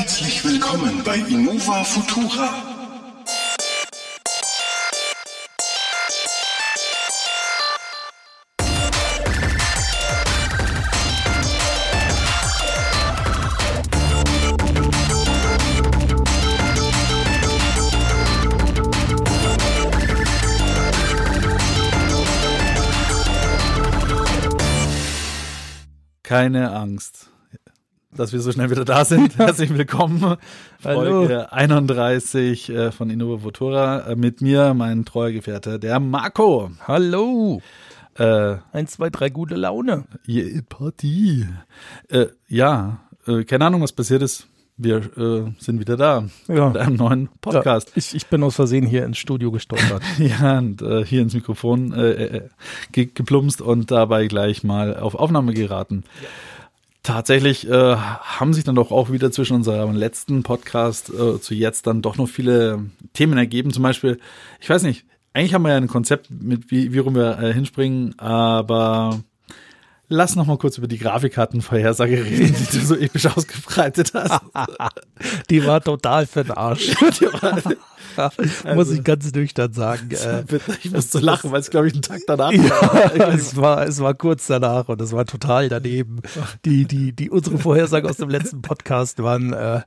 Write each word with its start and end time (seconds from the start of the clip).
Herzlich 0.00 0.42
willkommen 0.46 1.02
bei 1.04 1.16
Innova 1.16 1.84
Futura. 1.84 2.54
Keine 26.22 26.72
Angst, 26.72 27.29
dass 28.16 28.32
wir 28.32 28.40
so 28.40 28.50
schnell 28.52 28.70
wieder 28.70 28.84
da 28.84 29.04
sind. 29.04 29.38
Herzlich 29.38 29.72
willkommen. 29.76 30.36
Hallo. 30.84 31.00
Folge 31.20 31.52
31 31.52 32.68
äh, 32.70 32.92
von 32.92 33.08
Innova 33.10 33.38
Futura. 33.38 34.00
Äh, 34.08 34.16
Mit 34.16 34.40
mir, 34.40 34.74
mein 34.74 35.04
treuer 35.04 35.30
Gefährte, 35.32 35.78
der 35.78 36.00
Marco. 36.00 36.70
Hallo. 36.86 37.62
Äh, 38.18 38.56
Eins, 38.72 38.92
zwei, 38.92 39.10
drei, 39.10 39.28
gute 39.30 39.54
Laune. 39.54 40.04
yeah, 40.28 40.60
Party. 40.68 41.46
Äh, 42.08 42.26
ja, 42.48 42.98
äh, 43.26 43.44
keine 43.44 43.66
Ahnung, 43.66 43.82
was 43.82 43.92
passiert 43.92 44.22
ist. 44.22 44.46
Wir 44.76 44.96
äh, 45.16 45.52
sind 45.58 45.78
wieder 45.78 45.96
da 45.98 46.24
Ja. 46.48 46.68
mit 46.68 46.78
einem 46.78 46.96
neuen 46.96 47.28
Podcast. 47.42 47.90
Ja, 47.90 47.94
ich, 47.96 48.14
ich 48.14 48.26
bin 48.26 48.42
aus 48.42 48.56
Versehen 48.56 48.86
hier 48.86 49.04
ins 49.04 49.18
Studio 49.18 49.50
gestolpert. 49.52 50.02
Ja, 50.18 50.58
und 50.58 50.82
äh, 50.82 51.04
hier 51.04 51.22
ins 51.22 51.34
Mikrofon 51.34 51.92
äh, 51.92 52.10
äh, 52.12 52.48
ge 52.90 53.08
geplumpst 53.14 53.60
und 53.62 53.90
dabei 53.90 54.26
gleich 54.26 54.64
mal 54.64 54.96
auf 54.96 55.14
Aufnahme 55.14 55.52
geraten. 55.54 56.04
Tatsächlich 57.02 57.66
äh, 57.68 57.96
haben 57.96 58.52
sich 58.52 58.64
dann 58.64 58.74
doch 58.74 58.90
auch 58.90 59.10
wieder 59.10 59.32
zwischen 59.32 59.54
unserem 59.56 59.94
letzten 59.94 60.42
Podcast 60.42 61.10
äh, 61.10 61.40
zu 61.40 61.54
jetzt 61.54 61.86
dann 61.86 62.02
doch 62.02 62.18
noch 62.18 62.28
viele 62.28 62.84
Themen 63.14 63.38
ergeben. 63.38 63.72
Zum 63.72 63.82
Beispiel, 63.82 64.20
ich 64.60 64.68
weiß 64.68 64.82
nicht, 64.82 65.06
eigentlich 65.32 65.54
haben 65.54 65.62
wir 65.62 65.70
ja 65.70 65.76
ein 65.78 65.88
Konzept, 65.88 66.30
mit 66.30 66.70
wie, 66.70 66.92
wie 66.92 66.98
rum 66.98 67.14
wir 67.14 67.38
äh, 67.38 67.54
hinspringen, 67.54 68.18
aber 68.18 69.20
lass 70.10 70.36
noch 70.36 70.44
mal 70.46 70.58
kurz 70.58 70.76
über 70.76 70.86
die 70.88 70.98
Grafikkartenvorhersage 70.98 72.22
reden, 72.22 72.54
die 72.54 72.78
du 72.78 72.84
so 72.84 72.94
episch 72.94 73.26
ausgebreitet 73.26 74.12
hast. 74.12 74.42
Die 75.50 75.64
war 75.66 75.80
total 75.80 76.26
für 76.26 76.44
den 76.44 76.52
Arsch. 76.52 76.90
War- 78.16 78.32
Muss 78.74 78.90
ich 78.90 79.04
ganz 79.04 79.32
nüchtern 79.32 79.72
sagen. 79.72 80.10
Äh, 80.10 80.44
ich 80.82 80.90
muss 80.90 81.10
so 81.10 81.18
lachen, 81.20 81.52
weil 81.52 81.60
es, 81.60 81.70
glaube 81.70 81.86
ich, 81.88 81.92
einen 81.94 82.02
Tag 82.02 82.20
danach 82.26 82.50
ja, 82.52 83.28
es 83.28 83.56
war, 83.56 83.86
es 83.86 84.00
war 84.00 84.14
kurz 84.14 84.46
danach 84.48 84.88
und 84.88 85.00
es 85.00 85.12
war 85.12 85.24
total 85.26 85.68
daneben. 85.68 86.20
Die, 86.64 86.84
die, 86.86 87.12
die, 87.12 87.30
unsere 87.30 87.58
Vorhersagen 87.58 88.08
aus 88.10 88.16
dem 88.16 88.28
letzten 88.28 88.62
Podcast 88.62 89.22
waren, 89.22 89.52
äh, 89.52 89.82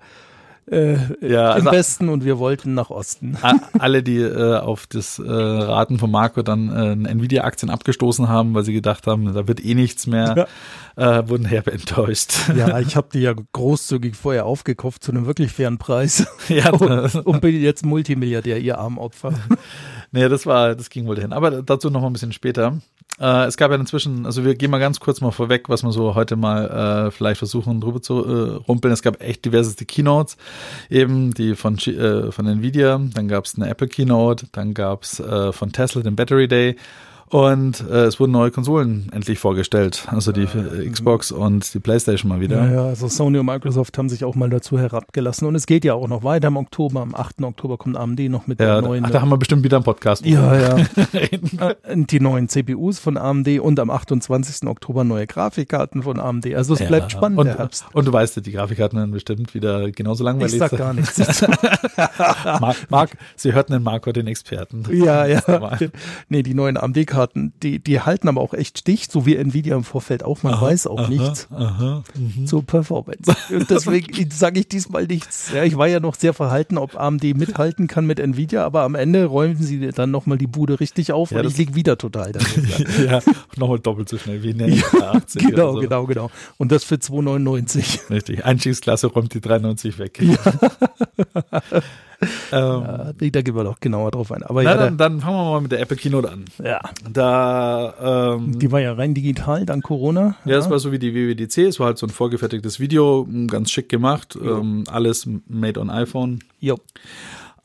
äh, 0.69 0.95
Ja, 1.22 1.53
im 1.53 1.67
also- 1.67 1.72
Westen 1.72 2.09
und 2.09 2.23
wir 2.25 2.39
wollten 2.39 2.73
nach 2.73 2.89
Osten. 2.89 3.38
Alle, 3.78 4.03
die 4.03 4.19
äh, 4.19 4.58
auf 4.58 4.88
das 4.88 5.19
äh, 5.19 5.23
Raten 5.30 6.00
von 6.00 6.11
Marco 6.11 6.42
dann 6.42 6.69
äh, 7.06 7.09
Nvidia-Aktien 7.09 7.69
abgestoßen 7.69 8.30
haben, 8.30 8.53
weil 8.53 8.64
sie 8.64 8.73
gedacht 8.73 9.08
haben, 9.08 9.34
da 9.34 9.47
wird 9.47 9.64
eh 9.64 9.73
nichts 9.75 10.08
mehr, 10.08 10.47
äh, 10.95 11.23
wurden 11.28 11.45
herbe 11.45 11.72
enttäuscht. 11.72 12.34
Ja, 12.56 12.80
ich 12.81 12.95
habe 12.95 13.08
die 13.14 13.19
ja 13.19 13.34
großzügig 13.53 14.16
vorher 14.16 14.45
aufgekauft 14.45 15.03
zu 15.03 15.11
einem 15.11 15.25
wirklich 15.25 15.52
fairen 15.52 15.78
Preis 15.78 16.28
ja, 16.47 16.72
und, 16.72 17.16
und 17.16 17.41
bin 17.41 17.61
jetzt 17.61 17.86
Multimilliardär, 17.86 18.59
ihr 18.59 18.78
armen 18.78 18.97
Opfer. 18.97 19.34
nee, 20.11 20.28
das 20.30 20.45
war, 20.45 20.75
das 20.75 20.89
ging 20.89 21.08
wohl 21.08 21.16
dahin. 21.16 21.34
Aber 21.34 21.61
dazu 21.61 21.89
noch 21.89 22.02
mal 22.02 22.08
ein 22.08 22.14
bisschen 22.14 22.31
später. 22.34 22.78
Äh, 23.19 23.45
es 23.45 23.58
gab 23.58 23.69
ja 23.72 23.78
inzwischen, 23.78 24.25
also 24.25 24.44
wir 24.44 24.56
gehen 24.56 24.72
mal 24.72 24.80
ganz 24.80 25.00
kurz 25.00 25.22
mal 25.22 25.31
vorweg, 25.31 25.69
was 25.69 25.84
wir 25.84 25.91
so 25.91 26.16
heute 26.16 26.36
mal 26.36 27.08
äh, 27.08 27.11
vielleicht 27.11 27.38
versuchen 27.38 27.80
drüber 27.80 28.02
zu 28.02 28.25
äh, 28.25 28.56
rumpeln. 28.67 28.91
Es 28.94 29.03
gab 29.03 29.22
echt 29.22 29.45
diverseste 29.45 29.86
Keynotes, 29.86 30.38
eben 30.89 31.33
die 31.33 31.55
von 31.55 31.77
äh, 31.77 32.31
von 32.31 32.47
Nvidia, 32.47 33.01
dann 33.13 33.28
gab 33.28 33.45
es 33.45 33.55
eine 33.55 33.69
Apple 33.69 33.88
Keynote, 33.88 34.47
dann 34.51 34.73
gab 34.73 35.03
es 35.03 35.19
äh, 35.19 35.51
von 35.51 35.72
Tesla 35.72 36.01
den 36.01 36.16
Battery 36.16 36.47
Day 36.47 36.75
und 37.33 37.83
äh, 37.89 38.05
es 38.05 38.19
wurden 38.19 38.31
neue 38.31 38.51
Konsolen 38.51 39.09
endlich 39.11 39.39
vorgestellt, 39.39 40.07
also 40.11 40.31
die 40.31 40.44
äh, 40.44 40.88
Xbox 40.89 41.31
und 41.31 41.73
die 41.73 41.79
PlayStation 41.79 42.29
mal 42.29 42.39
wieder. 42.41 42.63
Ja, 42.66 42.71
ja, 42.71 42.85
also 42.85 43.07
Sony 43.07 43.39
und 43.39 43.47
Microsoft 43.47 43.97
haben 43.97 44.07
sich 44.07 44.23
auch 44.23 44.35
mal 44.35 44.51
dazu 44.51 44.77
herabgelassen 44.77 45.47
und 45.47 45.55
es 45.55 45.66
geht 45.66 45.83
ja 45.83 45.95
auch 45.95 46.07
noch 46.07 46.23
weiter 46.23 46.49
im 46.49 46.57
Oktober. 46.57 47.01
Am 47.01 47.16
8. 47.16 47.41
Oktober 47.41 47.77
kommt 47.77 47.97
AMD 47.97 48.19
noch 48.29 48.45
mit 48.45 48.59
Ja, 48.59 48.75
der 48.79 48.81
neuen. 48.83 49.03
ach, 49.05 49.09
da 49.09 49.22
haben 49.22 49.29
wir 49.29 49.38
bestimmt 49.38 49.63
wieder 49.63 49.77
einen 49.77 49.83
Podcast. 49.83 50.23
ja, 50.25 50.59
ja. 50.59 50.77
Äh, 51.13 51.73
Die 51.95 52.19
neuen 52.19 52.49
CPUs 52.49 52.99
von 52.99 53.17
AMD 53.17 53.47
und 53.59 53.79
am 53.79 53.89
28. 53.89 54.67
Oktober 54.67 55.03
neue 55.03 55.25
Grafikkarten 55.25 56.03
von 56.03 56.19
AMD. 56.19 56.53
Also 56.53 56.73
es 56.75 56.81
Ja. 56.81 56.88
bleibt 56.88 57.11
spannend, 57.11 57.39
und. 57.39 57.83
Und 57.93 58.05
du 58.07 58.13
weißt, 58.13 58.45
die 58.45 58.51
Grafikkarten 58.51 58.99
werden 58.99 59.11
bestimmt 59.11 59.53
wieder 59.55 59.89
genauso 59.91 60.23
langweilig 60.23 60.53
Ich 60.53 60.59
sag 60.59 60.77
gar 60.77 60.93
nichts 60.93 61.16
dazu. 61.16 61.45
Marc, 62.61 62.77
Marc, 62.89 63.17
Sie 63.35 63.53
hörten 63.53 63.73
den 63.73 63.81
Marco, 63.83 64.11
den 64.11 64.27
Experten. 64.27 64.83
Ja, 64.91 65.25
ja. 65.25 65.41
Nee, 66.29 66.43
die 66.43 66.53
neuen 66.53 66.77
AMD-Karten, 66.77 67.22
die, 67.34 67.79
die 67.79 68.00
halten 68.01 68.28
aber 68.28 68.41
auch 68.41 68.53
echt 68.53 68.79
Stich, 68.79 69.07
so 69.09 69.25
wie 69.25 69.35
Nvidia 69.35 69.75
im 69.75 69.84
Vorfeld 69.84 70.23
auch. 70.23 70.44
Man 70.44 70.59
weiß 70.59 70.88
auch 70.88 71.07
nichts 71.09 71.47
Aha, 71.51 72.03
mhm. 72.16 72.45
zur 72.47 72.63
Performance. 72.66 73.35
Und 73.50 73.69
deswegen 73.69 74.29
sage 74.31 74.59
ich 74.61 74.67
diesmal 74.67 75.06
nichts. 75.06 75.51
Ja, 75.53 75.63
ich 75.63 75.78
war 75.78 75.88
ja 75.88 76.00
noch 76.00 76.16
sehr 76.16 76.34
verhalten, 76.34 76.78
ob 76.78 77.00
AMD 77.00 77.23
mithalten 77.35 77.88
kann 77.88 78.06
mit 78.06 78.19
Nvidia, 78.19 78.66
aber 78.66 78.81
am 78.84 78.95
Ende 78.95 79.25
räumen 79.25 79.57
sie 79.61 79.89
dann 79.89 80.11
nochmal 80.11 80.38
die 80.38 80.47
Bude 80.47 80.79
richtig 80.79 81.11
auf 81.11 81.31
Ja, 81.31 81.38
und 81.38 81.44
das- 81.45 81.53
ich 81.53 81.59
lieg 81.59 81.75
wieder 81.75 81.97
total 81.97 82.31
daneben. 82.31 83.06
ja, 83.06 83.22
nochmal 83.57 83.79
doppelt 83.79 84.09
so 84.09 84.17
schnell 84.17 84.41
wie 84.44 84.51
in 84.51 84.57
der 84.59 84.73
80 85.13 85.47
Genau, 85.47 85.73
so. 85.73 85.79
genau, 85.79 86.05
genau. 86.05 86.31
Und 86.57 86.72
das 86.72 86.84
für 86.84 86.95
2,99. 86.95 88.09
Richtig. 88.09 88.45
Einstiegsklasse 88.45 89.07
räumt 89.07 89.34
die 89.34 89.41
93 89.41 89.97
weg. 90.00 90.19
ähm, 92.53 92.81
Ja, 93.22 93.30
da 93.31 93.41
gehen 93.41 93.56
wir 93.56 93.64
doch 93.64 93.80
genauer 93.80 94.12
drauf 94.12 94.31
ein. 94.31 94.44
Aber 94.44 94.64
na, 94.64 94.72
ja, 94.72 94.78
dann, 94.78 94.97
dann 94.97 95.19
fangen 95.22 95.36
wir 95.38 95.52
mal 95.52 95.62
mit 95.62 95.72
der 95.72 95.80
Apple 95.81 95.97
Keynote 95.97 96.31
an. 96.31 96.46
ja, 96.64 96.81
Da, 97.12 98.36
ähm, 98.36 98.59
die 98.59 98.72
war 98.72 98.80
ja 98.80 98.94
rein 98.94 99.14
digital, 99.14 99.66
dank 99.66 99.84
Corona. 99.84 100.36
ja, 100.46 100.58
es 100.58 100.69
war 100.69 100.80
so 100.80 100.91
wie 100.91 101.00
die 101.00 101.14
WWDC, 101.14 101.58
es 101.68 101.80
war 101.80 101.88
halt 101.88 101.97
so 101.97 102.06
ein 102.06 102.12
vorgefertigtes 102.12 102.80
Video, 102.80 103.28
ganz 103.47 103.72
schick 103.72 103.90
gemacht, 103.90 104.38
ähm, 104.41 104.84
alles 104.90 105.28
made 105.47 105.80
on 105.80 105.90
iPhone. 105.90 106.40
Jo. 106.59 106.78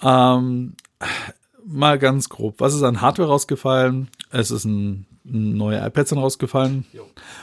Ähm, 0.02 0.74
mal 1.66 1.98
ganz 1.98 2.28
grob, 2.28 2.56
was 2.58 2.74
ist 2.74 2.82
an 2.82 3.00
Hardware 3.00 3.28
rausgefallen? 3.28 4.08
Es 4.30 4.50
ist 4.50 4.64
ein, 4.64 5.06
ein 5.26 5.56
neue 5.56 5.78
iPads 5.86 6.10
sind 6.10 6.18
rausgefallen 6.18 6.84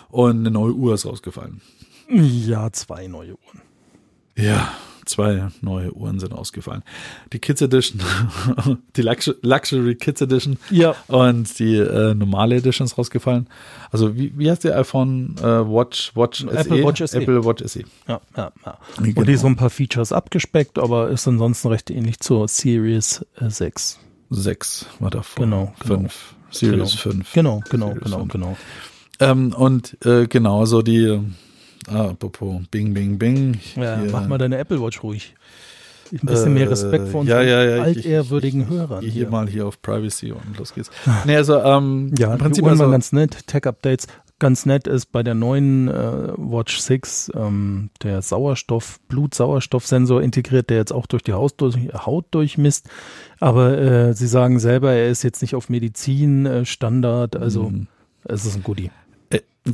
und 0.09 0.39
eine 0.39 0.51
neue 0.51 0.73
Uhr 0.73 0.93
ist 0.95 1.05
rausgefallen. 1.05 1.61
Ja, 2.09 2.71
zwei 2.71 3.07
neue 3.07 3.31
Uhren. 3.31 3.61
Ja, 4.37 4.69
zwei 5.05 5.47
neue 5.61 5.91
Uhren 5.93 6.19
sind 6.19 6.33
ausgefallen. 6.33 6.83
Die 7.33 7.39
Kids 7.39 7.61
Edition, 7.61 8.01
die 8.95 9.03
Luxu- 9.03 9.35
Luxury 9.41 9.95
Kids 9.95 10.21
Edition 10.21 10.57
Ja. 10.69 10.95
und 11.07 11.57
die 11.59 11.75
äh, 11.77 12.13
normale 12.13 12.55
Edition 12.57 12.85
ist 12.85 12.97
rausgefallen. 12.97 13.47
Also 13.91 14.15
wie, 14.17 14.33
wie 14.37 14.49
heißt 14.49 14.63
die 14.63 14.71
iPhone 14.71 15.35
äh, 15.39 15.43
Watch 15.43 16.15
Watch 16.15 16.43
Apple 16.43 16.77
SE? 16.79 16.83
Watch 16.83 17.03
SE. 17.05 17.17
Apple 17.21 17.45
Watch 17.45 17.63
SE. 17.65 17.83
Ja, 18.07 18.19
ja, 18.35 18.51
ja. 18.65 18.77
Genau. 18.97 19.19
Und 19.21 19.27
die 19.27 19.35
so 19.37 19.47
ein 19.47 19.55
paar 19.55 19.69
Features 19.69 20.11
abgespeckt, 20.11 20.77
aber 20.79 21.09
ist 21.09 21.27
ansonsten 21.27 21.69
recht 21.69 21.89
ähnlich 21.89 22.19
zur 22.19 22.47
Series 22.47 23.25
äh, 23.39 23.49
6. 23.49 23.99
Sechs 24.31 24.85
war 24.99 25.11
davor. 25.11 25.45
Genau, 25.45 25.73
genau. 25.81 25.95
Fünf. 25.99 26.35
Series 26.49 26.91
Genau. 27.03 27.15
5. 27.15 27.33
Genau, 27.33 27.63
genau, 27.69 27.87
Series 27.87 28.03
genau, 28.03 28.17
5. 28.19 28.31
genau. 28.31 28.57
Ähm, 29.19 29.53
und 29.53 29.97
äh, 30.05 30.27
genau, 30.27 30.65
so 30.65 30.81
die, 30.81 31.19
ah, 31.87 32.09
apropos, 32.09 32.61
Bing, 32.71 32.93
Bing, 32.93 33.17
Bing. 33.17 33.59
Ja, 33.75 33.99
Hier, 33.99 34.11
mach 34.11 34.27
mal 34.27 34.37
deine 34.37 34.57
Apple 34.57 34.81
Watch 34.81 35.01
ruhig. 35.03 35.35
Ein 36.11 36.19
bisschen 36.27 36.53
mehr 36.53 36.69
Respekt 36.69 37.07
vor 37.09 37.21
Äh, 37.21 37.23
unseren 37.23 37.47
ja, 37.47 37.63
ja, 37.63 37.63
ja, 37.63 37.75
ich- 37.87 37.97
altehrwürdigen 37.97 38.61
ich- 38.61 38.69
Hörern. 38.69 39.01
Hier, 39.01 39.11
Hier. 39.11 39.29
mal 39.29 39.47
hier 39.47 39.65
auf 39.65 39.81
Privacy 39.81 40.31
und 40.31 40.57
los 40.59 40.73
geht's. 40.73 40.91
Nee, 41.25 41.35
also, 41.35 41.59
ähm, 41.61 42.13
Ja, 42.19 42.33
im 42.33 42.37
Prinzip 42.39 42.63
also, 42.65 42.89
ganz 42.91 43.11
nett. 43.11 43.47
Tech-Updates. 43.47 44.07
Ganz 44.37 44.65
nett 44.65 44.85
ist 44.85 45.13
bei 45.13 45.23
der 45.23 45.33
neuen 45.33 45.87
äh, 45.87 45.93
Watch 46.37 46.77
6 46.79 47.31
ähm, 47.35 47.89
der 48.03 48.21
Sauerstoff, 48.21 48.99
Blutsauerstoffsensor 49.07 50.21
integriert, 50.21 50.69
der 50.69 50.77
jetzt 50.77 50.91
auch 50.91 51.05
durch 51.07 51.23
die 51.23 51.33
Haut, 51.33 51.53
durch, 51.61 51.75
Haut 51.93 52.25
durchmisst. 52.31 52.87
Aber 53.39 53.77
äh, 53.77 54.13
sie 54.13 54.27
sagen 54.27 54.59
selber, 54.59 54.91
er 54.91 55.09
ist 55.09 55.23
jetzt 55.23 55.41
nicht 55.41 55.55
auf 55.55 55.69
Medizin 55.69 56.45
äh, 56.45 56.65
Standard, 56.65 57.35
also 57.37 57.69
Mhm. 57.69 57.87
es 58.25 58.45
ist 58.45 58.55
ein 58.57 58.63
Goodie. 58.63 58.91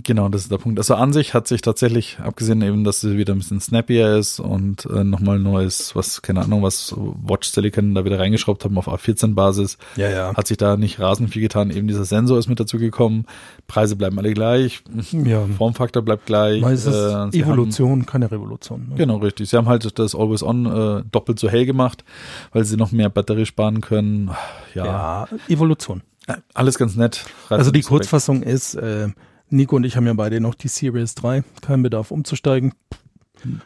Genau, 0.04 0.30
das 0.30 0.44
ist 0.44 0.52
der 0.52 0.58
Punkt. 0.58 0.80
Also 0.80 0.96
an 0.96 1.12
sich 1.12 1.34
hat 1.34 1.50
sich 1.50 1.62
tatsächlich, 1.62 2.18
abgesehen 2.24 2.62
eben, 2.62 2.86
dass 2.86 3.02
sie 3.02 3.18
wieder 3.18 3.34
ein 3.36 3.40
bisschen 3.40 3.60
snappier 3.60 4.16
ist 4.16 4.40
und 4.40 4.86
äh, 4.86 5.04
nochmal 5.04 5.38
neues, 5.38 5.98
was, 5.98 6.22
keine 6.22 6.42
Ahnung, 6.42 6.64
was 6.64 6.96
Watch 6.98 7.50
Silicon 7.50 7.94
da 7.94 8.06
wieder 8.06 8.18
reingeschraubt 8.18 8.64
haben 8.64 8.78
auf 8.78 8.88
A14-Basis, 8.88 9.78
Ja, 9.98 10.10
ja. 10.10 10.34
hat 10.34 10.48
sich 10.48 10.56
da 10.56 10.78
nicht 10.78 11.00
rasend 11.02 11.32
viel 11.32 11.42
getan. 11.42 11.72
Eben 11.72 11.90
dieser 11.90 12.06
Sensor 12.06 12.40
ist 12.40 12.48
mit 12.48 12.58
dazu 12.62 12.78
gekommen. 12.78 13.26
Preise 13.68 13.98
bleiben 13.98 14.18
alle 14.18 14.34
gleich. 14.34 14.82
Ja, 15.12 15.46
Formfaktor 15.58 16.02
bleibt 16.04 16.26
gleich. 16.26 16.64
es 16.64 16.86
ist 16.86 16.96
Äh, 16.96 17.38
Evolution, 17.40 18.06
keine 18.06 18.32
Revolution. 18.32 18.84
Ne? 18.84 18.88
Haben, 18.92 18.96
genau, 18.96 19.18
richtig. 19.18 19.50
Sie 19.50 19.58
haben 19.58 19.68
halt 19.68 20.00
das 20.00 20.16
Always 20.16 20.42
On 20.42 20.66
äh, 20.68 21.04
doppelt 21.12 21.38
so 21.38 21.50
hell 21.50 21.66
gemacht, 21.66 22.06
weil 22.54 22.64
sie 22.64 22.78
noch 22.78 22.94
mehr 22.94 23.10
Batterie 23.10 23.46
sparen 23.46 23.82
können. 23.82 24.32
Ja, 24.74 24.86
Ja, 24.86 25.28
Evolution. 25.50 26.02
äh, 26.28 26.36
alles 26.54 26.78
ganz 26.78 26.96
nett. 26.96 27.26
Also 27.50 27.72
die 27.72 27.82
so 27.82 27.88
weg. 27.90 27.98
Kurzfassung 27.98 28.42
ist, 28.42 28.76
äh, 28.76 29.10
Nico 29.52 29.76
und 29.76 29.84
ich 29.86 29.96
haben 29.98 30.08
ja 30.08 30.14
beide 30.14 30.40
noch 30.40 30.56
die 30.56 30.68
Series 30.68 31.16
3, 31.16 31.44
kein 31.62 31.84
Bedarf 31.84 32.12
umzusteigen. 32.12 32.74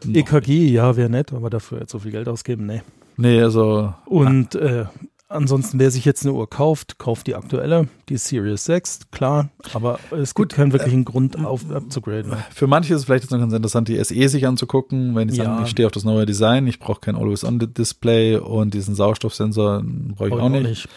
EKG, 0.07 0.67
ja, 0.69 0.95
wäre 0.95 1.09
nett, 1.09 1.33
aber 1.33 1.49
dafür 1.49 1.79
jetzt 1.81 1.91
so 1.91 1.99
viel 1.99 2.11
Geld 2.11 2.27
ausgeben, 2.27 2.65
nee. 2.65 2.81
Nee, 3.17 3.41
also. 3.41 3.93
Und 4.05 4.55
äh, 4.55 4.85
ansonsten, 5.27 5.79
wer 5.79 5.91
sich 5.91 6.05
jetzt 6.05 6.23
eine 6.25 6.33
Uhr 6.33 6.49
kauft, 6.49 6.97
kauft 6.97 7.27
die 7.27 7.35
aktuelle, 7.35 7.87
die 8.09 8.17
Series 8.17 8.65
6, 8.65 9.11
klar, 9.11 9.49
aber 9.73 9.99
es 10.11 10.33
gibt 10.33 10.53
keinen 10.53 10.71
wirklichen 10.73 11.05
Grund 11.05 11.37
auf 11.43 11.69
abzugraden. 11.71 12.33
Für 12.51 12.67
manche 12.67 12.93
ist 12.93 12.99
es 13.01 13.05
vielleicht 13.05 13.23
jetzt 13.25 13.31
noch 13.31 13.39
ganz 13.39 13.53
interessant, 13.53 13.87
die 13.87 14.01
SE 14.03 14.29
sich 14.29 14.47
anzugucken, 14.47 15.15
wenn 15.15 15.27
die 15.27 15.35
sagen, 15.35 15.57
Ja. 15.57 15.63
ich 15.63 15.69
stehe 15.69 15.85
auf 15.87 15.91
das 15.91 16.03
neue 16.03 16.25
Design, 16.25 16.67
ich 16.67 16.79
brauche 16.79 17.01
kein 17.01 17.15
Always-On-Display 17.15 18.37
und 18.37 18.73
diesen 18.73 18.95
Sauerstoffsensor 18.95 19.83
brauche 20.15 20.27
ich 20.29 20.33
auch 20.33 20.49
nicht. 20.49 20.87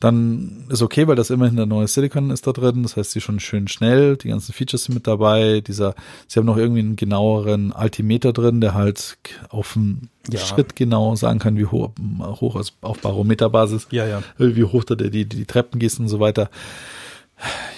Dann 0.00 0.64
ist 0.68 0.80
okay, 0.82 1.08
weil 1.08 1.16
das 1.16 1.30
immerhin 1.30 1.56
der 1.56 1.66
neue 1.66 1.88
Silicon 1.88 2.30
ist 2.30 2.46
da 2.46 2.52
drin. 2.52 2.84
Das 2.84 2.96
heißt, 2.96 3.14
die 3.14 3.18
ist 3.18 3.24
schon 3.24 3.40
schön 3.40 3.66
schnell. 3.66 4.16
Die 4.16 4.28
ganzen 4.28 4.52
Features 4.52 4.84
sind 4.84 4.94
mit 4.94 5.06
dabei. 5.08 5.60
Dieser, 5.60 5.94
sie 6.28 6.38
haben 6.38 6.46
noch 6.46 6.56
irgendwie 6.56 6.80
einen 6.80 6.94
genaueren 6.96 7.72
Altimeter 7.72 8.32
drin, 8.32 8.60
der 8.60 8.74
halt 8.74 9.18
auf 9.48 9.72
den 9.74 10.08
Ja. 10.30 10.38
Schritt 10.38 10.76
genau 10.76 11.16
sagen 11.16 11.40
kann, 11.40 11.56
wie 11.56 11.66
hoch, 11.66 11.90
hoch 12.20 12.54
ist 12.60 12.74
auf 12.80 13.00
Barometerbasis, 13.00 13.88
Ja, 13.90 14.06
ja. 14.06 14.22
wie 14.38 14.62
hoch 14.64 14.84
da 14.84 14.94
die, 14.94 15.10
die, 15.10 15.24
die 15.24 15.46
Treppen 15.46 15.80
gehst 15.80 15.98
und 15.98 16.08
so 16.08 16.20
weiter. 16.20 16.48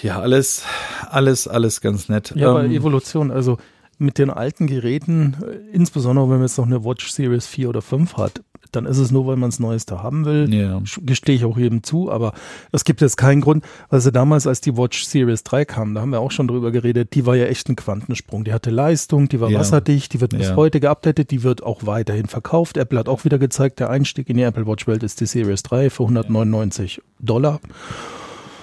Ja, 0.03 0.21
alles, 0.21 0.65
alles, 1.11 1.47
alles 1.49 1.81
ganz 1.81 2.09
nett. 2.09 2.33
Ja, 2.35 2.51
aber 2.51 2.65
Ähm, 2.65 2.73
Evolution, 2.73 3.31
also 3.31 3.59
mit 3.99 4.17
den 4.19 4.31
alten 4.31 4.67
Geräten, 4.67 5.37
äh, 5.43 5.75
insbesondere 5.77 6.25
wenn 6.29 6.37
man 6.39 6.43
jetzt 6.47 6.57
noch 6.59 6.67
eine 6.67 6.85
Watch 6.85 7.11
Series 7.11 7.47
4 7.47 7.69
oder 7.69 7.83
5 7.83 8.17
hat, 8.17 8.41
dann 8.73 8.87
ist 8.87 8.99
es 8.99 9.11
nur, 9.11 9.27
weil 9.27 9.37
man 9.37 9.51
das 9.51 9.59
Neueste 9.61 10.03
haben 10.03 10.25
will. 10.25 10.53
Ja. 10.53 10.81
Gestehe 11.03 11.37
ich 11.37 11.45
auch 11.45 11.59
jedem 11.59 11.83
zu, 11.83 12.11
aber 12.11 12.33
es 12.73 12.85
gibt 12.85 13.01
jetzt 13.01 13.17
keinen 13.17 13.41
Grund. 13.41 13.65
Also 13.89 14.11
damals, 14.11 14.47
als 14.47 14.61
die 14.61 14.77
Watch 14.77 15.05
Series 15.05 15.43
3 15.45 15.65
kam, 15.65 15.95
da 15.95 16.01
haben 16.01 16.11
wir 16.11 16.21
auch 16.21 16.31
schon 16.31 16.49
drüber 16.49 16.71
geredet, 16.71 17.15
die 17.15 17.27
war 17.27 17.37
ja 17.37 17.47
echt 17.47 17.69
ein 17.69 17.77
Quantensprung. 17.77 18.45
Die 18.45 18.53
hatte 18.53 18.71
Leistung, 18.71 19.29
die 19.29 19.41
war 19.41 19.51
Ja. 19.51 19.59
wasserdicht, 19.61 20.13
die 20.13 20.21
wird 20.21 20.33
bis 20.37 20.49
Ja. 20.49 20.57
heute 20.57 20.81
geupdatet, 20.81 21.31
die 21.31 21.43
wird 21.43 21.63
auch 21.63 21.87
weiterhin 21.87 22.27
verkauft. 22.27 22.77
Apple 22.77 22.99
hat 22.99 23.09
auch 23.09 23.25
wieder 23.25 23.39
gezeigt, 23.39 23.81
der 23.81 23.91
Einstieg 23.91 24.29
in 24.29 24.37
die 24.37 24.43
Apple 24.43 24.67
Watch 24.67 24.87
Welt 24.87 25.03
ist 25.03 25.21
die 25.21 25.27
Series 25.27 25.63
3 25.63 25.91
für 25.91 26.05
199 26.05 27.01
Dollar. 27.19 27.61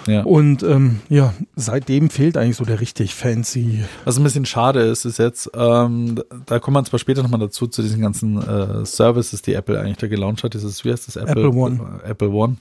Ja. 0.08 0.24
Und 0.24 0.64
ähm, 0.64 1.02
ja, 1.10 1.34
seitdem 1.56 2.10
fehlt 2.10 2.38
eigentlich 2.38 2.56
so 2.58 2.66
der 2.66 2.80
richtig 2.80 3.14
fancy 3.14 3.84
Was 4.06 4.18
ein 4.18 4.24
bisschen 4.24 4.46
schade 4.46 4.80
ist, 4.82 5.06
ist 5.06 5.20
jetzt, 5.20 5.52
ähm, 5.54 6.22
da- 6.46 6.60
kommt 6.60 6.74
man 6.74 6.86
zwar 6.86 7.00
später 7.00 7.22
nochmal 7.24 7.40
dazu, 7.40 7.68
zu 7.68 7.82
diesen 7.82 8.02
ganzen 8.02 8.42
äh, 8.42 8.86
Services, 8.86 9.42
die 9.42 9.54
Apple 9.54 9.80
eigentlich 9.80 9.98
da 9.98 10.08
gelauncht 10.08 10.44
hat, 10.44 10.54
dieses, 10.54 10.84
wie 10.86 10.92
heißt 10.92 11.08
das? 11.08 11.16
Apple 11.18 11.50
One. 11.52 12.00
Äh, 12.04 12.10
Apple 12.10 12.30
One. 12.30 12.58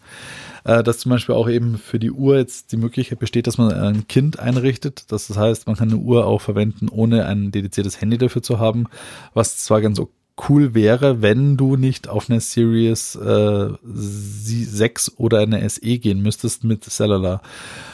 Äh, 0.65 0.83
dass 0.83 0.99
zum 0.99 1.11
Beispiel 1.11 1.35
auch 1.35 1.49
eben 1.49 1.79
für 1.79 1.99
die 2.01 2.11
Uhr 2.11 2.37
jetzt 2.39 2.73
die 2.73 2.77
Möglichkeit 2.77 3.21
besteht, 3.21 3.47
dass 3.47 3.57
man 3.59 3.73
ein 3.73 4.09
Kind 4.09 4.39
einrichtet. 4.41 5.05
Das 5.13 5.35
heißt, 5.35 5.67
man 5.69 5.77
kann 5.77 5.91
eine 5.91 5.99
Uhr 5.99 6.27
auch 6.27 6.41
verwenden, 6.41 6.89
ohne 6.89 7.27
ein 7.27 7.53
dediziertes 7.53 8.01
Handy 8.01 8.19
dafür 8.19 8.43
zu 8.43 8.59
haben, 8.59 8.87
was 9.33 9.59
zwar 9.59 9.81
ganz 9.81 10.01
cool 10.49 10.75
wäre, 10.75 11.23
wenn 11.23 11.57
du 11.57 11.77
nicht 11.77 12.09
auf 12.09 12.29
eine 12.29 12.41
Series 12.41 13.15
äh, 13.17 13.69
sie- 13.85 14.65
6 14.65 15.13
oder 15.17 15.39
eine 15.41 15.69
SE 15.69 15.81
gehen 15.99 16.21
müsstest 16.23 16.63
mit 16.65 16.85
Cellular. 16.85 17.41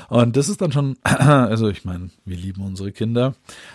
Und 0.08 0.36
das 0.36 0.48
ist 0.50 0.60
dann 0.60 0.72
schon, 0.72 0.96
also 1.04 1.68
ich 1.68 1.84
meine, 1.84 2.10
wir 2.26 2.36
lieben 2.36 2.62
unsere 2.62 2.92
Kinder, 2.92 3.34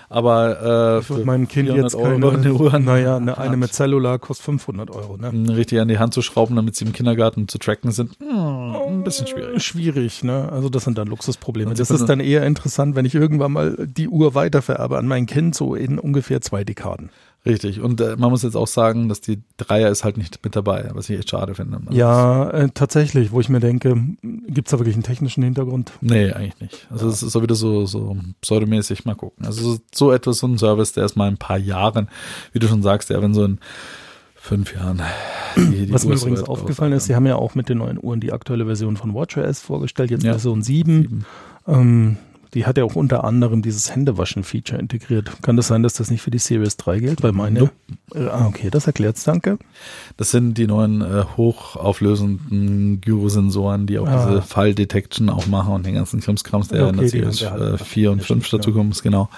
aber 0.10 0.98
äh, 0.98 1.00
Ich 1.00 1.10
würde 1.10 1.26
meinem 1.26 1.48
Kind 1.48 1.70
jetzt 1.70 1.96
400 1.96 2.14
keine, 2.14 2.26
Euro 2.26 2.36
eine 2.36 2.54
Uhr, 2.54 2.80
naja, 2.80 3.18
eine, 3.18 3.38
eine 3.38 3.58
mit 3.58 3.74
Cellular 3.74 4.20
kostet 4.20 4.46
500 4.46 4.92
Euro, 4.92 5.18
ne? 5.18 5.32
richtig 5.56 5.80
an 5.80 5.88
die 5.88 5.98
Hand 5.98 6.14
zu 6.14 6.22
schrauben, 6.22 6.56
damit 6.56 6.76
sie 6.76 6.86
im 6.86 6.94
Kindergarten 6.94 7.48
zu 7.48 7.58
tracken 7.58 7.92
sind, 7.92 8.20
hm, 8.20 8.76
ein 9.00 9.04
bisschen 9.04 9.26
schwierig. 9.28 9.64
Schwierig, 9.64 10.24
ne? 10.24 10.50
Also 10.52 10.70
das 10.70 10.84
sind 10.84 10.98
dann 10.98 11.08
Luxusprobleme. 11.08 11.74
Das 11.74 11.90
ist 11.90 12.06
dann 12.06 12.20
eher 12.20 12.46
interessant, 12.46 12.96
wenn 12.96 13.06
ich 13.06 13.16
irgendwann 13.16 13.54
mal 13.54 13.76
die 13.88 14.08
Uhr 14.08 14.36
weitervererbe 14.36 14.98
an 14.98 15.08
mein 15.08 15.26
Kind, 15.26 15.56
so 15.56 15.74
in 15.74 15.98
ungefähr 15.98 16.42
zwei 16.42 16.64
Dekaden. 16.64 17.10
Richtig. 17.48 17.82
Und 17.82 18.02
äh, 18.02 18.16
man 18.18 18.30
muss 18.30 18.44
jetzt 18.44 18.56
auch 18.56 18.68
sagen, 18.68 19.10
dass 19.10 19.22
die 19.22 19.42
Dreier 19.58 19.90
ist 19.90 20.04
halt 20.04 20.18
nicht 20.18 20.44
mit 20.44 20.56
dabei, 20.56 20.90
was 20.94 21.10
ich 21.10 21.18
echt 21.20 21.30
schade 21.30 21.56
finde. 21.56 21.78
Also 21.86 21.98
Ja, 21.98 22.50
äh, 22.50 22.70
tatsächlich, 22.74 23.32
wo 23.32 23.40
ich 23.40 23.50
mir 23.50 23.60
denke, 23.60 23.96
gibt's 24.48 24.72
da 24.72 24.80
wirklich 24.80 24.96
einen 24.96 25.04
technischen 25.04 25.44
Hintergrund? 25.44 25.92
Nee, 26.02 26.32
eigentlich 26.32 26.60
nicht. 26.60 26.88
Also 26.90 27.08
es 27.08 27.24
ist 27.24 27.32
so 27.32 27.42
wieder 27.42 27.56
so, 27.56 27.86
so 27.86 28.18
pseudomäßig 28.42 29.06
mal 29.06 29.16
gucken. 29.16 29.46
Also 29.46 29.74
so, 29.74 29.80
so 29.94 30.12
etwas, 30.12 30.40
so 30.40 30.48
ein 30.48 30.58
Service, 30.58 30.94
der 30.94 31.06
ist 31.06 31.16
mal 31.16 31.28
in 31.28 31.36
ein 31.36 31.38
paar 31.38 31.58
Jahren, 31.58 32.10
wie 32.52 32.60
du 32.60 32.68
schon 32.68 32.84
sagst, 32.84 33.10
ja, 33.10 33.22
wenn 33.22 33.34
so 33.34 33.44
in 33.44 33.60
fünf 34.36 34.74
Jahren 34.76 35.02
die, 35.56 35.88
die 35.88 35.94
Was 35.94 36.06
mir 36.06 36.12
Uhr 36.12 36.18
übrigens 36.18 36.44
aufgefallen 36.44 36.94
ist, 36.94 37.06
sie 37.06 37.16
haben 37.16 37.26
ja 37.26 37.36
auch 37.36 37.56
mit 37.56 37.70
den 37.70 37.80
neuen 37.80 38.00
Uhren 38.02 38.20
die 38.20 38.32
aktuelle 38.32 38.66
Version 38.66 38.96
von 38.96 39.14
WatchOS 39.14 39.60
vorgestellt, 39.62 40.12
jetzt 40.12 40.24
Ja. 40.24 40.34
Version 40.34 40.62
7. 40.62 41.26
Ähm, 41.68 42.18
die 42.54 42.66
hat 42.66 42.78
ja 42.78 42.84
auch 42.84 42.96
unter 42.96 43.24
anderem 43.24 43.62
dieses 43.62 43.94
Händewaschen-Feature 43.94 44.80
integriert. 44.80 45.32
Kann 45.42 45.58
das 45.58 45.68
sein, 45.68 45.84
dass 45.84 45.94
das 45.94 46.10
nicht 46.12 46.22
für 46.22 46.32
die 46.32 46.38
Series 46.40 46.78
3 46.78 47.00
gilt? 47.00 47.24
Weil 47.24 47.32
meine. 47.32 47.60
Nope. 47.60 47.72
Äh, 48.16 48.28
ah, 48.28 48.48
okay, 48.48 48.70
das 48.70 48.88
erklärt's, 48.88 49.24
danke. 49.24 49.58
Das 50.18 50.32
sind 50.32 50.58
die 50.58 50.68
neuen 50.68 51.02
äh, 51.02 51.24
hochauflösenden 51.36 53.02
Gyrosensoren, 53.02 53.88
die 53.88 54.00
auch 54.00 54.08
Ah. 54.08 54.28
diese 54.28 54.42
Fall-Detection 54.42 55.30
auch 55.30 55.48
machen 55.48 55.74
und 55.74 55.86
den 55.86 55.96
ganzen 55.96 56.22
Krimskrams, 56.22 56.70
der 56.70 56.82
Ja, 56.82 56.90
in 56.90 56.96
der 56.96 57.06
okay, 57.06 57.10
Series 57.10 57.46
haben 57.46 57.60
wir 57.60 57.72
halt 57.72 57.82
äh, 57.82 57.84
4 57.84 58.12
und 58.12 58.18
nicht, 58.18 58.28
5 58.28 58.52
ja. 58.52 58.58
dazu 58.58 58.74
kommt, 58.74 59.02
genau. 59.04 59.30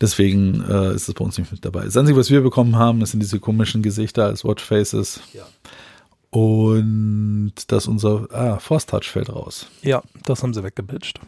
Deswegen 0.00 0.62
äh, 0.68 0.94
ist 0.94 1.08
es 1.08 1.14
bei 1.14 1.24
uns 1.24 1.38
nicht 1.38 1.52
mit 1.52 1.64
dabei. 1.64 1.84
Das 1.84 1.96
Einzige, 1.96 2.18
was 2.18 2.30
wir 2.30 2.40
bekommen 2.40 2.76
haben, 2.76 3.00
das 3.00 3.10
sind 3.12 3.20
diese 3.20 3.38
komischen 3.40 3.82
Gesichter 3.82 4.24
als 4.24 4.44
Watchfaces. 4.44 5.20
Ja. 5.32 5.42
Und 6.30 7.52
dass 7.68 7.86
unser 7.88 8.28
ah, 8.32 8.58
Force 8.58 8.86
Touch 8.86 9.04
fällt 9.04 9.30
raus. 9.30 9.68
Ja, 9.82 10.02
das 10.26 10.42
haben 10.42 10.52
sie 10.52 10.62
weggepitcht. 10.62 11.20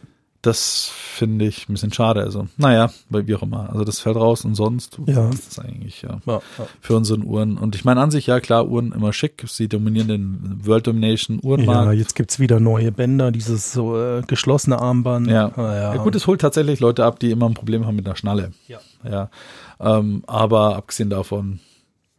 Das 0.43 0.91
finde 0.91 1.45
ich 1.45 1.69
ein 1.69 1.73
bisschen 1.73 1.93
schade. 1.93 2.21
Also, 2.21 2.47
naja, 2.57 2.89
weil 3.09 3.27
wie 3.27 3.35
auch 3.35 3.43
immer. 3.43 3.69
Also 3.71 3.83
das 3.83 3.99
fällt 3.99 4.15
raus 4.15 4.43
und 4.43 4.55
sonst 4.55 4.97
Ja. 5.05 5.29
ist 5.29 5.49
das 5.57 5.59
eigentlich, 5.63 6.01
ja. 6.01 6.19
Ja, 6.25 6.41
ja. 6.57 6.67
Für 6.79 6.95
unseren 6.95 7.23
Uhren. 7.23 7.59
Und 7.59 7.75
ich 7.75 7.85
meine 7.85 8.01
an 8.01 8.09
sich, 8.09 8.25
ja 8.25 8.39
klar, 8.39 8.67
Uhren 8.67 8.91
immer 8.91 9.13
schick. 9.13 9.43
Sie 9.47 9.67
dominieren 9.67 10.07
den 10.07 10.61
World 10.65 10.87
Domination 10.87 11.39
Uhrenmarkt. 11.43 11.85
Ja, 11.85 11.91
jetzt 11.91 12.15
gibt's 12.15 12.39
wieder 12.39 12.59
neue 12.59 12.91
Bänder, 12.91 13.31
dieses 13.31 13.71
so 13.71 13.95
äh, 14.01 14.23
geschlossene 14.25 14.79
Armband. 14.81 15.27
Ja. 15.27 15.51
Ah, 15.55 15.75
ja. 15.75 15.95
Ja. 15.95 16.01
gut, 16.03 16.15
es 16.15 16.25
holt 16.25 16.41
tatsächlich 16.41 16.79
Leute 16.79 17.05
ab, 17.05 17.19
die 17.19 17.29
immer 17.29 17.45
ein 17.47 17.53
Problem 17.53 17.85
haben 17.85 17.95
mit 17.95 18.07
einer 18.07 18.15
Schnalle. 18.15 18.51
Ja. 18.67 18.79
Ja. 19.07 19.29
Ähm, 19.79 20.23
aber 20.25 20.75
abgesehen 20.75 21.11
davon, 21.11 21.59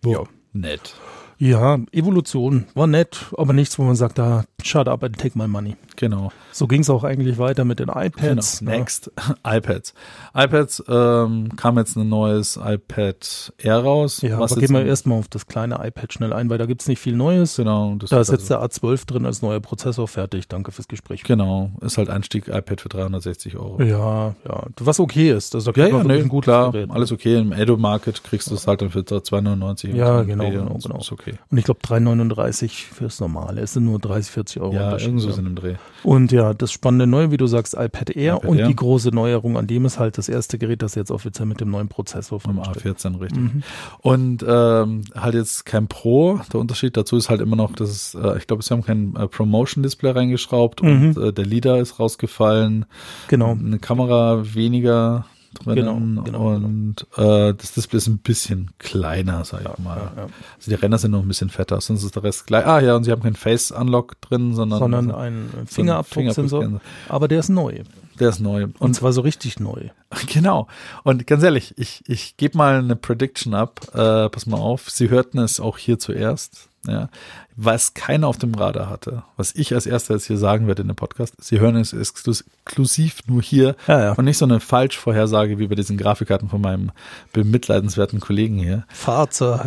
Ja. 0.04 0.20
nett. 0.52 0.94
Ja, 1.42 1.76
Evolution 1.90 2.66
war 2.74 2.86
nett, 2.86 3.26
aber 3.36 3.52
nichts, 3.52 3.76
wo 3.76 3.82
man 3.82 3.96
sagt, 3.96 4.16
da 4.18 4.44
shut 4.62 4.86
up 4.86 5.02
and 5.02 5.18
take 5.18 5.36
my 5.36 5.48
money. 5.48 5.76
Genau. 5.96 6.30
So 6.52 6.68
ging's 6.68 6.88
auch 6.88 7.02
eigentlich 7.02 7.38
weiter 7.38 7.64
mit 7.64 7.80
den 7.80 7.88
iPads. 7.88 8.60
genau. 8.60 8.70
ne? 8.70 8.78
Next. 8.78 9.10
iPads. 9.44 9.92
iPads 10.34 10.84
ähm, 10.88 11.48
kam 11.56 11.78
jetzt 11.78 11.96
ein 11.96 12.08
neues 12.08 12.60
iPad 12.62 13.52
Air 13.58 13.78
raus. 13.78 14.22
Ja, 14.22 14.38
was 14.38 14.52
aber 14.52 14.60
gehen 14.60 14.72
wir 14.72 14.84
erstmal 14.84 15.18
auf 15.18 15.26
das 15.26 15.48
kleine 15.48 15.84
iPad 15.84 16.12
schnell 16.12 16.32
ein, 16.32 16.48
weil 16.48 16.58
da 16.58 16.66
gibt's 16.66 16.86
nicht 16.86 17.00
viel 17.00 17.16
Neues. 17.16 17.56
Genau. 17.56 17.96
Da 17.96 18.20
ist 18.20 18.30
jetzt 18.30 18.50
also, 18.52 18.80
der 18.80 18.92
A12 18.92 19.06
drin 19.06 19.26
als 19.26 19.42
neuer 19.42 19.60
Prozessor 19.60 20.06
fertig. 20.06 20.46
Danke 20.46 20.70
fürs 20.70 20.86
Gespräch. 20.86 21.24
Genau. 21.24 21.72
Ist 21.80 21.98
halt 21.98 22.08
Einstieg 22.08 22.46
iPad 22.46 22.80
für 22.80 22.88
360 22.88 23.56
Euro. 23.56 23.82
Ja, 23.82 24.34
ja. 24.46 24.62
Was 24.78 25.00
okay 25.00 25.32
ist. 25.32 25.56
Also 25.56 25.72
da 25.72 25.80
Ja, 25.80 25.88
ja, 25.88 26.04
nee, 26.04 26.22
gutes 26.22 26.44
klar, 26.44 26.70
Gerät. 26.70 26.90
alles 26.90 27.10
okay. 27.10 27.40
Im 27.40 27.52
Edo-Market 27.52 28.22
kriegst 28.22 28.48
du 28.50 28.54
es 28.54 28.68
halt 28.68 28.80
dann 28.80 28.90
für 28.90 29.00
2,99. 29.00 29.94
Ja, 29.96 30.22
genau, 30.22 30.50
genau, 30.50 30.78
genau. 30.78 30.98
Ist 30.98 31.10
okay. 31.10 31.31
Und 31.50 31.58
ich 31.58 31.64
glaube 31.64 31.80
3,39 31.80 32.92
fürs 32.92 33.20
Normale. 33.20 33.60
Es 33.60 33.72
sind 33.74 33.84
nur 33.84 33.98
30, 33.98 34.32
40 34.32 34.62
Euro. 34.62 34.74
Ja, 34.74 34.96
irgendwo 34.98 35.28
ja. 35.28 35.36
in 35.38 35.44
dem 35.44 35.54
Dreh. 35.54 35.74
Und 36.02 36.32
ja, 36.32 36.54
das 36.54 36.72
spannende 36.72 37.06
Neue, 37.06 37.30
wie 37.30 37.36
du 37.36 37.46
sagst, 37.46 37.74
iPad 37.74 38.10
Air 38.10 38.36
iPad 38.36 38.48
und 38.50 38.58
Air. 38.58 38.66
die 38.68 38.76
große 38.76 39.10
Neuerung 39.10 39.56
an 39.56 39.66
dem 39.66 39.84
ist 39.84 39.98
halt 39.98 40.18
das 40.18 40.28
erste 40.28 40.58
Gerät, 40.58 40.82
das 40.82 40.94
jetzt 40.94 41.10
offiziell 41.10 41.46
mit 41.46 41.60
dem 41.60 41.70
neuen 41.70 41.88
Prozessor 41.88 42.40
vorgestellt 42.40 42.96
A14, 42.98 43.20
richtig. 43.20 43.40
Mhm. 43.42 43.62
Und 44.00 44.44
ähm, 44.46 45.02
halt 45.14 45.34
jetzt 45.34 45.64
kein 45.64 45.88
Pro. 45.88 46.40
Der 46.52 46.60
Unterschied 46.60 46.96
dazu 46.96 47.16
ist 47.16 47.30
halt 47.30 47.40
immer 47.40 47.56
noch, 47.56 47.72
dass 47.72 47.90
es, 47.90 48.14
äh, 48.14 48.38
ich 48.38 48.46
glaube, 48.46 48.62
sie 48.62 48.70
haben 48.72 48.82
kein 48.82 49.14
äh, 49.16 49.28
Promotion-Display 49.28 50.10
reingeschraubt 50.10 50.80
und 50.80 51.16
Mhm. 51.16 51.22
äh, 51.22 51.32
der 51.32 51.46
Leader 51.46 51.78
ist 51.78 51.98
rausgefallen. 51.98 52.84
Genau. 53.28 53.52
Eine 53.52 53.78
Kamera 53.78 54.42
weniger 54.54 55.26
drinnen 55.54 56.16
Genau, 56.16 56.22
genau, 56.22 56.54
und 56.54 57.06
Äh, 57.16 57.54
das 57.54 57.72
Display 57.72 57.98
ist 57.98 58.06
ein 58.08 58.18
bisschen 58.18 58.70
kleiner, 58.78 59.44
sag 59.44 59.60
ich 59.62 59.78
mal. 59.84 59.96
Ja, 59.96 60.12
ja. 60.16 60.22
Also 60.56 60.70
die 60.70 60.74
Ränder 60.74 60.98
sind 60.98 61.10
noch 61.12 61.22
ein 61.22 61.28
bisschen 61.28 61.50
fetter, 61.50 61.80
sonst 61.80 62.04
ist 62.04 62.14
der 62.16 62.22
Rest 62.24 62.46
gleich. 62.46 62.66
Ah 62.66 62.80
ja, 62.80 62.96
und 62.96 63.04
sie 63.04 63.10
haben 63.12 63.22
keinen 63.22 63.36
Face-Unlock 63.36 64.20
drin, 64.20 64.54
sondern, 64.54 64.78
Sondern 64.78 65.10
also 65.10 65.20
ein 65.20 65.48
so 65.52 65.58
ein 65.58 65.66
Fingerabdrucksensor. 65.66 66.62
Fingerabdruck- 66.62 66.80
Aber 67.08 67.28
der 67.28 67.40
ist 67.40 67.48
neu. 67.48 67.82
Der 68.20 68.28
ist 68.28 68.40
neu. 68.40 68.64
Und 68.64 68.80
Und 68.80 68.94
zwar 68.94 69.12
so 69.12 69.20
richtig 69.22 69.58
neu. 69.60 69.88
Genau. 70.32 70.66
Und 71.04 71.26
ganz 71.26 71.42
ehrlich, 71.42 71.74
ich, 71.78 72.02
ich 72.06 72.36
gebe 72.36 72.58
mal 72.58 72.78
eine 72.78 72.96
Prediction 72.96 73.54
ab. 73.54 73.80
Äh, 73.94 74.28
pass 74.28 74.46
mal 74.46 74.58
auf, 74.58 74.90
Sie 74.90 75.08
hörten 75.08 75.38
es 75.38 75.58
auch 75.60 75.78
hier 75.78 75.98
zuerst. 75.98 76.68
Ja. 76.86 77.08
Was 77.54 77.94
keiner 77.94 78.26
auf 78.26 78.38
dem 78.38 78.54
Radar 78.54 78.90
hatte, 78.90 79.22
was 79.36 79.54
ich 79.54 79.72
als 79.72 79.86
erster 79.86 80.14
jetzt 80.14 80.26
hier 80.26 80.36
sagen 80.38 80.66
werde 80.66 80.82
in 80.82 80.88
dem 80.88 80.96
Podcast, 80.96 81.34
Sie 81.40 81.60
hören 81.60 81.76
es 81.76 81.92
exklus- 81.94 82.44
exklusiv 82.64 83.20
nur 83.26 83.40
hier 83.40 83.76
Ja, 83.86 84.00
ja. 84.02 84.12
und 84.12 84.24
nicht 84.24 84.38
so 84.38 84.46
eine 84.46 84.58
Falschvorhersage 84.58 85.58
wie 85.60 85.68
bei 85.68 85.76
diesen 85.76 85.96
Grafikkarten 85.96 86.48
von 86.48 86.60
meinem 86.60 86.90
bemitleidenswerten 87.32 88.18
Kollegen 88.18 88.58
hier. 88.58 88.84
Fahrzeug. 88.88 89.60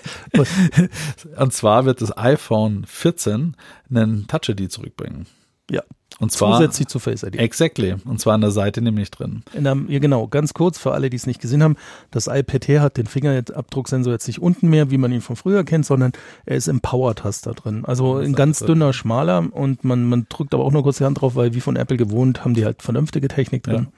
Und 1.37 1.52
zwar 1.52 1.85
wird 1.85 2.00
das 2.02 2.16
iPhone 2.16 2.85
14 2.87 3.57
einen 3.90 4.26
Touch 4.26 4.49
ID 4.49 4.71
zurückbringen. 4.71 5.26
ja. 5.71 5.83
Und 6.18 6.32
zwar 6.32 6.58
Zusätzlich 6.58 6.88
zu 6.88 6.99
Face 6.99 7.23
ID. 7.25 7.37
exactly. 7.37 7.94
Und 8.06 8.20
zwar 8.20 8.35
an 8.35 8.40
der 8.40 8.50
Seite 8.50 8.80
nämlich 8.80 9.11
drin. 9.11 9.42
In 9.52 9.64
der, 9.64 9.76
ja, 9.88 9.99
genau, 9.99 10.26
ganz 10.28 10.54
kurz 10.54 10.78
für 10.78 10.92
alle, 10.92 11.11
die 11.11 11.16
es 11.16 11.26
nicht 11.26 11.40
gesehen 11.40 11.62
haben. 11.62 11.76
Das 12.11 12.26
iPad 12.26 12.68
Air 12.68 12.80
hat 12.80 12.96
den 12.96 13.06
Fingerabdrucksensor 13.06 14.12
jetzt 14.12 14.26
nicht 14.26 14.40
unten 14.40 14.68
mehr, 14.68 14.90
wie 14.90 14.96
man 14.96 15.12
ihn 15.12 15.20
von 15.20 15.37
früher 15.37 15.64
kennt, 15.64 15.85
sondern 15.85 16.12
er 16.46 16.56
ist 16.56 16.68
im 16.68 16.80
Power-Taster 16.80 17.52
drin. 17.52 17.85
Also 17.85 18.16
ein 18.16 18.35
ganz 18.35 18.61
dünner, 18.61 18.94
schmaler 18.94 19.46
und 19.50 19.85
man, 19.85 20.08
man 20.08 20.26
drückt 20.28 20.54
aber 20.54 20.64
auch 20.64 20.73
nur 20.73 20.82
kurz 20.82 20.99
die 20.99 21.04
Hand 21.04 21.20
drauf, 21.20 21.35
weil 21.35 21.52
wie 21.54 21.61
von 21.61 21.76
Apple 21.76 21.99
gewohnt, 21.99 22.44
haben 22.44 22.54
die 22.54 22.64
halt 22.64 22.82
vernünftige 22.82 23.28
Technik 23.28 23.62
drin. 23.64 23.88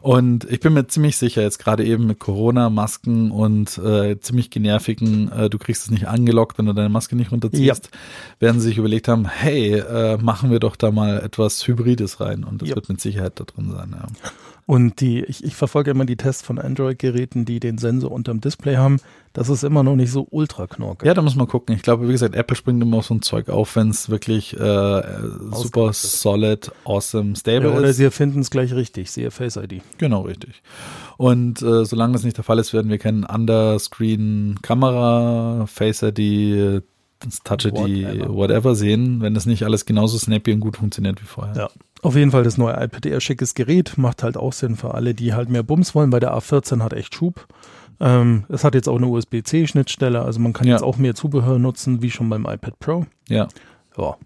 Und 0.00 0.44
ich 0.50 0.60
bin 0.60 0.72
mir 0.74 0.86
ziemlich 0.86 1.16
sicher, 1.16 1.42
jetzt 1.42 1.58
gerade 1.58 1.84
eben 1.84 2.06
mit 2.06 2.18
Corona, 2.18 2.70
Masken 2.70 3.30
und 3.30 3.78
äh, 3.78 4.18
ziemlich 4.20 4.50
genervigen, 4.50 5.30
äh, 5.32 5.50
du 5.50 5.58
kriegst 5.58 5.84
es 5.84 5.90
nicht 5.90 6.08
angelockt, 6.08 6.58
wenn 6.58 6.66
du 6.66 6.72
deine 6.72 6.88
Maske 6.88 7.16
nicht 7.16 7.32
runterziehst, 7.32 7.90
werden 8.38 8.60
sie 8.60 8.68
sich 8.68 8.78
überlegt 8.78 9.08
haben, 9.08 9.26
hey, 9.28 9.74
äh, 9.78 10.16
machen 10.18 10.50
wir 10.50 10.60
doch 10.60 10.76
da 10.76 10.90
mal 10.90 11.18
etwas 11.20 11.66
Hybrides 11.66 12.20
rein. 12.20 12.44
Und 12.44 12.62
das 12.62 12.68
Ja. 12.70 12.74
wird 12.76 12.88
mit 12.88 13.00
Sicherheit 13.00 13.38
da 13.40 13.44
drin 13.44 13.70
sein. 13.72 13.94
Ja. 13.98 14.06
Und 14.68 15.00
die, 15.00 15.22
ich, 15.22 15.44
ich 15.44 15.54
verfolge 15.54 15.92
immer 15.92 16.04
die 16.06 16.16
Tests 16.16 16.42
von 16.42 16.58
Android-Geräten, 16.58 17.44
die 17.44 17.60
den 17.60 17.78
Sensor 17.78 18.10
unterm 18.10 18.40
Display 18.40 18.74
haben. 18.76 18.96
Das 19.32 19.48
ist 19.48 19.62
immer 19.62 19.84
noch 19.84 19.94
nicht 19.94 20.10
so 20.10 20.26
ultra 20.30 20.66
knorke. 20.66 21.06
ja, 21.06 21.14
da 21.14 21.22
muss 21.22 21.36
man 21.36 21.46
gucken. 21.46 21.76
Ich 21.76 21.82
glaube, 21.82 22.08
wie 22.08 22.12
gesagt, 22.12 22.34
Apple 22.34 22.56
springt 22.56 22.82
immer 22.82 22.96
auf 22.96 23.06
so 23.06 23.14
ein 23.14 23.22
Zeug 23.22 23.48
auf, 23.48 23.76
wenn 23.76 23.90
es 23.90 24.08
wirklich 24.10 24.54
äh, 24.58 25.02
super 25.52 25.92
solid, 25.92 26.72
awesome, 26.84 27.36
stable 27.36 27.70
Ja, 27.70 27.76
oder 27.78 27.88
ist. 27.90 27.98
sie 27.98 28.04
erfinden 28.04 28.40
es 28.40 28.50
gleich 28.50 28.74
richtig, 28.74 29.12
siehe 29.12 29.30
Face 29.30 29.54
ID. 29.56 29.82
Genau, 29.98 30.22
richtig. 30.22 30.62
Und 31.16 31.62
äh, 31.62 31.84
solange 31.84 32.14
das 32.14 32.24
nicht 32.24 32.36
der 32.36 32.42
Fall 32.44 32.58
ist, 32.58 32.72
werden 32.72 32.90
wir 32.90 32.98
keinen 32.98 33.22
Underscreen-Kamera, 34.26 35.66
Face 35.66 36.02
ID, 36.02 36.82
das 37.20 37.38
Touch 37.44 37.66
ID, 37.66 37.74
Whatever. 37.74 38.34
whatever 38.34 38.74
sehen, 38.74 39.20
wenn 39.20 39.34
das 39.34 39.46
nicht 39.46 39.62
alles 39.64 39.86
genauso 39.86 40.18
snappy 40.18 40.52
und 40.52 40.60
gut 40.60 40.76
funktioniert 40.76 41.20
wie 41.22 41.26
vorher. 41.26 41.54
Ja. 41.56 41.70
Auf 42.06 42.14
jeden 42.14 42.30
Fall 42.30 42.44
das 42.44 42.56
neue 42.56 42.74
iPad 42.74 43.04
Air 43.06 43.20
schickes 43.20 43.54
Gerät, 43.54 43.98
macht 43.98 44.22
halt 44.22 44.36
auch 44.36 44.52
Sinn 44.52 44.76
für 44.76 44.94
alle, 44.94 45.12
die 45.14 45.34
halt 45.34 45.48
mehr 45.48 45.62
Bums 45.64 45.94
wollen, 45.94 46.12
weil 46.12 46.20
der 46.20 46.32
A14 46.36 46.80
hat 46.82 46.92
echt 46.92 47.14
Schub. 47.14 47.46
Ähm, 47.98 48.44
es 48.48 48.62
hat 48.62 48.74
jetzt 48.76 48.88
auch 48.88 48.96
eine 48.96 49.06
USB-C-Schnittstelle, 49.08 50.22
also 50.22 50.38
man 50.38 50.52
kann 50.52 50.66
Ja. 50.68 50.74
jetzt 50.74 50.82
auch 50.82 50.98
mehr 50.98 51.14
Zubehör 51.14 51.58
nutzen, 51.58 52.02
wie 52.02 52.10
schon 52.10 52.28
beim 52.28 52.44
iPad 52.46 52.78
Pro. 52.78 53.06
ja. 53.28 53.48
Ja, 53.98 54.16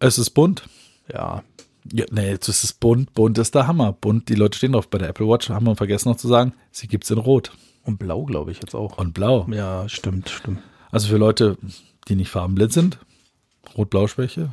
Es 0.00 0.18
ist 0.18 0.30
bunt. 0.30 0.68
ja. 1.12 1.42
Ja, 1.90 2.04
nee, 2.10 2.28
jetzt 2.28 2.48
ist 2.48 2.62
es 2.64 2.74
bunt. 2.74 3.14
Bunt 3.14 3.38
ist 3.38 3.54
der 3.54 3.66
Hammer. 3.66 3.92
Bunt, 3.92 4.28
die 4.28 4.34
Leute 4.34 4.58
stehen 4.58 4.72
drauf. 4.72 4.88
Bei 4.90 4.98
der 4.98 5.08
Apple 5.08 5.26
Watch 5.26 5.48
haben 5.48 5.64
wir 5.66 5.74
vergessen 5.74 6.10
noch 6.10 6.18
zu 6.18 6.28
sagen, 6.28 6.52
sie 6.70 6.86
gibt's 6.86 7.10
in 7.10 7.16
Rot 7.16 7.50
Und 7.84 7.98
blau, 7.98 8.24
glaube 8.26 8.50
ich, 8.50 8.58
jetzt 8.60 8.74
auch. 8.74 8.98
und 8.98 9.14
Blau. 9.14 9.46
Ja, 9.50 9.88
stimmt, 9.88 10.28
stimmt. 10.28 10.60
Also 10.90 11.08
für 11.08 11.16
Leute, 11.16 11.56
die 12.08 12.14
nicht 12.16 12.28
farbenblind 12.30 12.72
sind, 12.74 12.98
Rot-Blau-Schwäche. 13.78 14.52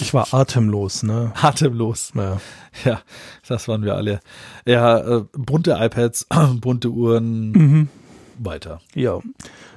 Ich 0.00 0.12
war 0.12 0.32
atemlos, 0.34 1.02
ne? 1.02 1.32
Atemlos. 1.40 2.12
Ja. 2.14 2.40
Ja, 2.84 3.00
das 3.46 3.68
waren 3.68 3.84
wir 3.84 3.94
alle. 3.94 4.20
Ja, 4.66 4.98
äh, 5.18 5.24
bunte 5.32 5.76
iPads, 5.78 6.26
bunte 6.60 6.88
Uhren, 6.90 7.52
Mhm. 7.52 7.88
weiter. 8.38 8.80
Ja. 8.94 9.20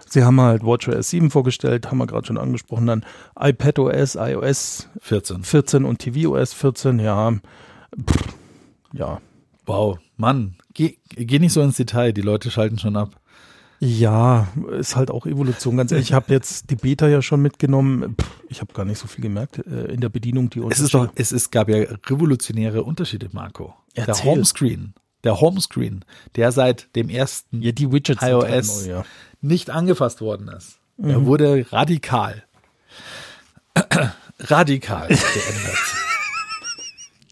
Sie 0.08 0.24
haben 0.24 0.40
halt 0.40 0.64
WatchOS 0.64 1.10
7 1.10 1.32
vorgestellt, 1.32 1.90
haben 1.90 1.98
wir 1.98 2.06
gerade 2.08 2.28
schon 2.28 2.38
angesprochen, 2.38 2.86
dann 2.86 3.06
iPadOS, 3.40 4.16
iOS 4.16 4.88
14. 5.02 5.44
14 5.44 5.86
und 5.86 6.00
tvOS 6.00 6.54
14, 6.54 7.00
ja. 7.00 7.32
Pff, 7.32 8.34
ja. 8.94 9.20
Wow, 9.66 9.98
Mann, 10.18 10.56
geh, 10.74 10.98
geh 11.10 11.40
nicht 11.40 11.54
so 11.54 11.62
ins 11.62 11.78
Detail, 11.78 12.12
die 12.14 12.22
Leute 12.22 12.52
schalten 12.52 12.78
schon 12.78 12.96
ab. 12.98 13.16
Ja, 13.84 14.48
ist 14.80 14.96
halt 14.96 15.12
auch 15.12 15.26
Evolution. 15.26 15.76
Ganz 15.76 15.92
ehrlich, 15.92 16.10
ich 16.10 16.14
habe 16.14 16.32
jetzt 16.32 16.70
die 16.70 16.78
Beta 16.78 17.10
ja 17.10 17.22
schon 17.22 17.42
mitgenommen. 17.42 18.16
Pff, 18.16 18.30
ich 18.48 18.62
habe 18.62 18.72
gar 18.72 18.86
nicht 18.86 18.98
so 18.98 19.08
viel 19.08 19.22
gemerkt 19.22 19.58
äh, 19.58 19.92
in 19.92 20.00
der 20.00 20.08
Bedienung. 20.08 20.50
Die 20.50 20.62
Es 20.70 20.80
ist 20.80 20.94
doch, 20.94 21.10
es 21.16 21.34
ist, 21.34 21.52
gab 21.52 21.68
ja 21.68 21.86
revolutionäre 22.06 22.84
Unterschiede, 22.84 23.28
Marco. 23.34 23.74
Der 23.98 24.08
Erzähl. 24.08 24.32
Homescreen, 24.32 24.94
der 25.26 25.42
Homescreen, 25.42 26.06
der 26.38 26.54
seit 26.54 26.96
dem 26.96 27.10
ersten 27.10 27.62
ja, 27.62 27.74
die 27.74 27.92
Widgets 27.92 28.22
sind 28.22 28.30
iOS 28.30 28.44
halt 28.46 28.68
neu, 28.68 28.90
ja. 28.90 29.06
nicht 29.42 29.70
angefasst 29.70 30.22
worden 30.22 30.48
ist. 30.48 30.80
Mhm. 30.96 31.10
Er 31.10 31.26
wurde 31.26 31.66
radikal, 31.70 32.44
radikal 34.40 35.08
geändert. 35.10 36.03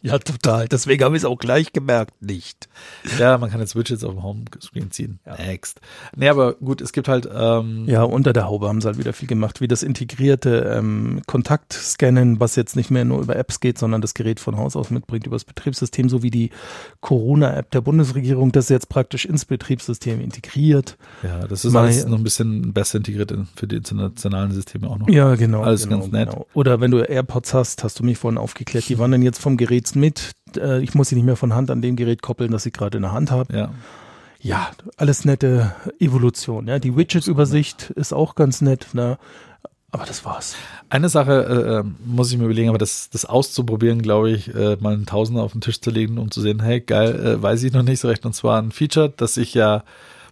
Ja, 0.02 0.18
total. 0.20 0.68
Deswegen 0.68 1.04
habe 1.04 1.16
ich 1.16 1.22
es 1.24 1.26
auch 1.26 1.38
gleich 1.38 1.74
gemerkt, 1.74 2.22
nicht. 2.22 2.70
ja, 3.20 3.38
man 3.38 3.50
kann 3.50 3.60
jetzt 3.60 3.76
Widgets 3.76 4.04
auf 4.04 4.14
dem 4.14 4.24
Homescreen 4.24 4.92
ziehen. 4.92 5.20
Next. 5.38 5.80
Nee, 6.16 6.30
aber 6.30 6.54
gut, 6.54 6.82
es 6.82 6.92
gibt 6.94 7.08
halt, 7.08 7.28
ähm, 7.34 7.86
Ja, 7.88 8.04
unter 8.04 8.34
der 8.34 8.46
Haube 8.48 8.68
haben 8.68 8.82
sie 8.82 8.88
halt 8.88 8.98
wieder 8.98 9.14
viel 9.14 9.28
gemacht, 9.28 9.62
wie 9.62 9.68
das 9.68 9.84
integrierte 9.84 10.74
ähm, 10.78 11.22
Kontaktscannen, 11.28 12.40
was 12.40 12.56
jetzt 12.56 12.76
nicht 12.76 12.92
mehr 12.92 13.06
nur 13.06 13.22
über 13.22 13.36
Apps 13.36 13.60
geht, 13.60 13.78
sondern 13.78 14.02
das 14.02 14.14
Gerät 14.14 14.40
von 14.40 14.58
Haus 14.58 14.76
aus 14.76 14.90
mitbringt 14.90 15.26
über 15.28 15.36
das 15.36 15.46
Betriebssystem, 15.46 16.10
sowie 16.10 16.32
die 16.32 16.50
Corona-App 17.02 17.72
der 17.72 17.82
Bundesregierung, 17.82 18.52
das 18.52 18.70
jetzt 18.70 18.90
praktisch 18.90 19.26
ins 19.26 19.46
Betriebssystem 19.46 20.20
integriert. 20.22 20.98
ja, 21.24 21.48
das 21.48 21.66
ist 21.66 21.74
Mal- 21.74 21.86
alles 21.86 22.06
noch 22.06 22.18
ein 22.18 22.24
bisschen 22.24 22.74
besser 22.74 22.98
integriert 22.98 23.32
in, 23.32 23.48
für 23.56 23.68
die 23.68 23.78
internationalen 23.78 24.52
Systeme 24.52 24.90
auch 24.90 24.98
noch. 24.98 25.10
Ja, 25.10 25.36
genau. 25.36 25.62
Alles 25.64 25.84
genau, 25.84 26.00
ganz 26.02 26.12
nett. 26.12 26.30
Genau. 26.30 26.48
Oder 26.54 26.80
wenn 26.82 26.92
du 26.92 27.00
AirPods 27.00 27.54
hast, 27.54 27.84
hast 27.84 28.00
du 28.00 28.04
mich 28.04 28.18
vorhin 28.18 28.38
aufgeklärt, 28.38 28.88
die 28.90 28.98
wandern 29.00 29.22
jetzt 29.22 29.40
vom 29.40 29.58
Gerät 29.58 29.88
mit. 29.96 30.32
Äh, 30.58 30.82
Ich 30.82 30.96
muss 30.96 31.10
sie 31.10 31.16
nicht 31.16 31.26
mehr 31.26 31.36
von 31.36 31.54
Hand 31.54 31.70
an 31.72 31.82
dem 31.82 31.96
Gerät 31.96 32.22
koppeln, 32.22 32.52
das 32.52 32.66
ich 32.66 32.74
gerade 32.74 32.98
in 32.98 33.04
der 33.04 33.12
Hand 33.12 33.32
habe. 33.32 33.56
Ja. 33.56 33.72
Ja, 34.44 34.72
alles 34.98 35.24
nette 35.24 35.76
Evolution. 36.00 36.68
Ja, 36.68 36.80
die 36.80 36.96
Widget-Übersicht 36.98 37.92
ist 37.92 38.12
auch 38.12 38.34
ganz 38.34 38.62
nett. 38.62 38.88
Ne? 38.94 39.20
Aber 39.92 40.06
das 40.06 40.26
war's. 40.26 40.56
Eine 40.90 41.10
Sache 41.10 41.44
äh, 41.44 41.80
äh, 41.80 41.84
muss 42.06 42.32
ich 42.32 42.38
mir 42.40 42.46
überlegen, 42.46 42.70
aber 42.70 42.78
das, 42.80 43.10
das 43.12 43.26
auszuprobieren, 43.26 44.02
glaube 44.02 44.32
ich, 44.32 44.54
äh, 44.56 44.78
mal 44.80 44.94
einen 44.94 45.06
Tausender 45.06 45.44
auf 45.44 45.52
den 45.52 45.62
Tisch 45.62 45.80
zu 45.80 45.92
legen, 45.92 46.18
um 46.18 46.32
zu 46.32 46.42
sehen, 46.42 46.62
hey, 46.62 46.80
geil, 46.82 47.20
äh, 47.24 47.42
weiß 47.42 47.62
ich 47.64 47.74
noch 47.74 47.84
nicht 47.84 48.00
so 48.00 48.08
recht. 48.08 48.26
Und 48.26 48.34
zwar 48.34 48.60
ein 48.62 48.72
Feature, 48.72 49.14
das 49.16 49.38
ich 49.38 49.54
ja 49.54 49.84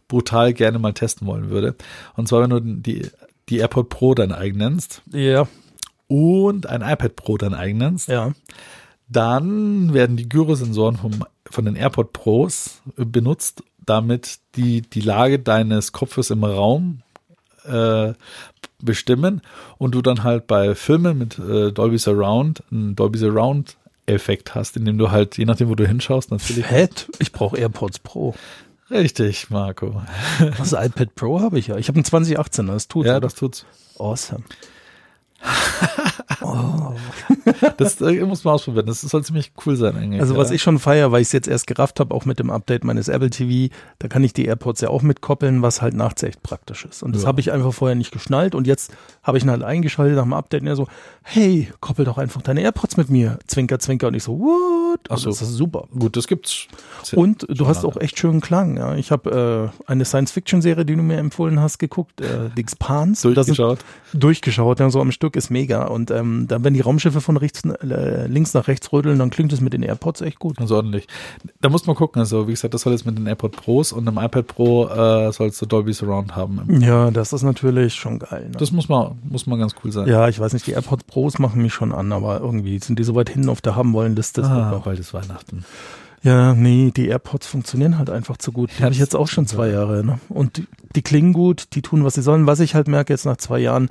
brutal 0.07 0.53
gerne 0.53 0.79
mal 0.79 0.93
testen 0.93 1.27
wollen 1.27 1.49
würde. 1.49 1.75
Und 2.15 2.27
zwar, 2.27 2.41
wenn 2.41 2.49
du 2.49 2.59
die, 2.61 3.09
die 3.49 3.57
AirPod 3.57 3.89
Pro 3.89 4.15
dein 4.15 4.31
eigen 4.31 4.57
nennst 4.57 5.01
Ja, 5.11 5.47
und 6.07 6.65
ein 6.65 6.81
iPad 6.81 7.15
Pro 7.15 7.37
dein 7.37 7.53
eigen 7.53 7.77
nennst, 7.77 8.07
ja. 8.07 8.31
Dann 9.09 9.93
werden 9.93 10.17
die 10.17 10.29
Gyrosensoren 10.29 10.97
vom, 10.97 11.25
von 11.49 11.65
den 11.65 11.75
AirPod 11.75 12.13
Pros 12.13 12.81
benutzt, 12.95 13.63
damit 13.85 14.39
die 14.55 14.81
die 14.81 15.01
Lage 15.01 15.39
deines 15.39 15.91
Kopfes 15.91 16.29
im 16.29 16.43
Raum 16.43 17.01
äh, 17.65 18.13
bestimmen 18.81 19.41
und 19.77 19.95
du 19.95 20.01
dann 20.01 20.23
halt 20.23 20.47
bei 20.47 20.75
Filmen 20.75 21.17
mit 21.17 21.39
äh, 21.39 21.71
Dolby 21.71 21.97
Surround 21.97 22.63
einen 22.71 22.95
Dolby 22.95 23.17
Surround 23.17 23.77
Effekt 24.05 24.55
hast, 24.55 24.75
indem 24.77 24.97
du 24.97 25.11
halt, 25.11 25.37
je 25.37 25.45
nachdem, 25.45 25.69
wo 25.69 25.75
du 25.75 25.87
hinschaust, 25.87 26.31
natürlich. 26.31 26.65
Fett. 26.65 27.07
Ich 27.19 27.31
brauche 27.31 27.57
AirPods 27.57 27.99
Pro. 27.99 28.33
Richtig, 28.89 29.51
Marco. 29.51 30.01
Das 30.57 30.73
iPad 30.73 31.13
Pro 31.13 31.41
habe 31.41 31.59
ich 31.59 31.67
ja. 31.67 31.77
Ich 31.77 31.89
habe 31.89 31.97
einen 31.97 32.05
2018er, 32.05 32.67
das 32.67 32.87
tut 32.87 33.05
Ja, 33.05 33.19
das 33.19 33.35
tut's. 33.35 33.65
awesome. 33.99 34.43
Das 37.77 37.99
äh, 38.01 38.23
muss 38.25 38.43
man 38.43 38.55
ausprobieren. 38.55 38.85
Das 38.85 39.01
soll 39.01 39.23
ziemlich 39.23 39.51
cool 39.65 39.75
sein 39.75 39.95
eigentlich. 39.95 40.21
Also 40.21 40.37
was 40.37 40.49
ja. 40.49 40.55
ich 40.55 40.61
schon 40.61 40.79
feier, 40.79 41.11
weil 41.11 41.21
ich 41.21 41.27
es 41.29 41.31
jetzt 41.31 41.47
erst 41.47 41.67
gerafft 41.67 41.99
habe, 41.99 42.13
auch 42.13 42.25
mit 42.25 42.39
dem 42.39 42.49
Update 42.49 42.83
meines 42.83 43.07
Apple 43.07 43.29
TV, 43.29 43.73
da 43.99 44.07
kann 44.07 44.23
ich 44.23 44.33
die 44.33 44.45
AirPods 44.45 44.81
ja 44.81 44.89
auch 44.89 45.01
mitkoppeln, 45.01 45.61
was 45.61 45.81
halt 45.81 45.93
nachts 45.93 46.23
echt 46.23 46.43
praktisch 46.43 46.85
ist. 46.85 47.03
Und 47.03 47.15
das 47.15 47.23
Ja. 47.23 47.27
habe 47.29 47.39
ich 47.41 47.51
einfach 47.51 47.73
vorher 47.73 47.95
nicht 47.95 48.11
geschnallt 48.11 48.55
und 48.55 48.67
jetzt 48.67 48.91
habe 49.23 49.37
ich 49.37 49.43
ihn 49.43 49.49
halt 49.49 49.63
eingeschaltet 49.63 50.15
nach 50.15 50.23
dem 50.23 50.33
Update 50.33 50.61
und 50.61 50.67
er 50.67 50.75
so, 50.75 50.87
hey, 51.23 51.69
koppel 51.79 52.05
doch 52.05 52.17
einfach 52.17 52.41
deine 52.41 52.61
AirPods 52.61 52.97
mit 52.97 53.09
mir. 53.09 53.39
Zwinker, 53.47 53.79
zwinker. 53.79 54.07
Und 54.07 54.15
ich 54.15 54.23
so, 54.23 54.39
what? 54.39 54.99
Ach 55.09 55.17
so. 55.17 55.29
Das 55.29 55.41
ist 55.41 55.53
super. 55.53 55.87
Gut, 55.97 56.17
das 56.17 56.27
gibt's. 56.27 56.67
Und 57.15 57.45
du 57.49 57.67
hast 57.67 57.85
auch 57.85 57.97
echt 57.97 58.17
schönen 58.19 58.41
Klang. 58.41 58.77
Ja. 58.77 58.95
Ich 58.95 59.11
habe 59.11 59.71
äh, 59.87 59.91
eine 59.91 60.05
Science-Fiction-Serie, 60.05 60.85
die 60.85 60.95
du 60.95 61.01
mir 61.03 61.17
empfohlen 61.17 61.59
hast, 61.59 61.79
geguckt, 61.79 62.21
äh, 62.21 62.49
The 62.55 62.61
Expanse. 62.61 63.33
Da 63.33 63.43
sind- 63.43 63.57
durchgeschaut. 63.57 63.79
durchgeschaut, 64.13 64.79
ja, 64.79 64.89
so 64.89 65.01
am 65.01 65.11
Stück 65.11 65.28
ist 65.35 65.49
mega. 65.49 65.85
Und 65.85 66.11
ähm, 66.11 66.45
dann, 66.47 66.63
wenn 66.63 66.73
die 66.73 66.81
Raumschiffe 66.81 67.21
von 67.21 67.37
rechts, 67.37 67.63
äh, 67.63 68.27
links 68.27 68.53
nach 68.53 68.67
rechts 68.67 68.91
rödeln, 68.91 69.19
dann 69.19 69.29
klingt 69.29 69.53
es 69.53 69.61
mit 69.61 69.73
den 69.73 69.83
AirPods 69.83 70.21
echt 70.21 70.39
gut. 70.39 70.57
Ganz 70.57 70.71
ordentlich. 70.71 71.07
Da 71.61 71.69
muss 71.69 71.85
man 71.87 71.95
gucken. 71.95 72.19
Also, 72.19 72.47
wie 72.47 72.51
gesagt, 72.51 72.73
das 72.73 72.81
soll 72.81 72.93
jetzt 72.93 73.05
mit 73.05 73.17
den 73.17 73.27
AirPod 73.27 73.53
Pros 73.53 73.91
und 73.91 74.07
einem 74.07 74.17
iPad 74.17 74.47
Pro 74.47 74.87
äh, 74.87 75.31
sollst 75.31 75.61
du 75.61 75.65
Dolby 75.65 75.93
Surround 75.93 76.35
haben. 76.35 76.81
Ja, 76.81 77.11
das 77.11 77.33
ist 77.33 77.43
natürlich 77.43 77.95
schon 77.95 78.19
geil. 78.19 78.49
Ne? 78.49 78.57
Das 78.57 78.71
muss 78.71 78.89
man, 78.89 79.19
muss 79.23 79.47
man 79.47 79.59
ganz 79.59 79.75
cool 79.83 79.91
sein. 79.91 80.07
ja, 80.07 80.27
ich 80.27 80.39
weiß 80.39 80.53
nicht, 80.53 80.67
die 80.67 80.71
AirPods 80.71 81.03
Pros 81.05 81.39
machen 81.39 81.61
mich 81.61 81.73
schon 81.73 81.91
an, 81.91 82.11
aber 82.11 82.39
irgendwie 82.39 82.79
sind 82.79 82.99
die 82.99 83.03
so 83.03 83.15
weit 83.15 83.29
hinten 83.29 83.49
auf 83.49 83.61
der 83.61 83.75
haben 83.75 83.93
wollen 83.93 84.15
Liste. 84.15 84.43
Ah, 84.43 84.81
bald 84.83 84.99
ist 84.99 85.13
Weihnachten. 85.13 85.65
Ja, 86.21 86.53
nee, 86.53 86.91
die 86.95 87.07
AirPods 87.07 87.47
funktionieren 87.47 87.97
halt 87.97 88.09
einfach 88.09 88.37
zu 88.37 88.51
gut. 88.51 88.71
Die 88.77 88.83
habe 88.83 88.93
ich 88.93 88.99
jetzt 88.99 89.15
auch 89.15 89.27
schon 89.27 89.47
zwei 89.47 89.69
Jahre. 89.69 90.03
Ne? 90.03 90.19
Und 90.29 90.57
die, 90.57 90.67
die 90.95 91.01
klingen 91.01 91.33
gut, 91.33 91.67
die 91.73 91.81
tun, 91.81 92.03
was 92.03 92.15
sie 92.15 92.21
sollen. 92.21 92.45
Was 92.47 92.59
ich 92.59 92.75
halt 92.75 92.87
merke 92.87 93.13
jetzt 93.13 93.25
nach 93.25 93.37
zwei 93.37 93.59
Jahren, 93.59 93.89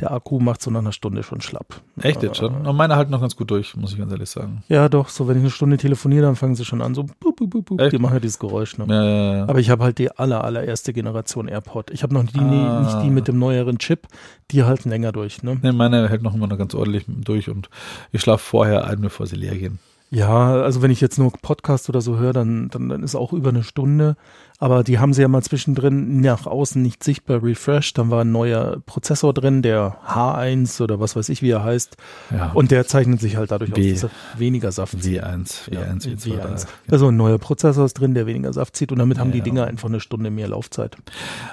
der 0.00 0.12
Akku 0.12 0.40
macht 0.40 0.62
so 0.62 0.70
nach 0.70 0.80
einer 0.80 0.92
Stunde 0.92 1.22
schon 1.22 1.40
schlapp. 1.40 1.80
Echt 2.00 2.22
jetzt 2.22 2.38
schon? 2.38 2.66
Und 2.66 2.76
meine 2.76 2.96
halten 2.96 3.10
noch 3.10 3.20
ganz 3.20 3.36
gut 3.36 3.50
durch, 3.50 3.76
muss 3.76 3.92
ich 3.92 3.98
ganz 3.98 4.10
ehrlich 4.12 4.30
sagen. 4.30 4.62
Ja, 4.68 4.88
doch, 4.88 5.08
so 5.08 5.28
wenn 5.28 5.36
ich 5.36 5.42
eine 5.42 5.50
Stunde 5.50 5.76
telefoniere, 5.76 6.22
dann 6.26 6.36
fangen 6.36 6.54
sie 6.54 6.64
schon 6.64 6.80
an, 6.82 6.94
so 6.94 7.02
bup, 7.04 7.36
bup, 7.36 7.50
bup, 7.50 7.64
bup. 7.66 7.90
Die 7.90 7.98
machen 7.98 8.14
ja 8.14 8.20
dieses 8.20 8.38
Geräusch. 8.38 8.78
Ne? 8.78 8.86
Ja, 8.88 9.04
ja, 9.04 9.36
ja. 9.38 9.42
Aber 9.48 9.58
ich 9.58 9.68
habe 9.70 9.84
halt 9.84 9.98
die 9.98 10.10
aller, 10.10 10.42
allererste 10.44 10.92
Generation 10.94 11.48
AirPod. 11.48 11.90
Ich 11.90 12.02
habe 12.02 12.14
noch 12.14 12.24
die, 12.24 12.38
Ah. 12.38 12.80
nicht 12.82 13.02
die 13.04 13.10
mit 13.10 13.28
dem 13.28 13.38
neueren 13.38 13.78
Chip, 13.78 14.06
die 14.50 14.64
halten 14.64 14.88
länger 14.90 15.12
durch. 15.12 15.42
Ne? 15.42 15.58
Nee, 15.60 15.72
meine 15.72 16.08
hält 16.08 16.22
noch 16.22 16.34
immer 16.34 16.46
noch 16.46 16.58
ganz 16.58 16.74
ordentlich 16.74 17.04
durch 17.06 17.48
und 17.50 17.68
ich 18.12 18.20
schlafe 18.22 18.44
vorher 18.44 18.86
ein, 18.86 19.00
bevor 19.02 19.26
sie 19.26 19.36
leer 19.36 19.54
gehen. 19.56 19.78
Ja, 20.12 20.54
also 20.60 20.82
wenn 20.82 20.90
ich 20.90 21.00
jetzt 21.00 21.18
nur 21.18 21.32
Podcast 21.40 21.88
oder 21.88 22.00
so 22.00 22.18
höre, 22.18 22.32
dann, 22.32 22.68
dann, 22.68 22.88
dann 22.88 23.04
ist 23.04 23.14
auch 23.14 23.32
über 23.32 23.50
eine 23.50 23.62
Stunde. 23.62 24.16
Aber 24.58 24.82
die 24.82 24.98
haben 24.98 25.14
sie 25.14 25.22
ja 25.22 25.28
mal 25.28 25.40
zwischendrin 25.42 26.20
nach 26.20 26.46
außen 26.46 26.82
nicht 26.82 27.02
sichtbar 27.04 27.42
refreshed. 27.42 27.96
Dann 27.96 28.10
war 28.10 28.22
ein 28.24 28.32
neuer 28.32 28.78
Prozessor 28.86 29.32
drin, 29.32 29.62
der 29.62 29.96
H1 30.06 30.82
oder 30.82 30.98
was 31.00 31.14
weiß 31.16 31.28
ich, 31.28 31.40
wie 31.42 31.50
er 31.50 31.62
heißt. 31.62 31.96
Ja. 32.30 32.50
Und 32.52 32.70
der 32.72 32.86
zeichnet 32.86 33.20
sich 33.20 33.36
halt 33.36 33.52
dadurch 33.52 33.72
B. 33.72 33.92
aus, 33.94 34.00
dass 34.00 34.10
er 34.10 34.38
weniger 34.40 34.72
Saft 34.72 35.00
zieht. 35.00 35.22
V1, 35.22 35.72
Ja, 35.72 35.80
V1, 35.82 36.06
V2. 36.08 36.26
V1. 36.34 36.36
da. 36.38 36.92
Also 36.92 37.08
ein 37.08 37.16
neuer 37.16 37.38
Prozessor 37.38 37.84
ist 37.86 37.94
drin, 37.94 38.12
der 38.14 38.26
weniger 38.26 38.52
Saft 38.52 38.74
zieht. 38.76 38.90
Und 38.92 38.98
damit 38.98 39.18
haben 39.20 39.30
die 39.32 39.38
Ja. 39.38 39.44
Dinger 39.44 39.64
einfach 39.66 39.88
eine 39.88 40.00
Stunde 40.00 40.30
mehr 40.30 40.48
Laufzeit. 40.48 40.96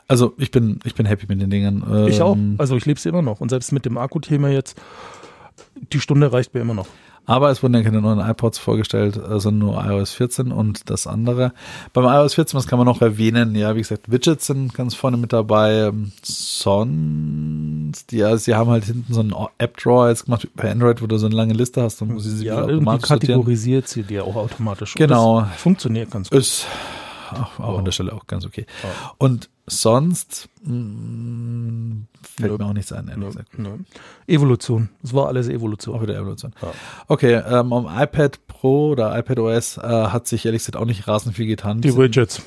Also 0.07 0.33
ich 0.37 0.49
bin, 0.51 0.79
ich 0.83 0.95
bin 0.95 1.05
happy 1.05 1.27
mit 1.29 1.39
den 1.39 1.49
Dingen. 1.51 1.83
Ähm, 1.89 2.07
Ich 2.07 2.21
auch. 2.21 2.35
Also 2.57 2.75
ich 2.75 2.85
lebe 2.87 2.97
es 2.97 3.05
immer 3.05 3.21
noch. 3.21 3.39
Und 3.39 3.49
selbst 3.49 3.71
mit 3.71 3.85
dem 3.85 3.97
Akku-Thema 3.97 4.49
jetzt, 4.49 4.75
die 5.93 5.99
Stunde 5.99 6.31
reicht 6.31 6.53
mir 6.53 6.61
immer 6.61 6.73
noch. 6.73 6.87
Aber 7.29 7.51
es 7.51 7.61
wurden 7.61 7.73
ja 7.73 7.83
keine 7.83 7.99
neuen 8.01 8.19
iPods 8.21 8.57
vorgestellt, 8.57 9.15
sondern 9.15 9.57
nur 9.57 9.85
iOS 9.85 10.13
14 10.13 10.53
und 10.53 10.89
das 10.89 11.07
andere. 11.07 11.51
Beim 11.91 12.05
iOS 12.05 12.35
14, 12.35 12.57
was 12.57 12.67
kann 12.67 12.77
man 12.79 12.85
noch 12.85 13.01
erwähnen? 13.01 13.53
Ja, 13.53 13.75
wie 13.75 13.79
gesagt, 13.79 14.09
Widgets 14.09 14.47
sind 14.47 14.73
ganz 14.73 14.95
vorne 14.95 15.17
mit 15.17 15.33
dabei. 15.33 15.87
Ähm, 15.87 16.13
Sonst, 16.23 18.11
ja, 18.13 18.37
sie 18.37 18.55
haben 18.55 18.69
halt 18.69 18.85
hinten 18.85 19.13
so 19.13 19.19
einen 19.19 19.33
App-Drawer 19.57 20.09
jetzt 20.09 20.25
gemacht 20.25 20.47
bei 20.55 20.71
Android, 20.71 21.01
wo 21.01 21.07
du 21.07 21.17
so 21.17 21.25
eine 21.25 21.35
lange 21.35 21.53
Liste 21.53 21.81
hast 21.81 22.01
und 22.01 22.13
muss 22.13 22.23
sie 22.23 22.45
Ja, 22.45 22.53
wieder 22.53 22.69
irgendwie 22.69 22.75
automatisch 22.75 23.07
sortieren. 23.09 23.33
kategorisiert 23.39 23.87
sie 23.89 24.03
dir 24.03 24.23
auch 24.25 24.35
automatisch. 24.35 24.93
Genau. 24.95 25.41
Das 25.41 25.55
funktioniert 25.61 26.11
ganz 26.11 26.29
gut. 26.29 26.39
Ist 26.39 26.65
auch, 27.33 27.59
auch 27.59 27.73
Oh. 27.73 27.77
an 27.77 27.85
der 27.85 27.91
Stelle 27.91 28.13
auch 28.13 28.27
ganz 28.27 28.45
okay. 28.45 28.65
Oh. 28.83 29.13
Und 29.25 29.49
sonst 29.65 30.47
mh, 30.63 32.05
fällt 32.21 32.51
Nö. 32.51 32.57
mir 32.57 32.65
auch 32.69 32.73
nichts 32.73 32.91
ein, 32.91 33.07
gesagt. 33.19 33.57
nö. 33.59 33.77
Evolution. 34.27 34.89
Es 35.03 35.13
war 35.13 35.27
alles 35.27 35.47
Auch 35.47 35.51
Evolution. 35.53 36.01
wieder 36.01 36.15
Evolution. 36.15 36.53
Ja. 36.61 36.71
Okay, 37.07 37.33
ähm, 37.33 37.73
am 37.73 37.85
iPad 37.85 38.39
Pro 38.47 38.89
oder 38.91 39.17
iPad 39.17 39.39
OS 39.39 39.77
äh, 39.77 39.81
hat 39.81 40.27
sich 40.27 40.45
ehrlich 40.45 40.61
gesagt 40.61 40.77
auch 40.77 40.85
nicht 40.85 41.07
rasend 41.07 41.35
viel 41.35 41.47
getan. 41.47 41.81
Die 41.81 41.95
Widgets. 41.97 42.41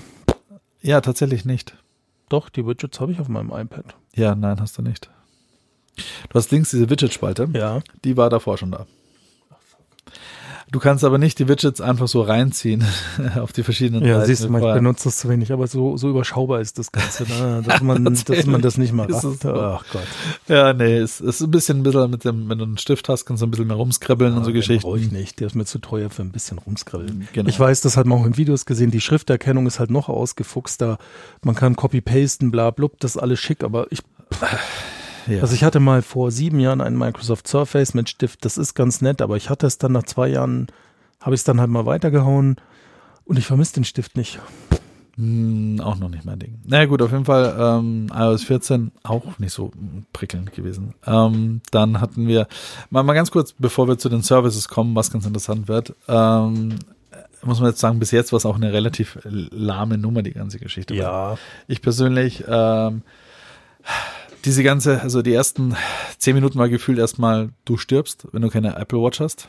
Ja, 0.82 1.00
tatsächlich 1.00 1.44
nicht. 1.44 1.76
Doch, 2.28 2.48
die 2.48 2.66
Widgets 2.66 3.00
habe 3.00 3.12
ich 3.12 3.20
auf 3.20 3.28
meinem 3.28 3.50
iPad. 3.50 3.84
Ja, 4.14 4.34
nein, 4.34 4.60
hast 4.60 4.78
du 4.78 4.82
nicht. 4.82 5.10
Du 5.96 6.34
hast 6.34 6.50
links 6.52 6.70
diese 6.70 6.88
Widget-Spalte, 6.88 7.48
Ja. 7.52 7.80
die 8.04 8.16
war 8.16 8.30
davor 8.30 8.56
schon 8.56 8.70
da. 8.70 8.86
Du 10.72 10.78
kannst 10.78 11.02
aber 11.02 11.18
nicht 11.18 11.38
die 11.40 11.48
Widgets 11.48 11.80
einfach 11.80 12.06
so 12.06 12.22
reinziehen 12.22 12.84
auf 13.40 13.52
die 13.52 13.64
verschiedenen 13.64 14.04
Ja, 14.06 14.16
Seiten 14.20 14.26
siehst 14.28 14.44
du 14.44 14.50
mal, 14.50 14.62
ich 14.68 14.74
benutze 14.74 15.04
das 15.04 15.18
zu 15.18 15.28
wenig, 15.28 15.52
aber 15.52 15.66
so, 15.66 15.96
so 15.96 16.08
überschaubar 16.08 16.60
ist 16.60 16.78
das 16.78 16.92
Ganze, 16.92 17.24
ne? 17.24 17.62
dass, 17.66 17.80
man, 17.82 18.04
dass 18.04 18.46
man 18.46 18.60
das 18.62 18.78
nicht 18.78 18.92
mal 18.92 19.10
rafft. 19.10 19.42
so? 19.42 19.52
Ach 19.52 19.84
Gott. 19.92 20.02
Ja, 20.46 20.72
nee, 20.72 20.96
es 20.98 21.20
ist 21.20 21.40
ein 21.40 21.50
bisschen, 21.50 21.78
ein 21.78 21.82
bisschen 21.82 22.10
mit 22.10 22.24
dem, 22.24 22.48
wenn 22.48 22.58
du 22.58 22.64
einen 22.64 22.78
Stift 22.78 23.08
hast, 23.08 23.24
kannst 23.26 23.42
du 23.42 23.46
ein 23.46 23.50
bisschen 23.50 23.66
mehr 23.66 23.76
rumskribbeln 23.76 24.32
und 24.34 24.44
so 24.44 24.50
Den 24.50 24.54
Geschichten. 24.54 24.82
brauche 24.86 25.00
ich 25.00 25.10
nicht, 25.10 25.40
der 25.40 25.48
ist 25.48 25.56
mir 25.56 25.64
zu 25.64 25.80
teuer 25.80 26.08
für 26.08 26.22
ein 26.22 26.30
bisschen 26.30 26.58
rumskribbeln. 26.58 27.26
Genau. 27.32 27.48
Ich 27.48 27.58
weiß, 27.58 27.80
das 27.80 27.96
hat 27.96 28.06
man 28.06 28.20
auch 28.20 28.26
in 28.26 28.36
Videos 28.36 28.64
gesehen, 28.64 28.90
die 28.92 29.00
Schrifterkennung 29.00 29.66
ist 29.66 29.80
halt 29.80 29.90
noch 29.90 30.08
ausgefuchster. 30.08 30.98
Man 31.42 31.56
kann 31.56 31.74
copy-pasten, 31.74 32.50
bla, 32.52 32.70
blub, 32.70 33.00
das 33.00 33.16
ist 33.16 33.22
alles 33.22 33.40
schick, 33.40 33.64
aber 33.64 33.86
ich 33.90 34.02
ja. 35.26 35.42
Also 35.42 35.54
ich 35.54 35.64
hatte 35.64 35.80
mal 35.80 36.02
vor 36.02 36.30
sieben 36.30 36.60
Jahren 36.60 36.80
einen 36.80 36.98
Microsoft 36.98 37.48
Surface 37.48 37.94
mit 37.94 38.08
Stift, 38.08 38.44
das 38.44 38.58
ist 38.58 38.74
ganz 38.74 39.00
nett, 39.00 39.22
aber 39.22 39.36
ich 39.36 39.50
hatte 39.50 39.66
es 39.66 39.78
dann 39.78 39.92
nach 39.92 40.04
zwei 40.04 40.28
Jahren, 40.28 40.68
habe 41.20 41.34
ich 41.34 41.40
es 41.40 41.44
dann 41.44 41.60
halt 41.60 41.70
mal 41.70 41.86
weitergehauen 41.86 42.56
und 43.24 43.38
ich 43.38 43.46
vermisse 43.46 43.74
den 43.74 43.84
Stift 43.84 44.16
nicht. 44.16 44.40
Hm, 45.16 45.80
auch 45.82 45.96
noch 45.96 46.08
nicht 46.08 46.24
mein 46.24 46.38
Ding. 46.38 46.60
Na 46.64 46.78
naja, 46.78 46.86
gut, 46.86 47.02
auf 47.02 47.12
jeden 47.12 47.24
Fall 47.24 47.54
ähm, 47.58 48.06
iOS 48.14 48.44
14 48.44 48.92
auch 49.02 49.38
nicht 49.38 49.52
so 49.52 49.70
prickelnd 50.12 50.52
gewesen. 50.52 50.94
Ähm, 51.06 51.60
dann 51.70 52.00
hatten 52.00 52.26
wir, 52.26 52.48
mal, 52.88 53.02
mal 53.02 53.14
ganz 53.14 53.30
kurz, 53.30 53.52
bevor 53.52 53.88
wir 53.88 53.98
zu 53.98 54.08
den 54.08 54.22
Services 54.22 54.68
kommen, 54.68 54.94
was 54.94 55.10
ganz 55.10 55.26
interessant 55.26 55.68
wird, 55.68 55.94
ähm, 56.08 56.78
muss 57.42 57.60
man 57.60 57.70
jetzt 57.70 57.80
sagen, 57.80 57.98
bis 57.98 58.10
jetzt 58.10 58.32
war 58.32 58.36
es 58.36 58.46
auch 58.46 58.56
eine 58.56 58.72
relativ 58.72 59.18
lahme 59.24 59.98
Nummer, 59.98 60.22
die 60.22 60.32
ganze 60.32 60.58
Geschichte. 60.58 60.94
Ich 61.68 61.82
persönlich, 61.82 62.44
ähm, 62.46 63.02
diese 64.44 64.62
ganze, 64.62 65.00
also 65.02 65.22
die 65.22 65.32
ersten 65.34 65.76
zehn 66.18 66.34
Minuten 66.34 66.58
war 66.58 66.68
gefühlt 66.68 66.98
erstmal, 66.98 67.50
du 67.64 67.76
stirbst, 67.76 68.26
wenn 68.32 68.42
du 68.42 68.48
keine 68.48 68.76
Apple 68.76 68.98
Watch 69.00 69.20
hast. 69.20 69.48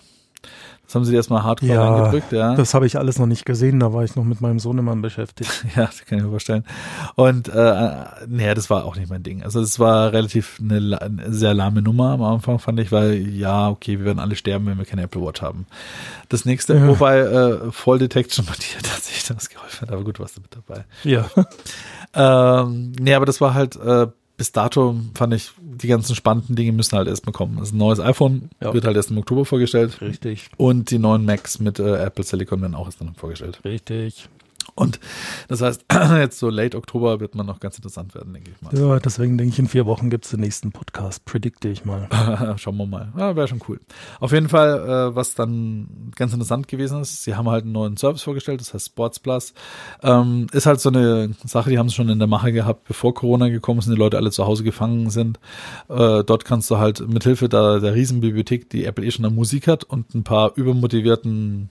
Das 0.85 0.95
haben 0.95 1.05
sie 1.05 1.11
dir 1.11 1.17
erstmal 1.17 1.43
hardcore 1.43 1.71
Ja, 1.71 1.87
reingedrückt, 1.89 2.33
ja. 2.33 2.55
Das 2.55 2.73
habe 2.73 2.85
ich 2.85 2.97
alles 2.97 3.17
noch 3.17 3.25
nicht 3.27 3.45
gesehen, 3.45 3.79
da 3.79 3.93
war 3.93 4.03
ich 4.03 4.17
noch 4.17 4.25
mit 4.25 4.41
meinem 4.41 4.59
Sohnemann 4.59 5.01
beschäftigt. 5.01 5.49
Ja, 5.75 5.85
das 5.85 6.03
kann 6.03 6.17
ich 6.17 6.23
mir 6.25 6.29
vorstellen. 6.31 6.65
Und 7.15 7.47
äh, 7.47 7.91
nee, 8.27 8.53
das 8.53 8.69
war 8.69 8.83
auch 8.83 8.97
nicht 8.97 9.09
mein 9.09 9.23
Ding. 9.23 9.41
Also 9.41 9.61
es 9.61 9.79
war 9.79 10.11
relativ 10.11 10.59
eine, 10.59 10.99
eine 11.01 11.31
sehr 11.33 11.53
lahme 11.53 11.81
Nummer 11.81 12.09
am 12.09 12.23
Anfang, 12.23 12.59
fand 12.59 12.79
ich, 12.81 12.91
weil 12.91 13.13
ja, 13.29 13.69
okay, 13.69 13.99
wir 13.99 14.05
werden 14.05 14.19
alle 14.19 14.35
sterben, 14.35 14.65
wenn 14.65 14.77
wir 14.79 14.83
keine 14.85 15.03
Apple 15.03 15.21
Watch 15.21 15.41
haben. 15.41 15.65
Das 16.27 16.43
nächste, 16.43 16.73
Ja. 16.75 16.87
wobei 16.89 17.19
äh, 17.19 17.71
Fall 17.71 17.99
Detection 17.99 18.45
bei 18.49 18.55
dir 18.55 18.81
tatsächlich 18.83 19.23
das 19.27 19.49
geholfen 19.49 19.81
hat, 19.87 19.91
aber 19.93 20.03
gut, 20.03 20.19
warst 20.19 20.35
du 20.37 20.41
mit 20.41 20.53
dabei. 20.53 20.83
Ja. 21.03 21.29
Ähm, 22.13 22.91
nee, 22.99 23.13
aber 23.13 23.25
das 23.25 23.39
war 23.39 23.53
halt 23.53 23.77
äh, 23.77 24.07
bis 24.41 24.51
dato 24.51 24.95
fand 25.13 25.35
ich, 25.35 25.51
die 25.61 25.85
ganzen 25.87 26.15
spannenden 26.15 26.55
Dinge 26.55 26.71
müssen 26.71 26.97
halt 26.97 27.07
erstmal 27.07 27.31
kommen. 27.31 27.59
Also 27.59 27.75
ein 27.75 27.77
neues 27.77 27.99
iPhone 27.99 28.49
Ja. 28.59 28.73
wird 28.73 28.85
halt 28.85 28.95
erst 28.95 29.11
im 29.11 29.19
Oktober 29.19 29.45
vorgestellt. 29.45 30.01
Richtig, 30.01 30.49
Und 30.57 30.89
die 30.89 30.97
neuen 30.97 31.25
Macs 31.25 31.59
mit 31.59 31.77
äh, 31.77 31.97
Apple 32.03 32.23
Silicon 32.23 32.59
werden 32.59 32.73
auch 32.73 32.87
erst 32.87 33.01
dann 33.01 33.13
vorgestellt. 33.13 33.59
richtig. 33.63 34.27
Und 34.75 34.99
das 35.47 35.61
heißt, 35.61 35.85
jetzt 36.17 36.39
so 36.39 36.49
late 36.49 36.77
Oktober 36.77 37.19
wird 37.19 37.35
man 37.35 37.45
noch 37.45 37.59
ganz 37.59 37.77
interessant 37.77 38.15
werden, 38.15 38.33
denke 38.33 38.51
ich 38.51 38.61
mal. 38.61 38.77
Ja, 38.77 38.99
deswegen 38.99 39.37
denke 39.37 39.53
ich, 39.53 39.59
in 39.59 39.67
vier 39.67 39.85
Wochen 39.85 40.09
gibt 40.09 40.25
es 40.25 40.31
den 40.31 40.39
nächsten 40.39 40.71
Podcast, 40.71 41.25
predikte 41.25 41.67
ich 41.67 41.85
mal. 41.85 42.07
Schauen 42.57 42.77
wir 42.77 42.85
mal. 42.85 43.11
Ja, 43.17 43.35
Wäre 43.35 43.47
schon 43.47 43.61
cool. 43.67 43.79
Auf 44.19 44.31
jeden 44.31 44.49
Fall, 44.49 44.79
äh, 45.11 45.15
was 45.15 45.35
dann 45.35 46.11
ganz 46.15 46.33
interessant 46.33 46.67
gewesen 46.67 47.01
ist, 47.01 47.23
sie 47.23 47.35
haben 47.35 47.49
halt 47.49 47.63
einen 47.63 47.73
neuen 47.73 47.97
Service 47.97 48.23
vorgestellt, 48.23 48.61
das 48.61 48.73
heißt 48.73 48.87
Sports 48.87 49.19
Plus. 49.19 49.53
Ähm, 50.03 50.47
ist 50.51 50.65
halt 50.65 50.79
so 50.79 50.89
eine 50.89 51.35
Sache, 51.45 51.69
die 51.69 51.77
haben 51.77 51.89
sie 51.89 51.95
schon 51.95 52.09
in 52.09 52.19
der 52.19 52.27
Mache 52.27 52.51
gehabt, 52.53 52.87
bevor 52.87 53.13
Corona 53.13 53.49
gekommen 53.49 53.81
sind, 53.81 53.93
die 53.93 53.99
Leute 53.99 54.17
alle 54.17 54.31
zu 54.31 54.45
Hause 54.45 54.63
gefangen 54.63 55.09
sind. 55.09 55.39
Äh, 55.89 56.23
dort 56.23 56.45
kannst 56.45 56.69
du 56.71 56.77
halt 56.77 57.07
mithilfe 57.07 57.49
der, 57.49 57.79
der 57.79 57.93
Riesenbibliothek, 57.93 58.69
die 58.69 58.85
Apple 58.85 59.05
eh 59.05 59.11
schon 59.11 59.25
an 59.25 59.35
Musik 59.35 59.67
hat 59.67 59.83
und 59.83 60.13
ein 60.15 60.23
paar 60.23 60.53
übermotivierten 60.55 61.69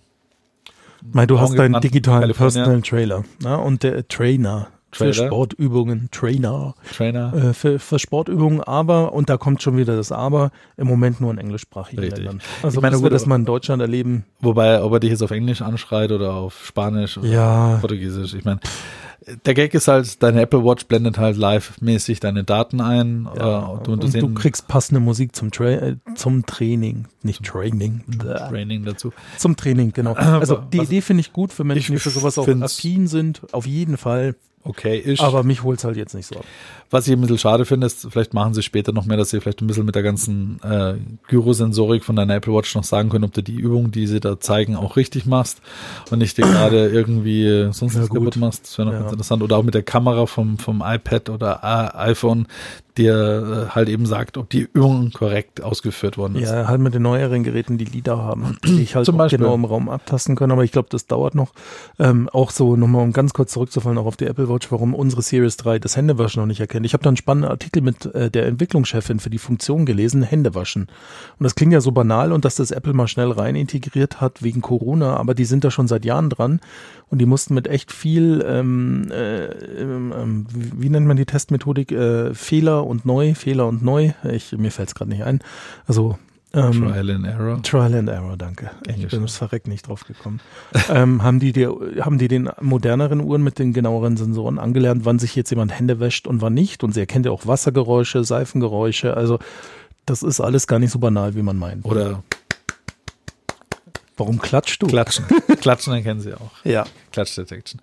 Weil 1.03 1.27
du 1.27 1.41
hast 1.41 1.59
deinen 1.59 1.81
digitalen. 1.81 2.33
Personal 2.33 2.83
Trailer 2.83 3.25
ne? 3.43 3.59
und 3.59 3.83
der 3.83 4.07
Trainer 4.09 4.69
für 4.92 5.11
Trailer? 5.11 5.26
Sportübungen, 5.29 6.09
Trainer 6.11 6.74
Trainer. 6.92 7.33
äh, 7.35 7.53
für, 7.55 7.79
für 7.79 7.98
Sportübungen, 7.98 8.61
aber, 8.61 9.12
und 9.12 9.29
da 9.31 9.37
kommt 9.37 9.62
schon 9.62 9.76
wieder 9.76 9.96
das 9.96 10.12
Aber, 10.12 10.50
im 10.76 10.87
Moment 10.87 11.20
nur 11.20 11.31
in 11.33 11.38
englischsprachigen 11.38 12.00
Richtig. 12.03 12.24
Ländern. 12.24 12.40
Also 12.62 12.79
Ich 12.79 12.83
meine, 12.83 12.96
bis 12.96 13.03
wir 13.03 13.09
gut, 13.11 13.14
das 13.14 13.22
aber- 13.22 13.29
mal 13.31 13.37
in 13.37 13.44
Deutschland 13.44 13.83
erleben, 13.83 14.24
Wobei, 14.40 14.83
ob 14.83 14.92
er 14.92 15.00
dich 15.00 15.11
jetzt 15.11 15.22
auf 15.22 15.31
Englisch 15.31 15.62
anschreit 15.62 16.12
oder 16.12 16.35
auf 16.35 16.64
Spanisch 16.66 17.18
oder 17.18 17.29
Ja. 17.29 17.76
Portugiesisch. 17.81 18.35
Ich 18.35 18.44
meine, 18.44 18.61
der 19.44 19.53
Gag 19.55 19.74
ist 19.74 19.87
halt, 19.87 20.22
deine 20.22 20.40
Apple 20.40 20.64
Watch 20.64 20.87
blendet 20.87 21.18
halt 21.18 21.37
live-mäßig 21.37 22.20
deine 22.20 22.42
Daten 22.42 22.81
ein. 22.81 23.29
ja, 23.37 23.61
äh, 23.62 23.70
und, 23.72 23.87
du, 23.87 23.96
du, 23.96 24.07
sehen 24.09 24.35
kriegst 24.35 24.66
passende 24.66 24.98
Musik 25.00 25.37
zum, 25.37 25.50
Tra 25.50 25.66
äh, 25.66 25.96
zum 26.14 26.46
Training, 26.46 27.05
nicht 27.22 27.44
Training, 27.44 28.03
bläh. 28.07 28.35
Training 28.48 28.85
dazu. 28.85 29.12
zum 29.37 29.57
Training, 29.57 29.92
genau. 29.92 30.14
Also 30.40 30.57
die 30.57 30.79
Idee 30.79 31.03
finde 31.03 31.20
ich 31.20 31.33
gut 31.35 31.53
für 31.53 31.64
Menschen, 31.64 31.92
die 31.94 31.98
für 32.00 32.11
sowas 32.11 32.38
auch 32.38 32.48
affin 32.48 33.07
sind, 33.07 33.42
auf 33.53 33.66
jeden 33.66 33.98
Fall, 33.98 34.37
Okay, 34.62 34.99
ist. 34.99 35.20
aber 35.20 35.42
mich 35.42 35.62
holt's 35.62 35.85
halt 35.85 35.96
jetzt 35.96 36.14
nicht 36.14 36.27
so 36.27 36.37
ab. 36.37 36.44
Was 36.92 37.07
ich 37.07 37.12
ein 37.12 37.20
bisschen 37.20 37.38
schade 37.38 37.64
finde, 37.64 37.87
ist, 37.87 38.09
vielleicht 38.11 38.35
machen 38.35 38.53
sie 38.53 38.62
später 38.62 38.90
noch 38.92 39.07
mehr, 39.07 39.16
dass 39.16 39.31
sie 39.31 39.40
vielleicht 39.40 39.62
ein 39.62 39.66
bisschen 39.68 39.87
mit 39.87 39.94
der 39.94 40.03
ganzen 40.03 40.61
äh, 40.62 40.94
Gyrosensorik 41.29 42.03
von 42.05 42.16
deiner 42.16 42.35
Apple 42.35 42.53
Watch 42.53 42.74
noch 42.74 42.83
sagen 42.85 43.09
können, 43.11 43.24
ob 43.24 43.33
du 43.33 43.42
die 43.42 43.55
Übung, 43.55 43.90
die 43.92 44.07
sie 44.09 44.18
da 44.20 44.40
zeigen, 44.40 44.74
auch 44.76 44.96
richtig 44.96 45.24
machst 45.26 45.61
und 46.11 46.18
nicht 46.18 46.37
dir 46.37 46.42
gerade 46.42 46.88
irgendwie 46.92 47.68
sonst 47.72 47.94
Ja, 47.94 48.03
was 48.03 48.09
kaputt 48.11 48.37
machst. 48.37 48.64
Das 48.66 48.79
wäre 48.79 48.87
noch 48.88 48.92
Ja. 48.94 49.00
ganz 49.00 49.12
interessant. 49.12 49.42
Oder 49.42 49.57
auch 49.59 49.62
mit 49.62 49.74
der 49.74 49.83
Kamera 49.85 50.26
vom, 50.26 50.59
vom 50.59 50.83
iPad 50.85 51.31
oder 51.31 51.61
äh, 51.62 51.96
iPhone, 52.11 52.46
dir 52.96 53.68
äh, 53.68 53.74
halt 53.74 53.88
eben 53.88 54.05
sagt, 54.05 54.37
ob 54.37 54.50
die 54.50 54.68
Übung 54.72 55.12
korrekt 55.12 55.62
ausgeführt 55.62 56.18
worden 56.18 56.35
ist. 56.35 56.50
Ja, 56.50 56.66
halt 56.66 56.81
mit 56.81 56.92
den 56.92 57.03
neueren 57.03 57.44
Geräten, 57.44 57.79
die 57.79 57.85
LIDAR 57.85 58.18
haben, 58.18 58.59
die 58.64 58.83
ich 58.83 58.96
halt 58.96 59.07
Zum 59.07 59.16
Beispiel. 59.16 59.38
genau 59.38 59.55
im 59.55 59.64
Raum 59.64 59.88
abtasten 59.88 60.35
kann, 60.35 60.50
aber 60.50 60.64
ich 60.64 60.72
glaube, 60.72 60.88
das 60.90 61.07
dauert 61.07 61.37
noch. 61.37 61.53
Ähm, 62.00 62.29
auch 62.31 62.50
so, 62.50 62.74
nochmal 62.74 63.03
um 63.05 63.12
ganz 63.12 63.33
kurz 63.33 63.53
zurückzufallen, 63.53 63.96
auch 63.96 64.07
auf 64.07 64.16
die 64.16 64.26
Apple 64.26 64.48
Watch, 64.48 64.72
warum 64.72 64.94
unsere 64.94 65.22
Series 65.22 65.57
3 65.57 65.79
das 65.79 65.96
Händewaschen 65.96 66.42
noch 66.42 66.46
nicht 66.48 66.61
erkennt. 66.61 66.80
Ich 66.85 66.93
habe 66.93 67.03
da 67.03 67.11
einen 67.11 67.16
spannenden 67.16 67.51
Artikel 67.51 67.83
mit 67.83 68.07
äh, 68.07 68.31
der 68.31 68.47
Entwicklungschefin 68.47 69.21
für 69.21 69.31
die 69.31 69.38
Funktion 69.38 69.87
gelesen, 69.87 70.23
Händewaschen. 70.23 70.83
Und 71.38 71.45
das 71.45 71.55
klingt 71.55 71.73
ja 71.73 71.81
so 71.81 71.93
banal 71.93 72.33
und 72.33 72.45
dass 72.45 72.57
das 72.57 72.71
Apple 72.71 72.93
mal 72.93 73.09
schnell 73.09 73.31
rein 73.31 73.57
integriert 73.57 74.21
hat 74.21 74.43
wegen 74.43 74.61
Corona, 74.61 75.16
aber 75.16 75.35
die 75.35 75.45
sind 75.45 75.64
da 75.64 75.71
schon 75.71 75.88
seit 75.88 76.05
Jahren 76.05 76.31
dran 76.31 76.61
und 77.09 77.19
die 77.19 77.27
mussten 77.27 77.55
mit 77.55 77.66
echt 77.66 77.93
viel, 77.93 78.45
ähm, 78.47 79.11
äh, 79.11 79.47
ähm, 79.47 80.47
wie, 80.51 80.83
wie 80.83 80.88
nennt 80.88 81.07
man 81.07 81.16
die 81.16 81.27
Testmethodik, 81.27 81.93
äh, 81.93 82.35
Fehler 82.35 82.87
und 82.87 83.05
neu, 83.05 83.35
Fehler 83.35 83.66
und 83.66 83.83
neu. 83.83 84.12
Ich, 84.31 84.53
mir 84.53 84.71
fällt 84.71 84.88
es 84.88 84.95
gerade 84.95 85.11
nicht 85.11 85.25
ein. 85.25 85.40
Also 85.87 86.19
ähm, 86.53 86.73
Trial 86.73 87.11
and 87.11 87.27
Error. 87.27 87.63
Trial 87.63 87.95
and 87.95 88.09
Error, 88.09 88.37
danke. 88.37 88.71
Ich 88.89 89.07
bin 89.09 89.21
ums 89.21 89.37
Verreck 89.37 89.69
nicht 89.69 89.89
drauf 89.89 90.05
gekommen. 90.05 90.41
ähm, 90.89 91.23
haben, 91.23 91.39
die, 91.41 91.53
die, 91.53 91.67
haben 91.67 92.19
die 92.19 92.29
den 92.29 92.51
moderneren 92.61 93.21
Uhren 93.21 93.43
mit 93.43 93.59
den 93.59 93.73
genaueren 93.73 94.17
Sensoren 94.17 94.59
angelernt, 94.59 95.05
wann 95.05 95.19
sich 95.19 95.37
jetzt 95.37 95.51
jemand 95.51 95.79
Hände 95.79 96.01
wäscht 96.01 96.27
und 96.27 96.41
wann 96.41 96.55
nicht? 96.55 96.83
Und 96.83 96.93
sie 96.93 97.01
erkennt 97.01 97.27
ja 97.27 97.33
auch 97.33 97.47
Wassergeräusche, 97.47 98.25
Seifengeräusche. 98.25 99.17
Also 99.17 99.39
das 100.07 100.23
ist 100.23 100.41
alles 100.41 100.67
gar 100.67 100.79
nicht 100.79 100.91
so 100.91 100.99
banal, 100.99 101.35
wie 101.35 101.43
man 101.43 101.57
meint. 101.57 101.85
Oder 101.85 102.23
Warum 104.21 104.39
klatscht 104.39 104.83
du? 104.83 104.87
Klatschen. 104.87 105.25
Klatschen 105.63 105.95
erkennen 105.95 106.21
sie 106.21 106.35
auch. 106.35 106.51
Ja. 106.63 106.85
Klatsch 107.11 107.37
Detection. 107.39 107.81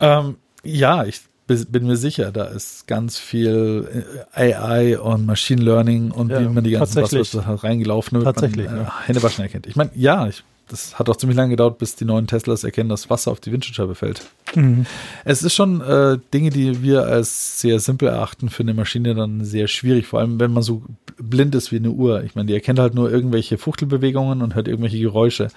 Ähm, 0.00 0.36
ja, 0.64 1.04
ich 1.04 1.20
bin 1.46 1.86
mir 1.86 1.96
sicher, 1.96 2.32
da 2.32 2.44
ist 2.44 2.86
ganz 2.86 3.18
viel 3.18 4.06
äh, 4.34 4.54
AI 4.54 4.98
und 4.98 5.26
Machine 5.26 5.62
Learning 5.62 6.10
und 6.10 6.30
Ja, 6.30 6.40
wie 6.40 6.48
man 6.48 6.64
die 6.64 6.70
ganzen. 6.70 7.00
Buzzwords 7.00 7.34
hat 7.46 7.64
reingelaufen 7.64 8.18
wird, 8.18 8.24
Tatsächlich, 8.24 8.66
man, 8.66 8.78
äh, 8.78 8.82
ja. 8.82 9.06
Händewaschen 9.06 9.42
erkennt. 9.42 9.66
Ich 9.66 9.76
meine, 9.76 9.90
ja, 9.94 10.28
ich, 10.28 10.44
das 10.68 10.98
hat 10.98 11.08
auch 11.10 11.16
ziemlich 11.16 11.36
lange 11.36 11.50
gedauert, 11.50 11.78
bis 11.78 11.96
die 11.96 12.04
neuen 12.04 12.26
Teslas 12.26 12.64
erkennen, 12.64 12.88
dass 12.88 13.10
Wasser 13.10 13.30
auf 13.30 13.40
die 13.40 13.52
Windschutzscheibe 13.52 13.94
fällt. 13.94 14.22
Mhm. 14.54 14.86
Es 15.24 15.42
ist 15.42 15.54
schon 15.54 15.80
äh, 15.80 16.18
Dinge, 16.32 16.50
die 16.50 16.82
wir 16.82 17.04
als 17.04 17.60
sehr 17.60 17.78
simpel 17.80 18.08
erachten, 18.08 18.48
für 18.48 18.62
eine 18.62 18.74
Maschine 18.74 19.14
dann 19.14 19.44
sehr 19.44 19.68
schwierig, 19.68 20.06
vor 20.06 20.20
allem 20.20 20.40
wenn 20.40 20.52
man 20.52 20.62
so 20.62 20.82
blind 21.30 21.54
ist 21.54 21.72
wie 21.72 21.76
eine 21.76 21.90
Uhr. 21.90 22.22
Ich 22.24 22.34
meine, 22.34 22.46
die 22.46 22.54
erkennt 22.54 22.78
halt 22.78 22.94
nur 22.94 23.10
irgendwelche 23.10 23.58
Fuchtelbewegungen 23.58 24.42
und 24.42 24.54
hört 24.54 24.68
irgendwelche 24.68 24.98
Geräusche. 24.98 25.48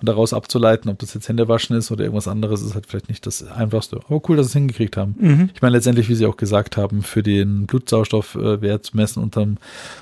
Und 0.00 0.08
daraus 0.08 0.32
abzuleiten, 0.32 0.90
ob 0.90 0.98
das 0.98 1.14
jetzt 1.14 1.28
Händewaschen 1.28 1.76
ist 1.76 1.90
oder 1.90 2.04
irgendwas 2.04 2.28
anderes, 2.28 2.62
ist 2.62 2.74
halt 2.74 2.86
vielleicht 2.86 3.08
nicht 3.08 3.26
das 3.26 3.42
Einfachste. 3.46 4.00
Aber 4.08 4.20
cool, 4.28 4.36
dass 4.36 4.46
sie 4.46 4.50
es 4.50 4.54
hingekriegt 4.54 4.96
haben. 4.96 5.14
Mhm. 5.18 5.50
Ich 5.54 5.62
meine, 5.62 5.76
letztendlich, 5.76 6.08
wie 6.08 6.14
Sie 6.14 6.26
auch 6.26 6.36
gesagt 6.36 6.76
haben, 6.76 7.02
für 7.02 7.22
den 7.22 7.66
Blutsauerstoffwert 7.66 8.84
zu 8.84 8.96
messen 8.96 9.22
unterm 9.22 9.58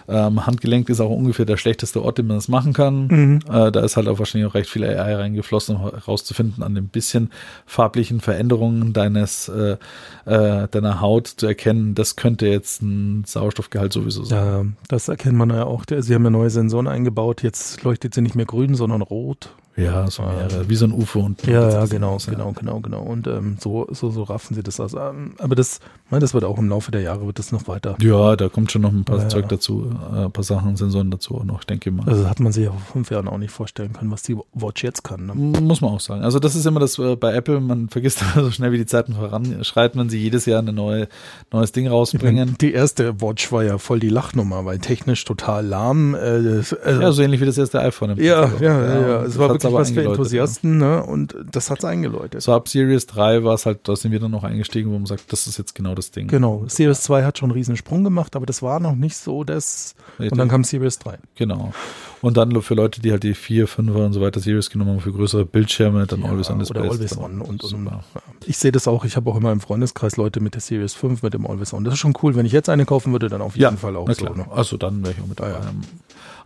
ähm, 0.08 0.46
Handgelenk 0.46 0.88
ist 0.88 1.00
auch 1.00 1.10
ungefähr 1.10 1.46
der 1.46 1.56
schlechteste 1.56 2.02
Ort, 2.02 2.18
den 2.18 2.26
man 2.26 2.36
das 2.36 2.48
machen 2.48 2.72
kann. 2.72 3.06
Mhm. 3.06 3.40
Äh, 3.48 3.72
da 3.72 3.80
ist 3.80 3.96
halt 3.96 4.08
auch 4.08 4.18
wahrscheinlich 4.18 4.50
auch 4.50 4.54
recht 4.54 4.68
viel 4.68 4.84
AI 4.84 5.16
reingeflossen, 5.16 5.76
um 5.76 5.82
herauszufinden, 5.82 6.62
an 6.62 6.74
den 6.74 6.88
bisschen 6.88 7.30
farblichen 7.66 8.20
Veränderungen 8.20 8.92
deines 8.92 9.48
äh, 9.48 9.76
äh, 10.24 10.68
deiner 10.68 11.00
Haut 11.00 11.26
zu 11.26 11.46
erkennen, 11.46 11.94
das 11.94 12.16
könnte 12.16 12.46
jetzt 12.46 12.82
ein 12.82 13.24
Sauerstoffgehalt 13.26 13.92
sowieso 13.92 14.24
sein. 14.24 14.38
Ja, 14.38 14.64
das 14.88 15.08
erkennt 15.12 15.36
man 15.36 15.50
ja 15.50 15.64
auch. 15.64 15.84
Sie 15.88 16.14
haben 16.14 16.24
ja 16.24 16.30
neue 16.30 16.50
Sensoren 16.50 16.88
eingebaut. 16.88 17.42
Jetzt 17.42 17.82
leuchtet 17.84 18.14
sie 18.14 18.22
nicht 18.22 18.34
mehr 18.34 18.46
grün, 18.46 18.74
sondern 18.74 19.02
rot. 19.02 19.54
Ja, 19.76 20.10
so 20.10 20.22
mehrere, 20.22 20.68
wie 20.68 20.74
so 20.74 20.84
ein 20.84 20.92
UFO. 20.92 21.20
Und 21.20 21.46
Ja, 21.46 21.68
ja, 21.70 21.86
genau, 21.86 22.10
aus, 22.14 22.26
ja. 22.26 22.32
genau, 22.32 22.52
genau, 22.52 22.80
genau. 22.80 23.00
Und 23.00 23.26
ähm, 23.26 23.56
so, 23.58 23.86
so, 23.90 24.10
so 24.10 24.22
raffen 24.24 24.54
sie 24.54 24.62
das 24.62 24.78
aus. 24.80 24.92
Ähm, 24.92 25.34
aber 25.38 25.54
das, 25.54 25.80
ich 26.04 26.10
meine, 26.10 26.20
das 26.20 26.34
wird 26.34 26.44
auch 26.44 26.58
im 26.58 26.68
Laufe 26.68 26.90
der 26.90 27.00
Jahre 27.00 27.24
wird 27.26 27.38
das 27.38 27.52
noch 27.52 27.66
weiter. 27.68 27.96
Ja, 28.02 28.36
da 28.36 28.50
kommt 28.50 28.70
schon 28.70 28.82
noch 28.82 28.92
ein 28.92 29.04
paar 29.04 29.18
Ja, 29.18 29.28
Zeug 29.30 29.48
dazu, 29.48 29.90
äh, 30.14 30.24
ein 30.26 30.32
paar 30.32 30.44
Sachen, 30.44 30.76
Sensoren 30.76 31.10
dazu 31.10 31.36
auch 31.36 31.44
noch, 31.44 31.60
ich 31.60 31.66
denke 31.66 31.90
mal. 31.90 32.06
Also 32.06 32.28
hat 32.28 32.38
man 32.40 32.52
sich 32.52 32.64
ja 32.64 32.70
vor 32.70 32.80
fünf 32.92 33.10
Jahren 33.10 33.28
auch 33.28 33.38
nicht 33.38 33.50
vorstellen 33.50 33.94
können, 33.94 34.10
was 34.10 34.22
die 34.22 34.36
Watch 34.52 34.84
jetzt 34.84 35.04
kann. 35.04 35.24
Ne? 35.26 35.34
Muss 35.34 35.80
man 35.80 35.90
auch 35.90 36.00
sagen. 36.00 36.22
Also 36.22 36.38
das 36.38 36.54
ist 36.54 36.66
immer 36.66 36.80
das 36.80 36.98
äh, 36.98 37.16
bei 37.16 37.32
Apple, 37.32 37.60
man 37.60 37.88
vergisst 37.88 38.22
so 38.34 38.50
schnell, 38.50 38.72
wie 38.72 38.78
die 38.78 38.86
Zeiten 38.86 39.14
voranschreiten, 39.14 39.98
wenn 39.98 40.10
sie 40.10 40.18
jedes 40.18 40.44
Jahr 40.44 40.60
ein 40.62 40.74
neue, 40.74 41.08
neues 41.50 41.72
Ding 41.72 41.86
rausbringen. 41.88 42.56
Die 42.60 42.72
erste 42.74 43.22
Watch 43.22 43.50
war 43.52 43.64
ja 43.64 43.78
voll 43.78 44.00
die 44.00 44.08
Lachnummer, 44.10 44.64
weil 44.66 44.78
technisch 44.80 45.24
total 45.24 45.64
lahm. 45.66 46.14
Äh, 46.14 46.42
das- 46.42 46.74
also, 46.74 47.00
Ja, 47.00 47.12
so 47.12 47.22
ähnlich 47.22 47.40
wie 47.40 47.46
das 47.46 47.56
erste 47.56 47.80
iPhone. 47.80 48.10
im 48.10 48.18
ja, 48.18 48.50
ja, 48.60 48.84
ja, 48.84 49.00
ja. 49.08 49.22
Es 49.22 49.38
war 49.38 49.48
wirklich 49.64 49.80
was 49.80 49.88
für 49.88 50.00
eingeläutet, 50.00 50.18
Enthusiasten, 50.18 50.78
ne? 50.78 51.02
Und 51.04 51.36
das 51.50 51.70
hat's 51.70 51.84
eingeläutet. 51.84 52.34
Ja. 52.34 52.40
So 52.40 52.52
ab 52.52 52.68
Series 52.68 53.06
3 53.06 53.44
war 53.44 53.54
es 53.54 53.66
halt, 53.66 53.88
da 53.88 53.96
sind 53.96 54.12
wir 54.12 54.20
dann 54.20 54.30
noch 54.30 54.44
eingestiegen, 54.44 54.90
wo 54.90 54.94
man 54.94 55.06
sagt, 55.06 55.32
das 55.32 55.46
ist 55.46 55.58
jetzt 55.58 55.74
genau 55.74 55.94
das 55.94 56.10
Ding. 56.10 56.28
Genau. 56.28 56.64
Series 56.66 57.02
2 57.02 57.24
hat 57.24 57.38
schon 57.38 57.50
einen 57.50 57.58
riesen 57.58 57.76
Sprung 57.76 58.04
gemacht, 58.04 58.36
aber 58.36 58.46
das 58.46 58.62
war 58.62 58.80
noch 58.80 58.94
nicht 58.94 59.16
so 59.16 59.44
das. 59.44 59.94
Und 60.18 60.36
dann 60.36 60.48
kam 60.48 60.64
Series 60.64 60.98
3. 60.98 61.18
Genau. 61.36 61.72
Und 62.20 62.36
dann 62.36 62.62
für 62.62 62.74
Leute, 62.74 63.00
die 63.00 63.10
halt 63.10 63.24
die 63.24 63.34
4, 63.34 63.68
5er 63.68 64.06
und 64.06 64.12
so 64.12 64.20
weiter 64.20 64.40
Series 64.40 64.70
genommen 64.70 64.92
haben, 64.92 65.00
für 65.00 65.12
größere 65.12 65.44
Bildschirme, 65.44 66.06
dann 66.06 66.24
Always 66.24 66.50
On 66.50 66.58
Displays. 66.60 66.82
Oder 66.82 66.92
Always 66.92 67.18
On 67.18 67.40
und, 67.40 67.64
und 67.64 67.86
ja. 67.86 68.00
Ich 68.46 68.58
sehe 68.58 68.70
das 68.70 68.86
auch, 68.86 69.04
ich 69.04 69.16
habe 69.16 69.28
auch 69.30 69.36
immer 69.36 69.50
im 69.50 69.60
Freundeskreis 69.60 70.16
Leute 70.16 70.40
mit 70.40 70.54
der 70.54 70.60
Series 70.60 70.94
5 70.94 71.22
mit 71.22 71.34
dem 71.34 71.46
Always 71.46 71.72
On. 71.72 71.84
Das 71.84 71.94
ist 71.94 72.00
schon 72.00 72.14
cool. 72.22 72.36
Wenn 72.36 72.46
ich 72.46 72.52
jetzt 72.52 72.68
eine 72.68 72.84
kaufen 72.84 73.12
würde, 73.12 73.28
dann 73.28 73.42
auf 73.42 73.56
jeden 73.56 73.76
Fall 73.76 73.96
auch 73.96 74.10
so. 74.12 74.24
Ne? 74.26 74.46
Also 74.50 74.76
dann 74.76 75.02
wäre 75.02 75.14
ich 75.14 75.22
auch 75.22 75.26
mit 75.26 75.40
dabei. 75.40 75.50
Ja, 75.50 75.60
ja. 75.60 75.72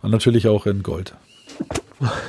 Und 0.01 0.11
natürlich 0.11 0.47
auch 0.47 0.65
in 0.65 0.83
Gold. 0.83 1.15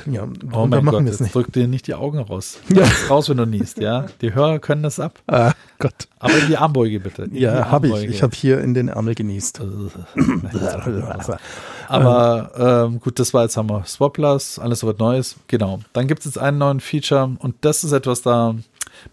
Ja, 0.07 0.23
Oh 0.51 0.65
mein 0.65 0.83
machen 0.83 0.99
Gott, 0.99 1.05
jetzt 1.05 1.21
nicht. 1.21 1.35
drück 1.35 1.53
dir 1.53 1.67
nicht 1.67 1.85
die 1.85 1.93
Augen 1.93 2.17
raus. 2.17 2.57
Ja. 2.73 2.85
Raus, 3.07 3.29
wenn 3.29 3.37
du 3.37 3.45
niest, 3.45 3.77
ja. 3.77 4.07
Die 4.21 4.33
Hörer 4.33 4.57
können 4.59 4.81
das 4.81 4.99
ab. 4.99 5.19
Ah, 5.27 5.51
Gott. 5.77 6.07
Aber 6.17 6.33
in 6.39 6.47
die 6.47 6.57
Armbeuge 6.57 6.99
bitte. 6.99 7.23
In 7.23 7.35
Ja, 7.35 7.69
habe 7.69 7.87
ich. 7.87 8.03
Ich 8.05 8.23
habe 8.23 8.35
hier 8.35 8.61
in 8.61 8.73
den 8.73 8.87
Ärmel 8.87 9.13
genießt. 9.13 9.61
Aber 11.87 12.85
ähm, 12.87 12.99
gut, 12.99 13.19
das 13.19 13.33
war 13.33 13.43
jetzt 13.43 13.57
haben 13.57 13.69
wir 13.69 13.83
Swaplers, 13.85 14.59
alles 14.59 14.79
so 14.79 14.87
was 14.87 14.97
Neues. 14.97 15.35
Genau. 15.47 15.79
Dann 15.93 16.07
gibt 16.07 16.19
es 16.21 16.25
jetzt 16.25 16.37
einen 16.37 16.57
neuen 16.57 16.79
Feature 16.79 17.31
und 17.39 17.55
das 17.61 17.83
ist 17.83 17.91
etwas 17.91 18.21
da. 18.21 18.55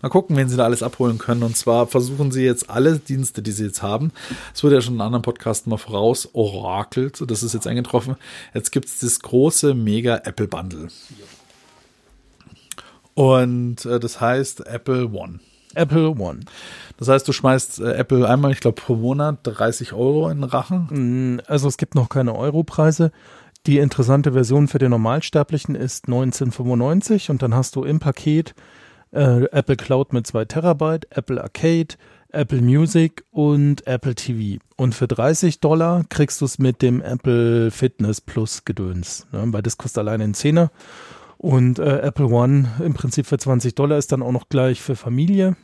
Mal 0.03 0.09
gucken, 0.09 0.37
wen 0.37 0.49
sie 0.49 0.57
da 0.57 0.64
alles 0.64 0.83
abholen 0.83 1.18
können. 1.18 1.42
Und 1.42 1.57
zwar 1.57 1.87
versuchen 1.87 2.31
sie 2.33 2.44
jetzt 2.44 2.70
alle 2.70 2.99
Dienste, 2.99 3.42
die 3.42 3.53
sie 3.53 3.64
jetzt 3.64 3.83
haben. 3.83 4.12
Es 4.55 4.62
wurde 4.62 4.77
ja 4.77 4.81
schon 4.81 4.94
in 4.94 5.01
anderen 5.01 5.22
Podcasten 5.22 5.70
mal 5.70 5.77
voraus 5.77 6.29
orakelt. 6.33 7.22
Das 7.31 7.42
ist 7.42 7.55
jetzt 7.55 7.66
eingetroffen. 7.66 8.16
Jetzt 8.55 8.72
gibt 8.72 8.87
es 8.87 9.01
das 9.01 9.20
große 9.20 9.75
Mega 9.75 10.16
Apple 10.25 10.49
Bundle. 10.49 10.88
Und 13.14 13.85
äh, 13.87 13.99
das 13.99 14.20
heißt 14.20 14.66
Apple 14.66 15.09
One. 15.09 15.40
Apple 15.75 16.11
One. 16.11 16.40
Das 16.99 17.09
heißt, 17.09 17.27
du 17.29 17.33
schmeißt 17.33 17.81
äh, 17.81 17.92
Apple 17.92 18.29
einmal, 18.29 18.53
ich 18.53 18.61
glaube, 18.61 18.81
pro 18.81 18.96
Monat 18.96 19.38
30 19.42 19.92
Euro 19.92 20.29
in 20.29 20.40
den 20.40 20.44
Rachen. 20.44 21.37
Mm, 21.37 21.40
Also 21.46 21.68
es 21.68 21.77
gibt 21.77 21.94
noch 21.94 22.09
keine 22.09 22.35
Europreise. 22.35 23.12
Die 23.66 23.79
interessante 23.79 24.33
Version 24.33 24.68
für 24.68 24.79
den 24.79 24.90
Normalsterblichen 24.90 25.75
ist 25.75 26.07
1995 26.07 27.31
und 27.31 27.42
dann 27.42 27.55
hast 27.55 27.75
du 27.77 27.83
im 27.85 27.99
Paket 27.99 28.55
äh, 29.16 29.48
Apple 29.52 29.76
Cloud 29.76 30.12
mit 30.12 30.26
2 30.26 30.44
Terabyte, 30.44 31.07
Apple 31.11 31.42
Arcade, 31.42 31.96
Apple 32.31 32.61
Music 32.61 33.24
und 33.31 33.87
Apple 33.87 34.14
TV. 34.14 34.61
Und 34.76 34.94
für 34.94 35.09
30 35.09 35.61
Dollar 35.61 36.05
kriegst 36.09 36.40
du 36.40 36.44
es 36.44 36.59
mit 36.59 36.83
dem 36.83 37.00
Apple 37.00 37.70
Fitness 37.70 38.20
Plus 38.20 38.64
Gedöns, 38.64 39.26
ne? 39.33 39.44
weil 39.46 39.62
das 39.62 39.79
kostet 39.79 39.98
alleine 39.98 40.24
einen 40.24 40.35
Zehner. 40.35 40.70
Und 41.38 41.79
äh, 41.79 41.98
Apple 42.00 42.26
One 42.26 42.70
im 42.85 42.94
Prinzip 42.94 43.26
für 43.26 43.38
20 43.38 43.74
Dollar 43.74 43.98
ist 43.98 44.12
dann 44.12 44.22
auch 44.22 44.33
noch 44.33 44.48
gleich 44.48 44.81
für 44.81 44.96
Familie. 44.96 45.57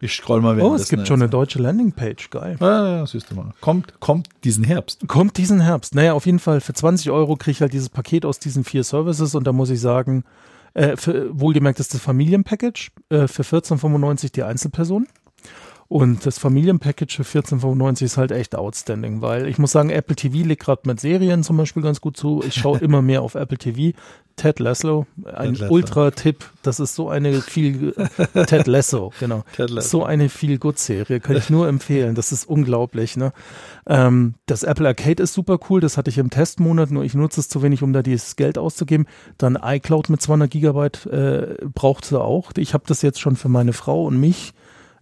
Ich 0.00 0.14
scroll 0.14 0.40
mal 0.40 0.60
Oh, 0.60 0.74
es 0.74 0.88
gibt 0.88 1.06
schon 1.06 1.22
eine 1.22 1.30
deutsche 1.30 1.60
Landingpage, 1.60 2.30
geil. 2.30 2.56
Ja, 2.60 2.96
ja, 2.96 3.06
siehst 3.06 3.30
du 3.30 3.36
mal. 3.36 3.54
Kommt, 3.60 4.00
kommt 4.00 4.28
diesen 4.42 4.64
Herbst. 4.64 5.06
Kommt 5.06 5.36
diesen 5.36 5.60
Herbst. 5.60 5.94
Naja, 5.94 6.14
auf 6.14 6.26
jeden 6.26 6.40
Fall 6.40 6.60
für 6.60 6.72
20 6.72 7.12
Euro 7.12 7.36
kriege 7.36 7.52
ich 7.52 7.60
halt 7.60 7.72
dieses 7.72 7.88
Paket 7.88 8.26
aus 8.26 8.40
diesen 8.40 8.64
vier 8.64 8.82
Services 8.82 9.36
und 9.36 9.46
da 9.46 9.52
muss 9.52 9.70
ich 9.70 9.80
sagen, 9.80 10.24
äh, 10.74 10.96
für, 10.96 11.38
wohlgemerkt 11.38 11.80
ist 11.80 11.94
das 11.94 12.00
Familienpackage, 12.00 12.90
äh, 13.08 13.26
für 13.26 13.42
14,95 13.42 14.32
die 14.32 14.42
Einzelperson. 14.42 15.06
Und 15.92 16.24
das 16.24 16.38
Familienpackage 16.38 17.22
für 17.22 17.40
14,95 17.40 18.02
ist 18.02 18.16
halt 18.16 18.32
echt 18.32 18.54
outstanding, 18.54 19.20
weil 19.20 19.46
ich 19.46 19.58
muss 19.58 19.72
sagen, 19.72 19.90
Apple 19.90 20.16
TV 20.16 20.36
legt 20.48 20.64
gerade 20.64 20.80
mit 20.86 20.98
Serien 20.98 21.42
zum 21.42 21.58
Beispiel 21.58 21.82
ganz 21.82 22.00
gut 22.00 22.16
zu. 22.16 22.42
Ich 22.46 22.54
schaue 22.54 22.78
immer 22.80 23.02
mehr 23.02 23.20
auf 23.20 23.34
Apple 23.34 23.58
TV. 23.58 23.94
Ted 24.36 24.58
Lasso, 24.58 25.06
ein. 25.30 25.54
Ultra-Tipp. 25.54 26.46
Das 26.62 26.80
ist 26.80 26.94
so 26.94 27.10
eine 27.10 27.42
viel, 27.42 27.94
Ted 28.46 28.68
Lasso, 28.68 29.12
genau. 29.20 29.44
Ted 29.54 29.68
Lasso. 29.68 29.88
So 29.98 30.04
eine 30.04 30.30
viel 30.30 30.56
good 30.56 30.78
Serie, 30.78 31.20
kann 31.20 31.36
ich 31.36 31.50
nur 31.50 31.68
empfehlen. 31.68 32.14
Das 32.14 32.32
ist 32.32 32.48
unglaublich, 32.48 33.18
ne? 33.18 33.34
Ähm, 33.86 34.32
das 34.46 34.62
Apple 34.62 34.88
Arcade 34.88 35.22
ist 35.22 35.34
super 35.34 35.58
cool. 35.68 35.82
Das 35.82 35.98
hatte 35.98 36.08
ich 36.08 36.16
im 36.16 36.30
Testmonat, 36.30 36.90
nur 36.90 37.04
ich 37.04 37.12
nutze 37.12 37.38
es 37.38 37.50
zu 37.50 37.60
wenig, 37.60 37.82
um 37.82 37.92
da 37.92 38.00
dieses 38.00 38.36
Geld 38.36 38.56
auszugeben. 38.56 39.06
Dann 39.36 39.58
iCloud 39.62 40.08
mit 40.08 40.22
200 40.22 40.50
Gigabyte 40.50 41.04
äh, 41.04 41.56
braucht 41.66 42.06
sie 42.06 42.18
auch. 42.18 42.52
Ich 42.56 42.72
habe 42.72 42.84
das 42.86 43.02
jetzt 43.02 43.20
schon 43.20 43.36
für 43.36 43.50
meine 43.50 43.74
Frau 43.74 44.06
und 44.06 44.18
mich. 44.18 44.54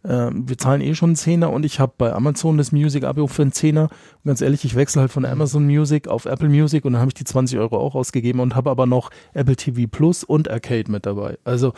Ähm, 0.04 0.48
wir 0.48 0.56
zahlen 0.58 0.80
eh 0.80 0.94
schon 0.94 1.10
einen 1.10 1.16
Zehner 1.16 1.50
und 1.50 1.64
ich 1.64 1.80
habe 1.80 1.92
bei 1.98 2.12
Amazon 2.12 2.56
das 2.58 2.72
Music-Abo 2.72 3.26
für 3.26 3.42
einen 3.42 3.52
Zehner. 3.52 3.84
Und 3.84 4.28
ganz 4.28 4.40
ehrlich, 4.40 4.64
ich 4.64 4.74
wechsle 4.74 5.02
halt 5.02 5.12
von 5.12 5.24
Amazon 5.24 5.66
Music 5.66 6.08
auf 6.08 6.24
Apple 6.24 6.48
Music 6.48 6.84
und 6.84 6.92
dann 6.94 7.00
habe 7.00 7.10
ich 7.10 7.14
die 7.14 7.24
20 7.24 7.58
Euro 7.58 7.78
auch 7.78 7.94
ausgegeben 7.94 8.40
und 8.40 8.54
habe 8.54 8.70
aber 8.70 8.86
noch 8.86 9.10
Apple 9.34 9.56
TV 9.56 9.88
Plus 9.90 10.24
und 10.24 10.50
Arcade 10.50 10.90
mit 10.90 11.06
dabei. 11.06 11.38
Also 11.44 11.72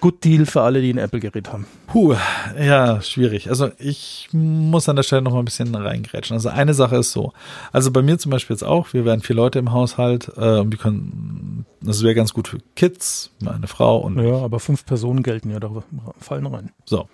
Good 0.00 0.24
Deal 0.24 0.46
für 0.46 0.62
alle, 0.62 0.80
die 0.80 0.90
ein 0.92 0.98
Apple-Gerät 0.98 1.52
haben. 1.52 1.66
Puh, 1.86 2.14
ja, 2.58 3.02
schwierig. 3.02 3.50
Also 3.50 3.70
ich 3.78 4.28
muss 4.32 4.88
an 4.88 4.96
der 4.96 5.02
Stelle 5.02 5.20
noch 5.20 5.32
mal 5.32 5.40
ein 5.40 5.44
bisschen 5.44 5.74
reingrätschen. 5.74 6.34
Also 6.34 6.48
eine 6.48 6.72
Sache 6.72 6.96
ist 6.96 7.12
so. 7.12 7.32
Also 7.70 7.90
bei 7.90 8.00
mir 8.00 8.18
zum 8.18 8.30
Beispiel 8.30 8.54
jetzt 8.54 8.62
auch, 8.62 8.92
wir 8.94 9.04
wären 9.04 9.20
vier 9.20 9.36
Leute 9.36 9.58
im 9.58 9.72
Haushalt, 9.72 10.32
äh, 10.36 10.60
und 10.60 10.70
wir 10.70 10.78
können, 10.78 11.66
das 11.82 12.02
wäre 12.02 12.14
ganz 12.14 12.32
gut 12.32 12.48
für 12.48 12.58
Kids, 12.76 13.30
meine 13.40 13.66
Frau 13.66 13.98
und 13.98 14.18
Ja, 14.18 14.36
aber 14.36 14.58
fünf 14.58 14.86
Personen 14.86 15.22
gelten 15.22 15.50
ja, 15.50 15.60
da 15.60 15.70
fallen 16.18 16.46
rein. 16.46 16.70
so. 16.86 17.06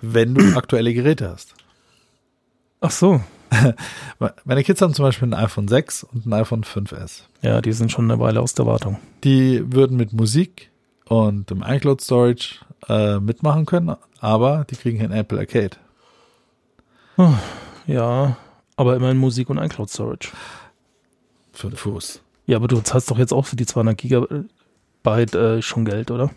Wenn 0.00 0.34
du 0.34 0.56
aktuelle 0.56 0.94
Geräte 0.94 1.30
hast. 1.30 1.54
Ach 2.80 2.90
so. 2.90 3.20
Meine 4.44 4.62
Kids 4.62 4.82
haben 4.82 4.94
zum 4.94 5.04
Beispiel 5.04 5.28
ein 5.28 5.34
iPhone 5.34 5.68
6 5.68 6.04
und 6.04 6.26
ein 6.26 6.32
iPhone 6.34 6.64
5S. 6.64 7.22
Ja, 7.42 7.60
die 7.60 7.72
sind 7.72 7.90
schon 7.90 8.10
eine 8.10 8.20
Weile 8.20 8.40
aus 8.40 8.54
der 8.54 8.66
Wartung. 8.66 8.98
Die 9.24 9.62
würden 9.72 9.96
mit 9.96 10.12
Musik 10.12 10.70
und 11.06 11.50
dem 11.50 11.64
iCloud 11.66 12.00
Storage 12.00 12.56
äh, 12.88 13.18
mitmachen 13.18 13.66
können, 13.66 13.96
aber 14.20 14.64
die 14.68 14.76
kriegen 14.76 14.98
kein 14.98 15.12
Apple 15.12 15.38
Arcade. 15.38 15.76
Ja, 17.86 18.36
aber 18.76 18.94
immerhin 18.94 19.16
Musik 19.16 19.50
und 19.50 19.58
iCloud 19.58 19.90
Storage. 19.90 20.30
Für 21.52 21.68
den 21.68 21.76
Fuß. 21.76 22.20
Ja, 22.46 22.56
aber 22.56 22.68
du 22.68 22.80
zahlst 22.80 23.10
doch 23.10 23.18
jetzt 23.18 23.32
auch 23.32 23.46
für 23.46 23.56
die 23.56 23.66
200 23.66 23.98
Gigabyte 23.98 25.34
äh, 25.34 25.62
schon 25.62 25.84
Geld, 25.84 26.10
oder? 26.10 26.30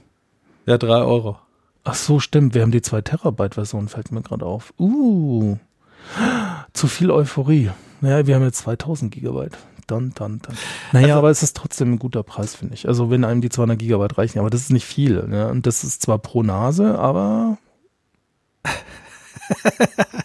Ja, 0.66 0.78
drei 0.78 1.04
Euro. 1.04 1.38
Ach 1.84 1.96
so, 1.96 2.20
stimmt. 2.20 2.54
Wir 2.54 2.62
haben 2.62 2.72
die 2.72 2.82
2 2.82 3.02
Terabyte 3.02 3.56
Version, 3.56 3.88
fällt 3.88 4.12
mir 4.12 4.22
gerade 4.22 4.46
auf. 4.46 4.74
Uh, 4.80 5.58
zu 6.74 6.88
viel 6.88 7.10
Euphorie. 7.12 7.72
Naja, 8.02 8.28
wir 8.28 8.36
haben 8.36 8.44
jetzt 8.44 8.60
2000 8.60 9.12
Gigabyte. 9.12 9.58
Dann, 9.88 10.12
dann, 10.16 10.40
dann. 10.42 10.56
Naja, 10.94 11.08
Also- 11.08 11.18
aber 11.20 11.30
es 11.32 11.44
ist 11.44 11.58
trotzdem 11.58 11.94
ein 11.94 12.00
guter 12.00 12.24
Preis, 12.24 12.56
finde 12.56 12.76
ich. 12.76 12.88
Also 12.88 13.10
wenn 13.10 13.24
einem 13.24 13.42
die 13.42 13.50
200 13.50 13.78
Gigabyte 13.80 14.18
reichen, 14.18 14.40
aber 14.40 14.50
das 14.50 14.62
ist 14.62 14.72
nicht 14.72 14.86
viel. 14.86 15.24
Ne? 15.28 15.48
Und 15.50 15.66
das 15.66 15.84
ist 15.84 16.02
zwar 16.02 16.20
pro 16.20 16.44
Nase, 16.44 16.98
aber... 16.98 17.58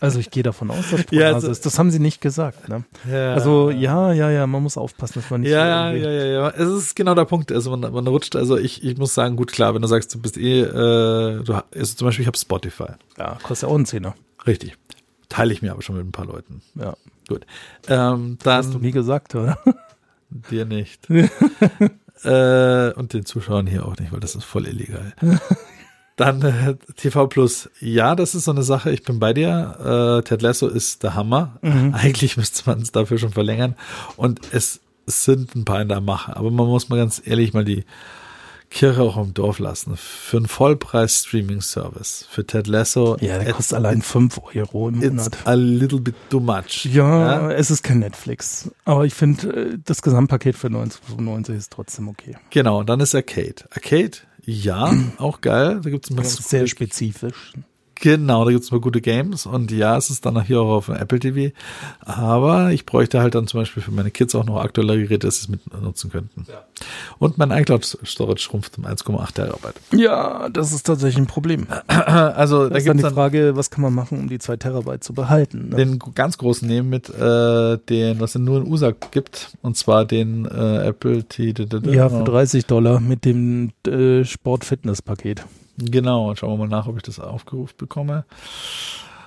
Also 0.00 0.18
ich 0.18 0.30
gehe 0.30 0.42
davon 0.42 0.70
aus, 0.70 0.90
dass 0.90 1.04
pro 1.04 1.16
Ja, 1.16 1.32
also- 1.32 1.50
ist. 1.50 1.64
Das 1.66 1.78
haben 1.78 1.90
sie 1.90 1.98
nicht 1.98 2.20
gesagt. 2.20 2.68
Ne? 2.68 2.84
Ja. 3.10 3.34
Also 3.34 3.70
ja, 3.70 4.12
ja, 4.12 4.30
ja, 4.30 4.46
man 4.46 4.62
muss 4.62 4.76
aufpassen, 4.76 5.14
dass 5.20 5.30
man 5.30 5.40
nicht... 5.40 5.50
Ja, 5.50 5.92
ja, 5.92 6.10
ja, 6.10 6.24
ja. 6.24 6.50
Es 6.50 6.68
ist 6.68 6.96
genau 6.96 7.14
der 7.14 7.24
Punkt. 7.24 7.50
Also 7.50 7.70
man, 7.76 7.80
man 7.92 8.06
rutscht, 8.06 8.36
also 8.36 8.56
ich, 8.56 8.84
ich 8.84 8.98
muss 8.98 9.14
sagen, 9.14 9.36
gut, 9.36 9.52
klar, 9.52 9.74
wenn 9.74 9.82
du 9.82 9.88
sagst, 9.88 10.14
du 10.14 10.20
bist 10.20 10.36
eh, 10.36 10.60
äh, 10.60 11.42
du, 11.42 11.64
also 11.74 11.94
zum 11.94 12.06
Beispiel, 12.06 12.22
ich 12.22 12.26
habe 12.28 12.38
Spotify. 12.38 12.88
ja, 13.18 13.38
kostet 13.42 13.68
ja 13.68 13.72
auch 13.72 13.76
einen 13.76 13.86
Zehner. 13.86 14.14
Richtig. 14.46 14.76
Teile 15.28 15.52
ich 15.52 15.62
mir 15.62 15.72
aber 15.72 15.82
schon 15.82 15.96
mit 15.96 16.06
ein 16.06 16.12
paar 16.12 16.26
Leuten. 16.26 16.62
Ja, 16.74 16.94
Gut. 17.28 17.44
Ähm, 17.88 18.38
hast 18.44 18.68
du 18.68 18.72
dann 18.74 18.82
nie 18.82 18.92
gesagt, 18.92 19.34
oder? 19.34 19.58
dir 20.50 20.64
nicht. 20.64 21.08
äh, 22.24 22.92
und 22.92 23.12
den 23.12 23.24
Zuschauern 23.26 23.66
hier 23.66 23.86
auch 23.86 23.96
nicht, 23.96 24.12
weil 24.12 24.20
das 24.20 24.34
ist 24.36 24.44
voll 24.44 24.66
illegal. 24.66 25.12
Dann 26.16 26.40
äh, 26.42 26.76
TV 26.96 27.26
Plus. 27.26 27.68
Ja, 27.80 28.14
das 28.14 28.34
ist 28.34 28.44
so 28.44 28.50
eine 28.50 28.62
Sache. 28.62 28.90
Ich 28.90 29.02
bin 29.02 29.18
bei 29.18 29.34
dir. 29.34 30.20
Äh, 30.20 30.26
Ted 30.26 30.42
Lasso 30.42 30.66
ist 30.66 31.02
der 31.02 31.14
Hammer. 31.14 31.58
Eigentlich 31.62 32.36
müsste 32.36 32.62
man 32.68 32.80
es 32.80 32.90
dafür 32.90 33.18
schon 33.18 33.32
verlängern. 33.32 33.76
Und 34.16 34.40
es 34.52 34.80
sind 35.06 35.54
ein 35.54 35.64
paar 35.64 35.82
in 35.82 35.88
der 35.88 36.00
Mache. 36.00 36.36
Aber 36.36 36.50
man 36.50 36.66
muss 36.66 36.88
mal 36.88 36.96
ganz 36.96 37.20
ehrlich 37.24 37.52
mal 37.52 37.64
die 37.64 37.84
Kirche 38.70 39.02
auch 39.02 39.16
im 39.16 39.32
Dorf 39.32 39.58
lassen. 39.58 39.96
Für 39.96 40.38
einen 40.38 40.46
Vollpreis-Streaming-Service. 40.46 42.26
Für 42.28 42.46
Ted 42.46 42.66
Lasso. 42.66 43.16
Ja, 43.20 43.38
der 43.38 43.52
kostet 43.52 43.76
allein 43.76 44.02
5 44.02 44.40
Euro 44.54 44.88
im 44.88 44.98
Monat. 44.98 45.38
a 45.44 45.54
little 45.54 46.00
bit 46.00 46.14
too 46.30 46.40
much. 46.40 46.86
Ja, 46.86 47.50
es 47.52 47.70
ist 47.70 47.82
kein 47.82 48.00
Netflix. 48.00 48.70
Aber 48.84 49.04
ich 49.04 49.14
finde, 49.14 49.48
äh, 49.74 49.78
das 49.84 50.02
Gesamtpaket 50.02 50.56
für 50.56 50.66
1995 50.66 51.56
ist 51.56 51.72
trotzdem 51.72 52.08
okay. 52.08 52.36
Genau, 52.50 52.80
und 52.80 52.88
dann 52.88 53.00
ist 53.00 53.14
Arcade. 53.14 53.64
Arcade, 53.70 54.18
ja, 54.46 54.94
auch 55.18 55.40
geil. 55.40 55.80
Da 55.82 55.90
gibt's 55.90 56.10
ein 56.10 56.16
paar 56.16 56.24
sehr 56.24 56.66
spezifisch. 56.66 57.52
Genau, 58.00 58.44
da 58.44 58.50
gibt's 58.50 58.70
mal 58.70 58.80
gute 58.80 59.00
Games 59.00 59.46
und 59.46 59.72
ja, 59.72 59.96
es 59.96 60.10
ist 60.10 60.26
dann 60.26 60.36
auch 60.36 60.42
hier 60.42 60.60
auch 60.60 60.76
auf 60.76 60.86
dem 60.86 60.96
Apple 60.96 61.18
TV. 61.18 61.54
Aber 62.00 62.70
ich 62.70 62.84
bräuchte 62.84 63.20
halt 63.20 63.34
dann 63.34 63.46
zum 63.46 63.60
Beispiel 63.60 63.82
für 63.82 63.90
meine 63.90 64.10
Kids 64.10 64.34
auch 64.34 64.44
noch 64.44 64.60
aktuelle 64.60 64.96
Geräte, 64.96 65.26
dass 65.26 65.36
sie 65.36 65.44
es 65.44 65.48
mit 65.48 65.82
nutzen 65.82 66.10
könnten. 66.10 66.46
Und 67.18 67.38
mein 67.38 67.50
iCloud 67.50 67.84
Storage 68.04 68.42
schrumpft 68.42 68.76
um 68.78 68.84
1,8 68.84 69.34
Terabyte. 69.34 69.74
Ja, 69.92 70.48
das 70.50 70.72
ist 70.72 70.86
tatsächlich 70.86 71.18
ein 71.18 71.26
Problem. 71.26 71.66
Also 72.06 72.64
Da 72.64 72.70
da 72.70 72.76
ist 72.76 72.86
dann 72.86 72.96
die 72.98 73.02
dann 73.02 73.14
Frage, 73.14 73.56
was 73.56 73.70
kann 73.70 73.82
man 73.82 73.94
machen, 73.94 74.18
um 74.18 74.28
die 74.28 74.38
2 74.38 74.56
Terabyte 74.56 75.02
zu 75.02 75.14
behalten? 75.14 75.70
Ne? 75.70 75.76
den 75.76 75.98
ganz 76.14 76.38
großen 76.38 76.66
nehmen 76.68 76.88
mit 76.88 77.08
äh, 77.08 77.78
den, 77.88 78.20
was 78.20 78.34
es 78.34 78.40
nur 78.40 78.58
in 78.58 78.70
USA 78.70 78.92
gibt, 79.10 79.56
und 79.62 79.76
zwar 79.76 80.04
den 80.04 80.44
äh, 80.46 80.86
Apple 80.88 81.24
T. 81.24 81.54
Ja, 81.84 82.08
für 82.08 82.24
30 82.24 82.66
Dollar 82.66 83.00
mit 83.00 83.24
dem 83.24 83.72
äh, 83.86 84.24
Sport-Fitness-Paket. 84.24 85.44
Genau, 85.78 86.34
schauen 86.34 86.52
wir 86.52 86.66
mal 86.66 86.68
nach, 86.68 86.86
ob 86.86 86.96
ich 86.96 87.02
das 87.02 87.20
aufgerufen 87.20 87.74
bekomme. 87.76 88.24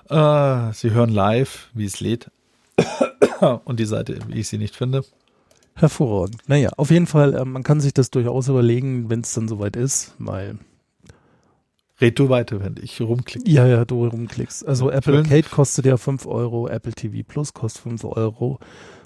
Äh, 0.09 0.73
Sie 0.73 0.91
hören 0.91 1.09
live, 1.09 1.69
wie 1.73 1.85
es 1.85 1.99
lädt. 1.99 2.31
und 3.65 3.79
die 3.79 3.85
Seite, 3.85 4.19
wie 4.27 4.39
ich 4.39 4.47
sie 4.47 4.57
nicht 4.57 4.75
finde. 4.75 5.03
Hervorragend. 5.75 6.37
Naja, 6.47 6.71
auf 6.77 6.91
jeden 6.91 7.07
Fall, 7.07 7.35
äh, 7.35 7.45
man 7.45 7.63
kann 7.63 7.79
sich 7.79 7.93
das 7.93 8.09
durchaus 8.09 8.47
überlegen, 8.47 9.09
wenn 9.09 9.21
es 9.21 9.33
dann 9.33 9.47
soweit 9.47 9.75
ist, 9.75 10.13
weil, 10.17 10.57
Red 12.01 12.17
du 12.17 12.29
weiter, 12.29 12.61
wenn 12.61 12.75
ich 12.81 12.99
rumklicke. 13.01 13.49
ja, 13.49 13.67
ja, 13.67 13.85
du 13.85 14.05
rumklickst. 14.05 14.65
Also 14.67 14.89
Apple 14.89 15.15
Fünf. 15.15 15.27
Arcade 15.31 15.49
kostet 15.49 15.85
ja 15.85 15.97
5 15.97 16.25
Euro, 16.27 16.67
Apple 16.67 16.93
TV 16.93 17.23
Plus 17.27 17.53
kostet 17.53 17.83
5 17.83 18.05
Euro, 18.05 18.59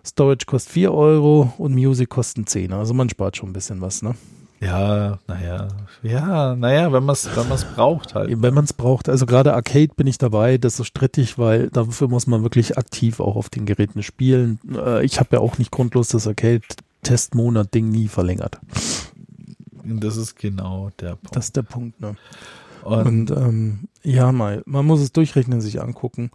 Storage 0.06 0.46
kostet 0.46 0.74
4 0.74 0.94
Euro 0.94 1.54
und 1.58 1.74
Music 1.74 2.10
kostet 2.10 2.50
10. 2.50 2.72
Also 2.72 2.94
man 2.94 3.10
spart 3.10 3.38
schon 3.38 3.50
ein 3.50 3.54
bisschen 3.54 3.82
was, 3.82 4.02
ne? 4.02 4.16
Ja, 4.64 5.20
naja, 5.28 5.68
ja, 6.04 6.56
naja, 6.56 6.92
wenn 6.94 7.04
man 7.04 7.14
es 7.14 7.36
wenn 7.36 7.50
man's 7.50 7.66
braucht 7.66 8.16
halt. 8.16 8.30
Eben, 8.30 8.42
Wenn 8.42 8.54
man 8.54 8.64
es 8.64 8.74
braucht. 8.74 9.10
Also 9.10 9.26
gerade 9.26 9.54
Arcade 9.54 9.92
bin 9.96 10.08
ich 10.08 10.18
dabei, 10.18 10.58
das 10.58 10.80
ist 10.80 10.88
strittig, 10.88 11.38
weil 11.38 11.70
dafür 11.70 12.08
muss 12.08 12.28
man 12.28 12.44
wirklich 12.44 12.78
aktiv 12.78 13.20
auch 13.20 13.36
auf 13.36 13.50
den 13.50 13.66
Geräten 13.66 14.04
spielen. 14.04 14.60
Äh, 14.74 15.06
ich 15.06 15.20
habe 15.20 15.30
ja 15.34 15.40
auch 15.40 15.58
nicht 15.58 15.72
grundlos 15.72 16.10
das 16.10 16.28
Arcade-Testmonat-Ding 16.28 17.90
nie 17.90 18.08
verlängert. 18.08 18.60
Das 19.84 20.16
ist 20.16 20.38
genau 20.38 20.92
der 21.00 21.16
Punkt. 21.16 21.36
Das 21.36 21.46
ist 21.46 21.56
der 21.58 21.64
Punkt, 21.64 22.00
ne? 22.00 22.16
und, 22.84 23.32
Und 23.32 23.32
ähm, 23.32 23.80
ja, 24.04 24.32
mal, 24.32 24.64
man 24.66 24.86
muss 24.86 25.02
es 25.02 25.12
durchrechnen, 25.12 25.62
sich 25.62 25.82
angucken. 25.82 26.32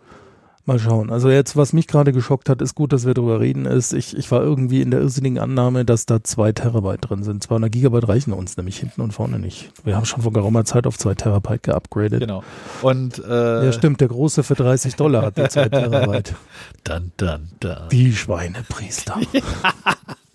Mal 0.68 0.78
schauen. 0.78 1.10
Also 1.10 1.30
jetzt, 1.30 1.56
was 1.56 1.72
mich 1.72 1.86
gerade 1.86 2.12
geschockt 2.12 2.48
hat, 2.48 2.60
ist 2.62 2.74
gut, 2.74 2.92
dass 2.92 3.06
wir 3.06 3.14
darüber 3.14 3.40
reden, 3.40 3.64
ist, 3.64 3.92
ich, 3.94 4.16
ich 4.16 4.30
war 4.30 4.42
irgendwie 4.42 4.82
in 4.82 4.90
der 4.90 5.00
irrsinnigen 5.00 5.38
Annahme, 5.38 5.84
dass 5.86 6.04
da 6.06 6.22
zwei 6.22 6.52
Terabyte 6.52 7.08
drin 7.08 7.24
sind. 7.24 7.42
200 7.42 7.72
Gigabyte 7.72 8.06
reichen 8.06 8.32
uns 8.34 8.56
nämlich 8.56 8.78
hinten 8.78 9.00
und 9.00 9.12
vorne 9.12 9.38
nicht. 9.38 9.72
Wir 9.84 9.96
haben 9.96 10.04
schon 10.04 10.22
vor 10.22 10.32
geraumer 10.32 10.64
Zeit 10.66 10.86
auf 10.86 10.98
zwei 10.98 11.14
Terabyte 11.14 11.62
geupgradet. 11.62 12.20
genau. 12.20 12.44
Und 12.82 13.18
äh, 13.18 13.64
Ja, 13.64 13.72
stimmt, 13.72 14.00
der 14.02 14.08
große 14.08 14.42
für 14.42 14.54
30 14.54 14.94
Dollar 14.96 15.22
hat 15.22 15.38
die 15.38 15.48
zwei 15.48 15.68
Terabyte. 15.70 16.34
dann, 16.84 17.12
dann, 17.16 17.48
dann. 17.60 17.88
Die 17.88 18.12
Schweinepriester. 18.14 19.16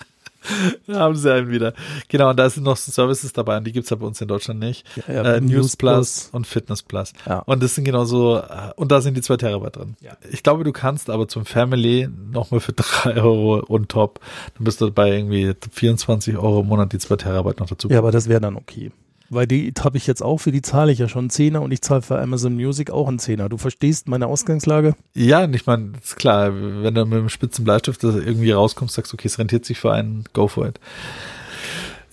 Da 0.87 0.99
haben 0.99 1.15
sie 1.15 1.33
einen 1.33 1.49
wieder. 1.49 1.73
Genau, 2.07 2.29
und 2.29 2.37
da 2.37 2.49
sind 2.49 2.63
noch 2.63 2.77
Services 2.77 3.33
dabei 3.33 3.57
und 3.57 3.65
die 3.65 3.71
gibt's 3.71 3.89
ja 3.89 3.95
bei 3.95 4.05
uns 4.05 4.19
in 4.21 4.27
Deutschland 4.27 4.59
nicht. 4.59 4.85
Ja, 5.07 5.13
ja, 5.13 5.23
äh, 5.23 5.41
News 5.41 5.51
News 5.51 5.77
Plus, 5.77 5.93
Plus. 5.95 6.29
und 6.31 6.47
Fitness 6.47 6.83
Plus. 6.83 7.13
Ja. 7.25 7.39
Und 7.39 7.63
das 7.63 7.75
sind 7.75 7.85
genauso, 7.85 8.37
äh, 8.37 8.71
und 8.75 8.91
da 8.91 9.01
sind 9.01 9.15
die 9.15 9.21
zwei 9.21 9.37
Terabyte 9.37 9.77
drin. 9.77 9.95
Ja. 10.01 10.17
Ich 10.29 10.43
glaube, 10.43 10.63
du 10.63 10.71
kannst 10.71 11.09
aber 11.09 11.27
zum 11.27 11.45
Family 11.45 12.09
nochmal 12.31 12.59
für 12.59 12.73
drei 12.73 13.15
Euro 13.15 13.63
on 13.67 13.87
top, 13.87 14.19
dann 14.55 14.63
bist 14.63 14.81
du 14.81 14.91
bei 14.91 15.11
irgendwie 15.11 15.53
24 15.71 16.37
Euro 16.37 16.61
im 16.61 16.67
Monat 16.67 16.93
die 16.93 16.99
zwei 16.99 17.15
Terabyte 17.15 17.59
noch 17.59 17.67
dazu. 17.67 17.89
Ja, 17.89 17.99
aber 17.99 18.11
das 18.11 18.27
wäre 18.29 18.41
dann 18.41 18.55
okay. 18.55 18.91
Weil 19.29 19.47
die 19.47 19.73
habe 19.79 19.97
ich 19.97 20.05
jetzt 20.05 20.21
auch, 20.21 20.37
für 20.37 20.51
die 20.51 20.61
zahle 20.61 20.91
ich 20.91 20.99
ja 20.99 21.07
schon 21.07 21.23
einen 21.23 21.29
Zehner 21.29 21.61
und 21.61 21.71
ich 21.71 21.81
zahle 21.81 22.01
für 22.01 22.19
Amazon 22.19 22.55
Music 22.55 22.91
auch 22.91 23.07
einen 23.07 23.19
Zehner. 23.19 23.49
Du 23.49 23.57
verstehst 23.57 24.07
meine 24.07 24.27
Ausgangslage? 24.27 24.95
Ja, 25.13 25.45
ich 25.45 25.65
meine, 25.65 25.93
ist 26.01 26.17
klar, 26.17 26.53
wenn 26.53 26.93
du 26.93 27.05
mit 27.05 27.19
dem 27.19 27.29
spitzen 27.29 27.63
Bleistift 27.63 28.03
irgendwie 28.03 28.51
rauskommst, 28.51 28.95
sagst, 28.95 29.13
okay, 29.13 29.27
es 29.27 29.39
rentiert 29.39 29.65
sich 29.65 29.79
für 29.79 29.91
einen, 29.91 30.25
go 30.33 30.47
for 30.47 30.67
it. 30.67 30.79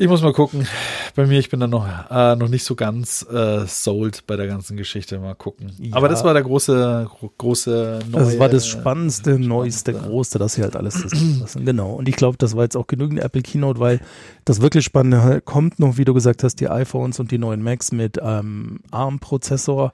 Ich 0.00 0.08
muss 0.08 0.22
mal 0.22 0.32
gucken. 0.32 0.66
Bei 1.14 1.26
mir, 1.26 1.38
ich 1.38 1.50
bin 1.50 1.60
da 1.60 1.66
noch, 1.66 1.86
äh, 2.10 2.34
noch 2.34 2.48
nicht 2.48 2.64
so 2.64 2.74
ganz 2.74 3.22
äh, 3.30 3.66
sold 3.66 4.26
bei 4.26 4.36
der 4.36 4.46
ganzen 4.46 4.78
Geschichte. 4.78 5.18
Mal 5.18 5.34
gucken. 5.34 5.72
Ja. 5.78 5.94
Aber 5.94 6.08
das 6.08 6.24
war 6.24 6.32
der 6.32 6.42
große, 6.42 7.06
gro 7.06 7.30
große 7.36 7.98
neue, 8.10 8.24
Das 8.24 8.38
war 8.38 8.48
das 8.48 8.66
Spannendste, 8.66 9.38
Neueste, 9.38 9.90
Spannendste. 9.90 10.10
Größte, 10.10 10.38
das 10.38 10.54
hier 10.54 10.64
halt 10.64 10.76
alles 10.76 11.04
ist. 11.04 11.58
genau. 11.62 11.92
Und 11.92 12.08
ich 12.08 12.16
glaube, 12.16 12.38
das 12.38 12.56
war 12.56 12.62
jetzt 12.62 12.78
auch 12.78 12.86
genügend 12.86 13.20
Apple 13.20 13.42
Keynote, 13.42 13.78
weil 13.78 14.00
das 14.46 14.62
wirklich 14.62 14.86
Spannende 14.86 15.22
halt 15.22 15.44
kommt 15.44 15.78
noch, 15.78 15.98
wie 15.98 16.06
du 16.06 16.14
gesagt 16.14 16.44
hast, 16.44 16.60
die 16.60 16.70
iPhones 16.70 17.20
und 17.20 17.30
die 17.30 17.36
neuen 17.36 17.62
Macs 17.62 17.92
mit 17.92 18.18
ähm, 18.22 18.80
ARM-Prozessor. 18.90 19.92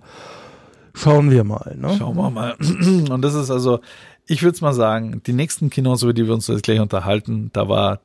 Schauen 0.95 1.33
wir 1.33 1.43
mal. 1.43 1.77
Ne? 1.77 1.97
Schauen 1.99 2.17
wir 2.17 2.31
mal. 2.31 2.55
Und 3.11 3.23
das 3.23 3.35
ist 3.35 3.51
also, 3.51 3.81
ich 4.27 4.43
würde 4.43 4.55
es 4.55 4.61
mal 4.63 4.73
sagen, 4.73 5.21
die 5.27 5.35
nächsten 5.35 5.69
Kinos, 5.69 6.05
über 6.05 6.15
die 6.15 6.27
wir 6.27 6.33
uns 6.33 6.47
jetzt 6.47 6.63
gleich 6.63 6.81
unterhalten, 6.81 7.51
da 7.53 7.69
war 7.69 8.01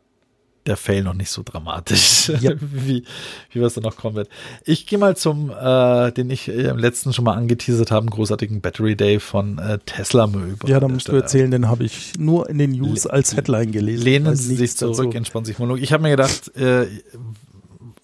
der 0.66 0.78
Fail 0.78 1.04
noch 1.04 1.14
nicht 1.16 1.30
so 1.32 1.42
dramatisch, 1.44 2.30
Ja. 2.40 2.52
wie, 2.60 3.04
wie 3.52 3.62
was 3.62 3.74
da 3.74 3.82
noch 3.82 3.96
kommen 3.98 4.16
wird. 4.16 4.30
Ich 4.64 4.86
gehe 4.86 5.00
mal 5.00 5.18
zum, 5.18 5.50
äh, 5.50 6.12
den 6.12 6.30
ich 6.30 6.48
äh, 6.48 6.68
im 6.70 6.78
letzten 6.78 7.14
schon 7.14 7.26
mal 7.26 7.34
angeteasert 7.36 7.90
habe, 7.92 8.06
großartigen 8.08 8.62
Battery 8.62 8.96
Day 8.96 9.20
von 9.20 9.58
äh, 9.58 9.80
Tesla 9.86 10.26
über. 10.28 10.68
Ja, 10.68 10.80
da 10.80 10.88
musst 10.88 11.08
du 11.08 11.14
erzählen, 11.14 11.50
den 11.52 11.68
habe 11.68 11.84
ich 11.84 12.14
nur 12.20 12.50
in 12.50 12.58
den 12.60 12.72
News 12.72 13.06
Le- 13.06 13.14
als 13.14 13.36
Headline 13.36 13.72
gelesen. 13.72 14.04
Lehnen 14.04 14.36
Sie 14.36 14.56
sich 14.56 14.78
zurück, 14.78 14.98
dazu. 14.98 15.12
entspannen 15.18 15.46
sich 15.46 15.58
Monolog. 15.58 15.82
Ich 15.82 15.92
habe 15.94 16.04
mir 16.04 16.10
gedacht, 16.12 16.56
äh, 16.56 16.86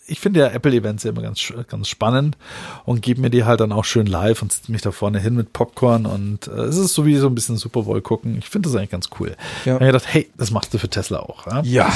ich 0.09 0.21
finde 0.21 0.39
ja 0.39 0.47
Apple-Events 0.47 1.03
immer 1.03 1.21
ganz, 1.21 1.51
ganz 1.67 1.89
spannend 1.89 2.37
und 2.85 3.01
gebe 3.01 3.19
mir 3.19 3.29
die 3.29 3.43
halt 3.43 3.59
dann 3.59 3.73
auch 3.73 3.83
schön 3.83 4.07
live 4.07 4.41
und 4.41 4.53
sitze 4.53 4.71
mich 4.71 4.81
da 4.81 4.91
vorne 4.91 5.19
hin 5.19 5.35
mit 5.35 5.51
Popcorn 5.51 6.05
und 6.05 6.47
äh, 6.47 6.51
es 6.61 6.77
ist 6.77 6.93
so 6.93 7.05
wie 7.05 7.17
so 7.17 7.27
ein 7.27 7.35
bisschen 7.35 7.57
Super 7.57 7.81
Bowl 7.83 8.01
gucken. 8.01 8.37
Ich 8.39 8.47
finde 8.49 8.69
das 8.69 8.75
eigentlich 8.77 8.89
ganz 8.91 9.09
cool. 9.19 9.35
Ja. 9.65 9.73
Ich 9.75 9.81
habe 9.81 9.85
gedacht, 9.87 10.05
hey, 10.07 10.29
das 10.37 10.49
machst 10.51 10.73
du 10.73 10.77
für 10.77 10.87
Tesla 10.89 11.19
auch. 11.19 11.45
Ja. 11.47 11.61
ja. 11.63 11.93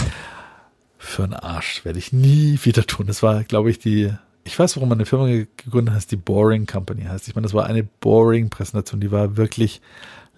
Für 1.03 1.23
einen 1.23 1.33
Arsch 1.33 1.83
werde 1.83 1.97
ich 1.97 2.13
nie 2.13 2.59
wieder 2.61 2.85
tun. 2.85 3.07
Das 3.07 3.23
war, 3.23 3.43
glaube 3.43 3.71
ich, 3.71 3.79
die, 3.79 4.13
ich 4.43 4.57
weiß, 4.57 4.77
warum 4.77 4.89
meine 4.89 5.07
Firma 5.07 5.25
gegründet 5.25 5.95
heißt, 5.95 6.11
die 6.11 6.15
Boring 6.15 6.67
Company 6.67 7.05
heißt. 7.05 7.27
Ich 7.27 7.33
meine, 7.33 7.45
das 7.45 7.55
war 7.55 7.65
eine 7.65 7.83
Boring 7.83 8.51
Präsentation, 8.51 9.01
die 9.01 9.11
war 9.11 9.35
wirklich 9.35 9.81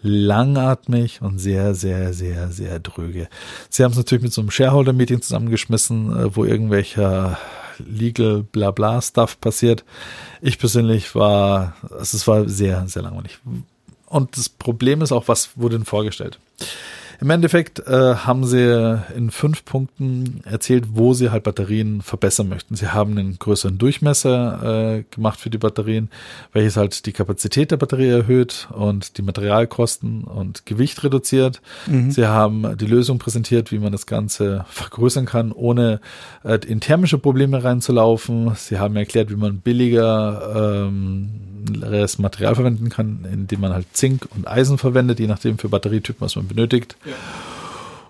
langatmig 0.02 1.22
und 1.22 1.38
sehr, 1.38 1.76
sehr, 1.76 2.14
sehr, 2.14 2.50
sehr 2.50 2.80
dröge. 2.80 3.28
Sie 3.70 3.84
haben 3.84 3.92
es 3.92 3.98
natürlich 3.98 4.24
mit 4.24 4.32
so 4.32 4.40
einem 4.40 4.52
Shareholder-Meeting 4.52 5.22
zusammengeschmissen, 5.22 6.18
äh, 6.18 6.36
wo 6.36 6.46
irgendwelcher 6.46 7.38
Legal 7.78 8.44
Blabla 8.44 9.02
Stuff 9.02 9.40
passiert. 9.42 9.84
Ich 10.42 10.60
persönlich 10.60 11.14
war, 11.14 11.76
es 12.00 12.26
war 12.26 12.48
sehr, 12.48 12.88
sehr 12.88 13.02
langweilig. 13.02 13.40
Und 14.06 14.38
das 14.38 14.48
Problem 14.48 15.02
ist 15.02 15.12
auch, 15.12 15.28
was 15.28 15.58
wurde 15.58 15.78
denn 15.78 15.86
vorgestellt? 15.86 16.40
Im 17.22 17.30
Endeffekt 17.30 17.80
äh, 17.80 18.16
haben 18.16 18.46
sie 18.46 19.02
in 19.16 19.32
fünf 19.32 19.66
Punkten 19.66 20.42
erzählt, 20.46 20.86
wo 20.94 21.14
sie 21.14 21.32
halt 21.32 21.44
Batterien 21.44 22.02
verbessern 22.02 22.50
möchten. 22.50 22.76
Sie 22.76 22.88
haben 22.88 23.18
einen 23.18 23.38
größeren 23.40 23.78
Durchmesser 23.78 24.98
äh, 24.98 25.04
gemacht 25.12 25.40
für 25.40 25.50
die 25.50 25.58
Batterien, 25.58 26.10
welches 26.52 26.78
halt 26.78 27.06
die 27.06 27.12
Kapazität 27.12 27.72
der 27.72 27.78
Batterie 27.78 28.10
erhöht 28.10 28.68
und 28.72 29.18
die 29.18 29.22
Materialkosten 29.22 30.24
und 30.24 30.66
Gewicht 30.66 31.04
reduziert. 31.04 31.62
Mhm. 31.88 32.12
Sie 32.12 32.26
haben 32.26 32.78
die 32.78 32.86
Lösung 32.86 33.20
präsentiert, 33.20 33.72
wie 33.72 33.80
man 33.80 33.92
das 33.92 34.06
Ganze 34.06 34.66
vergrößern 34.70 35.26
kann, 35.26 35.52
ohne 35.52 36.00
äh, 36.44 36.60
in 36.68 36.80
thermische 36.80 37.18
Probleme 37.18 37.64
reinzulaufen. 37.64 38.54
Sie 38.56 38.80
haben 38.80 38.96
erklärt, 38.96 39.30
wie 39.30 39.36
man 39.36 39.60
billiger 39.60 40.82
ähm, 40.86 41.30
Material 42.18 42.56
verwenden 42.56 42.90
kann, 42.90 43.26
indem 43.32 43.62
man 43.62 43.74
halt 43.74 43.86
Zink 43.94 44.28
und 44.36 44.48
Eisen 44.48 44.78
verwendet, 44.78 45.20
je 45.20 45.28
nachdem 45.28 45.58
für 45.58 45.70
Batterietypen, 45.70 46.22
was 46.22 46.36
man 46.36 46.48
benötigt. 46.48 46.96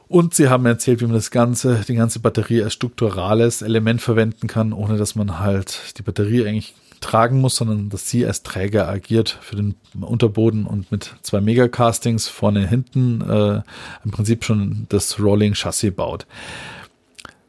Und 0.08 0.36
sie 0.36 0.50
haben 0.50 0.66
erzählt, 0.66 1.02
wie 1.02 1.06
man 1.06 1.16
das 1.16 1.32
ganze, 1.32 1.84
die 1.88 1.96
ganze 1.96 2.20
Batterie 2.20 2.62
als 2.62 2.74
strukturales 2.74 3.62
Element 3.62 4.02
verwenden 4.02 4.48
kann, 4.48 4.72
ohne 4.74 4.98
dass 4.98 5.16
man 5.16 5.40
halt 5.40 5.98
die 5.98 6.04
Batterie 6.04 6.46
eigentlich 6.46 6.76
tragen 7.02 7.42
muss, 7.42 7.56
sondern 7.56 7.90
dass 7.90 8.10
sie 8.10 8.26
als 8.26 8.44
Träger 8.44 8.88
agiert 8.88 9.38
für 9.42 9.56
den 9.56 9.76
Unterboden 10.00 10.66
und 10.66 10.92
mit 10.92 11.16
zwei 11.22 11.42
Megacastings 11.42 12.28
vorne 12.28 12.68
hinten 12.68 13.22
äh, 13.22 13.62
im 14.06 14.12
Prinzip 14.12 14.46
schon 14.46 14.86
das 14.90 15.20
Rolling 15.20 15.54
Chassis 15.54 15.94
baut. 15.94 16.26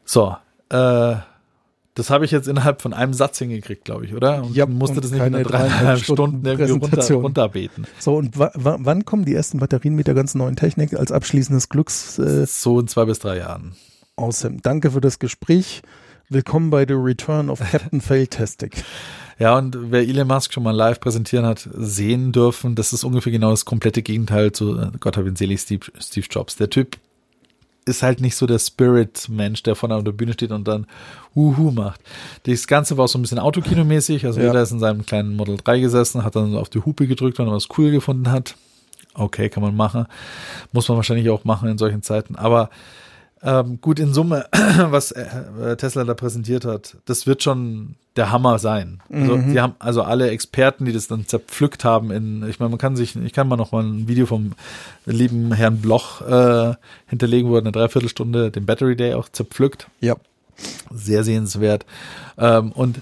So, 0.03 0.35
äh, 0.69 1.15
das 1.95 2.09
habe 2.09 2.25
ich 2.25 2.31
jetzt 2.31 2.47
innerhalb 2.47 2.81
von 2.81 2.93
einem 2.93 3.13
Satz 3.13 3.39
hingekriegt, 3.39 3.85
glaube 3.85 4.05
ich, 4.05 4.13
oder? 4.13 4.43
Und 4.43 4.55
ja, 4.55 4.65
musste 4.65 4.97
und 4.97 5.05
das 5.05 5.11
nicht 5.11 5.25
in 5.25 5.31
dreieinhalb 5.31 5.99
Stunden, 5.99 6.41
Stunden 6.41 6.45
irgendwie 6.45 6.71
runter, 6.71 7.13
runterbeten. 7.13 7.87
So, 7.99 8.17
und 8.17 8.37
wann 8.37 9.05
kommen 9.05 9.23
die 9.23 9.33
ersten 9.33 9.59
Batterien 9.59 9.95
mit 9.95 10.07
der 10.07 10.13
ganzen 10.13 10.39
neuen 10.39 10.57
Technik 10.57 10.93
als 10.93 11.13
abschließendes 11.13 11.69
Glücks? 11.69 12.19
Äh, 12.19 12.45
so 12.47 12.81
in 12.81 12.89
zwei 12.89 13.05
bis 13.05 13.19
drei 13.19 13.37
Jahren. 13.37 13.75
Awesome. 14.17 14.57
Danke 14.61 14.91
für 14.91 14.99
das 14.99 15.19
Gespräch. 15.19 15.83
Willkommen 16.27 16.69
bei 16.69 16.85
The 16.85 16.95
Return 16.95 17.49
of 17.49 17.59
Captain 17.59 18.01
Failtastic. 18.01 18.83
Ja, 19.39 19.57
und 19.57 19.91
wer 19.91 20.01
Elon 20.01 20.27
Musk 20.27 20.53
schon 20.53 20.63
mal 20.63 20.75
live 20.75 20.99
präsentieren 20.99 21.45
hat, 21.45 21.69
sehen 21.73 22.33
dürfen, 22.33 22.75
das 22.75 22.91
ist 22.91 23.05
ungefähr 23.05 23.31
genau 23.31 23.51
das 23.51 23.63
komplette 23.63 24.01
Gegenteil 24.01 24.51
zu 24.51 24.77
äh, 24.77 24.91
Gott 24.99 25.15
hab 25.15 25.25
ihn 25.25 25.37
selig, 25.37 25.61
Steve, 25.61 25.85
Steve 25.99 26.27
Jobs. 26.29 26.57
Der 26.57 26.69
Typ 26.69 26.97
ist 27.85 28.01
halt 28.01 28.19
nicht 28.19 28.35
so 28.35 28.47
der 28.47 28.59
Spirit-Mensch, 28.59 29.63
der 29.63 29.75
vorne 29.75 29.95
auf 29.95 30.03
der 30.03 30.11
Bühne 30.11 30.33
steht 30.33 30.51
und 30.51 30.67
dann 30.67 30.87
Uhu 31.35 31.71
macht. 31.71 32.01
Das 32.43 32.67
Ganze 32.67 32.97
war 32.97 33.07
so 33.07 33.19
ein 33.19 33.21
bisschen 33.21 33.39
Autokinomäßig. 33.39 34.25
Also 34.25 34.39
ja. 34.39 34.47
jeder 34.47 34.63
ist 34.63 34.71
in 34.71 34.79
seinem 34.79 35.05
kleinen 35.05 35.35
Model 35.35 35.57
3 35.63 35.79
gesessen, 35.79 36.23
hat 36.23 36.35
dann 36.35 36.55
auf 36.55 36.69
die 36.69 36.79
Hupe 36.79 37.07
gedrückt, 37.07 37.37
wenn 37.37 37.47
er 37.47 37.53
was 37.53 37.67
cool 37.77 37.91
gefunden 37.91 38.31
hat. 38.31 38.55
Okay, 39.13 39.49
kann 39.49 39.63
man 39.63 39.75
machen. 39.75 40.07
Muss 40.71 40.89
man 40.89 40.97
wahrscheinlich 40.97 41.29
auch 41.29 41.45
machen 41.45 41.69
in 41.69 41.77
solchen 41.77 42.01
Zeiten. 42.01 42.35
Aber 42.35 42.69
ähm, 43.45 43.79
gut, 43.79 43.99
in 43.99 44.13
Summe, 44.13 44.45
was 44.89 45.11
äh, 45.11 45.77
Tesla 45.77 46.03
da 46.03 46.13
präsentiert 46.13 46.65
hat, 46.65 46.97
das 47.05 47.27
wird 47.27 47.43
schon 47.43 47.95
der 48.15 48.31
Hammer 48.31 48.59
sein. 48.59 49.01
Also, 49.11 49.37
mhm. 49.37 49.53
die 49.53 49.61
haben 49.61 49.75
also 49.79 50.01
alle 50.01 50.29
Experten, 50.29 50.85
die 50.85 50.93
das 50.93 51.07
dann 51.07 51.27
zerpflückt 51.27 51.83
haben 51.83 52.11
in, 52.11 52.47
ich 52.47 52.59
meine, 52.59 52.69
man 52.69 52.79
kann 52.79 52.95
sich, 52.95 53.15
ich 53.15 53.33
kann 53.33 53.47
mal 53.47 53.57
noch 53.57 53.71
mal 53.71 53.83
ein 53.83 54.07
Video 54.07 54.25
vom 54.25 54.53
lieben 55.05 55.51
Herrn 55.51 55.81
Bloch 55.81 56.21
äh, 56.21 56.73
hinterlegen, 57.07 57.49
wo 57.49 57.55
er 57.55 57.61
eine 57.61 57.71
Dreiviertelstunde 57.71 58.51
den 58.51 58.65
Battery 58.65 58.95
Day 58.95 59.13
auch 59.13 59.29
zerpflückt. 59.29 59.87
Ja. 59.99 60.15
Sehr 60.93 61.23
sehenswert. 61.23 61.85
Ähm, 62.37 62.71
und 62.71 63.01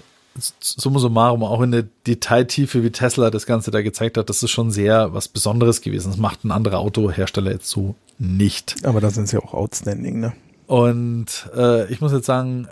summa 0.60 0.98
summarum 0.98 1.44
auch 1.44 1.60
in 1.62 1.70
der 1.70 1.84
Detailtiefe, 2.06 2.82
wie 2.82 2.90
Tesla 2.90 3.30
das 3.30 3.46
Ganze 3.46 3.70
da 3.70 3.82
gezeigt 3.82 4.18
hat, 4.18 4.28
das 4.28 4.42
ist 4.42 4.50
schon 4.50 4.70
sehr 4.70 5.14
was 5.14 5.28
Besonderes 5.28 5.80
gewesen. 5.80 6.10
Das 6.10 6.18
macht 6.18 6.44
ein 6.44 6.50
anderer 6.50 6.78
Autohersteller 6.78 7.52
jetzt 7.52 7.68
so 7.68 7.94
nicht. 8.18 8.84
Aber 8.84 9.00
da 9.00 9.10
sind 9.10 9.28
sie 9.28 9.38
auch 9.38 9.54
outstanding, 9.54 10.20
ne? 10.20 10.32
Und 10.66 11.50
äh, 11.54 11.92
ich 11.92 12.00
muss 12.00 12.12
jetzt 12.12 12.26
sagen, 12.26 12.68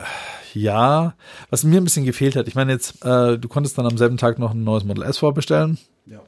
ja, 0.55 1.15
was 1.51 1.65
mir 1.65 1.81
ein 1.81 1.85
bisschen 1.85 2.05
gefehlt 2.05 2.37
hat, 2.37 2.49
ich 2.49 2.55
meine 2.55 2.73
jetzt, 2.73 3.05
äh, 3.05 3.39
du 3.39 3.49
konntest 3.49 3.77
dann 3.77 3.87
am 3.87 3.99
selben 3.99 4.17
Tag 4.17 4.39
noch 4.39 4.53
ein 4.53 4.65
neues 4.65 4.85
Model 4.85 5.05
S 5.05 5.19
vorbestellen. 5.19 5.79
Ja. 6.07 6.21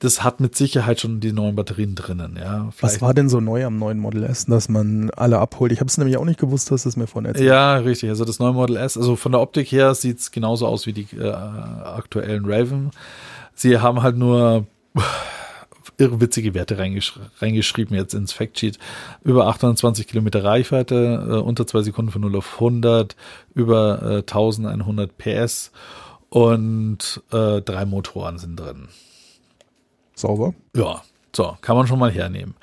Das 0.00 0.22
hat 0.22 0.38
mit 0.38 0.54
Sicherheit 0.54 1.00
schon 1.00 1.18
die 1.18 1.32
neuen 1.32 1.56
Batterien 1.56 1.96
drinnen, 1.96 2.38
ja. 2.38 2.70
Vielleicht 2.70 2.96
was 2.96 3.02
war 3.02 3.14
denn 3.14 3.28
so 3.28 3.40
neu 3.40 3.64
am 3.64 3.78
neuen 3.78 3.98
Model 3.98 4.22
S, 4.22 4.46
dass 4.46 4.68
man 4.68 5.10
alle 5.10 5.38
abholt? 5.40 5.72
Ich 5.72 5.80
habe 5.80 5.88
es 5.88 5.98
nämlich 5.98 6.16
auch 6.16 6.24
nicht 6.24 6.38
gewusst, 6.38 6.70
dass 6.70 6.86
es 6.86 6.96
mir 6.96 7.08
von 7.08 7.24
erzählt. 7.24 7.48
Ja, 7.48 7.78
richtig. 7.78 8.08
Also 8.08 8.24
das 8.24 8.38
neue 8.38 8.52
Model 8.52 8.76
S, 8.76 8.96
also 8.96 9.16
von 9.16 9.32
der 9.32 9.40
Optik 9.40 9.72
her 9.72 9.94
sieht 9.94 10.20
es 10.20 10.30
genauso 10.30 10.68
aus 10.68 10.86
wie 10.86 10.92
die 10.92 11.08
äh, 11.16 11.30
aktuellen 11.30 12.44
Raven. 12.44 12.92
Sie 13.54 13.78
haben 13.78 14.02
halt 14.02 14.16
nur 14.16 14.66
irrwitzige 15.98 16.54
Werte 16.54 16.78
reingesch 16.78 17.18
reingeschrieben 17.40 17.96
jetzt 17.96 18.14
ins 18.14 18.32
Factsheet. 18.32 18.78
Über 19.24 19.48
820 19.48 20.06
Kilometer 20.06 20.44
Reichweite, 20.44 21.26
äh, 21.28 21.32
unter 21.38 21.66
zwei 21.66 21.82
Sekunden 21.82 22.12
von 22.12 22.22
0 22.22 22.36
auf 22.36 22.54
100, 22.54 23.16
über 23.54 24.00
äh, 24.02 24.16
1100 24.18 25.18
PS 25.18 25.72
und 26.28 27.20
äh, 27.32 27.60
drei 27.62 27.84
Motoren 27.84 28.38
sind 28.38 28.60
drin. 28.60 28.88
Sauber? 30.18 30.54
Ja, 30.76 31.02
so, 31.34 31.56
kann 31.60 31.76
man 31.76 31.86
schon 31.86 31.98
mal 31.98 32.10
hernehmen. 32.10 32.54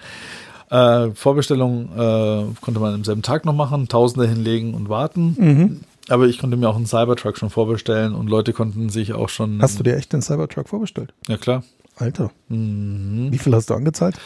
Äh, 0.69 1.11
Vorbestellung 1.11 1.89
äh, 1.95 2.45
konnte 2.61 2.79
man 2.79 2.93
am 2.93 3.03
selben 3.03 3.21
Tag 3.21 3.45
noch 3.45 3.53
machen, 3.53 3.87
Tausende 3.87 4.27
hinlegen 4.27 4.73
und 4.73 4.89
warten. 4.89 5.35
Mhm. 5.37 5.81
Aber 6.09 6.27
ich 6.27 6.37
konnte 6.39 6.57
mir 6.57 6.69
auch 6.69 6.75
einen 6.75 6.85
Cybertruck 6.85 7.37
schon 7.37 7.49
vorbestellen 7.49 8.13
und 8.13 8.29
Leute 8.29 8.53
konnten 8.53 8.89
sich 8.89 9.13
auch 9.13 9.29
schon. 9.29 9.61
Hast 9.61 9.79
du 9.79 9.83
dir 9.83 9.95
echt 9.95 10.13
den 10.13 10.21
Cybertruck 10.21 10.69
vorbestellt? 10.69 11.13
Ja, 11.27 11.37
klar. 11.37 11.63
Alter. 11.95 12.31
Mhm. 12.49 13.31
Wie 13.31 13.37
viel 13.37 13.55
hast 13.55 13.69
du 13.69 13.73
angezahlt? 13.73 14.17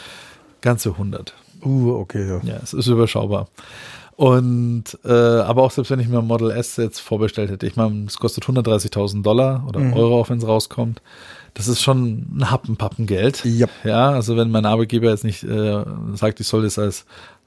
Ganze 0.60 0.90
100. 0.90 1.34
Uh, 1.64 1.92
okay, 1.92 2.26
ja. 2.28 2.40
Ja, 2.42 2.60
es 2.62 2.72
ist 2.72 2.86
überschaubar. 2.86 3.48
Und 4.20 4.98
äh, 5.02 5.10
aber 5.10 5.62
auch 5.62 5.70
selbst 5.70 5.90
wenn 5.90 5.98
ich 5.98 6.06
mir 6.06 6.18
ein 6.18 6.26
Model 6.26 6.50
S 6.50 6.76
jetzt 6.76 6.98
vorbestellt 6.98 7.50
hätte, 7.50 7.66
ich 7.66 7.76
meine, 7.76 8.04
es 8.04 8.18
kostet 8.18 8.44
130.000 8.44 9.22
Dollar 9.22 9.64
oder 9.66 9.80
mhm. 9.80 9.94
Euro, 9.94 10.20
auch 10.20 10.28
wenn 10.28 10.36
es 10.36 10.46
rauskommt. 10.46 11.00
Das 11.54 11.68
ist 11.68 11.80
schon 11.80 12.26
ein 12.36 12.50
Happenpappengeld. 12.50 13.46
Yep. 13.46 13.70
Ja, 13.84 14.10
also 14.10 14.36
wenn 14.36 14.50
mein 14.50 14.66
Arbeitgeber 14.66 15.08
jetzt 15.08 15.24
nicht 15.24 15.42
äh, 15.44 15.84
sagt, 16.12 16.38
ich 16.38 16.48
soll 16.48 16.64
das 16.64 16.78
als 16.78 17.06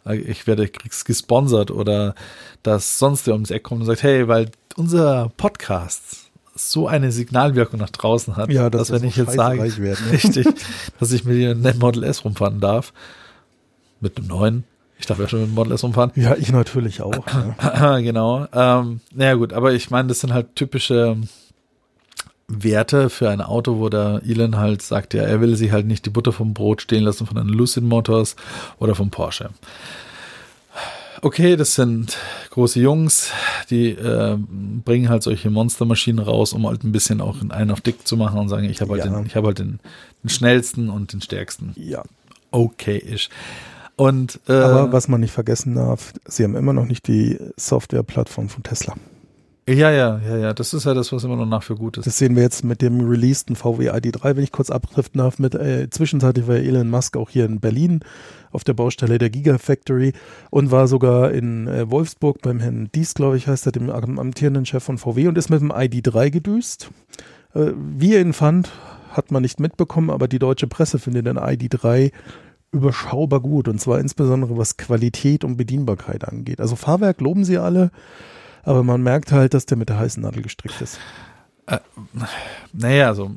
ich 0.09 0.47
werde 0.47 0.67
krieg's 0.67 1.05
gesponsert 1.05 1.69
oder 1.69 2.15
dass 2.63 2.97
sonst 2.97 3.27
der 3.27 3.35
ums 3.35 3.51
Eck 3.51 3.61
kommt 3.61 3.81
und 3.81 3.85
sagt, 3.85 4.01
hey, 4.01 4.27
weil 4.27 4.49
unser 4.75 5.31
Podcast 5.37 6.31
so 6.55 6.87
eine 6.87 7.11
Signalwirkung 7.11 7.81
nach 7.81 7.91
draußen 7.91 8.35
hat, 8.35 8.51
ja, 8.51 8.71
das 8.71 8.87
dass 8.87 8.99
wenn 8.99 9.07
ich 9.07 9.15
jetzt 9.15 9.33
sage, 9.33 9.77
werden, 9.77 10.05
richtig, 10.11 10.47
dass 10.99 11.11
ich 11.11 11.23
mit 11.23 11.37
einem 11.39 11.77
Model 11.77 12.03
S 12.03 12.25
rumfahren 12.25 12.59
darf, 12.59 12.93
mit 14.01 14.17
einem 14.17 14.27
neuen, 14.27 14.63
ich 15.03 15.07
darf 15.07 15.19
ja 15.19 15.27
schon 15.27 15.41
mit 15.41 15.49
dem 15.49 15.55
Model 15.55 15.73
S 15.73 15.83
rumfahren. 15.83 16.11
Ja, 16.15 16.35
ich 16.35 16.49
natürlich 16.51 17.01
auch. 17.01 17.25
Ja. 17.61 17.99
genau. 18.01 18.47
Ähm, 18.53 19.01
naja 19.13 19.33
gut, 19.33 19.51
aber 19.51 19.73
ich 19.73 19.89
meine, 19.89 20.07
das 20.07 20.21
sind 20.21 20.33
halt 20.33 20.55
typische 20.55 21.17
Werte 22.47 23.09
für 23.09 23.29
ein 23.29 23.41
Auto, 23.41 23.79
wo 23.79 23.89
der 23.89 24.21
Elon 24.25 24.55
halt 24.57 24.81
sagt, 24.81 25.13
ja, 25.13 25.23
er 25.23 25.41
will 25.41 25.57
sich 25.57 25.71
halt 25.71 25.87
nicht 25.87 26.05
die 26.05 26.09
Butter 26.09 26.31
vom 26.31 26.53
Brot 26.53 26.81
stehen 26.81 27.03
lassen 27.03 27.27
von 27.27 27.37
einem 27.37 27.49
Lucid 27.49 27.83
Motors 27.83 28.37
oder 28.79 28.95
vom 28.95 29.09
Porsche 29.09 29.49
okay, 31.23 31.55
das 31.55 31.75
sind 31.75 32.17
große 32.49 32.81
Jungs, 32.81 33.31
die 33.69 33.91
äh, 33.91 34.37
bringen 34.37 35.07
halt 35.07 35.23
solche 35.23 35.49
Monstermaschinen 35.49 36.23
raus, 36.23 36.51
um 36.51 36.67
halt 36.67 36.83
ein 36.83 36.91
bisschen 36.91 37.21
auch 37.21 37.37
einen 37.49 37.71
auf 37.71 37.79
dick 37.79 38.05
zu 38.05 38.17
machen 38.17 38.37
und 38.39 38.49
sagen, 38.49 38.65
ich 38.65 38.81
habe 38.81 38.91
halt, 38.91 39.05
ja. 39.05 39.11
den, 39.11 39.25
ich 39.25 39.35
hab 39.35 39.45
halt 39.45 39.59
den, 39.59 39.79
den 40.21 40.29
schnellsten 40.29 40.89
und 40.89 41.13
den 41.13 41.21
stärksten. 41.21 41.71
Ja. 41.75 42.03
Okay 42.51 42.97
ist. 42.97 43.29
Und, 43.95 44.39
äh, 44.47 44.53
Aber 44.53 44.91
was 44.91 45.07
man 45.07 45.21
nicht 45.21 45.31
vergessen 45.31 45.75
darf, 45.75 46.13
sie 46.25 46.43
haben 46.43 46.55
immer 46.55 46.73
noch 46.73 46.85
nicht 46.85 47.07
die 47.07 47.39
Softwareplattform 47.57 48.49
von 48.49 48.63
Tesla. 48.63 48.95
Ja, 49.67 49.91
ja, 49.91 50.19
ja, 50.19 50.37
ja. 50.37 50.53
Das 50.53 50.73
ist 50.73 50.85
ja 50.85 50.93
das, 50.93 51.13
was 51.13 51.23
immer 51.23 51.37
noch 51.37 51.45
nach 51.45 51.63
für 51.63 51.75
gut 51.75 51.97
ist. 51.97 52.05
Das 52.05 52.17
sehen 52.17 52.35
wir 52.35 52.43
jetzt 52.43 52.65
mit 52.65 52.81
dem 52.81 52.99
releaseden 52.99 53.55
VW 53.55 53.91
ID3, 53.91 54.35
wenn 54.35 54.43
ich 54.43 54.51
kurz 54.51 54.69
abdriften 54.69 55.19
darf. 55.19 55.39
Mit, 55.39 55.55
äh, 55.55 55.89
zwischenzeitlich 55.89 56.47
war 56.47 56.55
Elon 56.55 56.89
Musk 56.89 57.15
auch 57.15 57.29
hier 57.29 57.45
in 57.45 57.61
Berlin 57.61 58.01
auf 58.51 58.65
der 58.65 58.73
Baustelle 58.73 59.19
der 59.19 59.29
Gigafactory 59.29 60.11
und 60.49 60.71
war 60.71 60.87
sogar 60.89 61.31
in 61.31 61.67
äh, 61.67 61.89
Wolfsburg 61.89 62.41
beim 62.41 62.59
Herrn 62.59 62.89
Dies, 62.93 63.13
glaube 63.13 63.37
ich, 63.37 63.47
heißt 63.47 63.65
er, 63.65 63.71
dem 63.71 63.89
amtierenden 63.89 64.65
Chef 64.65 64.83
von 64.83 64.97
VW 64.97 65.29
und 65.29 65.37
ist 65.37 65.49
mit 65.49 65.61
dem 65.61 65.71
ID3 65.71 66.29
gedüst. 66.29 66.89
Äh, 67.55 67.71
wie 67.77 68.15
er 68.15 68.21
ihn 68.21 68.33
fand, 68.33 68.69
hat 69.11 69.31
man 69.31 69.43
nicht 69.43 69.61
mitbekommen, 69.61 70.09
aber 70.09 70.27
die 70.27 70.39
deutsche 70.39 70.67
Presse 70.67 70.99
findet 70.99 71.25
den 71.25 71.37
ID3 71.37 72.11
überschaubar 72.73 73.39
gut 73.39 73.67
und 73.67 73.79
zwar 73.79 73.99
insbesondere 73.99 74.57
was 74.57 74.77
Qualität 74.77 75.43
und 75.43 75.57
Bedienbarkeit 75.57 76.27
angeht. 76.27 76.59
Also 76.59 76.75
Fahrwerk 76.75 77.21
loben 77.21 77.45
sie 77.45 77.57
alle, 77.57 77.91
aber 78.63 78.83
man 78.83 79.01
merkt 79.01 79.31
halt, 79.31 79.53
dass 79.53 79.65
der 79.65 79.77
mit 79.77 79.89
der 79.89 79.99
heißen 79.99 80.21
Nadel 80.21 80.41
gestrickt 80.41 80.81
ist. 80.81 80.99
Äh, 81.67 81.79
naja, 82.73 83.07
also 83.07 83.31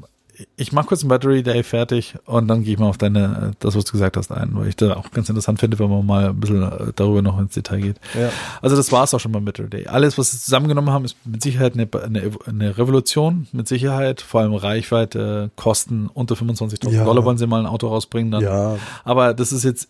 ich 0.57 0.73
mache 0.73 0.87
kurz 0.87 1.03
einen 1.03 1.09
Battery 1.09 1.43
Day 1.43 1.63
fertig 1.63 2.15
und 2.25 2.49
dann 2.49 2.63
gehe 2.63 2.75
ich 2.75 2.79
mal 2.79 2.89
auf 2.89 2.99
deine, 2.99 3.53
das, 3.59 3.75
was 3.75 3.85
du 3.85 3.93
gesagt 3.93 4.17
hast, 4.17 4.31
ein, 4.31 4.51
weil 4.55 4.69
ich 4.69 4.77
da 4.77 4.95
auch 4.95 5.11
ganz 5.11 5.29
interessant 5.29 5.61
finde, 5.61 5.79
wenn 5.79 5.89
man 5.89 6.05
mal 6.05 6.29
ein 6.31 6.41
bisschen 6.41 6.63
äh, 6.63 6.93
darüber 6.95 7.23
noch 7.23 7.39
ins 7.39 7.55
Detail 7.55 7.81
geht. 7.81 7.97
Ja. 8.19 8.31
Also 8.61 8.77
das 8.77 8.93
war 8.93 9.05
es 9.05 9.15
auch 9.15 9.21
schon 9.21 9.33
beim 9.33 9.45
Battery 9.45 9.69
Day. 9.69 9.87
Alles, 9.87 10.19
was 10.19 10.33
sie 10.33 10.39
zusammengenommen 10.39 10.91
haben, 10.91 11.05
ist 11.05 11.17
mit 11.25 11.43
Sicherheit 11.43 11.75
eine, 11.75 11.89
eine, 12.03 12.31
eine 12.47 12.79
Revolution, 12.79 13.47
mit 13.53 13.69
Sicherheit, 13.69 14.21
vor 14.21 14.41
allem 14.41 14.55
Reichweite, 14.55 15.51
Kosten 15.57 16.09
unter 16.13 16.35
25.000 16.35 16.91
Ja. 16.91 17.05
Dollar 17.05 17.25
wollen 17.25 17.39
sie 17.39 17.47
mal 17.47 17.61
ein 17.61 17.67
Auto 17.67 17.89
rausbringen 17.89 18.31
dann. 18.31 18.43
Ja, 18.43 18.77
Aber 19.05 19.35
das 19.35 19.53
ist 19.53 19.65
jetzt 19.65 19.89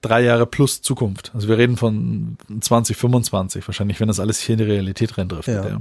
drei 0.00 0.22
Jahre 0.22 0.46
plus 0.46 0.82
Zukunft. 0.82 1.32
Also 1.34 1.48
wir 1.48 1.58
reden 1.58 1.76
von 1.76 2.36
2025 2.60 3.66
wahrscheinlich, 3.66 3.98
wenn 4.00 4.08
das 4.08 4.20
alles 4.20 4.38
hier 4.38 4.54
in 4.54 4.58
die 4.58 4.64
Realität 4.64 5.18
reindriftet. 5.18 5.64
Ja. 5.64 5.70
Ja. 5.70 5.80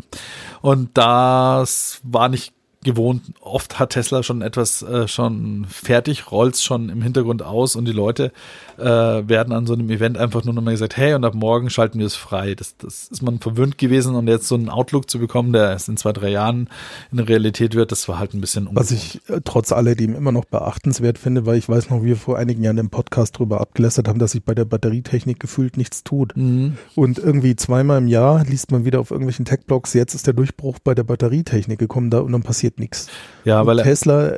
Und 0.62 0.98
das 0.98 2.00
war 2.04 2.30
nicht 2.30 2.54
gewohnt. 2.84 3.24
Oft 3.42 3.80
hat 3.80 3.92
Tesla 3.92 4.24
schon 4.24 4.42
etwas 4.42 4.82
äh, 4.82 5.08
schon 5.08 5.66
fertig, 5.70 6.32
rollt's 6.32 6.64
schon 6.64 6.90
im 6.90 7.02
Hintergrund 7.02 7.44
aus 7.44 7.76
und 7.76 7.86
die 7.86 7.92
Leute 7.92 8.32
äh, 8.78 8.84
werden 8.84 9.52
an 9.52 9.66
so 9.66 9.74
einem 9.74 9.90
Event 9.90 10.18
einfach 10.18 10.44
nur 10.44 10.54
nochmal 10.54 10.74
gesagt, 10.74 10.96
hey, 10.96 11.14
und 11.14 11.26
ab 11.26 11.34
morgen 11.34 11.70
schalten 11.70 12.00
wir 12.00 12.06
es 12.06 12.16
frei. 12.16 12.56
Das, 12.56 12.78
das 12.78 13.08
ist 13.08 13.22
man 13.22 13.40
verwöhnt 13.40 13.78
gewesen 13.78 14.16
und 14.16 14.28
jetzt 14.28 14.48
so 14.48 14.56
einen 14.56 14.70
Outlook 14.70 15.10
zu 15.10 15.20
bekommen, 15.20 15.54
der 15.54 15.72
erst 15.72 15.90
in 15.90 15.98
zwei, 15.98 16.14
drei 16.14 16.30
Jahren 16.30 16.70
in 17.12 17.18
der 17.18 17.28
Realität 17.28 17.76
wird, 17.76 17.92
das 17.92 18.08
war 18.08 18.20
halt 18.20 18.34
ein 18.34 18.42
bisschen 18.42 18.70
was 18.72 18.92
ich 18.92 19.22
äh, 19.28 19.42
trotz 19.44 19.72
alledem 19.72 20.16
immer 20.16 20.32
noch 20.32 20.46
beachtenswert 20.46 21.18
finde, 21.18 21.46
weil 21.46 21.58
ich 21.58 21.68
weiß 21.68 21.90
noch, 21.90 22.04
wie 22.04 22.08
wir 22.08 22.16
vor 22.16 22.38
einigen 22.38 22.64
Jahren 22.64 22.78
im 22.78 22.90
Podcast 22.90 23.38
drüber 23.38 23.60
abgelästert 23.60 24.08
haben, 24.08 24.20
dass 24.20 24.32
sich 24.32 24.44
bei 24.44 24.54
der 24.54 24.66
Batterietechnik 24.66 25.40
gefühlt 25.40 25.78
nichts 25.78 26.04
tut. 26.04 26.36
Mhm. 26.38 26.78
Und 26.96 27.20
irgendwie 27.20 27.56
zweimal 27.56 27.98
im 27.98 28.08
Jahr 28.08 28.44
liest 28.46 28.72
man 28.72 28.86
wieder 28.86 29.00
auf 29.00 29.12
irgendwelchen 29.12 29.46
Tech-Blogs, 29.46 29.94
jetzt 29.94 30.14
ist 30.14 30.28
der 30.28 30.34
Durchbruch 30.34 30.80
bei 30.84 30.94
der 30.94 31.04
Batterietechnik 31.04 31.80
gekommen 31.80 32.10
da 32.10 32.20
und 32.20 32.32
dann 32.32 32.44
passiert 32.44 32.67
nichts. 32.80 33.08
Ja, 33.46 33.62
Und 33.62 33.68
weil 33.68 33.82
Tesla, 33.84 34.32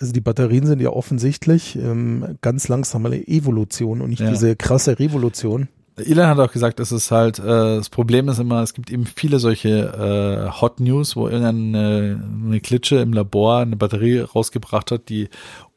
also 0.00 0.12
die 0.12 0.20
Batterien 0.20 0.66
sind 0.66 0.80
ja 0.80 0.90
offensichtlich 0.90 1.76
ähm, 1.76 2.36
ganz 2.42 2.68
langsam 2.68 3.06
eine 3.06 3.26
Evolution 3.26 4.00
und 4.00 4.10
nicht 4.10 4.20
Ja. 4.20 4.30
diese 4.30 4.56
krasse 4.56 4.98
Revolution. 4.98 5.68
Elon 5.96 6.26
hat 6.28 6.38
auch 6.38 6.52
gesagt, 6.52 6.80
es 6.80 6.92
ist 6.92 7.10
halt, 7.10 7.38
äh, 7.38 7.42
das 7.42 7.90
Problem 7.90 8.28
ist 8.28 8.38
immer, 8.38 8.62
es 8.62 8.72
gibt 8.74 8.90
eben 8.90 9.04
viele 9.06 9.38
solche 9.38 9.68
äh, 10.48 10.60
Hot 10.60 10.80
News, 10.80 11.14
wo 11.16 11.28
irgendeine 11.28 12.22
eine 12.46 12.60
Klitsche 12.60 12.96
im 12.96 13.12
Labor 13.12 13.58
eine 13.58 13.76
Batterie 13.76 14.20
rausgebracht 14.20 14.90
hat, 14.92 15.08
die 15.08 15.28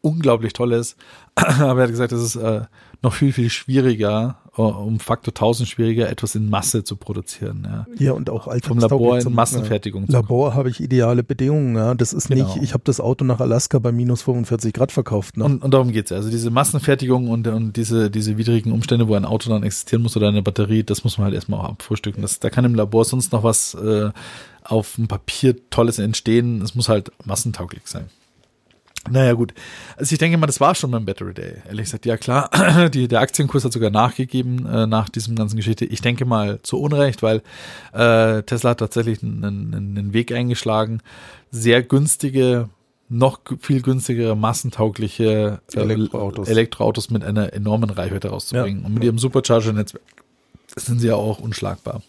unglaublich 0.02 0.54
toll 0.54 0.74
ist. 0.74 0.96
Aber 1.36 1.80
er 1.80 1.84
hat 1.84 1.90
gesagt, 1.90 2.12
es 2.14 2.22
ist 2.24 2.36
äh, 2.36 2.62
noch 3.02 3.14
viel, 3.14 3.34
viel 3.34 3.50
schwieriger, 3.50 4.38
um 4.56 5.00
Faktor 5.00 5.32
1000 5.32 5.68
schwieriger, 5.68 6.10
etwas 6.10 6.36
in 6.36 6.50
Masse 6.50 6.84
zu 6.84 6.96
produzieren. 6.96 7.66
Ja. 7.66 7.88
Ja, 7.98 8.12
und 8.14 8.30
auch 8.30 8.48
Vom 8.64 8.78
Labor 8.78 9.16
in 9.16 9.22
zum- 9.24 9.34
Massenfertigung. 9.34 10.06
Zu 10.06 10.12
Labor 10.12 10.54
habe 10.54 10.70
ich 10.70 10.80
ideale 10.80 11.24
Bedingungen, 11.24 11.76
ja. 11.76 11.96
Das 11.96 12.14
ist 12.14 12.28
Genau. 12.28 12.46
nicht, 12.46 12.62
ich 12.64 12.74
habe 12.74 12.84
das 12.86 13.00
Auto 13.00 13.26
nach 13.26 13.40
Alaska 13.40 13.80
bei 13.80 13.92
minus 13.92 14.22
45 14.22 14.72
Grad 14.74 14.92
verkauft. 14.92 15.38
Ne? 15.38 15.44
Und, 15.46 15.64
und 15.64 15.74
darum 15.74 15.92
geht's 15.92 16.12
ja. 16.12 16.18
Also 16.18 16.30
diese 16.30 16.52
Massenfertigung 16.52 17.30
und, 17.30 17.48
und 17.48 17.76
diese, 17.78 18.12
diese 18.12 18.38
widrigen 18.38 18.72
Umstände, 18.72 19.08
wo 19.08 19.16
ein 19.16 19.26
Auto 19.26 19.50
dann 19.50 19.64
existieren 19.64 20.04
muss 20.04 20.16
oder 20.16 20.28
eine 20.28 20.44
Batterie, 20.44 20.84
das 20.84 21.04
muss 21.04 21.18
man 21.18 21.26
halt 21.26 21.36
erstmal 21.36 21.60
auch 21.62 21.70
abfrühstücken. 21.70 22.22
Das, 22.22 22.40
da 22.40 22.50
kann 22.52 22.64
im 22.66 22.76
Labor 22.76 23.06
sonst 23.06 23.32
noch 23.34 23.44
was 23.44 23.74
äh, 23.74 24.12
auf 24.64 24.96
dem 24.96 25.08
Papier 25.08 25.56
Tolles 25.72 25.98
entstehen. 26.00 26.62
Es 26.62 26.76
muss 26.76 26.90
halt 26.90 27.12
massentauglich 27.26 27.84
sein. 27.86 28.06
Naja, 29.10 29.34
gut. 29.34 29.54
Also 29.98 30.14
ich 30.14 30.20
denke 30.20 30.38
mal, 30.38 30.48
das 30.48 30.62
war 30.62 30.76
schon 30.76 30.92
beim 30.92 31.06
Battery 31.06 31.34
Day. 31.34 31.54
Ehrlich 31.68 31.86
gesagt, 31.86 32.06
ja 32.06 32.16
klar, 32.16 32.50
die, 32.94 33.08
der 33.08 33.20
Aktienkurs 33.20 33.66
hat 33.66 33.74
sogar 33.74 33.90
nachgegeben 33.90 34.66
äh, 34.66 34.88
nach 34.88 35.10
diesem 35.10 35.36
ganzen 35.36 35.58
Geschichte. 35.58 35.86
Ich 35.86 36.02
denke 36.02 36.26
mal 36.26 36.60
zu 36.64 36.80
Unrecht, 36.80 37.22
weil 37.22 37.42
äh, 37.92 38.44
Tesla 38.44 38.72
hat 38.72 38.78
tatsächlich 38.80 39.22
einen, 39.22 39.74
einen, 39.74 40.14
Weg 40.14 40.32
eingeschlagen, 40.32 41.02
sehr 41.52 41.84
günstige, 41.84 42.70
noch 43.10 43.42
viel 43.60 43.82
günstigere, 43.82 44.38
massentaugliche 44.38 45.60
äh, 45.74 45.80
Elektroautos. 45.80 46.48
Elektroautos 46.48 47.10
mit 47.10 47.24
einer 47.26 47.54
enormen 47.54 47.90
Reichweite 47.90 48.30
rauszubringen. 48.30 48.82
Ja. 48.82 48.88
Und 48.88 48.94
mit 48.94 49.04
ihrem 49.04 49.20
Supercharger-Netzwerk 49.20 50.23
sind 50.76 51.00
sie 51.00 51.08
ja 51.08 51.16
auch 51.16 51.40
unschlagbar. 51.40 52.02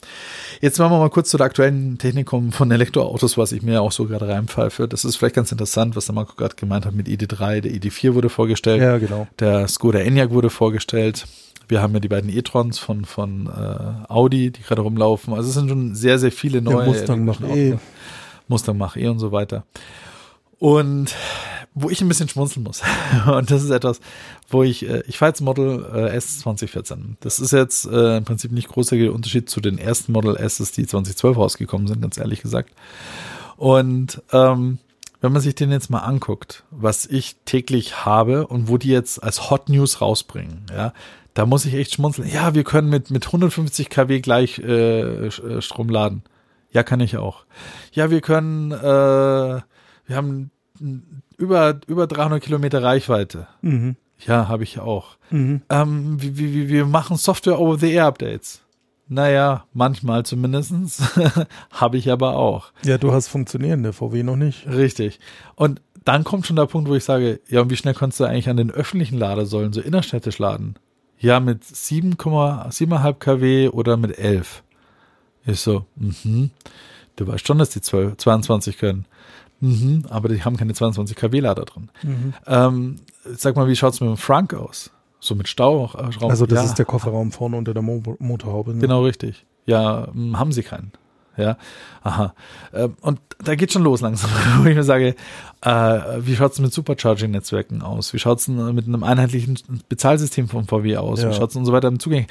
Jetzt 0.60 0.78
wollen 0.78 0.90
wir 0.90 0.98
mal 0.98 1.10
kurz 1.10 1.30
zu 1.30 1.36
der 1.36 1.46
aktuellen 1.46 1.98
Technik 1.98 2.26
kommen 2.26 2.52
von 2.52 2.70
Elektroautos, 2.70 3.36
was 3.36 3.52
ich 3.52 3.62
mir 3.62 3.82
auch 3.82 3.92
so 3.92 4.06
gerade 4.06 4.28
reinpfeife. 4.28 4.88
Das 4.88 5.04
ist 5.04 5.16
vielleicht 5.16 5.34
ganz 5.34 5.52
interessant, 5.52 5.96
was 5.96 6.06
der 6.06 6.14
Marco 6.14 6.34
gerade 6.36 6.56
gemeint 6.56 6.86
hat 6.86 6.94
mit 6.94 7.06
ID3. 7.06 7.60
Der 7.60 7.72
ID4 7.72 8.14
wurde 8.14 8.28
vorgestellt. 8.28 8.80
Ja, 8.80 8.98
genau. 8.98 9.26
Der 9.38 9.68
Skoda 9.68 10.00
Enyaq 10.00 10.30
wurde 10.30 10.50
vorgestellt. 10.50 11.26
Wir 11.68 11.80
haben 11.80 11.94
ja 11.94 12.00
die 12.00 12.08
beiden 12.08 12.30
e-trons 12.30 12.78
von, 12.78 13.04
von 13.04 13.46
äh, 13.46 14.12
Audi, 14.12 14.50
die 14.50 14.62
gerade 14.62 14.82
rumlaufen. 14.82 15.32
Also 15.32 15.48
es 15.48 15.54
sind 15.54 15.68
schon 15.68 15.94
sehr, 15.94 16.18
sehr 16.18 16.32
viele 16.32 16.60
neue 16.60 16.86
Mustang 16.86 17.24
macht 17.24 17.40
eh. 17.42 17.72
Autos. 17.72 17.80
Mustang 18.48 18.76
Mach 18.76 18.96
E 18.96 19.08
und 19.08 19.18
so 19.18 19.32
weiter. 19.32 19.64
Und 20.58 21.14
wo 21.74 21.90
ich 21.90 22.00
ein 22.00 22.08
bisschen 22.08 22.28
schmunzeln 22.28 22.64
muss, 22.64 22.82
und 23.26 23.50
das 23.50 23.62
ist 23.62 23.70
etwas, 23.70 24.00
wo 24.48 24.62
ich, 24.62 24.88
äh, 24.88 25.02
ich 25.06 25.18
fahre 25.18 25.30
jetzt 25.30 25.40
Model 25.40 25.84
äh, 25.92 26.14
S 26.14 26.40
2014. 26.40 27.16
Das 27.20 27.40
ist 27.40 27.52
jetzt 27.52 27.86
äh, 27.86 28.18
im 28.18 28.24
Prinzip 28.24 28.52
nicht 28.52 28.68
großer 28.68 28.96
Unterschied 29.12 29.50
zu 29.50 29.60
den 29.60 29.78
ersten 29.78 30.12
Model 30.12 30.36
S's, 30.36 30.72
die 30.72 30.86
2012 30.86 31.36
rausgekommen 31.36 31.86
sind, 31.86 32.00
ganz 32.00 32.16
ehrlich 32.16 32.42
gesagt. 32.42 32.70
Und 33.56 34.22
ähm, 34.32 34.78
wenn 35.20 35.32
man 35.32 35.40
sich 35.40 35.54
den 35.54 35.70
jetzt 35.70 35.90
mal 35.90 36.00
anguckt, 36.00 36.64
was 36.70 37.06
ich 37.06 37.36
täglich 37.44 38.04
habe 38.04 38.46
und 38.46 38.68
wo 38.68 38.78
die 38.78 38.90
jetzt 38.90 39.22
als 39.22 39.50
Hot 39.50 39.68
News 39.68 40.00
rausbringen, 40.00 40.66
ja, 40.70 40.92
da 41.32 41.46
muss 41.46 41.64
ich 41.64 41.74
echt 41.74 41.94
schmunzeln. 41.94 42.28
Ja, 42.28 42.54
wir 42.54 42.62
können 42.62 42.88
mit, 42.88 43.10
mit 43.10 43.26
150 43.26 43.90
kW 43.90 44.20
gleich 44.20 44.58
äh, 44.60 45.26
äh, 45.26 45.60
Strom 45.62 45.88
laden. 45.88 46.22
Ja, 46.70 46.82
kann 46.82 47.00
ich 47.00 47.16
auch. 47.16 47.44
Ja, 47.92 48.10
wir 48.10 48.20
können, 48.20 48.70
äh, 48.70 48.74
wir 48.82 50.16
haben 50.16 50.50
über, 51.36 51.80
über 51.86 52.06
300 52.06 52.42
Kilometer 52.42 52.82
Reichweite. 52.82 53.46
Mhm. 53.62 53.96
Ja, 54.26 54.48
habe 54.48 54.62
ich 54.62 54.78
auch. 54.78 55.16
Mhm. 55.30 55.62
Ähm, 55.68 56.16
wir, 56.20 56.36
wir, 56.38 56.68
wir 56.68 56.86
machen 56.86 57.16
Software-over-the-Air-Updates. 57.16 58.62
Naja, 59.06 59.64
manchmal 59.72 60.24
zumindestens 60.24 61.02
habe 61.70 61.98
ich 61.98 62.10
aber 62.10 62.36
auch. 62.36 62.72
Ja, 62.84 62.96
du 62.96 63.12
hast 63.12 63.28
funktionierende 63.28 63.92
VW 63.92 64.22
noch 64.22 64.36
nicht. 64.36 64.66
Richtig. 64.66 65.20
Und 65.56 65.82
dann 66.04 66.24
kommt 66.24 66.46
schon 66.46 66.56
der 66.56 66.66
Punkt, 66.66 66.88
wo 66.88 66.94
ich 66.94 67.04
sage, 67.04 67.40
ja, 67.48 67.60
und 67.60 67.70
wie 67.70 67.76
schnell 67.76 67.94
kannst 67.94 68.20
du 68.20 68.24
eigentlich 68.24 68.48
an 68.48 68.56
den 68.56 68.70
öffentlichen 68.70 69.18
Ladesäulen 69.18 69.72
so 69.72 69.80
innerstädtisch 69.80 70.38
laden? 70.38 70.76
Ja, 71.18 71.40
mit 71.40 71.62
7,7,5 71.64 73.14
kW 73.14 73.68
oder 73.68 73.96
mit 73.96 74.18
11. 74.18 74.62
Ich 75.46 75.60
so, 75.60 75.84
mhm. 75.96 76.50
Du 77.16 77.26
weißt 77.26 77.46
schon, 77.46 77.58
dass 77.58 77.70
die 77.70 77.80
12, 77.80 78.16
22 78.16 78.78
können. 78.78 79.06
Mhm, 79.64 80.04
aber 80.10 80.28
die 80.28 80.42
haben 80.42 80.56
keine 80.56 80.74
22 80.74 81.16
kW 81.16 81.40
Lader 81.40 81.64
drin. 81.64 81.88
Mhm. 82.02 82.34
Ähm, 82.46 82.96
sag 83.24 83.56
mal, 83.56 83.66
wie 83.68 83.76
schaut's 83.76 84.00
mit 84.00 84.10
dem 84.10 84.16
Frank 84.16 84.52
aus? 84.54 84.90
So 85.20 85.34
mit 85.34 85.48
Stauraum? 85.48 86.12
Also 86.28 86.44
das 86.44 86.58
ja, 86.58 86.64
ist 86.64 86.74
der 86.74 86.84
Kofferraum 86.84 87.32
vorne 87.32 87.56
unter 87.56 87.72
der 87.72 87.82
Mo 87.82 88.02
Motorhaube. 88.18 88.74
ne? 88.74 88.80
Genau 88.80 89.04
richtig. 89.04 89.46
Ja, 89.64 90.08
hm, 90.12 90.38
haben 90.38 90.52
sie 90.52 90.62
keinen. 90.62 90.92
Ja, 91.36 91.56
aha. 92.02 92.34
Ähm, 92.72 92.94
Und 93.00 93.20
da 93.42 93.54
geht 93.54 93.72
schon 93.72 93.82
los 93.82 94.00
langsam, 94.02 94.30
wo 94.58 94.66
ich 94.66 94.76
mir 94.76 94.84
sage, 94.84 95.16
äh, 95.62 95.70
wie 96.20 96.36
schaut's 96.36 96.60
mit 96.60 96.72
Supercharging-Netzwerken 96.72 97.82
aus? 97.82 98.12
Wie 98.12 98.18
schaut's 98.18 98.46
denn 98.46 98.74
mit 98.74 98.86
einem 98.86 99.02
einheitlichen 99.02 99.58
Bezahlsystem 99.88 100.48
vom 100.48 100.68
VW 100.68 100.98
aus? 100.98 101.22
Ja. 101.22 101.30
Wie 101.30 101.34
schaut's 101.34 101.54
denn 101.54 101.60
und 101.60 101.66
so 101.66 101.72
weiter 101.72 101.88
im 101.88 101.98
Zugang? 101.98 102.26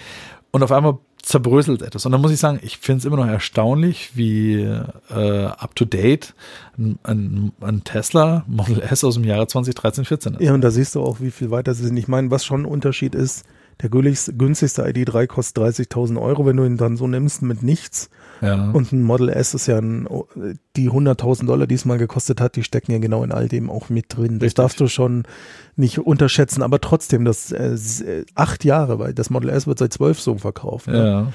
Und 0.51 0.63
auf 0.63 0.71
einmal 0.71 0.99
zerbröselt 1.24 1.82
etwas. 1.82 2.05
Und 2.05 2.11
dann 2.11 2.21
muss 2.21 2.32
ich 2.32 2.39
sagen, 2.39 2.59
ich 2.61 2.78
finde 2.78 2.99
es 2.99 3.05
immer 3.05 3.15
noch 3.15 3.26
erstaunlich, 3.26 4.11
wie 4.15 4.55
äh, 4.55 5.45
up-to-date 5.45 6.36
ein, 6.78 7.53
ein, 7.61 7.84
Tesla 7.86 8.43
Model 8.45 8.82
S 8.82 9.03
aus 9.05 9.15
dem 9.15 9.24
Jahre 9.24 9.47
2013, 9.47 10.05
14 10.05 10.34
ist. 10.34 10.41
Ja, 10.41 10.53
und 10.53 10.61
da 10.61 10.69
siehst 10.69 10.95
du 10.95 11.01
auch, 11.01 11.21
wie 11.21 11.32
viel 11.32 11.49
weiter 11.49 11.74
sie 11.74 11.86
sind. 11.86 11.97
Ich 11.97 12.09
meine, 12.09 12.30
was 12.30 12.45
schon 12.45 12.63
ein 12.63 12.65
Unterschied 12.65 13.15
ist, 13.15 13.45
der 13.82 13.89
günstigste 13.89 14.86
ID3 14.86 15.28
kostet 15.28 15.63
30.000 15.63 16.21
Euro, 16.21 16.45
wenn 16.45 16.57
du 16.57 16.65
ihn 16.65 16.78
dann 16.78 16.97
so 16.97 17.07
nimmst 17.07 17.41
mit 17.41 17.63
nichts. 17.63 18.09
Ja. 18.43 18.71
Und 18.71 18.91
ein 18.91 19.01
Model 19.01 19.29
S 19.29 19.53
ist 19.53 19.67
ja 19.67 19.77
ein, 19.77 20.07
die 20.75 20.89
100.000 20.89 21.45
Dollar, 21.45 21.67
die 21.67 21.75
es 21.75 21.85
mal 21.85 21.97
gekostet 21.97 22.41
hat, 22.41 22.55
die 22.55 22.63
stecken 22.63 22.91
ja 22.91 22.99
genau 22.99 23.23
in 23.23 23.31
all 23.31 23.47
dem 23.47 23.69
auch 23.69 23.89
mit 23.89 24.05
drin. 24.09 24.39
Das 24.39 24.47
Richtig. 24.47 24.53
darfst 24.55 24.79
du 24.79 24.87
schon 24.87 25.23
nicht 25.75 25.99
unterschätzen. 25.99 26.61
Aber 26.61 26.81
trotzdem, 26.81 27.25
das 27.25 27.51
äh, 27.51 27.73
äh, 27.73 28.25
acht 28.35 28.63
Jahre, 28.63 28.99
weil 28.99 29.13
das 29.13 29.29
Model 29.29 29.49
S 29.49 29.67
wird 29.67 29.79
seit 29.79 29.93
zwölf 29.93 30.19
so 30.19 30.37
verkauft. 30.37 30.87
Ne? 30.87 31.05
ja. 31.05 31.33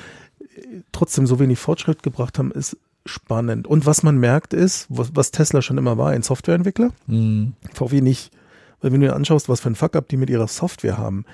Trotzdem 0.93 1.27
so 1.27 1.39
wenig 1.39 1.59
Fortschritt 1.59 2.03
gebracht 2.03 2.39
haben, 2.39 2.51
ist 2.53 2.77
spannend. 3.07 3.67
Und 3.67 3.87
was 3.87 4.03
man 4.03 4.19
merkt 4.19 4.53
ist, 4.53 4.87
was, 4.89 5.11
was 5.15 5.31
Tesla 5.31 5.63
schon 5.63 5.79
immer 5.79 5.99
war, 5.99 6.11
ein 6.11 6.23
Softwareentwickler. 6.23 6.91
Mhm. 7.07 7.55
VW 7.73 8.01
nicht. 8.01 8.31
Weil 8.81 8.93
wenn 8.93 9.01
du 9.01 9.09
dir 9.09 9.17
anschaust, 9.17 9.49
was 9.49 9.61
für 9.61 9.71
ein 9.71 9.75
Fuck-up 9.75 10.09
die 10.09 10.17
mit 10.17 10.31
ihrer 10.31 10.49
Software 10.49 10.99
haben, 10.99 11.25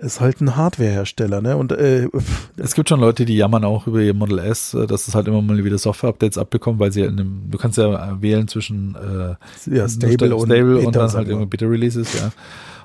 ist 0.00 0.20
halt 0.20 0.40
ein 0.40 0.56
Hardwarehersteller, 0.56 1.40
ne? 1.42 1.56
Und 1.56 1.72
äh, 1.72 2.08
Es 2.56 2.74
gibt 2.74 2.88
schon 2.88 3.00
Leute, 3.00 3.24
die 3.24 3.36
jammern 3.36 3.64
auch 3.64 3.86
über 3.86 4.00
ihr 4.00 4.14
Model 4.14 4.38
S, 4.38 4.74
äh, 4.74 4.86
dass 4.86 5.08
es 5.08 5.14
halt 5.14 5.28
immer 5.28 5.42
mal 5.42 5.62
wieder 5.62 5.78
Software-Updates 5.78 6.38
abbekommt, 6.38 6.80
weil 6.80 6.92
sie 6.92 7.02
in 7.02 7.20
einem, 7.20 7.50
du 7.50 7.58
kannst 7.58 7.78
ja 7.78 8.20
wählen 8.20 8.48
zwischen 8.48 8.96
äh, 8.96 9.74
ja, 9.74 9.88
Stable, 9.88 10.34
und, 10.34 10.46
Stable 10.46 10.78
und, 10.78 10.86
Beta, 10.86 11.06
dann 11.06 11.12
halt 11.12 11.28
irgendwie 11.28 11.46
Beta-Releases, 11.46 12.14
ja. 12.14 12.32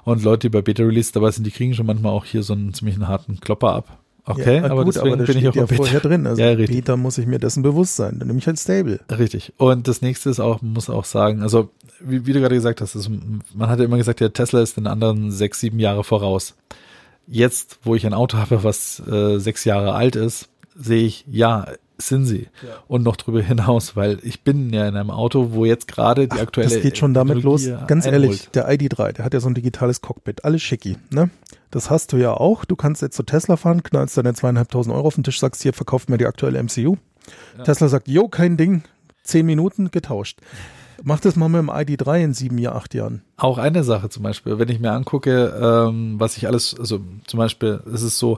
Und 0.04 0.24
Leute, 0.24 0.42
die 0.42 0.50
bei 0.50 0.62
Beta-Releases 0.62 1.14
dabei 1.14 1.32
sind, 1.32 1.48
die 1.48 1.52
kriegen 1.52 1.74
schon 1.74 1.86
manchmal 1.86 2.12
auch 2.12 2.26
hier 2.26 2.44
so 2.44 2.54
einen 2.54 2.74
ziemlichen 2.74 3.08
harten 3.08 3.40
Klopper 3.40 3.74
ab. 3.74 3.98
Okay, 4.28 4.58
ja, 4.58 4.66
aber 4.66 4.84
gut, 4.84 4.96
deswegen 4.96 5.14
aber 5.14 5.24
bin 5.24 5.38
ich 5.38 5.48
auch 5.48 5.56
ja 5.56 5.68
vorher 5.68 6.00
drin. 6.00 6.26
Also 6.26 6.42
Ja, 6.42 6.50
richtig. 6.50 6.76
Beta 6.76 6.98
muss 6.98 7.18
ich 7.20 7.28
mir 7.28 7.38
dessen 7.38 7.62
bewusst 7.62 7.96
sein. 7.96 8.18
Dann 8.18 8.28
nehme 8.28 8.40
ich 8.40 8.48
halt 8.48 8.60
Stable. 8.60 9.00
Richtig. 9.16 9.54
Und 9.58 9.88
das 9.88 10.02
nächste 10.02 10.32
ist 10.32 10.40
auch, 10.40 10.64
man 10.64 10.74
muss 10.74 10.90
auch 10.90 11.06
sagen, 11.06 11.44
also 11.44 11.70
wie, 12.00 12.26
wie 12.26 12.34
du 12.34 12.40
gerade 12.40 12.56
gesagt 12.56 12.82
hast, 12.82 12.96
ist, 12.96 13.10
man 13.54 13.70
hat 13.70 13.80
ja 13.80 13.86
immer 13.86 13.98
gesagt, 13.98 14.20
der 14.20 14.34
Tesla 14.34 14.62
ist 14.62 14.78
den 14.78 14.88
anderen 14.88 15.32
sechs, 15.32 15.60
sieben 15.60 15.80
Jahre 15.80 16.04
voraus. 16.04 16.56
Jetzt, 17.28 17.80
wo 17.84 17.96
ich 17.96 18.06
ein 18.06 18.14
Auto 18.14 18.38
habe, 18.38 18.64
was 18.64 19.02
äh, 19.08 19.40
sechs 19.40 19.66
Jahre 19.66 19.94
alt 19.94 20.16
ist, 20.16 20.50
sehe 20.76 21.06
ich, 21.06 21.26
ja, 21.28 21.66
sind 21.98 22.26
sie. 22.26 22.50
Und 22.88 23.04
noch 23.04 23.16
drüber 23.16 23.42
hinaus, 23.42 23.96
weil 23.96 24.20
ich 24.24 24.42
bin 24.42 24.72
ja 24.74 24.88
in 24.88 24.96
einem 24.96 25.12
Auto, 25.12 25.54
wo 25.54 25.66
jetzt 25.66 25.88
gerade 25.88 26.28
die 26.28 26.40
aktuelle 26.40 26.70
Das 26.70 26.82
geht 26.82 26.98
schon 26.98 27.14
damit 27.14 27.42
los. 27.44 27.66
Ganz 27.88 28.06
einholt. 28.06 28.24
ehrlich, 28.24 28.50
der 28.50 28.70
ID3, 28.70 29.14
der 29.14 29.26
hat 29.26 29.34
ja 29.34 29.40
so 29.40 29.48
ein 29.48 29.54
digitales 29.54 30.02
Cockpit. 30.02 30.44
Alles 30.44 30.62
schicki, 30.62 30.98
ne? 31.12 31.30
Das 31.72 31.90
hast 31.90 32.14
du 32.14 32.18
ja 32.18 32.34
auch. 32.34 32.66
Du 32.66 32.76
kannst 32.76 33.02
jetzt 33.02 33.16
zu 33.16 33.24
Tesla 33.24 33.58
fahren, 33.58 33.84
knallst 33.84 34.18
deine 34.18 34.34
zweieinhalbtausend 34.34 34.96
Euro 34.96 35.08
auf 35.08 35.16
den 35.16 35.24
Tisch, 35.24 35.40
sagst 35.40 35.62
hier, 35.64 35.74
verkauf 35.74 36.08
mir 36.08 36.18
die 36.18 36.26
aktuelle 36.26 36.62
MCU. 36.62 36.98
Tesla 37.64 37.88
sagt, 37.88 38.08
jo, 38.08 38.28
kein 38.28 38.58
Ding. 38.58 38.84
Zehn 39.24 39.46
Minuten 39.46 39.90
getauscht. 39.90 40.40
Mach 41.04 41.20
das 41.20 41.36
mal 41.36 41.50
mit 41.50 41.60
dem 41.60 41.70
ID3 41.70 42.24
in 42.24 42.34
sieben 42.34 42.58
Jahr, 42.58 42.76
acht 42.76 42.94
Jahren. 42.94 43.22
Auch 43.38 43.58
eine 43.58 43.84
Sache 43.84 44.10
zum 44.10 44.24
Beispiel, 44.24 44.60
wenn 44.60 44.70
ich 44.70 44.80
mir 44.80 44.92
angucke, 44.92 45.54
ähm, 45.62 46.20
was 46.20 46.38
ich 46.38 46.48
alles, 46.48 46.76
also 46.80 47.00
zum 47.28 47.38
Beispiel, 47.38 47.82
es 47.94 48.02
ist 48.02 48.18
so, 48.18 48.38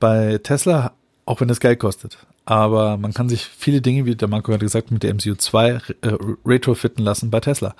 bei 0.00 0.38
Tesla, 0.42 0.92
auch 1.26 1.40
wenn 1.40 1.50
es 1.50 1.60
Geld 1.60 1.78
kostet, 1.78 2.18
aber 2.44 2.96
man 2.96 3.14
kann 3.14 3.28
sich 3.28 3.44
viele 3.44 3.80
Dinge, 3.80 4.04
wie 4.04 4.16
der 4.16 4.26
Marco 4.26 4.50
gerade 4.50 4.64
gesagt, 4.64 4.86
hat, 4.86 4.92
mit 4.92 5.04
der 5.04 5.14
MCU 5.14 5.36
2 5.36 5.68
äh, 5.70 5.80
retrofitten 6.44 7.04
lassen 7.04 7.30
bei 7.30 7.38
Tesla. 7.38 7.74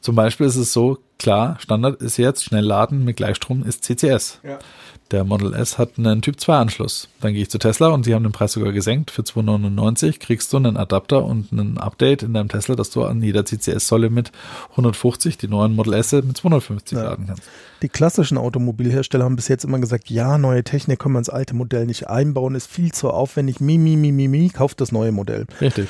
Zum 0.00 0.16
Beispiel 0.16 0.46
ist 0.46 0.56
es 0.56 0.72
so, 0.72 0.98
klar, 1.18 1.56
Standard 1.60 2.02
ist 2.02 2.16
jetzt 2.16 2.44
schnell 2.44 2.64
laden 2.64 3.04
mit 3.04 3.16
Gleichstrom 3.16 3.62
ist 3.62 3.84
CCS. 3.84 4.40
Der 5.10 5.24
Model 5.24 5.54
S 5.54 5.76
hat 5.76 5.98
einen 5.98 6.22
Typ 6.22 6.38
2 6.38 6.56
Anschluss. 6.56 7.08
Dann 7.20 7.32
gehe 7.32 7.42
ich 7.42 7.50
zu 7.50 7.58
Tesla 7.58 7.88
und 7.88 8.04
sie 8.04 8.14
haben 8.14 8.22
den 8.22 8.30
Preis 8.30 8.52
sogar 8.52 8.72
gesenkt. 8.72 9.10
Für 9.10 9.22
2,99 9.22 10.20
kriegst 10.20 10.52
du 10.52 10.56
einen 10.56 10.76
Adapter 10.76 11.24
und 11.24 11.50
ein 11.50 11.78
Update 11.78 12.22
in 12.22 12.32
deinem 12.32 12.48
Tesla, 12.48 12.76
dass 12.76 12.90
du 12.90 13.02
an 13.04 13.20
jeder 13.20 13.44
CCS-Säule 13.44 14.08
mit 14.08 14.30
150, 14.70 15.36
die 15.36 15.48
neuen 15.48 15.74
Model 15.74 15.94
S 15.94 16.12
mit 16.12 16.36
250 16.36 16.96
Ja. 16.96 17.04
laden 17.04 17.26
kannst. 17.26 17.42
Die 17.82 17.88
klassischen 17.88 18.38
Automobilhersteller 18.38 19.24
haben 19.24 19.34
bis 19.36 19.48
jetzt 19.48 19.64
immer 19.64 19.80
gesagt, 19.80 20.10
ja, 20.10 20.38
neue 20.38 20.62
Technik 20.62 21.00
können 21.00 21.14
wir 21.14 21.18
ins 21.18 21.28
alte 21.28 21.54
Modell 21.56 21.86
nicht 21.86 22.08
einbauen, 22.08 22.54
ist 22.54 22.70
viel 22.70 22.92
zu 22.92 23.10
aufwendig, 23.10 23.60
mi, 23.60 23.78
mi, 23.78 23.96
mi, 23.96 24.12
mi, 24.12 24.28
mi, 24.28 24.48
kauft 24.50 24.80
das 24.80 24.92
neue 24.92 25.10
Modell. 25.10 25.46
Richtig. 25.60 25.88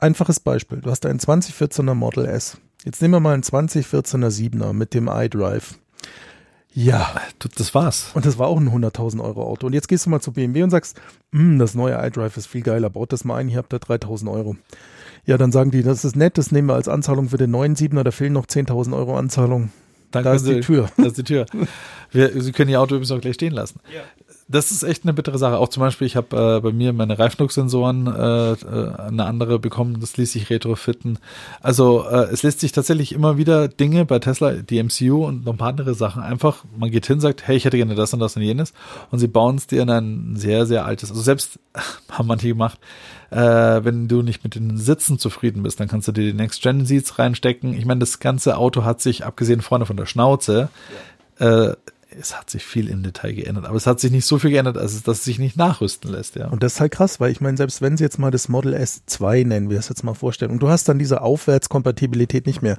Einfaches 0.00 0.38
Beispiel, 0.40 0.80
du 0.82 0.90
hast 0.90 1.06
einen 1.06 1.18
2014er 1.18 1.94
Model 1.94 2.26
S. 2.26 2.58
Jetzt 2.84 3.00
nehmen 3.00 3.14
wir 3.14 3.20
mal 3.20 3.32
einen 3.32 3.42
2014er 3.42 4.28
7er 4.28 4.74
mit 4.74 4.92
dem 4.92 5.08
iDrive. 5.08 5.78
Ja, 6.76 7.14
Das 7.56 7.74
war's. 7.74 8.10
und 8.14 8.26
das 8.26 8.36
war 8.38 8.48
auch 8.48 8.58
ein 8.58 8.68
100.000 8.68 9.22
Euro 9.22 9.44
Auto. 9.44 9.66
Und 9.66 9.72
jetzt 9.74 9.86
gehst 9.88 10.06
du 10.06 10.10
mal 10.10 10.20
zu 10.20 10.32
BMW 10.32 10.62
und 10.64 10.70
sagst, 10.70 11.00
"Hm, 11.32 11.58
das 11.58 11.74
neue 11.74 11.94
iDrive 12.04 12.36
ist 12.36 12.46
viel 12.46 12.62
geiler, 12.62 12.90
baut 12.90 13.12
das 13.12 13.24
mal 13.24 13.36
ein, 13.36 13.48
hier 13.48 13.58
habt 13.58 13.72
ihr 13.72 13.78
3.000 13.78 14.28
Euro. 14.30 14.56
Ja, 15.24 15.38
dann 15.38 15.52
sagen 15.52 15.70
die, 15.70 15.82
das 15.82 16.04
ist 16.04 16.16
nett, 16.16 16.36
das 16.36 16.50
nehmen 16.52 16.68
wir 16.68 16.74
als 16.74 16.88
Anzahlung 16.88 17.28
für 17.28 17.36
den 17.38 17.50
neuen 17.52 17.76
7er, 17.76 18.02
da 18.02 18.10
fehlen 18.10 18.32
noch 18.32 18.46
10.000 18.46 18.94
Euro 18.94 19.16
Anzahlung. 19.16 19.70
Dann 20.10 20.22
Da 20.24 20.34
ist 20.34 20.46
die 20.46 20.54
Sie- 20.54 20.60
Tür. 20.60 20.88
Da 20.96 21.04
ist 21.06 21.16
die 21.18 21.24
Tür. 21.24 21.46
Wir, 22.10 22.40
Sie 22.42 22.52
können 22.52 22.70
Ihr 22.70 22.80
Auto 22.80 22.94
übrigens 22.96 23.10
auch 23.12 23.20
gleich 23.20 23.34
stehen 23.34 23.52
lassen. 23.52 23.80
Das 24.46 24.70
ist 24.70 24.82
echt 24.82 25.04
eine 25.04 25.14
bittere 25.14 25.38
Sache. 25.38 25.56
Auch 25.56 25.68
zum 25.68 25.80
Beispiel, 25.80 26.06
ich 26.06 26.16
habe 26.16 26.56
äh, 26.56 26.60
bei 26.60 26.70
mir 26.70 26.92
meine 26.92 27.18
Reifendrucksensoren 27.18 28.06
äh, 28.06 28.52
äh, 28.52 28.94
eine 29.08 29.24
andere 29.24 29.58
bekommen, 29.58 30.00
das 30.00 30.18
ließ 30.18 30.32
sich 30.32 30.50
retrofitten. 30.50 31.18
Also 31.62 32.04
äh, 32.06 32.24
es 32.30 32.42
lässt 32.42 32.60
sich 32.60 32.72
tatsächlich 32.72 33.12
immer 33.12 33.38
wieder 33.38 33.68
Dinge 33.68 34.04
bei 34.04 34.18
Tesla, 34.18 34.52
die 34.52 34.82
MCU 34.82 35.24
und 35.24 35.46
noch 35.46 35.54
ein 35.54 35.58
paar 35.58 35.70
andere 35.70 35.94
Sachen 35.94 36.22
einfach, 36.22 36.64
man 36.76 36.90
geht 36.90 37.06
hin, 37.06 37.20
sagt, 37.20 37.46
hey, 37.46 37.56
ich 37.56 37.64
hätte 37.64 37.78
gerne 37.78 37.94
das 37.94 38.12
und 38.12 38.20
das 38.20 38.36
und 38.36 38.42
jenes 38.42 38.74
und 39.10 39.18
sie 39.18 39.28
bauen 39.28 39.56
es 39.56 39.66
dir 39.66 39.82
in 39.82 39.90
ein 39.90 40.36
sehr, 40.36 40.66
sehr 40.66 40.84
altes, 40.84 41.10
also 41.10 41.22
selbst 41.22 41.58
haben 42.10 42.26
manche 42.28 42.48
gemacht, 42.48 42.78
äh, 43.30 43.36
wenn 43.82 44.08
du 44.08 44.22
nicht 44.22 44.44
mit 44.44 44.54
den 44.54 44.76
Sitzen 44.76 45.18
zufrieden 45.18 45.62
bist, 45.62 45.80
dann 45.80 45.88
kannst 45.88 46.06
du 46.08 46.12
dir 46.12 46.24
die 46.24 46.34
Next-Gen-Seats 46.34 47.18
reinstecken. 47.18 47.74
Ich 47.74 47.86
meine, 47.86 48.00
das 48.00 48.20
ganze 48.20 48.58
Auto 48.58 48.84
hat 48.84 49.00
sich, 49.00 49.24
abgesehen 49.24 49.62
vorne 49.62 49.86
von 49.86 49.96
der 49.96 50.06
Schnauze, 50.06 50.68
äh, 51.38 51.72
es 52.18 52.38
hat 52.38 52.50
sich 52.50 52.64
viel 52.64 52.88
im 52.88 53.02
Detail 53.02 53.32
geändert, 53.32 53.64
aber 53.66 53.76
es 53.76 53.86
hat 53.86 54.00
sich 54.00 54.10
nicht 54.10 54.26
so 54.26 54.38
viel 54.38 54.50
geändert, 54.50 54.78
als 54.78 54.94
es, 54.94 55.02
dass 55.02 55.18
es 55.18 55.24
sich 55.24 55.38
nicht 55.38 55.56
nachrüsten 55.56 56.10
lässt, 56.10 56.36
ja. 56.36 56.48
Und 56.48 56.62
das 56.62 56.74
ist 56.74 56.80
halt 56.80 56.92
krass, 56.92 57.20
weil 57.20 57.30
ich 57.30 57.40
meine, 57.40 57.56
selbst 57.56 57.82
wenn 57.82 57.96
sie 57.96 58.04
jetzt 58.04 58.18
mal 58.18 58.30
das 58.30 58.48
Model 58.48 58.74
S2 58.74 59.46
nennen, 59.46 59.70
wir 59.70 59.78
es 59.78 59.88
jetzt 59.88 60.04
mal 60.04 60.14
vorstellen, 60.14 60.50
und 60.50 60.60
du 60.60 60.68
hast 60.68 60.88
dann 60.88 60.98
diese 60.98 61.22
Aufwärtskompatibilität 61.22 62.46
nicht 62.46 62.62
mehr. 62.62 62.76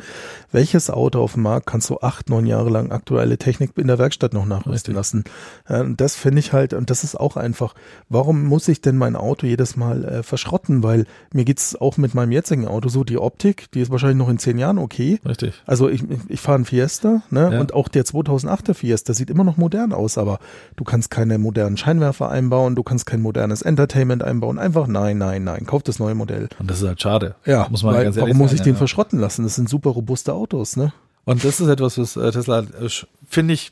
Welches 0.51 0.89
Auto 0.89 1.21
auf 1.21 1.33
dem 1.33 1.43
Markt 1.43 1.67
kannst 1.67 1.89
du 1.89 1.99
acht, 1.99 2.29
neun 2.29 2.45
Jahre 2.45 2.69
lang 2.69 2.91
aktuelle 2.91 3.37
Technik 3.37 3.71
in 3.77 3.87
der 3.87 3.99
Werkstatt 3.99 4.33
noch 4.33 4.45
nachrüsten 4.45 4.95
Richtig. 4.95 4.95
lassen? 4.95 5.23
Und 5.67 5.99
das 6.01 6.15
finde 6.15 6.39
ich 6.39 6.53
halt, 6.53 6.73
und 6.73 6.89
das 6.89 7.03
ist 7.03 7.15
auch 7.15 7.35
einfach, 7.37 7.75
warum 8.09 8.45
muss 8.45 8.67
ich 8.67 8.81
denn 8.81 8.97
mein 8.97 9.15
Auto 9.15 9.47
jedes 9.47 9.75
Mal 9.75 10.05
äh, 10.05 10.23
verschrotten? 10.23 10.83
Weil 10.83 11.05
mir 11.33 11.45
geht's 11.45 11.75
auch 11.75 11.97
mit 11.97 12.13
meinem 12.13 12.31
jetzigen 12.31 12.67
Auto 12.67 12.89
so, 12.89 13.03
die 13.03 13.17
Optik, 13.17 13.71
die 13.71 13.81
ist 13.81 13.91
wahrscheinlich 13.91 14.17
noch 14.17 14.29
in 14.29 14.39
zehn 14.39 14.57
Jahren 14.57 14.77
okay. 14.77 15.19
Richtig. 15.25 15.53
Also 15.65 15.89
ich, 15.89 16.03
ich 16.27 16.41
fahre 16.41 16.55
einen 16.55 16.65
Fiesta, 16.65 17.23
ne? 17.29 17.49
Ja. 17.51 17.59
Und 17.59 17.73
auch 17.73 17.87
der 17.87 18.05
2008er 18.05 18.73
Fiesta 18.73 19.13
sieht 19.13 19.24
immer 19.29 19.43
noch 19.43 19.57
modern 19.57 19.93
aus, 19.93 20.17
aber 20.17 20.39
du 20.75 20.83
kannst 20.83 21.09
keine 21.09 21.37
modernen 21.37 21.77
Scheinwerfer 21.77 22.29
einbauen, 22.29 22.75
du 22.75 22.83
kannst 22.83 23.05
kein 23.05 23.21
modernes 23.21 23.61
Entertainment 23.61 24.23
einbauen. 24.23 24.59
Einfach 24.59 24.87
nein, 24.87 25.17
nein, 25.17 25.43
nein. 25.43 25.65
Kauf 25.65 25.83
das 25.83 25.99
neue 25.99 26.15
Modell. 26.15 26.49
Und 26.59 26.69
das 26.69 26.81
ist 26.81 26.87
halt 26.87 27.01
schade. 27.01 27.35
Ja, 27.45 27.67
muss 27.69 27.83
man 27.83 27.95
weil, 27.95 28.03
ganz 28.03 28.17
ehrlich 28.17 28.29
warum 28.33 28.41
muss 28.41 28.53
ich 28.53 28.61
den 28.61 28.73
ja. 28.73 28.77
verschrotten 28.77 29.19
lassen? 29.19 29.43
Das 29.43 29.55
sind 29.55 29.69
super 29.69 29.91
robuste 29.91 30.33
Autos, 30.33 30.77
ne? 30.77 30.93
Und 31.25 31.43
das 31.43 31.59
ist 31.59 31.67
etwas, 31.67 31.97
was 31.97 32.15
äh, 32.17 32.31
Tesla, 32.31 32.59
äh, 32.59 32.89
finde 33.27 33.53
ich, 33.53 33.71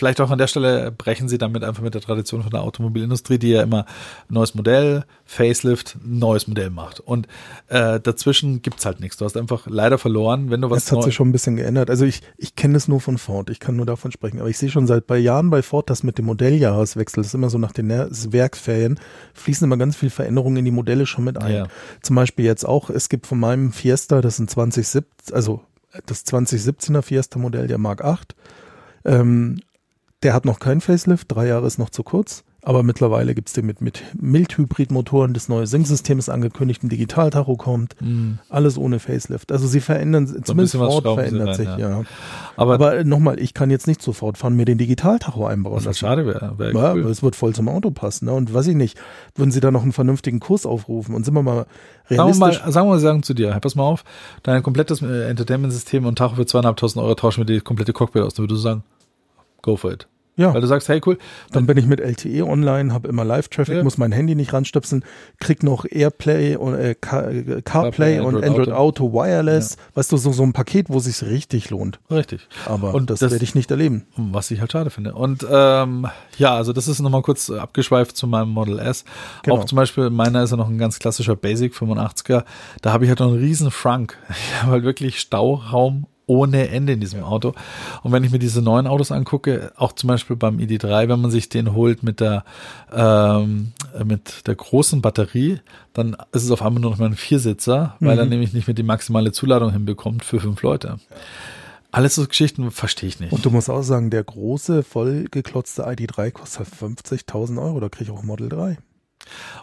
vielleicht 0.00 0.22
auch 0.22 0.30
an 0.30 0.38
der 0.38 0.46
Stelle 0.46 0.90
brechen 0.90 1.28
sie 1.28 1.36
damit 1.36 1.62
einfach 1.62 1.82
mit 1.82 1.92
der 1.92 2.00
Tradition 2.00 2.40
von 2.40 2.50
der 2.50 2.62
Automobilindustrie, 2.62 3.38
die 3.38 3.50
ja 3.50 3.62
immer 3.62 3.84
neues 4.30 4.54
Modell, 4.54 5.04
Facelift, 5.26 5.98
neues 6.02 6.48
Modell 6.48 6.70
macht. 6.70 7.00
Und 7.00 7.28
äh, 7.68 8.00
dazwischen 8.00 8.62
gibt's 8.62 8.86
halt 8.86 9.00
nichts. 9.00 9.18
Du 9.18 9.26
hast 9.26 9.36
einfach 9.36 9.66
leider 9.66 9.98
verloren, 9.98 10.50
wenn 10.50 10.62
du 10.62 10.70
was 10.70 10.86
Das 10.86 10.92
hat 10.96 11.02
sich 11.02 11.14
schon 11.14 11.28
ein 11.28 11.32
bisschen 11.32 11.56
geändert. 11.56 11.90
Also 11.90 12.06
ich, 12.06 12.22
ich 12.38 12.56
kenne 12.56 12.78
es 12.78 12.88
nur 12.88 13.02
von 13.02 13.18
Ford, 13.18 13.50
ich 13.50 13.60
kann 13.60 13.76
nur 13.76 13.84
davon 13.84 14.10
sprechen. 14.10 14.40
Aber 14.40 14.48
ich 14.48 14.56
sehe 14.56 14.70
schon 14.70 14.86
seit 14.86 15.06
bei 15.06 15.18
Jahren 15.18 15.50
bei 15.50 15.60
Ford, 15.60 15.90
dass 15.90 16.02
mit 16.02 16.16
dem 16.16 16.24
Modelljahreswechsel, 16.24 17.20
das 17.20 17.26
ist 17.26 17.34
immer 17.34 17.50
so 17.50 17.58
nach 17.58 17.72
den 17.72 17.90
Werksferien, 17.90 18.98
fließen 19.34 19.66
immer 19.66 19.76
ganz 19.76 19.96
viel 19.96 20.08
Veränderungen 20.08 20.56
in 20.56 20.64
die 20.64 20.70
Modelle 20.70 21.04
schon 21.04 21.24
mit 21.24 21.36
ein. 21.42 21.54
Ja. 21.54 21.66
Zum 22.00 22.16
Beispiel 22.16 22.46
jetzt 22.46 22.64
auch, 22.64 22.88
es 22.88 23.10
gibt 23.10 23.26
von 23.26 23.38
meinem 23.38 23.70
Fiesta, 23.70 24.22
das 24.22 24.36
ist 24.36 24.38
ein 24.40 24.48
2017, 24.48 25.34
also 25.34 25.60
das 26.06 26.24
2017er 26.24 27.02
Fiesta-Modell, 27.02 27.66
der 27.66 27.76
Mark 27.76 28.02
8. 28.02 28.34
Ähm, 29.04 29.60
der 30.22 30.34
hat 30.34 30.44
noch 30.44 30.58
kein 30.60 30.80
Facelift, 30.80 31.32
drei 31.32 31.46
Jahre 31.46 31.66
ist 31.66 31.78
noch 31.78 31.90
zu 31.90 32.02
kurz. 32.02 32.44
Aber 32.62 32.82
mittlerweile 32.82 33.34
gibt's 33.34 33.54
den 33.54 33.64
mit, 33.64 33.80
mit 33.80 34.02
Mildhybridmotoren. 34.20 35.32
Das 35.32 35.48
neue 35.48 35.66
Sync-System 35.66 36.18
ist 36.18 36.28
angekündigt, 36.28 36.82
ein 36.82 36.90
Digitaltacho 36.90 37.56
kommt. 37.56 37.96
Alles 38.50 38.76
ohne 38.76 38.98
Facelift. 38.98 39.50
Also 39.50 39.66
sie 39.66 39.80
verändern, 39.80 40.26
zumindest 40.26 40.74
bisschen 40.74 40.80
was 40.80 40.92
Ford 40.92 41.04
verändert 41.14 41.48
rein, 41.48 41.54
sich, 41.54 41.66
ja. 41.68 41.78
ja. 41.78 42.02
Aber, 42.56 42.74
Aber, 42.74 42.96
äh, 42.98 43.04
nochmal, 43.04 43.40
ich 43.40 43.54
kann 43.54 43.70
jetzt 43.70 43.86
nicht 43.86 44.02
sofort 44.02 44.36
fahren, 44.36 44.56
mir 44.56 44.66
den 44.66 44.76
Digitaltacho 44.76 45.46
einbauen 45.46 45.72
was 45.76 45.86
halt 45.86 45.86
lassen. 45.86 45.98
schade 46.00 46.26
wäre. 46.26 46.58
Wär 46.58 46.72
Ja, 46.74 46.92
cool. 46.92 47.06
es 47.10 47.22
wird 47.22 47.34
voll 47.34 47.54
zum 47.54 47.66
Auto 47.66 47.90
passen. 47.92 48.26
Ne? 48.26 48.32
Und 48.32 48.52
weiß 48.52 48.66
ich 48.66 48.76
nicht, 48.76 48.98
würden 49.36 49.52
sie 49.52 49.60
da 49.60 49.70
noch 49.70 49.82
einen 49.82 49.92
vernünftigen 49.94 50.38
Kurs 50.38 50.66
aufrufen? 50.66 51.14
Und 51.14 51.24
sind 51.24 51.32
wir 51.32 51.42
mal 51.42 51.64
Sagen 52.10 52.30
wir 52.30 52.36
mal, 52.36 52.50
realistisch? 52.50 52.74
sagen 52.74 52.86
wir 52.88 52.90
mal, 52.90 52.98
sagen 53.00 53.22
zu 53.22 53.32
dir, 53.32 53.58
pass 53.58 53.74
mal 53.74 53.84
auf, 53.84 54.04
dein 54.42 54.62
komplettes 54.62 55.00
äh, 55.00 55.30
Entertainment-System 55.30 56.04
und 56.04 56.18
Tacho 56.18 56.34
für 56.34 56.44
zweieinhalbtausend 56.44 57.02
Euro 57.02 57.14
tauschen 57.14 57.40
wir 57.40 57.46
die 57.46 57.60
komplette 57.60 57.94
Cockpit 57.94 58.20
aus. 58.20 58.34
Dann 58.34 58.44
würdest 58.44 58.58
du 58.58 58.62
sagen, 58.62 58.84
go 59.62 59.76
for 59.76 59.92
it. 59.92 60.09
Ja, 60.36 60.54
Weil 60.54 60.60
du 60.62 60.66
sagst, 60.66 60.88
hey, 60.88 61.00
cool, 61.04 61.18
dann 61.52 61.66
bin 61.66 61.76
ich 61.76 61.86
mit 61.86 62.00
LTE 62.00 62.44
online, 62.46 62.94
habe 62.94 63.08
immer 63.08 63.24
Live-Traffic, 63.24 63.74
Ja. 63.76 63.82
muss 63.84 63.98
mein 63.98 64.12
Handy 64.12 64.34
nicht 64.34 64.52
ranstöpseln, 64.52 65.04
krieg 65.38 65.62
noch 65.62 65.84
Airplay 65.90 66.56
und 66.56 66.74
äh, 66.74 66.94
Car 66.98 67.30
äh, 67.30 67.60
CarPlay 67.62 68.20
und 68.20 68.36
Android 68.36 68.44
Android 68.44 68.68
Auto. 68.70 69.06
Auto, 69.06 69.12
Wireless. 69.12 69.76
Weißt 69.94 70.10
du, 70.12 70.16
so, 70.16 70.32
so 70.32 70.42
ein 70.42 70.52
Paket, 70.52 70.88
wo 70.88 70.98
sich 70.98 71.22
richtig 71.22 71.68
lohnt. 71.70 72.00
richtig. 72.10 72.48
Aber 72.66 72.94
Und 72.94 73.10
das, 73.10 73.20
das- 73.20 73.32
werde 73.32 73.44
ich 73.44 73.54
nicht 73.54 73.70
erleben. 73.70 74.06
Was 74.16 74.50
ich 74.50 74.60
halt 74.60 74.72
schade 74.72 74.90
finde. 74.90 75.14
Und 75.14 75.46
ähm, 75.50 76.06
ja, 76.38 76.54
also 76.54 76.72
das 76.72 76.88
ist 76.88 77.00
nochmal 77.00 77.22
kurz 77.22 77.50
abgeschweift 77.50 78.16
zu 78.16 78.26
meinem 78.26 78.50
Model 78.50 78.78
S. 78.78 79.04
Genau. 79.42 79.56
Auch 79.58 79.64
zum 79.66 79.76
Beispiel, 79.76 80.08
meiner 80.10 80.42
ist 80.42 80.52
ja 80.52 80.56
noch 80.56 80.68
ein 80.68 80.78
ganz 80.78 80.98
klassischer 80.98 81.36
Basic 81.36 81.74
85er. 81.74 82.44
Da 82.80 82.92
habe 82.92 83.04
ich 83.04 83.08
halt 83.10 83.20
noch 83.20 83.28
einen 83.28 83.38
riesen 83.38 83.70
Frank. 83.70 84.16
Ich 84.30 84.62
habe 84.62 84.72
halt 84.72 84.84
wirklich 84.84 85.20
Stauraum 85.20 86.06
ohne 86.30 86.68
Ende 86.68 86.92
in 86.92 87.00
diesem 87.00 87.24
Auto. 87.24 87.54
Und 88.04 88.12
wenn 88.12 88.22
ich 88.22 88.30
mir 88.30 88.38
diese 88.38 88.62
neuen 88.62 88.86
Autos 88.86 89.10
angucke, 89.10 89.72
auch 89.76 89.92
zum 89.92 90.06
Beispiel 90.06 90.36
beim 90.36 90.58
ID3, 90.58 91.08
wenn 91.08 91.20
man 91.20 91.32
sich 91.32 91.48
den 91.48 91.74
holt 91.74 92.04
mit 92.04 92.20
der 92.20 92.44
ähm, 92.94 93.72
mit 94.04 94.46
der 94.46 94.54
großen 94.54 95.02
Batterie, 95.02 95.58
dann 95.92 96.16
ist 96.30 96.44
es 96.44 96.50
auf 96.52 96.62
einmal 96.62 96.80
nur 96.80 96.92
noch 96.92 96.98
mal 96.98 97.06
ein 97.06 97.16
Viersitzer, 97.16 97.96
weil 97.98 98.16
er 98.16 98.26
nämlich 98.26 98.52
nicht 98.52 98.68
mehr 98.68 98.74
die 98.74 98.84
maximale 98.84 99.32
Zuladung 99.32 99.72
hinbekommt 99.72 100.24
für 100.24 100.38
fünf 100.38 100.62
Leute. 100.62 100.98
Alles 101.90 102.14
so 102.14 102.24
Geschichten 102.24 102.70
verstehe 102.70 103.08
ich 103.08 103.18
nicht. 103.18 103.32
Und 103.32 103.44
du 103.44 103.50
musst 103.50 103.68
auch 103.68 103.82
sagen, 103.82 104.10
der 104.10 104.22
große, 104.22 104.84
vollgeklotzte 104.84 105.84
ID3 105.84 106.30
kostet 106.30 106.68
50.000 106.68 107.60
Euro, 107.60 107.80
da 107.80 107.88
kriege 107.88 108.12
ich 108.12 108.16
auch 108.16 108.22
ein 108.22 108.28
Model 108.28 108.48
3. 108.48 108.78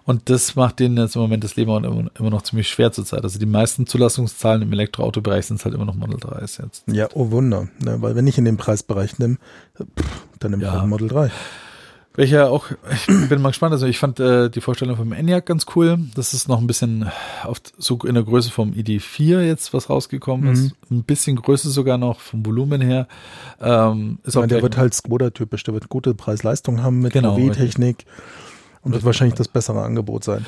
Und 0.03 0.29
das 0.29 0.55
macht 0.55 0.79
denen 0.79 0.97
jetzt 0.97 1.15
im 1.15 1.21
Moment 1.21 1.43
das 1.43 1.55
Leben 1.55 1.69
auch 1.71 1.77
immer, 1.83 2.09
immer 2.17 2.29
noch 2.29 2.41
ziemlich 2.41 2.69
schwer 2.69 2.91
zurzeit. 2.91 3.23
Also 3.23 3.39
die 3.39 3.45
meisten 3.45 3.85
Zulassungszahlen 3.87 4.61
im 4.61 4.71
Elektroautobereich 4.71 5.45
sind 5.45 5.63
halt 5.65 5.75
immer 5.75 5.85
noch 5.85 5.95
Model 5.95 6.17
3s 6.17 6.61
jetzt. 6.63 6.83
Ja, 6.87 7.07
oh 7.13 7.31
Wunder. 7.31 7.67
Ne? 7.83 8.01
Weil 8.01 8.15
wenn 8.15 8.27
ich 8.27 8.37
in 8.37 8.45
den 8.45 8.57
Preisbereich 8.57 9.19
nehme, 9.19 9.37
dann 10.39 10.51
nehme 10.51 10.63
ich 10.63 10.69
Ja. 10.71 10.81
ein 10.81 10.89
Model 10.89 11.07
3. 11.09 11.31
Welcher 12.15 12.49
auch, 12.49 12.65
ich 12.91 13.05
bin 13.29 13.41
mal 13.43 13.49
gespannt, 13.49 13.73
also 13.73 13.85
ich 13.85 13.99
fand 13.99 14.19
äh, 14.19 14.49
die 14.49 14.59
Vorstellung 14.61 14.97
vom 14.97 15.13
ENIAC 15.13 15.45
ganz 15.45 15.67
cool. 15.75 15.99
Das 16.15 16.33
ist 16.33 16.47
noch 16.47 16.59
ein 16.59 16.65
bisschen 16.65 17.11
auf, 17.43 17.61
so 17.77 17.99
in 17.99 18.15
der 18.15 18.23
Größe 18.23 18.49
vom 18.49 18.71
ID4 18.71 19.41
jetzt, 19.41 19.71
was 19.71 19.87
rausgekommen 19.87 20.51
ist. 20.51 20.73
Ein 20.89 21.03
bisschen 21.03 21.35
Größe 21.35 21.69
sogar 21.69 21.99
noch 21.99 22.19
vom 22.21 22.43
Volumen 22.43 22.81
her. 22.81 23.07
Ähm, 23.61 24.17
ist 24.23 24.29
Ich 24.29 24.35
meine, 24.35 24.47
der 24.47 24.63
wird 24.63 24.77
halt 24.77 24.95
Skoda-typisch, 24.95 25.63
der 25.63 25.75
wird 25.75 25.89
gute 25.89 26.15
Preis-Leistung 26.15 26.81
haben 26.81 27.01
mit 27.01 27.13
Genau, 27.13 27.35
VW-Technik 27.35 28.05
und 28.87 28.93
wird 28.93 29.03
wahrscheinlich 29.03 29.35
das 29.35 29.49
bessere 29.49 29.83
Angebot 29.83 30.23
sein. 30.23 30.45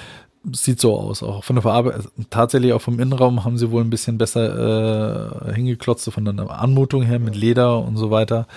Sieht 0.53 0.79
so 0.79 0.97
aus, 0.97 1.21
auch 1.21 1.43
von 1.43 1.57
der 1.57 1.63
Verarbeitung, 1.63 2.05
tatsächlich 2.29 2.71
auch 2.73 2.81
vom 2.81 2.97
Innenraum 2.99 3.43
haben 3.43 3.57
sie 3.57 3.71
wohl 3.71 3.83
ein 3.83 3.89
bisschen 3.89 4.17
besser 4.17 5.47
äh, 5.49 5.53
hingeklotzt, 5.53 6.05
so 6.05 6.11
von 6.11 6.23
der 6.25 6.49
Anmutung 6.49 7.03
her 7.03 7.19
mit 7.19 7.35
Leder 7.35 7.79
und 7.79 7.97
so 7.97 8.09
weiter. 8.09 8.47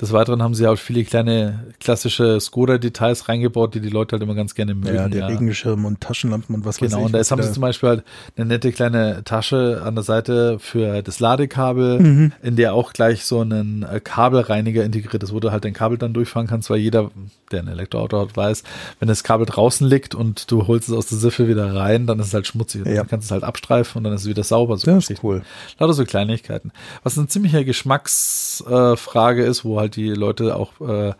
Des 0.00 0.12
Weiteren 0.12 0.40
haben 0.42 0.54
sie 0.54 0.66
auch 0.68 0.76
viele 0.76 1.02
kleine 1.04 1.64
klassische 1.80 2.40
Skoda-Details 2.40 3.28
reingebaut, 3.28 3.74
die 3.74 3.80
die 3.80 3.88
Leute 3.88 4.12
halt 4.12 4.22
immer 4.22 4.34
ganz 4.36 4.54
gerne 4.54 4.74
mögen. 4.76 4.94
Ja, 4.94 5.08
der 5.08 5.28
Regenschirm 5.28 5.84
und 5.84 6.00
Taschenlampen 6.00 6.54
und 6.54 6.64
was 6.64 6.80
weiß 6.80 6.90
Genau, 6.90 7.00
ich. 7.00 7.06
und 7.06 7.12
da 7.12 7.18
haben 7.18 7.42
sie 7.42 7.52
zum 7.52 7.60
Beispiel 7.62 7.88
halt 7.88 8.04
eine 8.36 8.46
nette 8.46 8.70
kleine 8.72 9.24
Tasche 9.24 9.82
an 9.84 9.94
der 9.96 10.04
Seite 10.04 10.58
für 10.60 11.02
das 11.02 11.18
Ladekabel, 11.18 11.98
Mhm. 12.00 12.32
in 12.42 12.54
der 12.56 12.74
auch 12.74 12.92
gleich 12.92 13.24
so 13.24 13.42
ein 13.42 13.82
äh, 13.90 13.98
Kabelreiniger 14.00 14.84
integriert 14.84 15.22
ist, 15.24 15.32
wo 15.34 15.40
du 15.40 15.50
halt 15.50 15.64
dein 15.64 15.72
Kabel 15.72 15.98
dann 15.98 16.12
durchfahren 16.14 16.46
kannst, 16.46 16.70
weil 16.70 16.78
jeder, 16.78 17.10
der 17.50 17.60
ein 17.62 17.68
Elektroauto 17.68 18.20
hat, 18.20 18.36
weiß, 18.36 18.62
wenn 19.00 19.08
das 19.08 19.24
Kabel 19.24 19.44
draußen 19.46 19.86
liegt 19.88 20.14
und 20.14 20.50
du 20.50 20.66
holst 20.68 20.88
es 20.88 20.94
aus 20.94 21.06
der 21.08 21.18
Siffe 21.32 21.48
wieder 21.48 21.74
rein, 21.74 22.06
dann 22.06 22.20
ist 22.20 22.28
es 22.28 22.34
halt 22.34 22.46
schmutzig. 22.46 22.86
Ja. 22.86 22.96
Dann 22.96 23.08
kannst 23.08 23.28
du 23.28 23.28
es 23.28 23.30
halt 23.32 23.44
abstreifen 23.44 23.98
und 23.98 24.04
dann 24.04 24.12
ist 24.12 24.22
es 24.22 24.28
wieder 24.28 24.44
sauber. 24.44 24.76
So 24.76 24.90
Das 24.90 25.08
ist 25.08 25.24
cool. 25.24 25.42
Lauter 25.78 25.94
so 25.94 26.04
Kleinigkeiten. 26.04 26.72
Was 27.02 27.16
eine 27.18 27.26
ziemliche 27.26 27.64
Geschmacksfrage 27.64 29.44
äh, 29.44 29.48
ist, 29.48 29.64
wo 29.64 29.80
halt 29.80 29.96
die 29.96 30.10
Leute 30.10 30.56
auch 30.56 30.72
äh, 30.80 31.12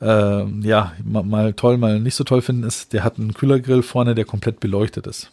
äh, 0.00 0.46
ja 0.60 0.92
mal, 1.02 1.22
mal 1.22 1.54
toll, 1.54 1.78
mal 1.78 1.98
nicht 1.98 2.14
so 2.14 2.24
toll 2.24 2.42
finden, 2.42 2.64
ist, 2.64 2.92
der 2.92 3.04
hat 3.04 3.18
einen 3.18 3.34
Kühlergrill 3.34 3.82
vorne, 3.82 4.14
der 4.14 4.24
komplett 4.24 4.60
beleuchtet 4.60 5.06
ist. 5.06 5.30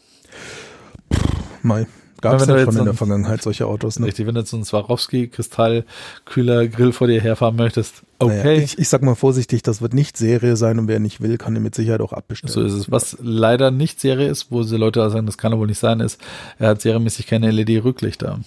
Mai. 1.61 1.85
Gab 2.21 2.39
es 2.39 2.47
ja 2.47 2.57
schon 2.59 2.67
in 2.67 2.71
so 2.71 2.83
der 2.85 2.93
Vergangenheit 2.93 3.41
solche 3.41 3.65
Autos. 3.65 3.99
Ne? 3.99 4.07
Richtig, 4.07 4.27
wenn 4.27 4.35
du 4.35 4.41
jetzt 4.41 4.51
so 4.51 4.57
einen 4.57 4.63
Swarovski-Kristall-Kühler-Grill 4.63 6.93
vor 6.93 7.07
dir 7.07 7.19
herfahren 7.19 7.55
möchtest, 7.55 8.03
okay, 8.19 8.43
Naja, 8.43 8.61
ich, 8.61 8.77
ich 8.77 8.89
sag 8.89 9.01
mal 9.01 9.15
vorsichtig, 9.15 9.63
das 9.63 9.81
wird 9.81 9.93
nicht 9.93 10.17
Serie 10.17 10.55
sein 10.55 10.79
und 10.79 10.87
wer 10.87 10.99
nicht 10.99 11.21
will, 11.21 11.37
kann 11.37 11.55
ihn 11.55 11.63
mit 11.63 11.75
Sicherheit 11.75 12.01
auch 12.01 12.13
abbestellen. 12.13 12.53
so 12.53 12.61
ist 12.61 12.73
es. 12.73 12.91
Was 12.91 13.17
leider 13.21 13.71
nicht 13.71 13.99
Serie 13.99 14.29
ist, 14.29 14.51
wo 14.51 14.63
sie 14.63 14.77
Leute 14.77 15.09
sagen, 15.09 15.25
das 15.25 15.37
kann 15.37 15.51
er 15.51 15.57
wohl 15.57 15.67
nicht 15.67 15.79
sein, 15.79 15.99
ist, 15.99 16.21
er 16.59 16.69
hat 16.69 16.81
serienmäßig 16.81 17.27
keine 17.27 17.51
LED-Rücklichter. 17.51 18.39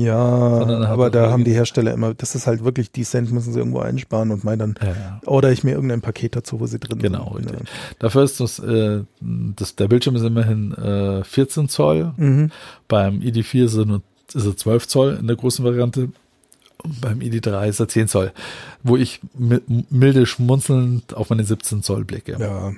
Ja, 0.00 0.16
aber 0.18 1.04
er 1.04 1.10
da 1.10 1.30
haben 1.30 1.44
die 1.44 1.52
Hersteller 1.52 1.92
immer, 1.92 2.14
das 2.14 2.34
ist 2.34 2.46
halt 2.46 2.64
wirklich, 2.64 2.90
die 2.90 3.02
Cent 3.04 3.30
müssen 3.32 3.52
sie 3.52 3.58
irgendwo 3.58 3.80
einsparen 3.80 4.30
und 4.30 4.44
meinen 4.44 4.58
dann, 4.58 4.74
Ja, 4.82 5.20
oder 5.26 5.50
ich 5.52 5.64
mir 5.64 5.72
irgendein 5.72 6.00
Paket 6.00 6.36
dazu, 6.36 6.60
wo 6.60 6.66
sie 6.66 6.78
drin 6.78 6.98
Genau, 6.98 7.32
sind. 7.36 7.50
richtig. 7.50 7.68
Dafür 7.98 8.22
ist 8.24 8.40
das, 8.40 8.58
äh, 8.60 9.02
das, 9.20 9.76
der 9.76 9.88
Bildschirm 9.88 10.16
ist 10.16 10.22
immerhin 10.24 10.72
äh, 10.74 11.24
14 11.24 11.68
Zoll. 11.68 12.12
Mhm. 12.16 12.50
Beim 12.88 13.20
ID4 13.20 13.64
ist 13.64 13.74
er 13.76 13.84
nur 13.86 14.02
ist 14.32 14.46
er 14.46 14.56
12 14.56 14.86
Zoll 14.86 15.16
in 15.20 15.26
der 15.26 15.36
großen 15.36 15.64
Variante. 15.64 16.10
Und 16.82 17.00
beim 17.02 17.18
ID3 17.18 17.68
ist 17.68 17.78
er 17.80 17.88
10 17.88 18.08
Zoll, 18.08 18.32
wo 18.82 18.96
ich 18.96 19.20
mi- 19.36 19.60
milde 19.90 20.24
schmunzelnd 20.24 21.14
auf 21.14 21.28
meine 21.28 21.44
17 21.44 21.82
Zoll 21.82 22.04
blicke. 22.04 22.36
Ja, 22.38 22.72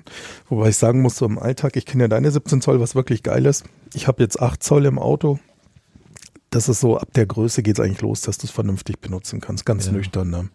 wobei 0.49 0.71
ich 0.71 0.77
sagen 0.77 1.03
muss, 1.03 1.17
so 1.17 1.27
im 1.27 1.39
Alltag, 1.39 1.77
ich 1.77 1.87
kenne 1.87 2.05
ja 2.05 2.09
deine 2.09 2.31
17 2.33 2.61
Zoll, 2.63 2.81
was 2.81 2.95
wirklich 2.97 3.23
geil 3.23 3.47
ist. 3.47 3.65
Ich 3.95 4.09
habe 4.09 4.21
jetzt 4.23 4.41
8 4.41 4.61
Zoll 4.63 4.87
im 4.87 4.99
Auto. 4.99 5.39
Das 6.53 6.69
ist 6.69 6.81
so, 6.81 6.99
ab 6.99 7.09
der 7.15 7.25
Größe 7.25 7.63
geht 7.63 7.79
es 7.79 7.85
eigentlich 7.85 8.03
los, 8.03 8.21
dass 8.21 8.37
du 8.37 8.47
es 8.47 8.51
vernünftig 8.53 9.01
benutzen 9.01 9.41
kannst, 9.41 9.65
ganz 9.65 9.87
Ja. 9.87 9.93
nüchtern. 9.93 10.29
Ne? 10.29 10.49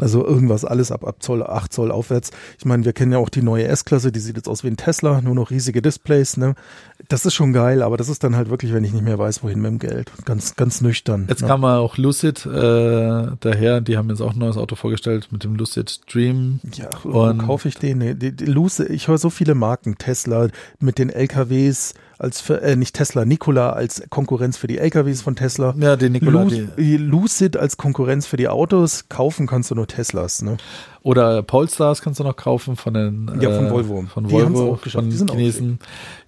Also 0.00 0.24
irgendwas, 0.26 0.64
alles 0.64 0.90
ab, 0.90 1.04
ab 1.06 1.16
Zoll, 1.20 1.42
8 1.42 1.70
Zoll 1.72 1.92
aufwärts. 1.92 2.30
Ich 2.58 2.64
meine, 2.64 2.86
wir 2.86 2.94
kennen 2.94 3.12
ja 3.12 3.18
auch 3.18 3.28
die 3.28 3.42
neue 3.42 3.66
S-Klasse, 3.68 4.10
die 4.10 4.18
sieht 4.20 4.36
jetzt 4.36 4.48
aus 4.48 4.64
wie 4.64 4.68
ein 4.68 4.78
Tesla, 4.78 5.20
nur 5.20 5.34
noch 5.34 5.50
riesige 5.50 5.82
Displays. 5.82 6.38
Ne? 6.38 6.54
Das 7.08 7.26
ist 7.26 7.34
schon 7.34 7.52
geil, 7.52 7.82
aber 7.82 7.98
das 7.98 8.08
ist 8.08 8.24
dann 8.24 8.34
halt 8.34 8.48
wirklich, 8.48 8.72
wenn 8.72 8.82
ich 8.82 8.92
nicht 8.94 9.04
mehr 9.04 9.18
weiß, 9.18 9.42
wohin 9.42 9.60
mit 9.60 9.70
dem 9.72 9.78
Geld. 9.78 10.10
Ganz, 10.24 10.56
ganz 10.56 10.80
nüchtern. 10.80 11.26
Jetzt 11.28 11.42
ne? 11.42 11.48
kam 11.48 11.60
mal 11.60 11.78
auch 11.80 11.98
Lucid 11.98 12.46
äh, 12.46 13.26
daher, 13.38 13.82
die 13.82 13.98
haben 13.98 14.08
jetzt 14.08 14.22
auch 14.22 14.32
ein 14.32 14.38
neues 14.38 14.56
Auto 14.56 14.74
vorgestellt 14.74 15.28
mit 15.32 15.44
dem 15.44 15.54
Lucid 15.56 16.00
Dream. 16.10 16.60
Ja, 16.74 16.88
Und- 17.04 17.42
wo 17.42 17.46
kaufe 17.46 17.68
ich 17.68 17.76
den? 17.76 17.98
Nee, 17.98 18.14
Die, 18.14 18.34
die 18.34 18.46
Luce, 18.46 18.80
ich 18.80 19.08
höre 19.08 19.18
so 19.18 19.28
viele 19.28 19.54
Marken. 19.54 19.98
Tesla 19.98 20.48
mit 20.80 20.98
den 20.98 21.10
LKWs 21.10 21.92
als 22.18 22.40
für, 22.40 22.62
äh, 22.62 22.76
nicht 22.76 22.94
Tesla, 22.94 23.24
Nikola 23.24 23.70
als 23.70 24.02
Konkurrenz 24.10 24.56
für 24.56 24.66
die 24.66 24.78
LKWs 24.78 25.22
von 25.22 25.36
Tesla. 25.36 25.74
Ja, 25.78 25.96
die 25.96 26.10
Nikola, 26.10 26.42
Lu 26.44 26.50
die, 26.76 26.96
Lucid 26.96 27.56
als 27.56 27.76
Konkurrenz 27.76 28.26
für 28.26 28.36
die 28.36 28.48
Autos. 28.48 29.08
Kaufen 29.08 29.46
kannst 29.46 29.70
du 29.70 29.74
nur 29.74 29.86
Teslas. 29.86 30.42
Ne? 30.42 30.56
Oder 31.06 31.40
Polestars 31.44 32.02
kannst 32.02 32.18
du 32.18 32.24
noch 32.24 32.34
kaufen 32.34 32.74
von 32.74 32.92
den 32.92 33.30
Ja, 33.40 33.52
von 33.52 33.66
äh, 33.66 33.70
Volvo. 33.70 34.04
Von 34.12 34.26
Die 34.26 34.34
haben's 34.42 34.58
Volvo, 34.58 34.72
auch 34.74 34.82
geschafft. 34.82 35.04
von 35.04 35.10
Die 35.10 35.16
sind 35.16 35.30
auch 35.30 35.34
Chinesen. 35.36 35.78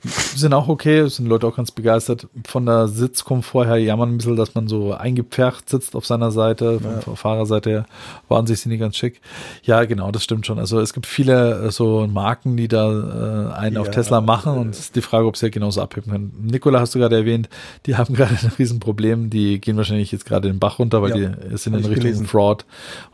Die 0.04 0.38
sind 0.38 0.54
auch 0.54 0.68
okay, 0.68 1.08
sind 1.08 1.26
Leute 1.26 1.48
auch 1.48 1.56
ganz 1.56 1.72
begeistert. 1.72 2.28
Von 2.46 2.64
der 2.66 2.86
Sitzkomfort 2.86 3.66
her 3.66 3.78
jammern 3.78 4.10
ein 4.14 4.16
bisschen, 4.18 4.36
dass 4.36 4.54
man 4.54 4.68
so 4.68 4.92
eingepfercht 4.92 5.68
sitzt 5.68 5.96
auf 5.96 6.06
seiner 6.06 6.30
Seite, 6.30 6.78
von 6.78 7.00
der 7.04 7.16
Fahrerseite 7.16 7.70
her. 7.70 7.86
Sich 8.46 8.60
sind 8.60 8.70
die 8.70 8.78
ganz 8.78 8.96
schick. 8.96 9.20
Ja, 9.64 9.84
genau, 9.84 10.12
das 10.12 10.22
stimmt 10.22 10.46
schon. 10.46 10.60
Also 10.60 10.78
es 10.78 10.92
gibt 10.92 11.06
viele 11.06 11.66
äh, 11.66 11.70
so 11.72 12.06
Marken, 12.06 12.56
die 12.56 12.68
da 12.68 13.50
äh, 13.52 13.58
einen 13.58 13.76
auf 13.78 13.86
Ja, 13.86 13.92
Tesla 13.94 14.20
machen 14.20 14.56
und 14.56 14.70
es 14.70 14.78
ist 14.78 14.96
die 14.96 15.02
Frage, 15.02 15.26
ob 15.26 15.36
sie 15.36 15.46
ja 15.46 15.50
genauso 15.50 15.82
abheben 15.82 16.12
können. 16.12 16.32
Nikola 16.48 16.78
hast 16.78 16.94
du 16.94 17.00
gerade 17.00 17.16
erwähnt, 17.16 17.48
die 17.86 17.96
haben 17.98 18.14
gerade 18.14 18.34
ein 18.40 18.52
Riesenproblem. 18.56 19.28
Die 19.28 19.60
gehen 19.60 19.76
wahrscheinlich 19.76 20.12
jetzt 20.12 20.24
gerade 20.24 20.46
den 20.46 20.60
Bach 20.60 20.78
runter, 20.78 21.02
weil 21.02 21.20
Ja, 21.20 21.30
die 21.30 21.56
sind 21.56 21.74
in 21.74 21.80
ich 21.80 21.86
Richtung 21.88 22.02
gelesen. 22.04 22.26
Fraud 22.26 22.64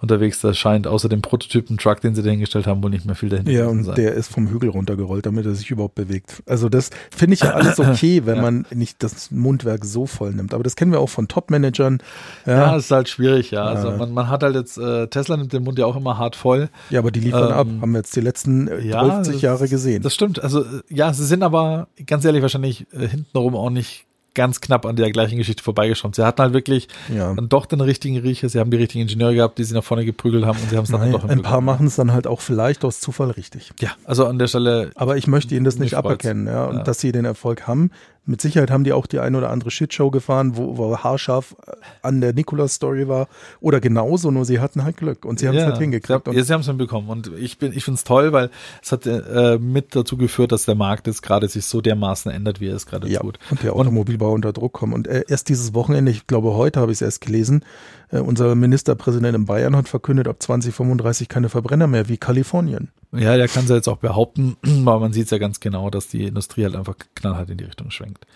unterwegs. 0.03 0.43
Da 0.43 0.53
scheint 0.53 0.87
außer 0.87 1.09
dem 1.09 1.23
Prototypen-Truck, 1.63 2.01
den 2.01 2.15
sie 2.15 2.23
dahingestellt 2.23 2.67
haben, 2.67 2.83
wohl 2.83 2.91
nicht 2.91 3.07
mehr 3.07 3.15
viel 3.15 3.29
dahinter 3.29 3.53
Ja, 3.53 3.67
und 3.67 3.85
sein. 3.85 3.95
der 3.95 4.15
ist 4.15 4.31
vom 4.33 4.49
Hügel 4.49 4.71
runtergerollt, 4.71 5.27
damit 5.27 5.47
er 5.47 5.55
sich 5.55 5.71
überhaupt 5.71 5.95
bewegt. 5.95 6.43
Also 6.47 6.69
das 6.69 6.91
finde 7.11 7.35
ich 7.35 7.41
ja 7.41 7.51
alles 7.53 7.79
okay, 7.81 8.23
wenn 8.25 8.37
Ja. 8.37 8.43
man 8.43 8.67
nicht 8.75 9.03
das 9.03 9.31
Mundwerk 9.31 9.85
so 9.85 10.07
voll 10.07 10.33
nimmt. 10.33 10.55
Aber 10.55 10.63
das 10.63 10.77
kennen 10.77 10.93
wir 10.93 11.01
auch 11.01 11.09
von 11.09 11.29
Top-Managern. 11.29 11.99
Ja, 12.47 12.53
Ja, 12.73 12.77
ist 12.77 12.91
halt 12.91 13.09
schwierig, 13.09 13.51
ja. 13.51 13.65
Also 13.65 13.91
man, 13.93 14.13
man 14.13 14.29
hat 14.29 14.43
halt 14.43 14.55
jetzt, 14.57 14.79
äh, 14.79 15.07
Tesla 15.09 15.37
nimmt 15.37 15.53
den 15.53 15.63
Mund 15.65 15.79
ja 15.79 15.87
auch 15.87 15.97
immer 15.97 16.19
hart 16.19 16.37
voll. 16.37 16.69
ja 16.91 16.99
aber 16.99 17.11
die 17.11 17.21
liefern 17.21 17.45
Ähm, 17.49 17.53
ab. 17.53 17.67
Haben 17.81 17.93
wir 17.93 17.99
jetzt 17.99 18.15
die 18.17 18.21
letzten 18.21 18.69
äh, 18.69 18.81
ja, 18.81 19.03
30 19.05 19.35
das- 19.35 19.43
Jahre 19.43 19.69
gesehen. 19.69 20.03
Das 20.03 20.15
stimmt. 20.15 20.43
Also 20.43 20.63
äh, 20.63 20.67
ja, 20.89 21.13
sie 21.13 21.25
sind 21.25 21.43
aber 21.43 21.89
ganz 22.07 22.25
ehrlich 22.25 22.43
wahrscheinlich 22.43 22.87
äh, 22.93 23.09
hintenrum 23.09 23.55
auch 23.55 23.71
nicht 23.71 24.07
ganz 24.35 24.61
knapp 24.61 24.85
an 24.87 24.97
der 24.97 25.11
gleichen 25.13 25.39
Geschichte 25.39 25.63
vorbeigeschrammt. 25.63 26.17
Sie 26.17 26.25
hatten 26.25 26.43
halt 26.43 26.53
wirklich 26.53 26.89
ja. 27.15 27.33
dann 27.35 27.49
doch 27.49 27.67
den 27.67 27.81
richtigen 27.81 28.19
Riecher. 28.19 28.49
Sie 28.49 28.59
haben 28.59 28.71
die 28.71 28.77
richtigen 28.77 29.03
Ingenieure 29.03 29.35
gehabt, 29.35 29.59
die 29.59 29.65
sie 29.65 29.75
nach 29.75 29.85
vorne 29.85 30.05
geprügelt 30.05 30.45
haben 30.45 30.59
und 30.61 30.71
sie 30.71 30.77
haben 30.77 30.85
es 30.85 30.91
dann 30.91 31.01
Nein, 31.01 31.13
doch 31.13 31.25
ein 31.25 31.43
paar 31.43 31.61
machen 31.61 31.87
es 31.87 31.97
dann 31.97 32.13
halt 32.13 32.27
auch 32.27 32.41
vielleicht 32.41 32.85
aus 32.85 33.01
Zufall 33.01 33.31
richtig. 33.31 33.73
Ja, 33.81 33.93
also 34.05 34.27
an 34.27 34.39
der 34.39 34.49
Stelle 34.49 34.91
Aber 34.95 35.17
ich 35.17 35.27
möchte 35.27 35.55
ihnen 35.55 35.65
das 35.65 35.79
nicht 35.79 35.95
aberkennen, 35.95 36.47
ja. 36.47 36.67
Und 36.67 36.77
Ja. 36.79 36.83
dass 36.83 37.01
sie 37.01 37.13
den 37.13 37.25
Erfolg 37.25 37.67
haben. 37.67 37.91
Mit 38.27 38.41
Sicherheit 38.41 38.71
haben 38.71 38.85
die 38.85 38.93
auch 38.93 39.07
die 39.07 39.19
ein 39.21 39.35
oder 39.35 39.51
andere 39.51 39.71
Shitshow 39.71 40.11
gefahren, 40.11 40.57
wo, 40.57 40.79
wo 40.79 40.97
haarscharf 40.97 41.57
äh, 41.67 41.73
an 42.03 42.21
der 42.21 42.33
Nicolas-Story 42.33 43.07
war. 43.07 43.29
Oder 43.61 43.81
genauso, 43.81 44.31
nur 44.31 44.45
sie 44.45 44.61
hatten 44.61 44.85
halt 44.85 44.97
Glück. 44.97 45.25
Und 45.25 45.39
sie 45.39 45.49
haben 45.49 45.57
es 45.57 45.65
halt 45.65 45.79
hingekriegt. 45.79 46.27
Ja, 46.27 46.43
sie 46.45 46.53
haben 46.53 46.61
es 46.63 46.67
hinbekommen. 46.67 47.11
Und 47.11 47.31
ich 47.37 47.59
bin, 47.59 47.73
ich 47.73 47.85
finde 47.85 47.97
es 47.97 48.05
toll, 48.05 48.33
weil 48.33 48.51
es 48.83 48.93
hat 48.93 49.07
äh, 49.07 49.59
mit 49.59 49.95
dazu 49.95 50.17
geführt, 50.17 50.53
dass 50.53 50.65
der 50.65 50.75
Markt 50.75 51.07
jetzt 51.07 51.23
gerade 51.23 51.49
sich 51.49 51.67
so 51.67 51.81
dermaßen 51.81 52.31
ändert, 52.33 52.61
wie 52.61 52.69
er 52.69 52.77
es 52.77 52.87
gerade 52.87 53.09
Ja, 53.09 53.21
tut. 53.21 53.39
und 53.51 53.63
der 53.63 53.75
Automobilbau 53.75 54.33
unter 54.33 54.53
Druck 54.53 54.73
kommt. 54.73 54.95
Und 54.95 55.07
äh, 55.07 55.25
erst 55.29 55.49
dieses 55.49 55.75
Wochenende, 55.75 56.11
ich 56.11 56.27
glaube 56.27 56.55
heute 56.55 56.81
habe 56.81 56.93
ich 56.93 56.99
es 56.99 57.03
erst 57.03 57.21
gelesen, 57.21 57.65
äh, 58.11 58.19
unser 58.21 58.55
Ministerpräsident 58.55 59.37
in 59.37 59.45
Bayern 59.45 59.77
hat 59.77 59.89
verkündet, 59.89 60.29
ab 60.29 60.37
2035 60.43 61.29
keine 61.29 61.49
Verbrenner 61.49 61.87
mehr, 61.87 62.09
wie 62.09 62.17
Kalifornien. 62.17 62.91
Ja, 63.17 63.37
der 63.37 63.49
kann 63.49 63.65
es 63.65 63.71
ja 63.71 63.77
jetzt 63.77 63.89
auch 63.89 63.99
behaupten, 63.99 64.57
aber 64.87 65.01
man 65.01 65.13
sieht 65.13 65.27
es 65.27 65.31
ja 65.31 65.39
ganz 65.39 65.61
genau, 65.61 65.91
dass 65.91 66.09
die 66.09 66.25
Industrie 66.25 66.65
halt 66.65 66.77
einfach 66.77 66.97
knallhart 67.15 67.51
in 67.51 67.59
die 67.59 67.65
Richtung 67.65 67.91
schwenkt. 67.91 68.27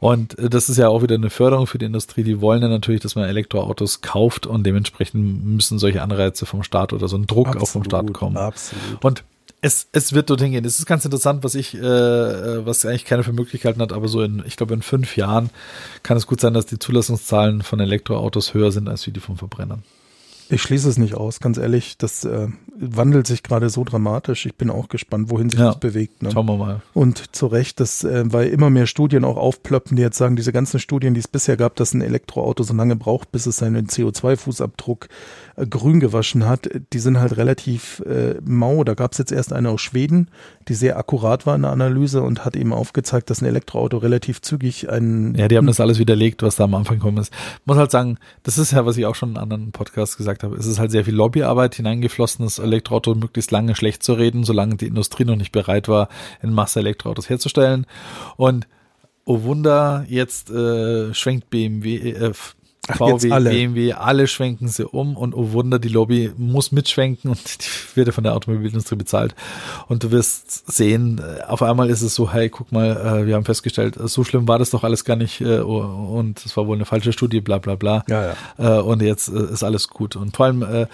Und 0.00 0.38
äh, 0.38 0.50
das 0.50 0.68
ist 0.68 0.76
ja 0.76 0.88
auch 0.88 1.02
wieder 1.02 1.14
eine 1.14 1.30
Förderung 1.30 1.66
für 1.66 1.78
die 1.78 1.86
Industrie. 1.86 2.22
Die 2.22 2.40
wollen 2.40 2.62
ja 2.62 2.68
natürlich, 2.68 3.00
dass 3.00 3.14
man 3.14 3.24
Elektroautos 3.28 4.00
kauft 4.00 4.46
und 4.46 4.64
dementsprechend 4.64 5.44
müssen 5.44 5.78
solche 5.78 6.02
Anreize 6.02 6.46
vom 6.46 6.62
Staat 6.62 6.92
oder 6.92 7.08
so 7.08 7.16
ein 7.16 7.26
Druck 7.26 7.56
auch 7.56 7.68
vom 7.68 7.84
Staat 7.84 8.12
kommen. 8.12 8.36
Absolut. 8.36 9.04
Und 9.04 9.24
es, 9.62 9.88
es 9.92 10.12
wird 10.12 10.30
dorthin 10.30 10.52
gehen. 10.52 10.64
Es 10.64 10.78
ist 10.78 10.86
ganz 10.86 11.04
interessant, 11.04 11.42
was 11.42 11.54
ich, 11.54 11.74
äh, 11.74 12.66
was 12.66 12.84
eigentlich 12.84 13.04
keiner 13.04 13.24
für 13.24 13.32
möglich 13.32 13.62
gehalten 13.62 13.80
hat, 13.80 13.92
aber 13.92 14.08
so 14.08 14.22
in, 14.22 14.42
ich 14.46 14.56
glaube, 14.56 14.74
in 14.74 14.82
fünf 14.82 15.16
Jahren 15.16 15.50
kann 16.02 16.16
es 16.16 16.26
gut 16.26 16.40
sein, 16.40 16.54
dass 16.54 16.66
die 16.66 16.78
Zulassungszahlen 16.78 17.62
von 17.62 17.80
Elektroautos 17.80 18.54
höher 18.54 18.70
sind 18.70 18.88
als 18.88 19.06
wie 19.06 19.12
die 19.12 19.20
von 19.20 19.36
Verbrennern. 19.36 19.82
Ich 20.48 20.62
schließe 20.62 20.88
es 20.88 20.96
nicht 20.98 21.14
aus, 21.14 21.40
ganz 21.40 21.58
ehrlich. 21.58 21.98
Das 21.98 22.24
äh, 22.24 22.48
wandelt 22.78 23.26
sich 23.26 23.42
gerade 23.42 23.68
so 23.70 23.82
dramatisch. 23.84 24.46
Ich 24.46 24.54
bin 24.56 24.70
auch 24.70 24.88
gespannt, 24.88 25.30
wohin 25.30 25.50
sich 25.50 25.58
Ja. 25.58 25.66
das 25.68 25.80
bewegt. 25.80 26.22
Ne? 26.22 26.30
Schauen 26.32 26.46
wir 26.46 26.56
mal. 26.56 26.82
Und 26.94 27.34
zu 27.34 27.46
Recht, 27.46 27.80
das, 27.80 28.04
äh, 28.04 28.24
weil 28.26 28.48
immer 28.48 28.70
mehr 28.70 28.86
Studien 28.86 29.24
auch 29.24 29.36
aufplöppen, 29.36 29.96
die 29.96 30.02
jetzt 30.02 30.18
sagen, 30.18 30.36
diese 30.36 30.52
ganzen 30.52 30.78
Studien, 30.78 31.14
die 31.14 31.20
es 31.20 31.28
bisher 31.28 31.56
gab, 31.56 31.74
dass 31.76 31.94
ein 31.94 32.00
Elektroauto 32.00 32.62
so 32.62 32.74
lange 32.74 32.96
braucht, 32.96 33.32
bis 33.32 33.46
es 33.46 33.56
seinen 33.56 33.86
CO2-Fußabdruck 33.88 35.08
äh, 35.56 35.66
grün 35.66 36.00
gewaschen 36.00 36.46
hat, 36.46 36.68
die 36.92 36.98
sind 36.98 37.18
halt 37.18 37.36
relativ 37.36 38.00
äh, 38.06 38.34
mau. 38.44 38.84
Da 38.84 38.94
gab 38.94 39.12
es 39.12 39.18
jetzt 39.18 39.32
erst 39.32 39.52
eine 39.52 39.70
aus 39.70 39.80
Schweden, 39.80 40.28
die 40.68 40.74
sehr 40.74 40.98
akkurat 40.98 41.46
war 41.46 41.56
in 41.56 41.62
der 41.62 41.70
Analyse 41.72 42.22
und 42.22 42.44
hat 42.44 42.56
eben 42.56 42.72
aufgezeigt, 42.72 43.30
dass 43.30 43.40
ein 43.40 43.46
Elektroauto 43.46 43.98
relativ 43.98 44.42
zügig 44.42 44.90
einen 44.90 45.34
Ja, 45.34 45.48
die 45.48 45.56
haben 45.56 45.66
das 45.66 45.80
alles 45.80 45.98
widerlegt, 45.98 46.42
was 46.42 46.56
da 46.56 46.64
am 46.64 46.74
Anfang 46.74 46.96
gekommen 46.98 47.18
ist. 47.18 47.32
Muss 47.64 47.76
halt 47.78 47.90
sagen, 47.90 48.18
das 48.42 48.58
ist 48.58 48.72
ja, 48.72 48.86
was 48.86 48.96
ich 48.96 49.06
auch 49.06 49.14
schon 49.14 49.30
in 49.30 49.36
anderen 49.38 49.72
Podcasts 49.72 50.16
gesagt 50.16 50.35
habe, 50.42 50.56
es 50.56 50.66
ist 50.66 50.78
halt 50.78 50.90
sehr 50.90 51.04
viel 51.04 51.14
Lobbyarbeit 51.14 51.74
hineingeflossen, 51.74 52.44
das 52.44 52.58
Elektroauto 52.58 53.14
möglichst 53.14 53.50
lange 53.50 53.74
schlecht 53.74 54.02
zu 54.02 54.14
reden, 54.14 54.44
solange 54.44 54.76
die 54.76 54.86
Industrie 54.86 55.24
noch 55.24 55.36
nicht 55.36 55.52
bereit 55.52 55.88
war, 55.88 56.08
in 56.42 56.52
Masse 56.52 56.80
Elektroautos 56.80 57.28
herzustellen. 57.28 57.86
Und 58.36 58.66
oh 59.24 59.42
Wunder, 59.42 60.04
jetzt 60.08 60.50
äh, 60.50 61.12
schwenkt 61.14 61.50
BMW, 61.50 62.10
äh, 62.10 62.32
Ach, 62.88 62.96
VW, 62.98 63.32
alle. 63.32 63.50
BMW, 63.50 63.92
alle 63.94 64.28
schwenken 64.28 64.68
sie 64.68 64.86
um 64.86 65.16
und 65.16 65.34
oh 65.34 65.50
Wunder, 65.52 65.80
die 65.80 65.88
Lobby 65.88 66.32
muss 66.36 66.70
mitschwenken 66.70 67.30
und 67.30 67.40
die 67.60 67.96
wird 67.96 68.06
ja 68.06 68.12
von 68.12 68.22
der 68.22 68.34
Automobilindustrie 68.34 68.96
bezahlt. 68.96 69.34
Und 69.88 70.04
du 70.04 70.12
wirst 70.12 70.72
sehen, 70.72 71.20
äh, 71.20 71.42
auf 71.42 71.62
einmal 71.62 71.90
ist 71.90 72.02
es 72.02 72.14
so, 72.14 72.32
hey, 72.32 72.48
guck 72.48 72.70
mal, 72.70 72.96
äh, 73.22 73.26
wir 73.26 73.34
haben 73.34 73.44
festgestellt, 73.44 73.96
äh, 73.96 74.06
so 74.06 74.22
schlimm 74.22 74.46
war 74.46 74.58
das 74.58 74.70
doch 74.70 74.84
alles 74.84 75.04
gar 75.04 75.16
nicht 75.16 75.40
äh, 75.40 75.58
und 75.58 76.44
es 76.44 76.56
war 76.56 76.66
wohl 76.66 76.76
eine 76.76 76.84
falsche 76.84 77.12
Studie, 77.12 77.40
bla 77.40 77.58
bla 77.58 77.74
bla. 77.74 78.04
Ja, 78.08 78.34
ja. 78.58 78.80
Und 78.80 79.02
jetzt 79.02 79.28
ist 79.28 79.64
alles 79.64 79.88
gut. 79.88 80.16
Und 80.16 80.36
vor 80.36 80.46
allem, 80.46 80.86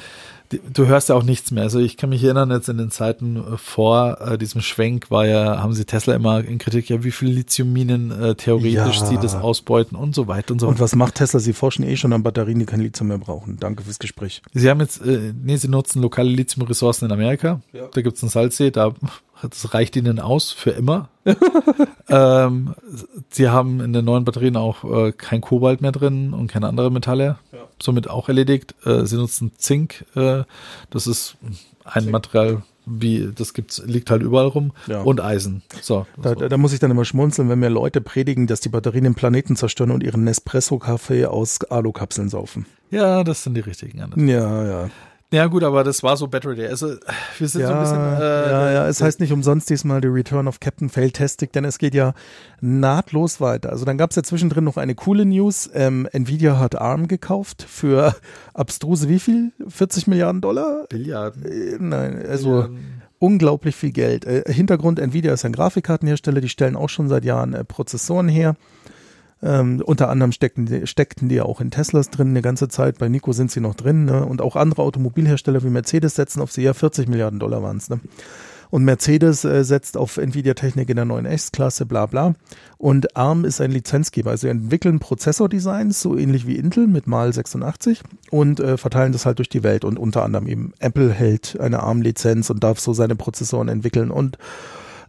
du 0.72 0.86
hörst 0.86 1.08
ja 1.08 1.14
auch 1.14 1.22
nichts 1.22 1.50
mehr. 1.50 1.62
Also 1.64 1.78
ich 1.78 1.96
kann 1.96 2.10
mich 2.10 2.22
erinnern, 2.24 2.50
jetzt 2.50 2.68
in 2.68 2.78
den 2.78 2.90
Zeiten 2.90 3.36
äh, 3.36 3.56
vor 3.56 4.20
äh, 4.20 4.38
diesem 4.38 4.60
Schwenk 4.60 5.10
war 5.10 5.26
ja, 5.26 5.62
haben 5.62 5.72
sie 5.72 5.84
Tesla 5.84 6.14
immer 6.14 6.44
in 6.44 6.58
Kritik, 6.58 6.88
ja, 6.88 7.02
wie 7.04 7.10
viele 7.10 7.32
Lithiumminen 7.32 8.10
äh, 8.10 8.34
theoretisch 8.34 9.00
Ja. 9.00 9.06
sie 9.06 9.16
das 9.16 9.34
ausbeuten 9.34 9.96
und 9.96 10.14
so 10.14 10.26
weiter 10.28 10.52
und 10.52 10.60
so 10.60 10.68
Und 10.68 10.80
was 10.80 10.94
macht 10.94 11.16
Tesla? 11.16 11.40
Sie 11.40 11.52
forschen 11.52 11.84
eh 11.84 11.96
schon 11.96 12.12
an 12.12 12.22
Batterien, 12.22 12.58
die 12.58 12.66
kein 12.66 12.80
Lithium 12.80 13.08
mehr 13.08 13.18
brauchen. 13.18 13.56
Danke 13.58 13.82
fürs 13.82 13.98
Gespräch. 13.98 14.42
Sie 14.52 14.68
haben 14.68 14.80
jetzt, 14.80 15.04
äh, 15.04 15.32
nee, 15.42 15.56
sie 15.56 15.68
nutzen 15.68 16.02
lokale 16.02 16.28
Lithiumressourcen 16.30 17.06
in 17.06 17.12
Amerika. 17.12 17.60
Ja. 17.72 17.86
Da 17.92 18.00
gibt's 18.02 18.22
einen 18.22 18.30
Salzsee, 18.30 18.70
da 18.70 18.92
das 19.42 19.74
reicht 19.74 19.96
ihnen 19.96 20.20
aus 20.20 20.52
für 20.52 20.70
immer. 20.70 21.08
ähm, 22.08 22.74
sie 23.30 23.48
haben 23.48 23.80
in 23.80 23.92
den 23.92 24.04
neuen 24.04 24.24
Batterien 24.24 24.56
auch 24.56 24.84
äh, 24.84 25.12
kein 25.12 25.40
Kobalt 25.40 25.80
mehr 25.80 25.92
drin 25.92 26.32
und 26.32 26.48
keine 26.48 26.68
anderen 26.68 26.92
Metalle. 26.92 27.38
Somit 27.80 28.08
auch 28.08 28.28
erledigt. 28.28 28.74
Äh, 28.84 29.04
sie 29.06 29.16
nutzen 29.16 29.52
Zink. 29.56 30.04
Äh, 30.14 30.44
das 30.90 31.06
ist 31.06 31.36
ein 31.84 32.10
Material, 32.10 32.62
wie 32.86 33.30
das 33.34 33.54
gibt's, 33.54 33.82
liegt 33.84 34.10
halt 34.10 34.22
überall 34.22 34.46
rum. 34.46 34.72
Ja. 34.86 35.02
Und 35.02 35.20
Eisen. 35.20 35.62
So. 35.80 36.06
Da, 36.20 36.34
da, 36.34 36.48
da 36.48 36.56
muss 36.56 36.72
ich 36.72 36.80
dann 36.80 36.90
immer 36.90 37.04
schmunzeln, 37.04 37.48
wenn 37.48 37.58
mir 37.58 37.70
Leute 37.70 38.00
predigen, 38.00 38.46
dass 38.46 38.60
die 38.60 38.68
Batterien 38.68 39.04
den 39.04 39.14
Planeten 39.14 39.56
zerstören 39.56 39.90
und 39.90 40.02
ihren 40.02 40.24
Nespresso-Kaffee 40.24 41.26
aus 41.26 41.60
Alukapseln 41.64 42.28
saufen. 42.28 42.66
ja, 42.90 43.24
das 43.24 43.42
sind 43.42 43.54
die 43.54 43.60
richtigen. 43.60 44.00
Anders. 44.00 44.20
Ja, 44.20 44.64
ja. 44.64 44.90
Ja 45.32 45.46
gut, 45.46 45.64
aber 45.64 45.82
das 45.82 46.02
war 46.02 46.18
so 46.18 46.28
Battery 46.28 46.56
Day. 46.56 46.68
Also 46.68 46.94
wir 47.38 47.48
sind 47.48 47.62
Ja, 47.62 47.68
so 47.68 47.74
ein 47.74 47.80
bisschen. 47.80 48.22
Äh, 48.22 48.50
ja, 48.50 48.70
ja, 48.70 48.88
es 48.88 49.00
heißt 49.00 49.18
nicht 49.18 49.32
umsonst 49.32 49.70
diesmal 49.70 50.00
The 50.02 50.08
Return 50.08 50.46
of 50.46 50.60
Captain 50.60 50.90
Failtastic, 50.90 51.52
denn 51.52 51.64
es 51.64 51.78
geht 51.78 51.94
ja 51.94 52.12
nahtlos 52.60 53.40
weiter. 53.40 53.70
Also 53.70 53.86
dann 53.86 53.96
gab 53.96 54.10
es 54.10 54.16
ja 54.16 54.22
zwischendrin 54.22 54.64
noch 54.64 54.76
eine 54.76 54.94
coole 54.94 55.24
News. 55.24 55.70
Ähm, 55.72 56.06
Nvidia 56.12 56.58
hat 56.58 56.78
ARM 56.78 57.08
gekauft 57.08 57.64
für 57.66 58.14
abstruse 58.54 59.08
wie 59.08 59.18
viel? 59.18 59.52
40 59.66 60.06
Milliarden 60.06 60.42
Dollar? 60.42 60.84
Billiarden. 60.90 61.44
Äh, 61.46 61.76
Nein, 61.80 62.22
also 62.28 62.68
unglaublich 63.18 63.74
viel 63.74 63.92
Geld. 63.92 64.26
Äh, 64.26 64.52
Hintergrund, 64.52 64.98
Nvidia 64.98 65.32
ist 65.32 65.46
ein 65.46 65.52
Grafikkartenhersteller, 65.52 66.42
die 66.42 66.50
stellen 66.50 66.76
auch 66.76 66.90
schon 66.90 67.08
seit 67.08 67.24
Jahren 67.24 67.54
äh, 67.54 67.64
Prozessoren 67.64 68.28
her. 68.28 68.56
Ähm, 69.42 69.82
unter 69.84 70.08
anderem 70.08 70.32
steckten 70.32 70.66
die, 70.66 70.86
steckten 70.86 71.28
die 71.28 71.36
ja 71.36 71.44
auch 71.44 71.60
in 71.60 71.70
Teslas 71.70 72.10
drin 72.10 72.28
eine 72.28 72.42
ganze 72.42 72.68
Zeit. 72.68 72.98
Bei 72.98 73.08
Nico 73.08 73.32
sind 73.32 73.50
sie 73.50 73.60
noch 73.60 73.74
drin. 73.74 74.04
Ne? 74.04 74.24
Und 74.24 74.40
auch 74.40 74.56
andere 74.56 74.82
Automobilhersteller 74.82 75.62
wie 75.64 75.70
Mercedes 75.70 76.14
setzen 76.14 76.40
auf 76.40 76.52
sie. 76.52 76.62
Ja, 76.62 76.74
40 76.74 77.08
Milliarden 77.08 77.40
Dollar 77.40 77.62
waren 77.62 77.76
es. 77.76 77.90
Ne? 77.90 78.00
Und 78.72 78.84
Mercedes 78.84 79.44
äh, 79.44 79.64
setzt 79.64 79.98
auf 79.98 80.16
Nvidia-Technik 80.16 80.88
in 80.88 80.96
der 80.96 81.04
neuen 81.04 81.26
S-Klasse, 81.26 81.84
bla 81.84 82.06
bla. 82.06 82.34
Und 82.78 83.14
ARM 83.18 83.44
ist 83.44 83.60
ein 83.60 83.70
Lizenzgeber. 83.70 84.30
Also 84.30 84.46
sie 84.46 84.50
entwickeln 84.50 84.98
Prozessordesigns, 84.98 86.00
so 86.00 86.16
ähnlich 86.16 86.46
wie 86.46 86.56
Intel 86.56 86.86
mit 86.86 87.06
Mal 87.06 87.34
86 87.34 88.00
und 88.30 88.60
äh, 88.60 88.78
verteilen 88.78 89.12
das 89.12 89.26
halt 89.26 89.38
durch 89.38 89.50
die 89.50 89.62
Welt. 89.62 89.84
Und 89.84 89.98
unter 89.98 90.22
anderem 90.22 90.46
eben 90.46 90.72
Apple 90.78 91.10
hält 91.10 91.60
eine 91.60 91.82
ARM-Lizenz 91.82 92.48
und 92.48 92.64
darf 92.64 92.80
so 92.80 92.94
seine 92.94 93.14
Prozessoren 93.14 93.68
entwickeln. 93.68 94.10
Und 94.10 94.38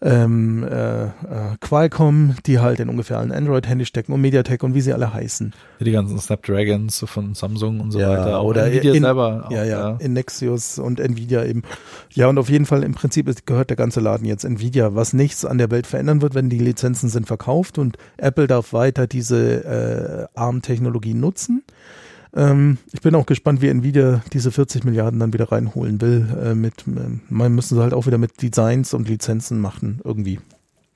ähm, 0.04 0.64
äh, 0.64 1.06
äh, 1.06 1.10
Qualcomm, 1.62 2.36
die 2.46 2.60
halt 2.60 2.80
in 2.82 2.90
ungefähr 2.90 3.20
allen 3.20 3.32
Android-Handys 3.32 3.88
stecken 3.88 4.12
und 4.12 4.22
MediaTek 4.22 4.62
und 4.64 4.74
wie 4.74 4.82
sie 4.82 4.92
alle 4.92 5.14
heißen. 5.14 5.54
Die 5.80 5.92
ganzen 5.92 6.20
Snapdragons 6.20 7.06
von 7.08 7.34
Samsung 7.36 7.80
und 7.80 7.92
so 7.92 8.00
weiter. 8.00 8.40
Auch 8.40 8.46
oder 8.46 8.66
Nvidia 8.66 8.94
in, 8.94 9.04
selber. 9.04 9.46
Auch, 9.48 9.52
ja, 9.52 9.64
ja, 9.64 9.98
in 10.00 10.14
Nexus 10.14 10.78
und 10.78 11.00
Nvidia 11.00 11.46
eben. 11.46 11.64
Ja, 12.12 12.28
und 12.28 12.38
auf 12.38 12.50
jeden 12.50 12.66
Fall 12.66 12.84
im 12.84 12.94
Prinzip 12.94 13.28
ist, 13.30 13.46
gehört 13.46 13.70
der 13.70 13.78
ganze 13.78 14.02
Laden 14.02 14.26
jetzt 14.26 14.44
Nvidia, 14.44 14.94
was 14.94 15.14
nichts 15.14 15.46
an 15.46 15.58
der 15.58 15.72
Welt 15.72 15.88
verändern 15.88 16.22
wird, 16.22 16.36
wenn 16.36 16.50
die 16.50 16.60
Lizenzen 16.60 17.08
sind 17.08 17.26
verkauft 17.26 17.78
und 17.78 17.98
Apple 18.18 18.48
darf 18.48 18.74
weiter 18.74 19.08
diese 19.08 20.28
äh, 20.36 20.40
ARM-Technologie 20.40 21.14
nutzen. 21.14 21.64
Ähm, 22.36 22.78
ich 22.92 23.02
bin 23.02 23.14
auch 23.16 23.26
gespannt, 23.26 23.62
wie 23.62 23.68
Nvidia 23.68 24.22
diese 24.34 24.52
40 24.52 24.84
Milliarden 24.86 25.20
dann 25.20 25.34
wieder 25.34 25.52
reinholen 25.52 26.02
will. 26.02 26.28
Äh, 26.44 26.56
mit, 26.56 26.88
äh, 26.88 27.20
man 27.30 27.54
müssen 27.54 27.76
sie 27.76 27.82
halt 27.82 27.94
auch 27.94 28.08
wieder 28.08 28.18
mit 28.18 28.42
Designs 28.42 28.94
und 28.94 29.08
Lizenzen 29.08 29.60
machen, 29.60 30.02
irgendwie. 30.04 30.40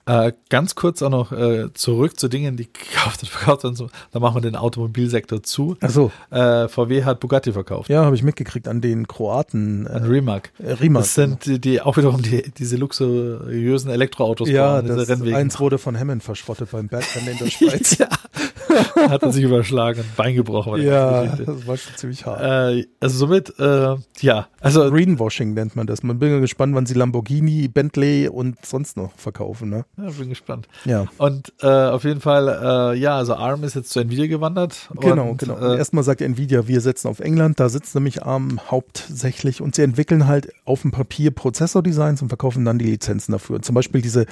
Äh, 0.09 0.31
ganz 0.49 0.75
kurz 0.75 1.01
auch 1.01 1.09
noch 1.09 1.33
äh, 1.33 1.73
zurück 1.73 2.17
zu 2.17 2.29
Dingen, 2.29 2.55
die 2.55 2.63
gekauft 2.73 3.23
und 3.23 3.29
verkauft 3.29 3.75
so. 3.75 3.89
Da 4.13 4.19
machen 4.21 4.35
wir 4.37 4.41
den 4.41 4.55
Automobilsektor 4.55 5.43
zu. 5.43 5.75
Achso, 5.81 6.11
Äh, 6.31 6.69
VW 6.69 7.03
hat 7.03 7.19
Bugatti 7.19 7.51
verkauft. 7.51 7.89
ja, 7.89 8.05
habe 8.05 8.15
ich 8.15 8.23
mitgekriegt 8.23 8.69
an 8.69 8.79
den 8.79 9.09
Kroaten. 9.09 9.85
An 9.85 10.03
Äh, 10.03 10.07
Rimac. 10.07 10.53
äh, 10.59 10.71
Rimac. 10.71 11.03
Das 11.03 11.13
sind 11.13 11.45
die, 11.45 11.59
die 11.59 11.81
auch 11.81 11.97
wiederum 11.97 12.21
die, 12.21 12.41
diese 12.57 12.77
luxuriösen 12.77 13.91
Elektroautos 13.91 14.47
ja, 14.49 14.75
bauen, 14.75 14.85
diese 14.85 14.95
das 14.95 15.09
Rennwegen. 15.09 15.35
eins 15.35 15.59
wurde 15.59 15.77
von 15.77 15.99
Hammond 15.99 16.23
verschrottet 16.23 16.71
beim 16.71 16.87
Bergrennen 16.87 17.27
in 17.33 17.37
der 17.39 17.51
Schweiz. 17.51 17.97
ja. 17.97 18.07
hat 19.09 19.23
er 19.23 19.31
sich 19.31 19.43
überschlagen, 19.43 20.01
ein 20.01 20.11
Bein 20.15 20.35
gebrochen. 20.35 20.81
ja, 20.81 21.25
das 21.25 21.67
war 21.67 21.77
schon 21.77 21.95
ziemlich 21.95 22.25
hart. 22.25 22.41
Äh, 22.77 22.85
also 22.99 23.17
somit, 23.17 23.53
äh, 23.59 23.95
ja, 24.19 24.47
also 24.61 24.89
Greenwashing 24.89 25.53
nennt 25.53 25.75
man 25.75 25.87
das. 25.87 26.03
Man 26.03 26.19
bin 26.19 26.31
ja 26.31 26.39
gespannt, 26.39 26.75
wann 26.75 26.85
sie 26.85 26.93
Lamborghini, 26.93 27.67
Bentley 27.67 28.27
und 28.27 28.65
sonst 28.65 28.97
noch 28.97 29.11
verkaufen. 29.17 29.69
Ne? 29.69 29.85
ja, 29.97 30.09
bin 30.09 30.29
gespannt. 30.29 30.67
Ja, 30.85 31.05
Und 31.17 31.53
äh, 31.61 31.67
auf 31.67 32.03
jeden 32.03 32.21
Fall, 32.21 32.93
äh, 32.93 32.97
ja, 32.99 33.17
also 33.17 33.35
ARM 33.35 33.63
ist 33.63 33.75
jetzt 33.75 33.89
zu 33.91 33.99
Nvidia 33.99 34.27
gewandert. 34.27 34.89
genau, 34.99 35.29
und, 35.29 35.37
genau. 35.39 35.57
Äh, 35.57 35.77
Erstmal 35.77 36.03
sagt 36.03 36.21
Nvidia, 36.21 36.67
wir 36.67 36.81
setzen 36.81 37.07
auf 37.07 37.19
England, 37.19 37.59
da 37.59 37.69
sitzt 37.69 37.95
nämlich 37.95 38.23
ARM 38.23 38.59
hauptsächlich 38.69 39.61
und 39.61 39.75
sie 39.75 39.83
entwickeln 39.83 40.27
halt 40.27 40.49
auf 40.65 40.81
dem 40.81 40.91
Papier 40.91 41.31
Prozessordesigns 41.31 42.21
und 42.21 42.29
verkaufen 42.29 42.65
dann 42.65 42.79
die 42.79 42.85
Lizenzen 42.85 43.31
dafür. 43.31 43.61
Zum 43.61 43.75
Beispiel 43.75 44.01
diese, 44.01 44.25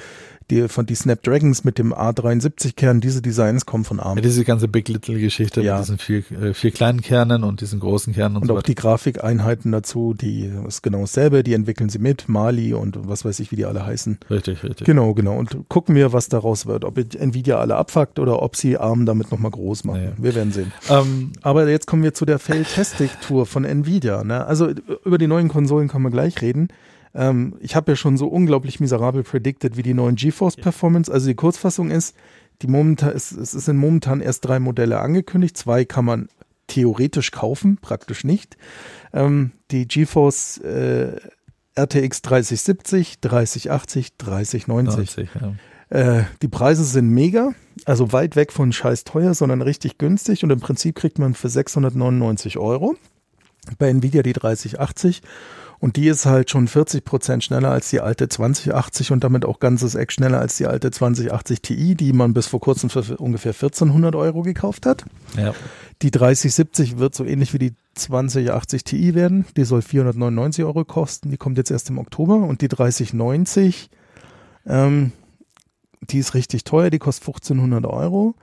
die 0.50 0.68
von 0.68 0.86
die 0.86 0.94
Snapdragons 0.94 1.64
mit 1.64 1.78
dem 1.78 1.92
A73-Kern, 1.92 3.00
diese 3.00 3.20
Designs 3.22 3.66
kommen 3.66 3.84
von 3.84 3.98
ARM. 4.00 4.16
ja, 4.18 4.22
diese 4.22 4.44
ganze 4.44 4.68
Big 4.68 4.88
Little 4.88 5.18
Geschichte 5.18 5.60
Ja. 5.60 5.74
mit 5.78 5.84
diesen 5.84 5.98
vier, 5.98 6.18
äh, 6.40 6.54
vier 6.54 6.70
kleinen 6.70 7.00
Kernen 7.00 7.42
und 7.44 7.60
diesen 7.60 7.80
großen 7.80 8.12
Kernen 8.14 8.36
und, 8.36 8.42
Und 8.42 8.48
so 8.48 8.52
auch 8.54 8.58
weiter. 8.58 8.66
die 8.66 8.74
Grafikeinheiten 8.76 9.72
dazu, 9.72 10.14
die 10.14 10.50
ist 10.68 10.82
genau 10.82 11.00
dasselbe, 11.00 11.42
die 11.42 11.54
entwickeln 11.54 11.88
sie 11.88 11.98
mit, 11.98 12.28
Mali 12.28 12.74
und 12.74 13.08
was 13.08 13.24
weiß 13.24 13.40
ich, 13.40 13.50
wie 13.50 13.56
die 13.56 13.64
alle 13.64 13.84
heißen. 13.84 14.18
Richtig, 14.30 14.62
richtig. 14.62 14.86
Genau, 14.86 15.14
genau. 15.14 15.36
Und 15.36 15.68
gucken 15.68 15.94
wir, 15.94 16.12
was 16.12 16.28
daraus 16.28 16.66
wird. 16.66 16.84
Ob 16.84 16.96
Nvidia 16.98 17.58
alle 17.58 17.76
abfuckt 17.76 18.18
oder 18.18 18.42
ob 18.42 18.56
sie 18.56 18.76
ARM 18.78 19.04
damit 19.06 19.30
nochmal 19.32 19.50
groß 19.50 19.84
machen. 19.84 20.02
Ja. 20.02 20.12
Wir 20.16 20.34
werden 20.34 20.52
sehen. 20.52 20.72
Ähm, 20.88 21.32
Aber 21.42 21.68
jetzt 21.68 21.86
kommen 21.86 22.02
wir 22.02 22.14
zu 22.14 22.24
der 22.24 22.38
Fail-Testing-Tour 22.38 23.46
von 23.46 23.64
Nvidia. 23.64 24.22
Ne? 24.24 24.46
Also 24.46 24.70
über 25.04 25.18
die 25.18 25.26
neuen 25.26 25.48
Konsolen 25.48 25.88
können 25.88 26.04
wir 26.04 26.10
gleich 26.10 26.40
reden. 26.42 26.68
Ähm, 27.16 27.56
ich 27.60 27.74
habe 27.74 27.92
ja 27.92 27.96
schon 27.96 28.16
so 28.16 28.28
unglaublich 28.28 28.78
miserabel 28.78 29.22
predicted, 29.22 29.76
wie 29.76 29.82
die 29.82 29.94
neuen 29.94 30.16
GeForce 30.16 30.56
Performance. 30.56 31.12
Also 31.12 31.26
die 31.26 31.34
Kurzfassung 31.34 31.90
ist, 31.90 32.14
die 32.62 32.68
momentan, 32.68 33.10
es, 33.10 33.32
es 33.32 33.52
sind 33.52 33.78
momentan 33.78 34.20
erst 34.20 34.44
drei 34.44 34.60
Modelle 34.60 35.00
angekündigt. 35.00 35.56
Zwei 35.56 35.84
kann 35.84 36.04
man 36.04 36.28
theoretisch 36.66 37.30
kaufen, 37.30 37.78
praktisch 37.80 38.24
nicht. 38.24 38.56
Ähm, 39.12 39.52
die 39.70 39.88
GeForce 39.88 40.58
äh, 40.58 41.16
RTX 41.78 42.22
3070, 42.22 43.20
3080, 43.20 44.16
3090. 44.16 45.16
90, 45.16 45.28
ja. 45.40 45.54
Äh, 45.88 46.24
die 46.42 46.48
Preise 46.48 46.84
sind 46.84 47.10
mega, 47.10 47.52
also 47.84 48.12
weit 48.12 48.34
weg 48.34 48.52
von 48.52 48.72
scheiß 48.72 49.04
teuer, 49.04 49.34
sondern 49.34 49.62
richtig 49.62 49.98
günstig 49.98 50.42
und 50.42 50.50
im 50.50 50.60
Prinzip 50.60 50.96
kriegt 50.96 51.18
man 51.18 51.34
für 51.34 51.48
699 51.48 52.58
Euro 52.58 52.96
bei 53.78 53.88
Nvidia 53.88 54.22
die 54.22 54.32
3080 54.32 55.22
und 55.78 55.96
die 55.96 56.08
ist 56.08 56.26
halt 56.26 56.50
schon 56.50 56.68
40 56.68 57.04
Prozent 57.04 57.44
schneller 57.44 57.70
als 57.70 57.90
die 57.90 58.00
alte 58.00 58.28
2080 58.28 59.12
und 59.12 59.22
damit 59.24 59.44
auch 59.44 59.60
ganzes 59.60 59.94
Eck 59.94 60.12
schneller 60.12 60.40
als 60.40 60.56
die 60.56 60.66
alte 60.66 60.90
2080 60.90 61.60
Ti, 61.60 61.94
die 61.94 62.12
man 62.12 62.32
bis 62.32 62.46
vor 62.46 62.60
kurzem 62.60 62.90
für 62.90 63.16
ungefähr 63.18 63.52
1400 63.52 64.14
Euro 64.14 64.42
gekauft 64.42 64.86
hat. 64.86 65.04
Ja. 65.36 65.54
Die 66.02 66.10
3070 66.10 66.98
wird 66.98 67.14
so 67.14 67.24
ähnlich 67.24 67.52
wie 67.52 67.58
die 67.58 67.74
2080 67.94 68.84
Ti 68.84 69.14
werden. 69.14 69.46
Die 69.56 69.64
soll 69.64 69.82
499 69.82 70.64
Euro 70.64 70.84
kosten. 70.84 71.30
Die 71.30 71.36
kommt 71.36 71.58
jetzt 71.58 71.70
erst 71.70 71.90
im 71.90 71.98
Oktober. 71.98 72.36
Und 72.36 72.60
die 72.60 72.68
3090, 72.68 73.90
ähm, 74.66 75.12
die 76.02 76.18
ist 76.18 76.34
richtig 76.34 76.64
teuer. 76.64 76.90
Die 76.90 76.98
kostet 76.98 77.26
1500 77.26 77.86
Euro 77.86 78.34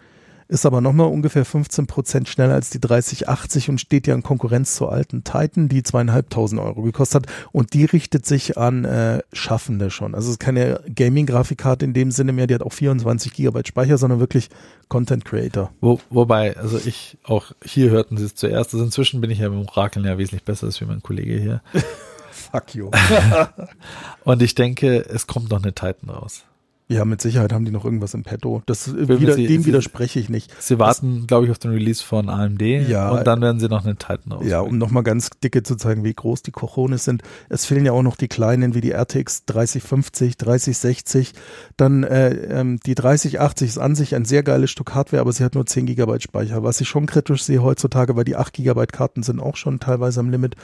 ist 0.48 0.66
aber 0.66 0.82
nochmal 0.82 1.08
ungefähr 1.08 1.46
15 1.46 1.88
Prozent 1.88 2.30
schneller 2.30 2.54
als 2.54 2.70
die 2.70 2.80
3080 2.80 3.70
und 3.70 3.80
steht 3.80 4.08
ja 4.08 4.16
in 4.16 4.24
Konkurrenz 4.24 4.76
zur 4.76 4.92
alten 4.92 5.24
Titan, 5.24 5.70
die 5.70 5.84
zweieinhalbtausend 5.84 6.60
Euro 6.62 6.82
gekostet 6.82 7.24
hat 7.24 7.34
und 7.52 7.74
die 7.74 7.86
richtet 7.86 8.26
sich 8.26 8.58
an 8.58 8.86
äh, 8.86 9.22
Schaffende 9.34 9.90
schon. 9.90 10.16
Also 10.16 10.28
es 10.28 10.34
ist 10.34 10.40
keine 10.40 10.82
Gaming-Grafikkarte 10.94 11.86
in 11.86 11.94
dem 11.94 12.12
Sinne 12.12 12.34
mehr, 12.34 12.48
die 12.48 12.56
hat 12.56 12.64
auch 12.64 12.74
24 12.74 13.34
Gigabyte 13.34 13.68
Speicher, 13.68 13.98
sondern 13.98 14.20
wirklich 14.20 14.50
Content 14.90 15.26
Creator. 15.26 15.72
Wo, 15.82 16.00
wobei, 16.10 16.58
also 16.58 16.78
ich, 16.78 17.18
auch 17.24 17.52
hier 17.64 17.90
hörten 17.90 18.18
sie 18.18 18.26
es 18.26 18.36
zuerst, 18.36 18.74
also 18.74 18.84
inzwischen 18.86 19.22
bin 19.22 19.32
ich 19.32 19.40
ja 19.40 19.48
im 19.48 19.68
Orakeln 19.68 20.06
ja 20.06 20.18
wesentlich 20.18 20.44
besser 20.44 20.68
als 20.68 20.80
wie 20.82 20.86
mein 20.86 21.02
Kollege 21.02 21.40
hier. 21.40 21.62
Fuck 22.32 22.76
you. 22.76 22.92
und 24.24 24.42
ich 24.42 24.56
denke, 24.56 25.06
es 25.08 25.28
kommt 25.28 25.50
noch 25.50 25.64
eine 25.64 25.74
Titan 25.74 26.10
raus. 26.10 26.44
Ja, 26.90 27.06
mit 27.06 27.22
Sicherheit 27.22 27.54
haben 27.54 27.64
die 27.64 27.72
noch 27.72 27.86
irgendwas 27.86 28.14
im 28.14 28.24
Petto. 28.24 28.62
Das, 28.66 28.94
wieder, 28.96 29.34
sie, 29.34 29.48
dem 29.48 29.66
widerspreche 29.66 30.20
ich 30.20 30.30
nicht. 30.30 30.54
Sie 30.62 30.80
warten, 30.80 31.28
glaube 31.28 31.46
ich, 31.46 31.52
auf 31.52 31.58
den 31.58 31.72
Release 31.72 32.04
von 32.04 32.30
AMD 32.30 32.62
ja, 32.62 33.10
und 33.10 33.26
dann 33.26 33.42
werden 33.42 33.60
sie 33.60 33.70
noch 33.70 33.86
einen 33.86 33.98
Titan 33.98 34.34
aus. 34.34 34.46
Ja, 34.46 34.60
um 34.60 34.78
nochmal 34.78 35.04
ganz 35.04 35.30
dicke 35.42 35.64
zu 35.64 35.78
zeigen, 35.78 36.04
wie 36.04 36.14
groß 36.14 36.42
die 36.44 36.52
Cojones 36.52 37.06
sind. 37.06 37.24
Es 37.48 37.66
fehlen 37.66 37.86
ja 37.86 37.94
auch 37.94 38.04
noch 38.04 38.18
die 38.18 38.28
kleinen 38.28 38.76
wie 38.76 38.82
die 38.82 38.92
RTX 38.92 39.46
3050, 39.46 40.38
3060. 40.38 41.34
Dann 41.78 42.04
äh, 42.04 42.32
ähm, 42.32 42.80
die 42.86 42.96
3080 42.96 43.70
ist 43.70 43.78
an 43.78 43.96
sich 43.96 44.14
ein 44.14 44.26
sehr 44.26 44.44
geiles 44.44 44.70
Stück 44.70 44.94
Hardware, 44.94 45.22
aber 45.22 45.32
sie 45.32 45.46
hat 45.46 45.56
nur 45.56 45.66
10 45.66 45.86
GB 45.86 46.20
Speicher. 46.20 46.64
Was 46.64 46.82
ich 46.82 46.90
schon 46.90 47.06
kritisch 47.06 47.44
sehe 47.44 47.64
heutzutage, 47.64 48.18
weil 48.18 48.26
die 48.26 48.36
8 48.36 48.54
GB 48.54 48.88
Karten 48.88 49.24
sind 49.24 49.40
auch 49.40 49.56
schon 49.56 49.80
teilweise 49.80 50.20
am 50.20 50.30
Limit 50.30 50.56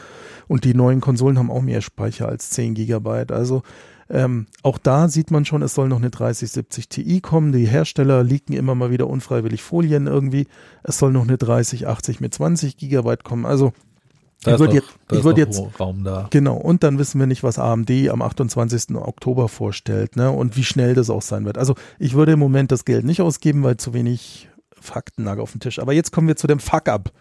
und 0.47 0.65
die 0.65 0.73
neuen 0.73 0.99
Konsolen 0.99 1.39
haben 1.39 1.49
auch 1.49 1.61
mehr 1.61 1.81
Speicher 1.81 2.27
als 2.27 2.49
10 2.49 2.73
GB. 2.75 3.31
Also 3.31 3.63
ähm, 4.09 4.47
auch 4.63 4.79
da 4.79 5.07
sieht 5.07 5.29
man 5.29 5.45
schon, 5.45 5.61
es 5.61 5.75
soll 5.75 5.87
noch 5.87 5.97
eine 5.97 6.09
3070 6.09 6.89
Ti 6.89 7.21
kommen. 7.21 7.51
Die 7.51 7.67
Hersteller 7.67 8.23
leaken 8.23 8.53
immer 8.53 8.73
mal 8.73 8.89
wieder 8.89 9.07
unfreiwillig 9.07 9.61
Folien 9.61 10.07
irgendwie. 10.07 10.47
Es 10.83 10.97
soll 10.97 11.11
noch 11.11 11.23
eine 11.23 11.37
3080 11.37 12.19
mit 12.19 12.33
20 12.33 12.77
Gigabyte 12.77 13.23
kommen. 13.23 13.45
Also 13.45 13.73
da 14.43 14.53
ich 14.53 14.59
würde 14.59 14.75
jetzt, 14.75 14.89
ich 15.11 15.23
würd 15.23 15.37
jetzt 15.37 15.61
Raum 15.79 16.03
da. 16.03 16.27
genau. 16.29 16.55
Und 16.55 16.83
dann 16.83 16.97
wissen 16.97 17.19
wir 17.19 17.27
nicht, 17.27 17.43
was 17.43 17.59
AMD 17.59 17.91
am 18.09 18.21
28. 18.21 18.95
Oktober 18.95 19.49
vorstellt, 19.49 20.15
ne? 20.15 20.31
Und 20.31 20.55
wie 20.55 20.63
schnell 20.63 20.95
das 20.95 21.09
auch 21.09 21.21
sein 21.21 21.45
wird. 21.45 21.57
Also 21.57 21.75
ich 21.99 22.13
würde 22.13 22.31
im 22.31 22.39
Moment 22.39 22.71
das 22.71 22.85
Geld 22.85 23.05
nicht 23.05 23.21
ausgeben, 23.21 23.63
weil 23.63 23.77
zu 23.77 23.93
wenig 23.93 24.49
Fakten 24.79 25.25
lag 25.25 25.39
auf 25.39 25.51
dem 25.51 25.59
Tisch. 25.59 25.77
Aber 25.79 25.93
jetzt 25.93 26.11
kommen 26.11 26.27
wir 26.29 26.37
zu 26.37 26.47
dem 26.47 26.59
Fuck-up. 26.59 27.11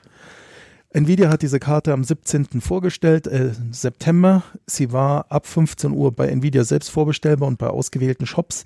Nvidia 0.91 1.28
hat 1.28 1.43
diese 1.43 1.61
Karte 1.61 1.93
am 1.93 2.03
17. 2.03 2.61
vorgestellt, 2.61 3.26
äh, 3.26 3.53
September. 3.70 4.43
Sie 4.66 4.93
war 4.93 5.30
ab 5.30 5.47
15 5.47 5.93
Uhr 5.93 6.12
bei 6.12 6.28
Nvidia 6.28 6.64
selbst 6.64 6.89
vorbestellbar 6.89 7.47
und 7.47 7.59
bei 7.59 7.68
ausgewählten 7.68 8.26
Shops. 8.26 8.64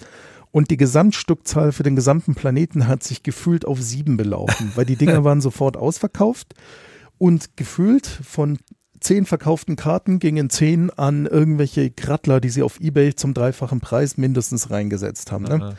Und 0.52 0.70
die 0.70 0.76
Gesamtstückzahl 0.76 1.72
für 1.72 1.82
den 1.82 1.96
gesamten 1.96 2.34
Planeten 2.34 2.86
hat 2.86 3.02
sich 3.02 3.22
gefühlt 3.22 3.64
auf 3.64 3.80
sieben 3.80 4.16
belaufen, 4.16 4.70
weil 4.74 4.84
die 4.84 4.96
Dinger 4.96 5.24
waren 5.24 5.40
sofort 5.40 5.76
ausverkauft. 5.76 6.54
Und 7.18 7.56
gefühlt 7.56 8.06
von 8.06 8.58
zehn 9.00 9.26
verkauften 9.26 9.76
Karten 9.76 10.18
gingen 10.18 10.50
zehn 10.50 10.90
an 10.90 11.26
irgendwelche 11.26 11.90
Grattler, 11.90 12.40
die 12.40 12.50
sie 12.50 12.62
auf 12.62 12.80
Ebay 12.80 13.14
zum 13.14 13.34
dreifachen 13.34 13.80
Preis 13.80 14.16
mindestens 14.16 14.70
reingesetzt 14.70 15.32
haben. 15.32 15.44
Ne? 15.44 15.74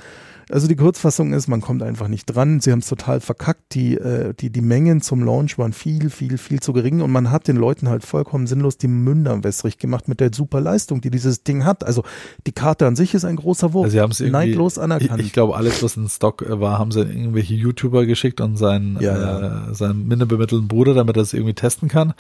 Also 0.50 0.68
die 0.68 0.76
Kurzfassung 0.76 1.34
ist, 1.34 1.48
man 1.48 1.62
kommt 1.62 1.84
einfach 1.84 2.08
nicht 2.08 2.26
dran. 2.26 2.60
Sie 2.60 2.72
haben 2.72 2.80
es 2.80 2.88
total 2.88 3.20
verkackt. 3.20 3.74
Die, 3.74 3.96
äh, 3.96 4.34
die, 4.34 4.50
die 4.50 4.62
Mengen 4.62 5.02
zum 5.02 5.24
Launch 5.24 5.58
waren 5.58 5.74
viel, 5.74 6.10
viel, 6.10 6.38
viel 6.38 6.60
zu 6.60 6.74
gering 6.74 7.02
und 7.02 7.12
man 7.12 7.32
hat 7.32 7.48
den 7.48 7.56
Leuten 7.56 7.90
halt 7.90 8.04
vollkommen 8.04 8.48
sinnlos 8.48 8.78
die 8.78 8.88
Münder 8.88 9.44
wässrig 9.44 9.78
gemacht 9.78 10.08
mit 10.08 10.20
der 10.20 10.32
super 10.34 10.62
Leistung, 10.62 11.02
die 11.02 11.10
dieses 11.10 11.44
Ding 11.44 11.66
hat. 11.66 11.84
Also 11.84 12.04
die 12.46 12.52
Karte 12.52 12.88
an 12.88 12.96
sich 12.96 13.14
ist 13.14 13.26
ein 13.26 13.36
großer 13.36 13.74
Wurf. 13.74 13.86
Also 13.86 13.94
sie 13.94 14.02
haben 14.02 14.12
es 14.12 14.20
neidlos 14.20 14.78
anerkannt. 14.78 15.22
Ich, 15.22 15.28
ich 15.28 15.34
glaube, 15.34 15.56
alles, 15.56 15.82
was 15.84 15.98
in 15.98 16.10
Stock 16.10 16.42
äh, 16.42 16.60
war, 16.60 16.80
haben 16.80 16.92
sie 16.92 17.02
irgendwelche 17.02 17.54
YouTuber 17.56 18.06
geschickt 18.06 18.42
und 18.42 18.58
seinen, 18.58 19.00
ja, 19.00 19.70
äh, 19.70 19.74
seinen 19.74 20.08
minder 20.08 20.26
bemittelten 20.26 20.68
Bruder, 20.68 20.94
damit 20.94 21.18
er 21.18 21.24
es 21.24 21.34
irgendwie 21.34 21.54
testen 21.54 21.88
kann. 21.88 22.14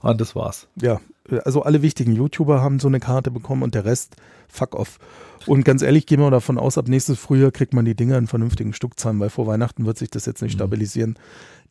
Und 0.00 0.20
das 0.20 0.34
war's. 0.34 0.68
Ja, 0.80 1.00
also 1.44 1.62
alle 1.62 1.82
wichtigen 1.82 2.14
YouTuber 2.14 2.60
haben 2.60 2.80
so 2.80 2.88
eine 2.88 3.00
Karte 3.00 3.30
bekommen 3.30 3.62
und 3.62 3.74
der 3.74 3.84
Rest 3.84 4.16
fuck 4.48 4.74
off. 4.74 4.98
Und 5.48 5.64
ganz 5.64 5.80
ehrlich, 5.80 6.04
gehen 6.04 6.20
wir 6.20 6.30
davon 6.30 6.58
aus, 6.58 6.76
ab 6.76 6.88
nächstes 6.88 7.18
Frühjahr 7.18 7.50
kriegt 7.50 7.72
man 7.72 7.86
die 7.86 7.94
Dinger 7.94 8.18
in 8.18 8.26
vernünftigen 8.26 8.74
Stückzahlen, 8.74 9.18
weil 9.18 9.30
vor 9.30 9.46
Weihnachten 9.46 9.86
wird 9.86 9.96
sich 9.96 10.10
das 10.10 10.26
jetzt 10.26 10.42
nicht 10.42 10.52
mhm. 10.52 10.58
stabilisieren. 10.58 11.18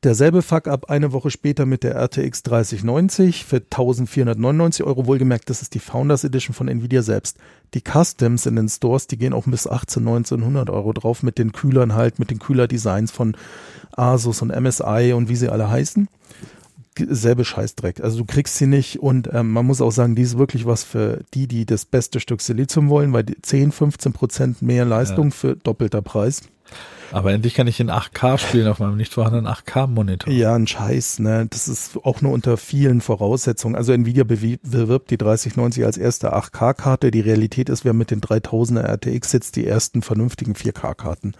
Derselbe 0.03 0.41
Fuck-up 0.41 0.89
eine 0.89 1.11
Woche 1.11 1.29
später 1.29 1.67
mit 1.67 1.83
der 1.83 1.95
RTX 1.95 2.41
3090 2.43 3.45
für 3.45 3.57
1499 3.57 4.83
Euro. 4.83 5.05
Wohlgemerkt, 5.05 5.49
das 5.51 5.61
ist 5.61 5.75
die 5.75 5.79
Founders 5.79 6.23
Edition 6.23 6.55
von 6.55 6.67
Nvidia 6.67 7.03
selbst. 7.03 7.37
Die 7.75 7.81
Customs 7.81 8.47
in 8.47 8.55
den 8.55 8.67
Stores, 8.67 9.05
die 9.05 9.17
gehen 9.17 9.33
auch 9.33 9.45
bis 9.45 9.67
18, 9.67 10.07
1900 10.07 10.71
Euro 10.71 10.93
drauf 10.93 11.21
mit 11.21 11.37
den 11.37 11.51
Kühlern 11.51 11.93
halt, 11.93 12.17
mit 12.17 12.31
den 12.31 12.39
Kühler-Designs 12.39 13.11
von 13.11 13.37
Asus 13.91 14.41
und 14.41 14.49
MSI 14.49 15.13
und 15.15 15.29
wie 15.29 15.35
sie 15.35 15.49
alle 15.49 15.69
heißen 15.69 16.07
selbe 17.09 17.45
Scheißdreck. 17.45 18.01
Also 18.01 18.19
du 18.19 18.25
kriegst 18.25 18.57
sie 18.57 18.67
nicht 18.67 18.99
und 18.99 19.29
ähm, 19.33 19.51
man 19.51 19.65
muss 19.65 19.81
auch 19.81 19.91
sagen, 19.91 20.15
die 20.15 20.21
ist 20.21 20.37
wirklich 20.37 20.65
was 20.65 20.83
für 20.83 21.21
die, 21.33 21.47
die 21.47 21.65
das 21.65 21.85
beste 21.85 22.19
Stück 22.19 22.41
Silizium 22.41 22.89
wollen, 22.89 23.13
weil 23.13 23.23
die 23.23 23.41
10, 23.41 23.71
15 23.71 24.13
Prozent 24.13 24.61
mehr 24.61 24.85
Leistung 24.85 25.29
ja. 25.29 25.35
für 25.35 25.55
doppelter 25.55 26.01
Preis. 26.01 26.43
Aber 27.11 27.31
endlich 27.31 27.53
kann 27.53 27.67
ich 27.67 27.79
in 27.79 27.89
8K 27.89 28.37
spielen 28.37 28.67
auf 28.67 28.79
meinem 28.79 28.97
nicht 28.97 29.13
vorhandenen 29.13 29.47
8K-Monitor. 29.47 30.31
Ja, 30.31 30.55
ein 30.55 30.67
Scheiß, 30.67 31.19
ne? 31.19 31.47
Das 31.49 31.67
ist 31.67 31.97
auch 32.03 32.21
nur 32.21 32.33
unter 32.33 32.57
vielen 32.57 32.99
Voraussetzungen. 32.99 33.75
Also 33.75 33.93
Nvidia 33.93 34.25
bewirbt 34.25 35.09
die 35.09 35.17
3090 35.17 35.85
als 35.85 35.97
erste 35.97 36.35
8K-Karte. 36.35 37.11
Die 37.11 37.21
Realität 37.21 37.69
ist, 37.69 37.85
wir 37.85 37.89
haben 37.89 37.97
mit 37.97 38.11
den 38.11 38.21
3000er 38.21 38.81
RTX 38.81 39.31
jetzt 39.31 39.55
die 39.55 39.65
ersten 39.65 40.01
vernünftigen 40.01 40.53
4K-Karten 40.53 41.33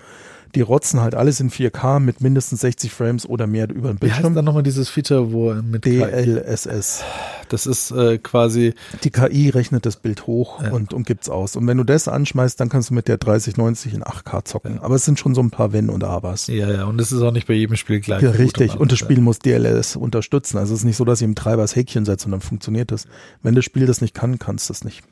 die 0.58 0.64
rotzen 0.64 1.01
halt 1.01 1.14
alles 1.14 1.39
in 1.39 1.51
4K 1.51 1.99
mit 1.99 2.20
mindestens 2.20 2.62
60 2.62 2.91
Frames 2.91 3.30
oder 3.30 3.45
mehr 3.45 3.70
über 3.70 3.89
den 3.89 3.99
Bildschirm. 3.99 4.24
Wie 4.24 4.28
heißt 4.28 4.38
dann 4.38 4.45
nochmal 4.45 4.64
dieses 4.64 4.89
Feature, 4.89 5.32
wo 5.32 5.53
mit 5.53 5.86
DLSS. 5.86 7.03
Das 7.49 7.68
ist 7.68 7.91
äh, 7.91 8.18
quasi 8.18 8.74
die 9.03 9.12
KI 9.12 9.49
rechnet 9.49 9.86
das 9.86 9.97
Bild 9.97 10.26
hoch 10.26 10.64
ja. 10.64 10.72
und, 10.72 10.95
und 10.95 11.05
gibt's 11.05 11.30
aus. 11.30 11.55
Und 11.55 11.68
wenn 11.68 11.78
du 11.78 11.84
das 11.84 12.08
anschmeißt, 12.08 12.60
dann 12.60 12.70
kannst 12.70 12.89
du 12.89 12.95
mit 12.95 13.08
der 13.08 13.18
3090 13.20 13.93
in 13.93 14.03
8K 14.03 14.45
zocken. 14.45 14.76
Ja. 14.78 14.82
Aber 14.82 14.95
es 14.95 15.05
sind 15.05 15.20
schon 15.20 15.36
so 15.36 15.41
ein 15.41 15.51
paar 15.51 15.74
Wenn 15.74 15.91
und 15.91 16.03
Abers. 16.03 16.47
Ja, 16.47 16.72
ja, 16.72 16.86
und 16.86 16.99
es 16.99 17.12
ist 17.12 17.22
auch 17.22 17.32
nicht 17.32 17.47
bei 17.47 17.53
jedem 17.53 17.76
Spiel 17.76 17.99
gleich. 17.99 18.24
Ja, 18.24 18.32
richtig. 18.32 18.76
Und 18.78 18.91
das 18.91 18.97
Spiel 18.97 19.22
muss 19.22 19.38
DLSS 19.38 19.95
unterstützen. 19.95 20.58
Also 20.58 20.74
es 20.74 20.80
ist 20.80 20.86
nicht 20.86 20.97
so, 20.97 21.05
dass 21.05 21.22
ich 21.22 21.26
im 21.26 21.36
Treiber 21.36 21.62
das 21.62 21.76
Häkchen 21.76 22.03
setze 22.03 22.26
und 22.26 22.32
dann 22.32 22.41
funktioniert 22.41 22.91
das. 22.91 23.05
Wenn 23.43 23.53
das 23.53 23.64
Spiel 23.64 23.86
das 23.86 24.01
nicht 24.01 24.16
kann, 24.16 24.39
kannst 24.39 24.70
du 24.70 24.74
es 24.74 24.84
nicht. 24.84 25.03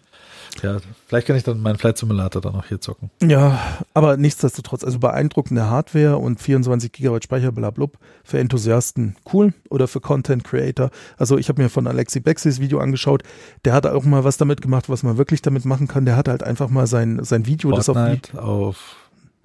Ja, 0.63 0.77
vielleicht 1.07 1.27
kann 1.27 1.35
ich 1.35 1.43
dann 1.43 1.61
meinen 1.61 1.77
Flight 1.77 1.97
Simulator 1.97 2.41
dann 2.41 2.55
auch 2.55 2.65
hier 2.65 2.81
zocken. 2.81 3.09
Ja, 3.21 3.59
aber 3.93 4.17
nichtsdestotrotz, 4.17 4.83
also 4.83 4.99
beeindruckende 4.99 5.69
Hardware 5.69 6.17
und 6.17 6.39
24 6.39 6.91
GB 6.91 7.19
Speicher, 7.23 7.51
blablub, 7.51 7.97
für 8.23 8.39
Enthusiasten 8.39 9.15
cool 9.33 9.53
oder 9.69 9.87
für 9.87 9.99
Content 9.99 10.43
Creator. 10.43 10.89
Also 11.17 11.37
ich 11.37 11.49
habe 11.49 11.61
mir 11.61 11.69
von 11.69 11.87
Alexi 11.87 12.19
Bexis 12.19 12.59
Video 12.59 12.79
angeschaut, 12.79 13.23
der 13.63 13.73
hat 13.73 13.85
auch 13.85 14.03
mal 14.03 14.23
was 14.23 14.37
damit 14.37 14.61
gemacht, 14.61 14.89
was 14.89 15.03
man 15.03 15.17
wirklich 15.17 15.41
damit 15.41 15.65
machen 15.65 15.87
kann. 15.87 16.05
Der 16.05 16.15
hat 16.15 16.27
halt 16.27 16.43
einfach 16.43 16.69
mal 16.69 16.87
sein, 16.87 17.23
sein 17.23 17.45
Video, 17.45 17.69
Fortnite 17.69 18.31
das 18.33 18.41
auf, 18.41 18.47
auf 18.47 18.95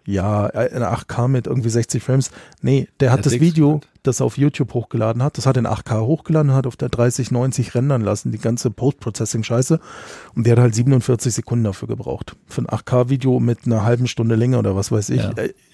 ja, 0.06 0.46
in 0.46 0.82
8K 0.82 1.28
mit 1.28 1.46
irgendwie 1.46 1.70
60 1.70 2.02
Frames. 2.02 2.30
Nee, 2.62 2.88
der 3.00 3.12
hat 3.12 3.26
das 3.26 3.40
Video, 3.40 3.80
das 4.02 4.20
er 4.20 4.26
auf 4.26 4.38
YouTube 4.38 4.74
hochgeladen 4.74 5.22
hat, 5.22 5.38
das 5.38 5.46
hat 5.46 5.56
in 5.56 5.66
8K 5.66 6.00
hochgeladen, 6.00 6.52
hat 6.52 6.66
auf 6.66 6.76
der 6.76 6.88
3090 6.88 7.74
rendern 7.74 8.02
lassen, 8.02 8.32
die 8.32 8.38
ganze 8.38 8.70
Post-Processing-Scheiße. 8.70 9.80
Und 10.34 10.46
der 10.46 10.52
hat 10.52 10.60
halt 10.60 10.74
47 10.74 11.32
Sekunden 11.32 11.64
dafür 11.64 11.88
gebraucht. 11.88 12.36
Für 12.46 12.62
ein 12.62 12.66
8K-Video 12.66 13.40
mit 13.40 13.66
einer 13.66 13.84
halben 13.84 14.06
Stunde 14.06 14.34
Länge 14.34 14.58
oder 14.58 14.76
was 14.76 14.90
weiß 14.92 15.10
ich. 15.10 15.22
Ja. 15.22 15.32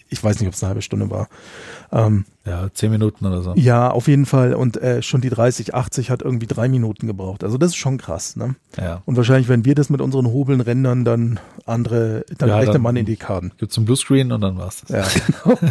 Ich 0.08 0.22
weiß 0.22 0.38
nicht, 0.38 0.46
ob 0.46 0.54
es 0.54 0.62
eine 0.62 0.68
halbe 0.68 0.82
Stunde 0.82 1.10
war. 1.10 1.28
Ähm, 1.90 2.26
ja, 2.44 2.68
zehn 2.72 2.92
Minuten 2.92 3.26
oder 3.26 3.42
so. 3.42 3.54
Ja, 3.56 3.90
auf 3.90 4.06
jeden 4.06 4.24
Fall. 4.24 4.54
Und 4.54 4.76
äh, 4.76 5.02
schon 5.02 5.20
die 5.20 5.30
3080 5.30 6.10
hat 6.10 6.22
irgendwie 6.22 6.46
drei 6.46 6.68
Minuten 6.68 7.08
gebraucht. 7.08 7.42
Also 7.42 7.58
das 7.58 7.70
ist 7.70 7.76
schon 7.76 7.98
krass. 7.98 8.36
Ne? 8.36 8.54
Ja. 8.76 9.02
Und 9.04 9.16
wahrscheinlich, 9.16 9.48
wenn 9.48 9.64
wir 9.64 9.74
das 9.74 9.90
mit 9.90 10.00
unseren 10.00 10.26
Hobeln 10.26 10.60
rendern, 10.60 11.04
dann 11.04 11.40
andere, 11.64 12.24
dann 12.38 12.48
ja, 12.48 12.58
rechnet 12.58 12.82
man 12.82 12.94
in 12.96 13.04
die 13.04 13.16
Karten. 13.16 13.50
Gibt's 13.58 13.76
einen 13.76 13.86
Bluescreen 13.86 14.30
und 14.30 14.40
dann 14.42 14.56
war's 14.58 14.82
das. 14.86 15.14
Ja, 15.14 15.20
genau. 15.26 15.58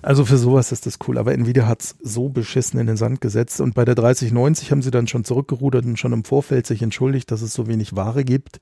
Also 0.00 0.24
für 0.24 0.38
sowas 0.38 0.70
ist 0.70 0.86
das 0.86 0.98
cool. 1.08 1.18
Aber 1.18 1.32
Nvidia 1.32 1.66
hat's 1.66 1.96
so 2.00 2.28
beschissen 2.28 2.78
in 2.78 2.86
den 2.86 2.96
Sand 2.96 3.20
gesetzt. 3.20 3.60
Und 3.60 3.74
bei 3.74 3.84
der 3.84 3.96
3090 3.96 4.70
haben 4.70 4.80
sie 4.80 4.92
dann 4.92 5.08
schon 5.08 5.24
zurückgerudert 5.24 5.84
und 5.84 5.98
schon 5.98 6.12
im 6.12 6.22
Vorfeld 6.22 6.68
sich 6.68 6.82
entschuldigt, 6.82 7.30
dass 7.32 7.42
es 7.42 7.52
so 7.52 7.66
wenig 7.66 7.96
Ware 7.96 8.24
gibt 8.24 8.60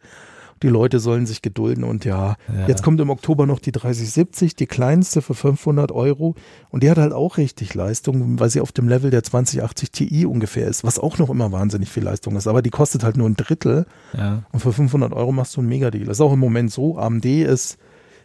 Die 0.62 0.68
Leute 0.68 1.00
sollen 1.00 1.26
sich 1.26 1.42
gedulden 1.42 1.84
und 1.84 2.04
ja, 2.07 2.36
Ja. 2.48 2.66
jetzt 2.66 2.82
kommt 2.82 3.00
im 3.00 3.11
Oktober 3.11 3.46
noch 3.46 3.59
die 3.59 3.72
3070, 3.72 4.57
die 4.57 4.66
kleinste 4.66 5.20
für 5.22 5.34
500 5.34 5.92
Euro 5.92 6.34
und 6.70 6.82
die 6.82 6.90
hat 6.90 6.96
halt 6.98 7.12
auch 7.12 7.36
richtig 7.36 7.74
Leistung, 7.74 8.40
weil 8.40 8.48
sie 8.50 8.61
auf 8.61 8.72
dem 8.72 8.88
Level 8.88 9.11
der 9.11 9.22
2080 9.22 9.90
Ti 9.90 10.24
ungefähr 10.26 10.66
ist, 10.66 10.82
was 10.84 10.98
auch 10.98 11.18
noch 11.18 11.28
immer 11.30 11.52
wahnsinnig 11.52 11.90
viel 11.90 12.04
Leistung 12.04 12.36
ist, 12.36 12.46
aber 12.46 12.62
die 12.62 12.70
kostet 12.70 13.04
halt 13.04 13.16
nur 13.16 13.28
ein 13.28 13.36
Drittel 13.36 13.86
Ja. 14.16 14.44
und 14.52 14.61
für 14.61 14.72
500 14.72 15.12
Euro 15.12 15.32
machst 15.32 15.57
du 15.57 15.61
einen 15.61 15.68
Megadeal. 15.68 16.07
Das 16.07 16.16
ist 16.16 16.20
auch 16.22 16.32
im 16.32 16.38
Moment 16.40 16.72
so. 16.72 16.98
AMD 16.98 17.26
ist 17.26 17.76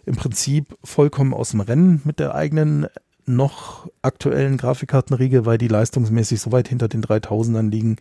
im 0.05 0.15
Prinzip 0.15 0.77
vollkommen 0.83 1.33
aus 1.33 1.51
dem 1.51 1.59
Rennen 1.61 2.01
mit 2.05 2.19
der 2.19 2.33
eigenen 2.33 2.87
noch 3.35 3.87
aktuellen 4.01 4.57
Grafikkartenriege, 4.57 5.45
weil 5.45 5.57
die 5.57 5.67
leistungsmäßig 5.67 6.41
so 6.41 6.51
weit 6.51 6.67
hinter 6.67 6.87
den 6.87 7.03
3000ern 7.03 7.69
liegen. 7.69 7.97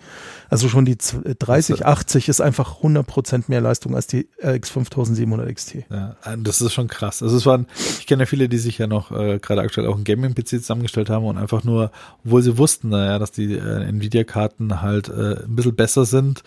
Also 0.49 0.69
schon 0.69 0.85
die 0.85 0.99
z- 0.99 1.37
3080 1.39 2.29
ist 2.29 2.41
einfach 2.41 2.81
100% 2.83 3.45
mehr 3.49 3.61
Leistung 3.61 3.95
als 3.95 4.07
die 4.07 4.29
RX 4.43 4.71
5700 4.71 5.55
XT. 5.55 5.75
Ja, 5.91 6.17
das 6.39 6.61
ist 6.61 6.73
schon 6.73 6.89
krass. 6.89 7.23
Also 7.23 7.37
es 7.37 7.47
waren, 7.47 7.67
ich 7.99 8.07
kenne 8.07 8.23
ja 8.23 8.27
viele, 8.27 8.49
die 8.49 8.59
sich 8.59 8.79
ja 8.79 8.87
noch 8.87 9.11
äh, 9.13 9.39
gerade 9.39 9.61
aktuell 9.61 9.87
auch 9.87 9.97
ein 9.97 10.05
Gaming-PC 10.05 10.49
zusammengestellt 10.49 11.11
haben 11.11 11.25
und 11.25 11.39
einfach 11.39 11.65
nur, 11.65 11.91
obwohl 12.25 12.43
sie 12.43 12.59
wussten, 12.59 12.89
naja, 12.91 13.19
dass 13.19 13.33
die 13.33 13.55
äh, 13.55 13.85
Nvidia-Karten 13.89 14.81
halt 14.83 15.09
äh, 15.09 15.45
ein 15.45 15.57
bisschen 15.57 15.77
besser 15.77 16.05
sind, 16.05 16.43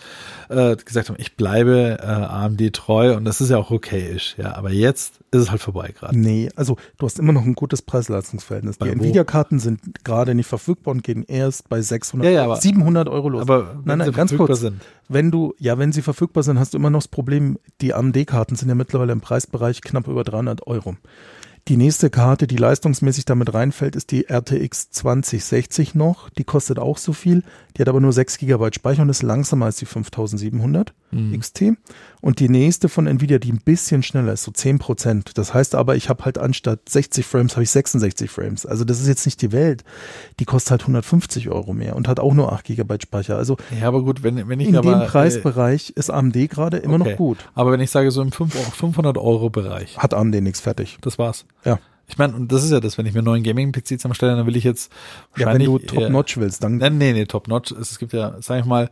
äh, 0.49 0.75
gesagt 0.75 1.09
haben, 1.09 1.17
ich 1.19 1.35
bleibe 1.35 1.97
äh, 2.01 2.05
AMD 2.05 2.73
treu 2.73 3.15
und 3.15 3.25
das 3.25 3.41
ist 3.41 3.49
ja 3.49 3.57
auch 3.57 3.71
okay-ish. 3.71 4.35
Ja, 4.37 4.55
aber 4.55 4.71
jetzt 4.71 5.19
ist 5.33 5.41
es 5.43 5.51
halt 5.51 5.61
vorbei 5.61 5.93
gerade. 5.97 6.17
Nee, 6.17 6.49
also 6.55 6.77
du 6.97 7.05
hast 7.05 7.19
immer 7.19 7.33
noch 7.33 7.43
ein 7.43 7.53
gutes 7.55 7.81
Preis-Leistungsverhältnis. 7.81 8.77
Die? 8.79 8.89
Nvidia-Karten 8.89 9.59
sind 9.59 10.03
gerade 10.03 10.35
nicht 10.35 10.47
verfügbar 10.47 10.93
und 10.93 11.03
gehen 11.03 11.23
erst 11.23 11.69
bei 11.69 11.81
600, 11.81 12.25
Ja, 12.25 12.31
ja, 12.31 12.43
aber- 12.45 12.57
700 12.57 13.09
Euro 13.09 13.29
los. 13.29 13.41
Aber 13.41 13.67
wenn 13.69 13.81
nein, 13.85 13.97
nein, 13.99 14.07
sie 14.07 14.13
ganz 14.13 14.31
verfügbar 14.31 14.47
kurz. 14.47 14.59
sind. 14.59 14.81
Wenn 15.09 15.31
du, 15.31 15.53
ja, 15.57 15.77
wenn 15.77 15.91
sie 15.91 16.01
verfügbar 16.01 16.43
sind, 16.43 16.59
hast 16.59 16.73
du 16.73 16.77
immer 16.77 16.89
noch 16.89 16.99
das 16.99 17.07
Problem, 17.07 17.57
die 17.81 17.93
AMD-Karten 17.93 18.55
sind 18.55 18.69
ja 18.69 18.75
mittlerweile 18.75 19.11
im 19.11 19.21
Preisbereich 19.21 19.81
knapp 19.81 20.07
über 20.07 20.23
300 20.23 20.65
Euro. 20.67 20.95
Die 21.69 21.77
nächste 21.77 22.09
Karte, 22.09 22.45
die 22.45 22.57
leistungsmäßig 22.57 23.23
damit 23.23 23.53
reinfällt, 23.53 23.95
ist 23.95 24.11
die 24.11 24.25
RTX 24.29 24.91
2060 24.91 25.95
noch. 25.95 26.29
Die 26.29 26.43
kostet 26.43 26.77
auch 26.77 26.97
so 26.97 27.13
viel. 27.13 27.43
Die 27.75 27.81
hat 27.81 27.89
aber 27.89 27.99
nur 27.99 28.13
6 28.13 28.37
GB 28.37 28.69
Speicher 28.73 29.01
und 29.01 29.09
ist 29.09 29.23
langsamer 29.23 29.65
als 29.65 29.77
die 29.77 29.85
5700 29.85 30.93
Mhm. 31.11 31.39
XT. 31.39 31.63
Und 32.21 32.39
die 32.39 32.49
nächste 32.49 32.89
von 32.89 33.05
Nvidia, 33.05 33.37
die 33.37 33.51
ein 33.51 33.59
bisschen 33.63 34.01
schneller 34.01 34.33
ist, 34.33 34.43
so 34.43 34.51
10%. 34.51 35.31
Das 35.35 35.53
heißt 35.53 35.75
aber, 35.75 35.95
ich 35.95 36.09
habe 36.09 36.25
halt 36.25 36.39
anstatt 36.39 36.89
60 36.89 37.23
Frames, 37.23 37.53
habe 37.53 37.63
ich 37.63 37.69
66 37.69 38.31
Frames. 38.31 38.65
Also 38.65 38.83
das 38.83 38.99
ist 38.99 39.07
jetzt 39.07 39.25
nicht 39.25 39.39
die 39.43 39.51
Welt. 39.51 39.83
Die 40.39 40.45
kostet 40.45 40.71
halt 40.71 40.81
150 40.81 41.49
Euro 41.49 41.73
mehr 41.73 41.95
und 41.95 42.07
hat 42.07 42.19
auch 42.19 42.33
nur 42.33 42.51
8 42.51 42.65
GB 42.65 42.97
Speicher. 43.03 43.37
Also 43.37 43.57
Ja, 43.79 43.87
aber 43.89 44.01
gut, 44.01 44.23
wenn, 44.23 44.47
wenn 44.49 44.59
ich 44.59 44.69
in 44.69 44.75
aber, 44.75 44.91
dem 44.91 45.07
Preisbereich 45.07 45.91
ist 45.91 46.09
AMD 46.09 46.49
gerade 46.49 46.77
immer 46.77 46.95
okay. 46.99 47.11
noch 47.11 47.17
gut. 47.17 47.37
Aber 47.53 47.71
wenn 47.71 47.79
ich 47.79 47.91
sage, 47.91 48.09
so 48.09 48.21
im 48.23 48.31
500 48.31 49.17
Euro 49.17 49.49
Bereich, 49.51 49.97
Hat 49.99 50.13
AMD 50.15 50.41
nichts 50.41 50.61
fertig. 50.61 50.97
das 51.01 51.19
war's. 51.19 51.45
Ja. 51.63 51.79
Ich 52.07 52.17
meine, 52.17 52.35
und 52.35 52.51
das 52.51 52.63
ist 52.63 52.71
ja 52.71 52.79
das, 52.79 52.97
wenn 52.97 53.05
ich 53.05 53.13
mir 53.13 53.19
einen 53.19 53.25
neuen 53.25 53.43
Gaming-PC 53.43 53.87
zusammenstelle, 53.87 54.35
dann 54.35 54.45
will 54.45 54.57
ich 54.57 54.63
jetzt 54.63 54.91
Ja, 55.37 55.53
wenn 55.53 55.63
du 55.63 55.79
Top-Notch 55.79 56.37
willst, 56.37 56.63
dann 56.63 56.77
nee, 56.77 57.13
nee, 57.13 57.25
top 57.25 57.47
notch. 57.47 57.71
Es 57.71 57.97
gibt 57.97 58.13
ja, 58.13 58.35
sag 58.41 58.59
ich 58.59 58.65
mal, 58.65 58.89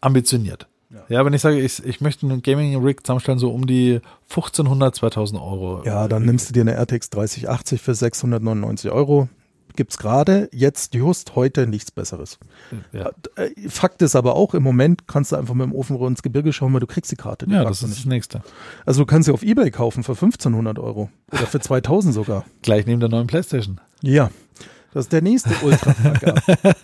ambitioniert. 0.00 0.68
Ja, 1.08 1.24
wenn 1.24 1.32
ich 1.32 1.40
sage, 1.40 1.60
ich, 1.60 1.84
ich 1.84 2.00
möchte 2.00 2.26
einen 2.26 2.42
Gaming-Rig 2.42 3.04
zusammenstellen, 3.04 3.38
so 3.38 3.50
um 3.50 3.66
die 3.66 4.00
1500, 4.30 4.94
2000 4.94 5.40
Euro. 5.40 5.82
Ja, 5.84 6.06
dann 6.08 6.24
nimmst 6.24 6.48
du 6.48 6.52
dir 6.52 6.60
eine 6.60 6.74
RTX 6.74 7.10
3080 7.10 7.80
für 7.80 7.94
699 7.94 8.90
Euro. 8.90 9.28
Gibt's 9.76 9.98
gerade, 9.98 10.48
jetzt 10.52 10.94
just 10.94 11.34
heute 11.34 11.66
nichts 11.66 11.90
Besseres. 11.90 12.38
Ja, 12.92 13.10
Äh, 13.36 13.68
Fakt 13.68 14.02
ist 14.02 14.14
aber 14.14 14.36
auch, 14.36 14.54
im 14.54 14.62
Moment 14.62 15.08
kannst 15.08 15.32
du 15.32 15.36
einfach 15.36 15.54
mit 15.54 15.66
dem 15.66 15.74
Ofenrohr 15.74 16.08
ins 16.08 16.22
Gebirge 16.22 16.52
schauen, 16.52 16.72
weil 16.72 16.80
du 16.80 16.86
kriegst 16.86 17.10
die 17.10 17.16
Karte. 17.16 17.46
die 17.46 17.52
ja 17.52 17.64
das 17.64 17.82
ist 17.82 17.98
das 17.98 18.04
nächste. 18.04 18.42
Also 18.86 19.02
du 19.02 19.06
kannst 19.06 19.26
sie 19.26 19.32
auf 19.32 19.42
Ebay 19.42 19.70
kaufen 19.70 20.04
für 20.04 20.12
1500 20.12 20.78
Euro. 20.78 21.10
Oder 21.32 21.46
für 21.46 21.60
2000 21.60 22.14
sogar. 22.14 22.44
Gleich 22.62 22.86
neben 22.86 23.00
der 23.00 23.08
neuen 23.08 23.26
Playstation. 23.26 23.80
Ja, 24.02 24.30
das 24.92 25.06
ist 25.06 25.12
der 25.12 25.22
nächste 25.22 25.54
ultra 25.62 25.94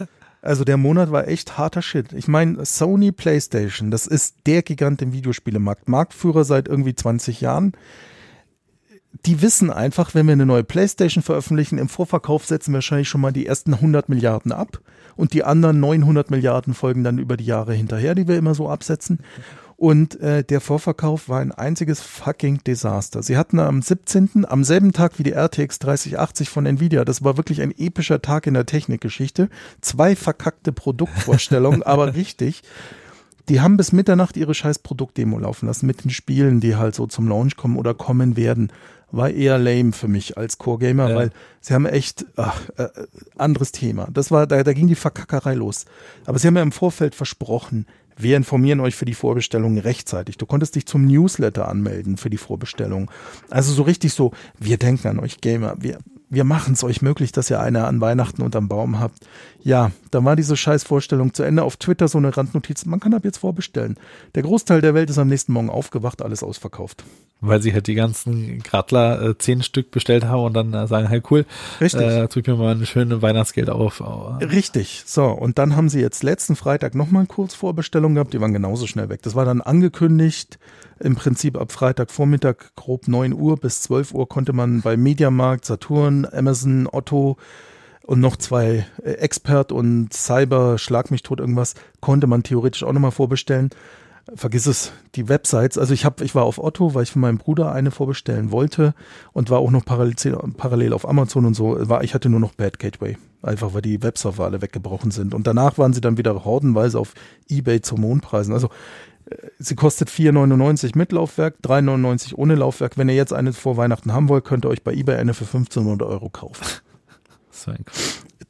Also 0.43 0.65
der 0.65 0.79
Monat 0.79 1.13
war 1.13 1.29
echt 1.29 1.59
harter 1.59 1.83
Shit. 1.83 2.13
Ich 2.15 2.27
meine, 2.27 2.65
Sony 2.65 3.13
PlayStation, 3.13 3.91
das 3.91 4.07
ist 4.07 4.37
der 4.47 4.63
Gigant 4.63 5.03
im 5.03 5.13
Videospielemarkt. 5.13 5.89
Marktführer 5.89 6.45
seit 6.45 6.67
irgendwie 6.67 6.95
20 6.95 7.43
Jahren. 7.43 7.73
Die 9.27 9.43
wissen 9.43 9.71
einfach, 9.71 10.15
wenn 10.15 10.27
wir 10.27 10.33
eine 10.33 10.47
neue 10.47 10.65
PlayStation 10.65 11.23
veröffentlichen, 11.23 11.79
im 11.79 11.89
Vorverkauf 11.89 12.47
setzen 12.47 12.73
wir 12.73 12.77
wahrscheinlich 12.77 13.09
schon 13.09 13.21
mal 13.21 13.33
die 13.33 13.47
ersten 13.47 13.75
100 13.75 14.09
Milliarden 14.09 14.53
ab 14.53 14.81
und 15.17 15.35
die 15.35 15.45
anderen 15.45 15.81
900 15.81 16.31
Milliarden 16.31 16.75
folgen 16.75 17.05
dann 17.05 17.19
über 17.19 17.37
die 17.37 17.45
Jahre 17.45 17.75
hinterher, 17.75 18.15
die 18.15 18.29
wir 18.29 18.39
immer 18.39 18.55
so 18.55 18.69
absetzen. 18.69 19.19
Und 19.77 20.21
äh, 20.21 20.45
der 20.45 20.61
Vorverkauf 20.61 21.31
war 21.31 21.41
ein 21.41 21.53
einziges 21.53 22.03
fucking 22.03 22.63
Desaster. 22.65 23.23
Sie 23.23 23.39
hatten 23.39 23.59
am 23.59 23.81
17., 23.81 24.45
am 24.47 24.63
selben 24.63 24.93
Tag 24.93 25.19
wie 25.19 25.23
die 25.23 25.33
RTX 25.33 25.79
3080 25.79 26.51
von 26.51 26.67
Nvidia, 26.67 27.07
das 27.07 27.25
war 27.25 27.39
wirklich 27.39 27.63
ein 27.63 27.73
epischer 27.77 28.21
Tag 28.21 28.47
in 28.47 28.53
der 28.53 28.67
Technikgeschichte, 28.67 29.49
zwei 29.81 30.17
verkackte 30.17 30.73
Produktvorstellungen, 30.73 31.83
aber 31.85 32.15
richtig. 32.15 32.63
Die 33.49 33.63
haben 33.63 33.79
bis 33.79 33.93
Mitternacht 33.93 34.37
ihre 34.37 34.53
scheiß 34.53 34.81
Produktdemo 34.81 35.39
laufen 35.39 35.67
lassen 35.67 35.87
mit 35.87 36.05
den 36.05 36.11
Spielen, 36.11 36.61
die 36.61 36.77
halt 36.77 36.95
so 36.95 37.07
zum 37.07 37.27
Launch 37.27 37.57
kommen 37.57 37.79
oder 37.79 37.95
kommen 37.95 38.37
werden. 38.37 38.71
War 39.13 39.31
eher 39.31 39.59
lame 39.59 39.93
für 39.93 40.09
mich 40.09 40.37
als 40.39 40.59
Core-Gamer, 40.59 41.11
Ja. 41.11 41.17
weil 41.17 41.31
sie 41.61 41.75
haben 41.75 41.87
echt, 41.87 42.27
ach, 42.37 42.61
äh, 42.77 42.89
anderes 43.37 43.73
Thema. 43.73 44.09
Das 44.13 44.31
war, 44.31 44.47
da, 44.47 44.63
da 44.63 44.73
ging 44.73 44.87
die 44.89 44.95
Verkackerei 44.95 45.55
los. 45.55 45.85
Aber 46.27 46.39
sie 46.39 46.47
haben 46.47 46.57
ja 46.57 46.63
im 46.63 46.73
Vorfeld 46.73 47.15
versprochen, 47.15 47.87
wir 48.17 48.37
informieren 48.37 48.81
euch 48.81 48.95
für 48.97 49.07
die 49.07 49.15
Vorbestellung 49.15 49.79
rechtzeitig. 49.79 50.37
Du 50.37 50.45
konntest 50.47 50.75
dich 50.75 50.87
zum 50.87 51.07
Newsletter 51.07 51.69
anmelden 51.69 52.19
für 52.19 52.29
die 52.29 52.37
Vorbestellung. 52.37 53.11
Also 53.49 53.73
so 53.73 53.83
richtig 53.83 54.13
so, 54.13 54.33
wir 54.59 54.77
denken 54.77 55.09
an 55.09 55.19
euch 55.21 55.41
Gamer, 55.41 55.75
wir, 55.81 55.99
wir 56.29 56.45
machen 56.45 56.75
es 56.75 56.85
euch 56.85 57.01
möglich, 57.03 57.33
dass 57.33 57.51
ihr 57.51 57.61
eine 57.61 57.87
an 57.87 58.01
Weihnachten 58.01 58.43
unterm 58.43 58.69
Baum 58.69 59.01
habt. 59.01 59.27
Ja, 59.63 59.93
dann 60.11 60.25
war 60.25 60.37
diese 60.37 60.57
scheiß 60.57 60.85
Vorstellung 60.85 61.35
zu 61.35 61.43
Ende. 61.43 61.63
Auf 61.63 61.77
Twitter 61.77 62.09
so 62.09 62.19
eine 62.19 62.37
Randnotiz, 62.37 62.85
man 62.87 63.01
kann 63.01 63.15
ab 63.15 63.25
jetzt 63.25 63.39
vorbestellen. 63.39 63.97
Der 64.35 64.43
Großteil 64.43 64.81
der 64.81 64.95
Welt 64.95 65.11
ist 65.11 65.19
am 65.19 65.29
nächsten 65.29 65.53
Morgen 65.53 65.71
aufgewacht, 65.71 66.23
alles 66.23 66.43
ausverkauft. 66.43 67.05
Weil 67.43 67.63
sie 67.63 67.73
halt 67.73 67.87
die 67.87 67.95
ganzen 67.95 68.63
Gradler 68.63 69.23
äh, 69.23 69.39
zehn 69.39 69.63
Stück 69.63 69.91
bestellt 69.91 70.25
haben 70.25 70.43
und 70.43 70.55
dann 70.55 70.75
äh, 70.75 70.87
sagen, 70.87 71.09
hey 71.09 71.23
cool, 71.31 71.47
Richtig. 71.81 72.03
äh, 72.03 72.29
drück 72.29 72.47
mir 72.47 72.57
mal 72.57 72.75
ein 72.75 72.85
schönes 72.87 73.23
Weihnachtsgeld 73.23 73.71
auf. 73.71 74.03
Richtig. 74.41 75.05
So, 75.07 75.27
und 75.27 75.59
dann 75.59 75.75
haben 75.75 75.89
sie 75.89 76.01
jetzt 76.01 76.23
letzten 76.23 76.57
Freitag 76.57 76.95
nochmal 76.95 77.27
kurz 77.27 77.55
Vorbestellung 77.55 78.15
gehabt, 78.15 78.35
die 78.35 78.41
waren 78.41 78.53
genauso 78.53 78.87
schnell 78.87 79.09
weg. 79.09 79.23
Das 79.23 79.35
war 79.35 79.45
dann 79.45 79.61
angekündigt, 79.61 80.59
im 80.99 81.17
Prinzip 81.17 81.59
ab 81.59 81.73
Freitagvormittag 81.73 82.57
grob 82.77 83.09
9 83.09 83.33
Uhr 83.33 83.57
bis 83.57 83.83
12 83.83 84.13
Uhr 84.13 84.29
konnte 84.29 84.53
man 84.53 84.83
bei 84.83 84.99
Mediamarkt, 84.99 85.65
Saturn, 85.65 86.27
Amazon, 86.31 86.87
Otto 86.91 87.39
und 88.07 88.21
noch 88.21 88.37
zwei 88.37 88.87
äh, 89.03 89.13
Expert 89.13 89.73
und 89.73 90.13
Cyber, 90.13 90.79
Schlag 90.79 91.11
mich 91.11 91.23
tot 91.23 91.41
irgendwas, 91.41 91.75
konnte 92.01 92.27
man 92.27 92.43
theoretisch 92.43 92.83
auch 92.83 92.93
nochmal 92.93 93.11
vorbestellen. 93.11 93.71
Vergiss 94.35 94.67
es, 94.67 94.93
die 95.17 95.29
Websites. 95.29 95.77
Also 95.77 95.93
ich 95.93 96.05
habe, 96.05 96.25
ich 96.25 96.35
war 96.35 96.45
auf 96.45 96.59
Otto, 96.59 96.95
weil 96.95 97.03
ich 97.03 97.11
für 97.11 97.19
meinen 97.19 97.39
Bruder 97.39 97.73
eine 97.73 97.91
vorbestellen 97.91 98.53
wollte 98.53 98.95
und 99.33 99.51
war 99.51 99.59
auch 99.59 99.71
noch 99.71 99.85
parallel, 99.85 100.15
parallel 100.57 100.93
auf 100.93 101.09
Amazon 101.09 101.47
und 101.47 101.55
so. 101.55 101.77
War, 101.89 102.05
ich 102.05 102.15
hatte 102.15 102.29
nur 102.29 102.39
noch 102.39 102.55
Bad 102.55 102.79
Gateway. 102.79 103.17
Einfach 103.43 103.75
weil 103.75 103.83
die 103.83 104.03
Webserver 104.03 104.45
alle 104.45 104.63
weggebrochen 104.63 105.11
sind. 105.11 105.35
Und 105.35 105.47
danach 105.47 105.79
waren 105.79 105.95
sie 105.95 106.01
dann 106.01 106.19
wieder 106.19 106.45
hordenweise 106.45 106.99
auf 106.99 107.15
Ebay 107.49 107.81
zu 107.81 107.97
Mondpreisen. 107.97 108.53
Also 108.53 108.69
äh, 109.27 109.37
sie 109.59 109.75
kostet 109.75 110.11
4,99 110.11 110.97
mit 110.97 111.11
Laufwerk, 111.11 111.57
3,99 111.65 112.35
ohne 112.35 112.55
Laufwerk. 112.55 112.99
Wenn 112.99 113.09
ihr 113.09 113.17
jetzt 113.17 113.33
eine 113.33 113.53
vor 113.53 113.77
Weihnachten 113.77 114.13
haben 114.13 114.29
wollt, 114.29 114.45
könnt 114.45 114.65
ihr 114.65 114.69
euch 114.69 114.85
bei 114.85 114.93
Ebay 114.93 115.17
eine 115.17 115.35
für 115.35 115.45
1500 115.45 116.07
Euro 116.07 116.29
kaufen. 116.29 116.65
So 117.65 117.71
ein. 117.73 117.85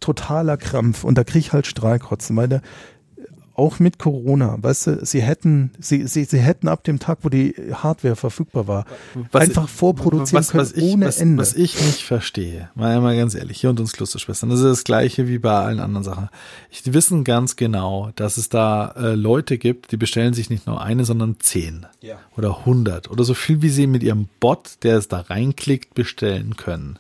Totaler 0.01 0.57
Krampf. 0.57 1.05
Und 1.05 1.17
da 1.19 1.25
krieg 1.25 1.41
ich 1.41 1.53
halt 1.53 1.67
Strahlkotzen, 1.67 2.37
weil 2.37 2.49
der 2.49 2.63
auch 3.55 3.79
mit 3.79 3.99
Corona, 3.99 4.57
weißt 4.59 4.87
du, 4.87 5.05
sie 5.05 5.21
hätten, 5.21 5.73
sie, 5.79 6.07
sie, 6.07 6.25
sie 6.25 6.39
hätten 6.39 6.67
ab 6.67 6.83
dem 6.83 6.99
Tag, 6.99 7.19
wo 7.23 7.29
die 7.29 7.55
Hardware 7.75 8.17
verfügbar 8.17 8.67
war, 8.69 8.87
Was- 9.33 9.43
einfach 9.43 9.69
vorproduzieren 9.69 10.39
was, 10.41 10.51
können 10.53 10.63
was 10.63 10.73
ich, 10.73 10.83
ohne 10.95 11.07
was, 11.07 11.19
Ende. 11.21 11.43
Was 11.43 11.55
ich 11.55 11.79
nicht 11.85 12.03
verstehe, 12.05 12.71
mal 12.75 12.99
mal 13.03 13.15
ganz 13.19 13.35
ehrlich, 13.35 13.61
hier 13.61 13.69
und 13.69 13.79
uns 13.79 13.93
Klosterschwestern, 13.93 14.49
das 14.49 14.61
ist 14.61 14.67
das 14.67 14.85
gleiche 14.85 15.29
wie 15.29 15.39
bei 15.39 15.53
allen 15.53 15.79
anderen 15.81 16.05
Sachen. 16.05 16.31
Ich, 16.71 16.83
die 16.85 16.95
wissen 16.95 17.23
ganz 17.23 17.57
genau, 17.57 18.11
dass 18.17 18.39
es 18.39 18.49
da 18.49 18.93
äh, 18.97 19.15
Leute 19.15 19.59
gibt, 19.59 19.93
die 19.93 19.99
bestellen 19.99 20.33
sich 20.33 20.49
nicht 20.49 20.67
nur 20.67 20.81
eine, 20.81 21.05
sondern 21.05 21.37
zehn 21.41 21.85
Ja. 22.01 22.17
oder 22.39 22.65
hundert 22.65 23.11
oder 23.11 23.25
so 23.25 23.35
viel, 23.35 23.61
wie 23.61 23.69
sie 23.69 23.87
mit 23.87 24.03
ihrem 24.03 24.29
Bot, 24.39 24.79
der 24.85 24.97
es 24.97 25.09
da 25.09 25.21
reinklickt, 25.21 25.93
bestellen 25.93 26.57
können. 26.57 26.99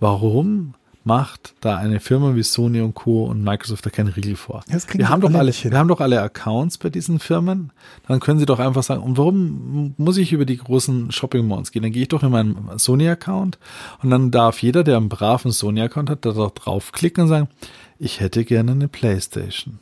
Warum 0.00 0.74
macht 1.04 1.54
da 1.60 1.76
eine 1.76 2.00
Firma 2.00 2.34
wie 2.34 2.42
Sony 2.42 2.80
und 2.80 2.94
Co. 2.94 3.26
und 3.26 3.44
Microsoft 3.44 3.84
da 3.86 3.90
keinen 3.90 4.08
Riegel 4.08 4.36
vor? 4.36 4.64
Wir 4.94 5.08
haben 5.08 5.20
doch 5.20 5.32
alle 5.32 5.52
wir 5.52 5.78
haben 5.78 5.88
doch 5.88 6.00
alle 6.00 6.20
Accounts 6.20 6.78
bei 6.78 6.90
diesen 6.90 7.18
Firmen. 7.18 7.70
Dann 8.08 8.20
können 8.20 8.38
sie 8.38 8.46
doch 8.46 8.58
einfach 8.58 8.82
sagen, 8.82 9.02
und 9.02 9.18
warum 9.18 9.94
muss 9.96 10.16
ich 10.16 10.32
über 10.32 10.44
die 10.44 10.56
großen 10.56 11.12
Shopping 11.12 11.46
Malls 11.46 11.70
gehen? 11.70 11.82
Dann 11.82 11.92
gehe 11.92 12.02
ich 12.02 12.08
doch 12.08 12.22
in 12.22 12.30
meinen 12.30 12.78
Sony-Account 12.78 13.58
und 14.02 14.10
dann 14.10 14.30
darf 14.30 14.62
jeder, 14.62 14.82
der 14.82 14.96
einen 14.96 15.08
braven 15.08 15.52
Sony-Account 15.52 16.10
hat, 16.10 16.24
da 16.24 16.32
doch 16.32 16.50
draufklicken 16.50 17.24
und 17.24 17.28
sagen, 17.28 17.48
ich 17.98 18.20
hätte 18.20 18.44
gerne 18.44 18.72
eine 18.72 18.88
Playstation. 18.88 19.78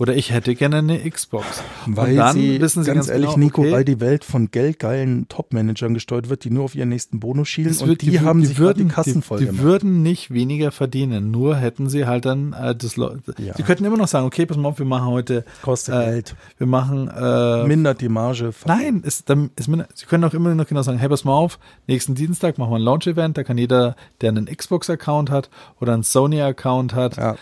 Oder 0.00 0.14
ich 0.14 0.30
hätte 0.30 0.54
gerne 0.54 0.76
eine 0.76 1.10
Xbox. 1.10 1.60
Weil 1.86 2.10
und 2.12 2.16
dann 2.18 2.32
sie, 2.34 2.60
wissen 2.60 2.84
sie 2.84 2.86
ganz, 2.86 2.98
ganz, 3.06 3.08
ehrlich, 3.08 3.30
genau, 3.30 3.38
Nico, 3.44 3.62
okay, 3.62 3.72
weil 3.72 3.84
die 3.84 3.98
Welt 3.98 4.22
von 4.24 4.48
geldgeilen 4.52 5.26
Top-Managern 5.28 5.92
gesteuert 5.92 6.28
wird, 6.28 6.44
die 6.44 6.50
nur 6.50 6.62
auf 6.64 6.76
ihren 6.76 6.90
nächsten 6.90 7.18
Bonus 7.18 7.48
schielen 7.48 7.76
und 7.76 7.88
wird- 7.88 8.02
die, 8.02 8.20
haben 8.20 8.40
die 8.40 8.46
sich 8.46 8.58
würden, 8.60 8.86
die 8.88 8.94
Kassen 8.94 9.22
voll 9.22 9.40
die, 9.40 9.46
die 9.46 9.58
würden 9.58 10.04
nicht 10.04 10.32
weniger 10.32 10.70
verdienen, 10.70 11.32
nur 11.32 11.56
hätten 11.56 11.88
sie 11.88 12.06
halt 12.06 12.26
dann 12.26 12.52
äh, 12.52 12.76
das 12.76 12.94
Ja. 12.94 13.54
Sie 13.56 13.62
könnten 13.64 13.84
immer 13.84 13.96
noch 13.96 14.06
sagen, 14.06 14.24
okay, 14.24 14.46
pass 14.46 14.56
mal 14.56 14.68
auf, 14.68 14.78
wir 14.78 14.86
machen 14.86 15.08
heute 15.08 15.44
Kostet 15.62 15.94
äh, 15.96 16.10
Geld. 16.12 16.36
Wir 16.58 16.68
machen 16.68 17.08
äh, 17.08 17.66
Mindert 17.66 18.00
die 18.00 18.08
Marge. 18.08 18.52
Nein, 18.66 19.02
ist, 19.04 19.28
dann 19.28 19.50
ist 19.56 19.66
mir, 19.66 19.88
Sie 19.94 20.06
können 20.06 20.22
auch 20.22 20.32
immer 20.34 20.54
noch 20.54 20.68
genau 20.68 20.82
sagen, 20.82 20.98
hey, 20.98 21.08
pass 21.08 21.24
mal 21.24 21.32
auf, 21.34 21.58
nächsten 21.88 22.14
Dienstag 22.14 22.56
machen 22.56 22.70
wir 22.70 22.76
ein 22.76 22.82
Launch-Event, 22.82 23.36
da 23.36 23.42
kann 23.42 23.58
jeder, 23.58 23.96
der 24.20 24.28
einen 24.28 24.46
Xbox-Account 24.46 25.30
hat 25.30 25.50
oder 25.80 25.92
einen 25.94 26.04
Sony-Account 26.04 26.94
hat, 26.94 27.16
Ja. 27.16 27.34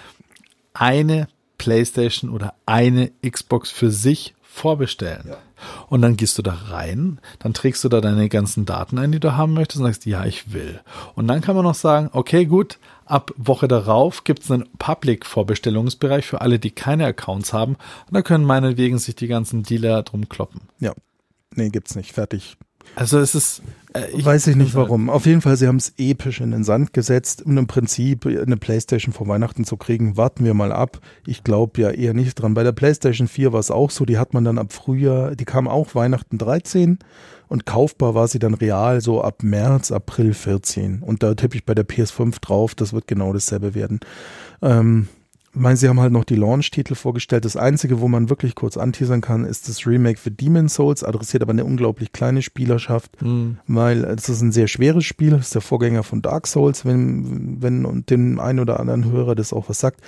eine 0.72 1.28
Playstation 1.58 2.30
oder 2.30 2.54
eine 2.66 3.10
Xbox 3.28 3.70
für 3.70 3.90
sich 3.90 4.34
vorbestellen. 4.42 5.34
Und 5.88 6.02
dann 6.02 6.16
gehst 6.16 6.36
du 6.38 6.42
da 6.42 6.52
rein, 6.52 7.20
dann 7.38 7.54
trägst 7.54 7.84
du 7.84 7.88
da 7.88 8.00
deine 8.00 8.28
ganzen 8.28 8.66
Daten 8.66 8.98
ein, 8.98 9.12
die 9.12 9.20
du 9.20 9.36
haben 9.36 9.54
möchtest 9.54 9.80
und 9.80 9.86
sagst, 9.86 10.06
ja, 10.06 10.24
ich 10.24 10.52
will. 10.52 10.80
Und 11.14 11.28
dann 11.28 11.40
kann 11.40 11.56
man 11.56 11.64
noch 11.64 11.74
sagen, 11.74 12.10
okay, 12.12 12.46
gut, 12.46 12.78
ab 13.04 13.32
Woche 13.36 13.68
darauf 13.68 14.24
gibt 14.24 14.42
es 14.42 14.50
einen 14.50 14.68
Public-Vorbestellungsbereich 14.78 16.26
für 16.26 16.40
alle, 16.40 16.58
die 16.58 16.70
keine 16.70 17.06
Accounts 17.06 17.52
haben. 17.52 17.74
Und 17.74 18.14
da 18.14 18.22
können 18.22 18.44
meinetwegen 18.44 18.98
sich 18.98 19.14
die 19.14 19.28
ganzen 19.28 19.62
Dealer 19.62 20.02
drum 20.02 20.28
kloppen. 20.28 20.62
ja. 20.78 20.92
Nee, 21.54 21.70
gibt's 21.70 21.94
nicht. 21.94 22.12
Fertig. 22.12 22.58
Also 22.96 23.18
es 23.18 23.34
ist, 23.34 23.62
äh, 23.94 24.06
ich 24.16 24.24
Weiß 24.24 24.46
ich 24.46 24.56
nicht 24.56 24.74
halt- 24.74 24.88
warum. 24.88 25.10
Auf 25.10 25.26
jeden 25.26 25.42
Fall, 25.42 25.56
sie 25.56 25.68
haben 25.68 25.76
es 25.76 25.92
episch 25.98 26.40
in 26.40 26.50
den 26.50 26.64
Sand 26.64 26.92
gesetzt. 26.94 27.44
Um 27.44 27.56
im 27.58 27.66
Prinzip 27.66 28.24
eine 28.26 28.56
Playstation 28.56 29.12
vor 29.12 29.28
Weihnachten 29.28 29.64
zu 29.64 29.76
kriegen, 29.76 30.16
warten 30.16 30.44
wir 30.46 30.54
mal 30.54 30.72
ab. 30.72 31.00
Ich 31.26 31.44
glaube 31.44 31.80
ja 31.80 31.90
eher 31.90 32.14
nicht 32.14 32.34
dran. 32.36 32.54
Bei 32.54 32.62
der 32.64 32.72
Playstation 32.72 33.28
4 33.28 33.52
war 33.52 33.60
es 33.60 33.70
auch 33.70 33.90
so, 33.90 34.06
die 34.06 34.16
hat 34.18 34.32
man 34.34 34.44
dann 34.44 34.58
ab 34.58 34.72
Frühjahr, 34.72 35.36
die 35.36 35.44
kam 35.44 35.68
auch 35.68 35.94
Weihnachten 35.94 36.38
13 36.38 36.98
und 37.48 37.66
kaufbar 37.66 38.14
war 38.14 38.28
sie 38.28 38.38
dann 38.38 38.54
real 38.54 39.00
so 39.02 39.20
ab 39.22 39.42
März, 39.42 39.92
April 39.92 40.32
14. 40.32 41.02
Und 41.02 41.22
da 41.22 41.34
tippe 41.34 41.56
ich 41.56 41.66
bei 41.66 41.74
der 41.74 41.86
PS5 41.86 42.40
drauf, 42.40 42.74
das 42.74 42.92
wird 42.94 43.06
genau 43.06 43.32
dasselbe 43.34 43.74
werden. 43.74 44.00
Ähm, 44.62 45.08
meine, 45.56 45.76
sie 45.76 45.88
haben 45.88 46.00
halt 46.00 46.12
noch 46.12 46.24
die 46.24 46.36
Launch-Titel 46.36 46.94
vorgestellt. 46.94 47.44
Das 47.44 47.56
Einzige, 47.56 48.00
wo 48.00 48.08
man 48.08 48.28
wirklich 48.28 48.54
kurz 48.54 48.76
anteasern 48.76 49.20
kann, 49.20 49.44
ist 49.44 49.68
das 49.68 49.86
Remake 49.86 50.18
für 50.18 50.30
Demon's 50.30 50.74
Souls, 50.74 51.02
adressiert 51.02 51.42
aber 51.42 51.52
eine 51.52 51.64
unglaublich 51.64 52.12
kleine 52.12 52.42
Spielerschaft, 52.42 53.12
Hm. 53.20 53.58
weil 53.66 54.04
es 54.04 54.28
ist 54.28 54.40
ein 54.42 54.52
sehr 54.52 54.68
schweres 54.68 55.04
Spiel, 55.04 55.34
es 55.34 55.46
ist 55.46 55.54
der 55.54 55.62
Vorgänger 55.62 56.02
von 56.02 56.22
Dark 56.22 56.46
Souls, 56.46 56.84
wenn, 56.84 57.62
wenn 57.62 57.84
und 57.84 58.10
dem 58.10 58.38
einen 58.40 58.60
oder 58.60 58.78
anderen 58.80 59.10
Hörer 59.10 59.34
das 59.34 59.52
auch 59.52 59.68
was 59.68 59.80
sagt. 59.80 60.00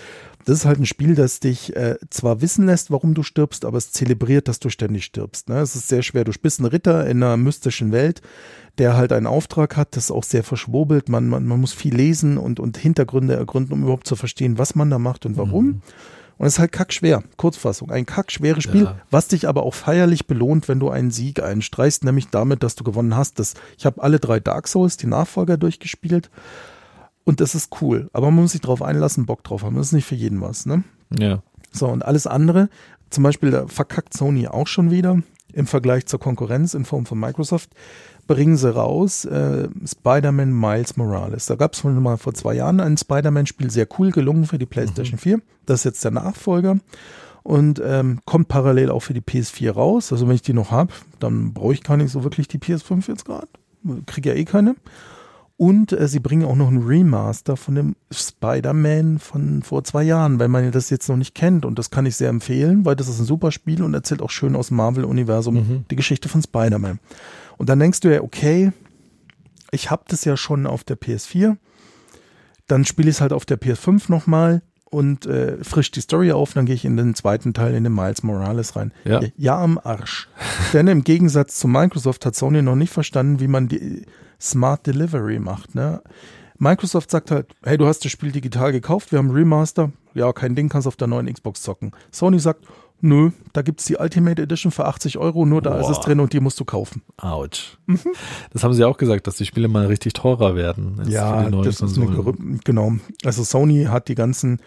Das 0.48 0.60
ist 0.60 0.64
halt 0.64 0.78
ein 0.80 0.86
Spiel, 0.86 1.14
das 1.14 1.40
dich 1.40 1.76
äh, 1.76 1.96
zwar 2.08 2.40
wissen 2.40 2.64
lässt, 2.64 2.90
warum 2.90 3.12
du 3.12 3.22
stirbst, 3.22 3.66
aber 3.66 3.76
es 3.76 3.92
zelebriert, 3.92 4.48
dass 4.48 4.58
du 4.58 4.70
ständig 4.70 5.04
stirbst. 5.04 5.50
Ne? 5.50 5.58
Es 5.58 5.76
ist 5.76 5.88
sehr 5.88 6.02
schwer. 6.02 6.24
Du 6.24 6.32
bist 6.40 6.58
ein 6.58 6.64
Ritter 6.64 7.06
in 7.06 7.22
einer 7.22 7.36
mystischen 7.36 7.92
Welt, 7.92 8.22
der 8.78 8.96
halt 8.96 9.12
einen 9.12 9.26
Auftrag 9.26 9.76
hat, 9.76 9.94
das 9.94 10.04
ist 10.04 10.10
auch 10.10 10.24
sehr 10.24 10.42
verschwurbelt. 10.42 11.10
Man, 11.10 11.28
man, 11.28 11.44
man 11.44 11.60
muss 11.60 11.74
viel 11.74 11.94
lesen 11.94 12.38
und, 12.38 12.60
und 12.60 12.78
Hintergründe 12.78 13.34
ergründen, 13.34 13.74
um 13.74 13.82
überhaupt 13.82 14.06
zu 14.06 14.16
verstehen, 14.16 14.56
was 14.56 14.74
man 14.74 14.88
da 14.88 14.98
macht 14.98 15.26
und 15.26 15.36
warum. 15.36 15.82
Und 16.38 16.46
es 16.46 16.54
ist 16.54 16.60
halt 16.60 16.72
kackschwer. 16.72 17.22
Kurzfassung. 17.36 17.90
Ein 17.90 18.06
kackschweres 18.06 18.62
Spiel, 18.62 18.84
Ja. 18.84 18.96
was 19.10 19.28
dich 19.28 19.48
aber 19.48 19.64
auch 19.64 19.74
feierlich 19.74 20.26
belohnt, 20.26 20.66
wenn 20.66 20.80
du 20.80 20.88
einen 20.88 21.10
Sieg 21.10 21.42
einstreichst, 21.42 22.04
nämlich 22.04 22.28
damit, 22.28 22.62
dass 22.62 22.74
du 22.74 22.84
gewonnen 22.84 23.16
hast. 23.16 23.38
Das, 23.38 23.52
ich 23.76 23.84
habe 23.84 24.02
alle 24.02 24.18
drei 24.18 24.40
Dark 24.40 24.66
Souls, 24.66 24.96
die 24.96 25.08
Nachfolger, 25.08 25.58
durchgespielt. 25.58 26.30
Und 27.28 27.40
das 27.42 27.54
ist 27.54 27.82
cool. 27.82 28.08
Aber 28.14 28.30
man 28.30 28.44
muss 28.44 28.52
sich 28.52 28.62
drauf 28.62 28.80
einlassen, 28.80 29.26
Bock 29.26 29.44
drauf 29.44 29.62
haben. 29.62 29.76
Das 29.76 29.88
ist 29.88 29.92
nicht 29.92 30.06
für 30.06 30.14
jeden 30.14 30.40
was, 30.40 30.64
ne? 30.64 30.82
Ja. 31.18 31.42
So, 31.70 31.86
und 31.86 32.02
alles 32.02 32.26
andere, 32.26 32.70
zum 33.10 33.22
Beispiel, 33.22 33.50
da 33.50 33.66
verkackt 33.66 34.16
Sony 34.16 34.48
auch 34.48 34.66
schon 34.66 34.90
wieder 34.90 35.18
im 35.52 35.66
Vergleich 35.66 36.06
zur 36.06 36.20
Konkurrenz 36.20 36.72
in 36.72 36.86
Form 36.86 37.04
von 37.04 37.20
Microsoft, 37.20 37.68
bringen 38.26 38.56
sie 38.56 38.74
raus 38.74 39.26
äh, 39.26 39.68
Spider-Man 39.84 40.58
Miles 40.58 40.96
Morales. 40.96 41.44
Da 41.44 41.56
gab 41.56 41.74
es 41.74 41.80
schon 41.80 42.02
mal 42.02 42.16
vor 42.16 42.32
zwei 42.32 42.54
Jahren 42.54 42.80
ein 42.80 42.96
Spider-Man-Spiel, 42.96 43.70
sehr 43.70 43.88
cool 43.98 44.10
gelungen 44.10 44.46
für 44.46 44.58
die 44.58 44.64
PlayStation 44.64 45.18
4. 45.18 45.42
Das 45.66 45.80
ist 45.80 45.84
jetzt 45.84 46.04
der 46.04 46.12
Nachfolger 46.12 46.78
und 47.42 47.78
ähm, 47.84 48.20
kommt 48.24 48.48
parallel 48.48 48.90
auch 48.90 49.00
für 49.00 49.12
die 49.12 49.20
PS4 49.20 49.72
raus. 49.72 50.12
Also 50.12 50.28
wenn 50.28 50.34
ich 50.34 50.40
die 50.40 50.54
noch 50.54 50.70
habe, 50.70 50.94
dann 51.18 51.52
brauche 51.52 51.74
ich 51.74 51.82
gar 51.82 51.98
nicht 51.98 52.10
so 52.10 52.24
wirklich 52.24 52.48
die 52.48 52.58
PS5 52.58 53.06
jetzt 53.06 53.26
gerade. 53.26 53.48
Kriege 54.06 54.30
ja 54.30 54.34
eh 54.34 54.46
keine. 54.46 54.76
Und 55.58 55.92
äh, 55.92 56.06
sie 56.06 56.20
bringen 56.20 56.44
auch 56.44 56.54
noch 56.54 56.68
ein 56.68 56.84
Remaster 56.84 57.56
von 57.56 57.74
dem 57.74 57.96
Spider-Man 58.12 59.18
von 59.18 59.64
vor 59.64 59.82
zwei 59.82 60.04
Jahren, 60.04 60.38
wenn 60.38 60.52
man 60.52 60.70
das 60.70 60.88
jetzt 60.88 61.08
noch 61.08 61.16
nicht 61.16 61.34
kennt. 61.34 61.66
Und 61.66 61.80
das 61.80 61.90
kann 61.90 62.06
ich 62.06 62.14
sehr 62.14 62.28
empfehlen, 62.28 62.84
weil 62.84 62.94
das 62.94 63.08
ist 63.08 63.18
ein 63.18 63.24
super 63.24 63.50
Spiel 63.50 63.82
und 63.82 63.92
erzählt 63.92 64.22
auch 64.22 64.30
schön 64.30 64.54
aus 64.54 64.68
dem 64.68 64.76
Marvel-Universum 64.76 65.84
die 65.90 65.96
Geschichte 65.96 66.28
von 66.28 66.42
Spider-Man. 66.42 67.00
Und 67.56 67.68
dann 67.68 67.80
denkst 67.80 67.98
du 68.00 68.14
ja, 68.14 68.22
okay, 68.22 68.70
ich 69.72 69.90
habe 69.90 70.04
das 70.06 70.24
ja 70.24 70.36
schon 70.36 70.64
auf 70.64 70.84
der 70.84 70.96
PS4. 70.96 71.56
Dann 72.68 72.84
spiele 72.84 73.10
ich 73.10 73.16
es 73.16 73.20
halt 73.20 73.32
auf 73.32 73.44
der 73.44 73.60
PS5 73.60 74.04
nochmal 74.12 74.62
und 74.84 75.26
äh, 75.26 75.62
frisch 75.64 75.90
die 75.90 76.02
Story 76.02 76.30
auf. 76.30 76.52
Dann 76.52 76.66
gehe 76.66 76.76
ich 76.76 76.84
in 76.84 76.96
den 76.96 77.16
zweiten 77.16 77.52
Teil, 77.52 77.74
in 77.74 77.82
den 77.82 77.94
Miles 77.94 78.22
Morales 78.22 78.76
rein. 78.76 78.92
Ja. 79.04 79.20
ja 79.36 79.60
am 79.60 79.76
Arsch. 79.82 80.28
Denn 80.72 80.86
im 80.86 81.02
Gegensatz 81.02 81.58
zu 81.58 81.66
Microsoft 81.66 82.24
hat 82.26 82.36
Sony 82.36 82.62
noch 82.62 82.76
nicht 82.76 82.92
verstanden, 82.92 83.40
wie 83.40 83.48
man 83.48 83.66
die 83.66 84.06
Smart 84.40 84.86
Delivery 84.86 85.38
macht. 85.38 85.74
Ne? 85.74 86.02
Microsoft 86.58 87.10
sagt 87.10 87.30
halt, 87.30 87.54
hey, 87.62 87.78
du 87.78 87.86
hast 87.86 88.04
das 88.04 88.12
Spiel 88.12 88.32
digital 88.32 88.72
gekauft, 88.72 89.12
wir 89.12 89.18
haben 89.18 89.30
Remaster. 89.30 89.92
Ja, 90.14 90.32
kein 90.32 90.54
Ding, 90.54 90.68
kannst 90.68 90.88
auf 90.88 90.96
der 90.96 91.06
neuen 91.06 91.32
Xbox 91.32 91.62
zocken. 91.62 91.92
Sony 92.10 92.40
sagt, 92.40 92.66
nö, 93.00 93.30
da 93.52 93.62
gibt's 93.62 93.84
die 93.84 93.96
Ultimate 93.96 94.42
Edition 94.42 94.72
für 94.72 94.86
80 94.86 95.18
Euro, 95.18 95.46
nur 95.46 95.62
da 95.62 95.78
ist 95.78 95.88
es 95.88 95.98
Boah. 95.98 96.04
drin 96.04 96.20
und 96.20 96.32
die 96.32 96.40
musst 96.40 96.58
du 96.58 96.64
kaufen. 96.64 97.02
Autsch. 97.16 97.78
Das 98.52 98.64
haben 98.64 98.74
sie 98.74 98.84
auch 98.84 98.98
gesagt, 98.98 99.26
dass 99.26 99.36
die 99.36 99.46
Spiele 99.46 99.68
mal 99.68 99.86
richtig 99.86 100.14
teurer 100.14 100.56
werden. 100.56 101.00
Ja, 101.06 101.48
das 101.48 101.80
ist 101.80 101.98
eine 101.98 102.34
genau. 102.64 102.94
Also 103.24 103.44
Sony 103.44 103.84
hat 103.84 104.08
die 104.08 104.16
ganzen, 104.16 104.60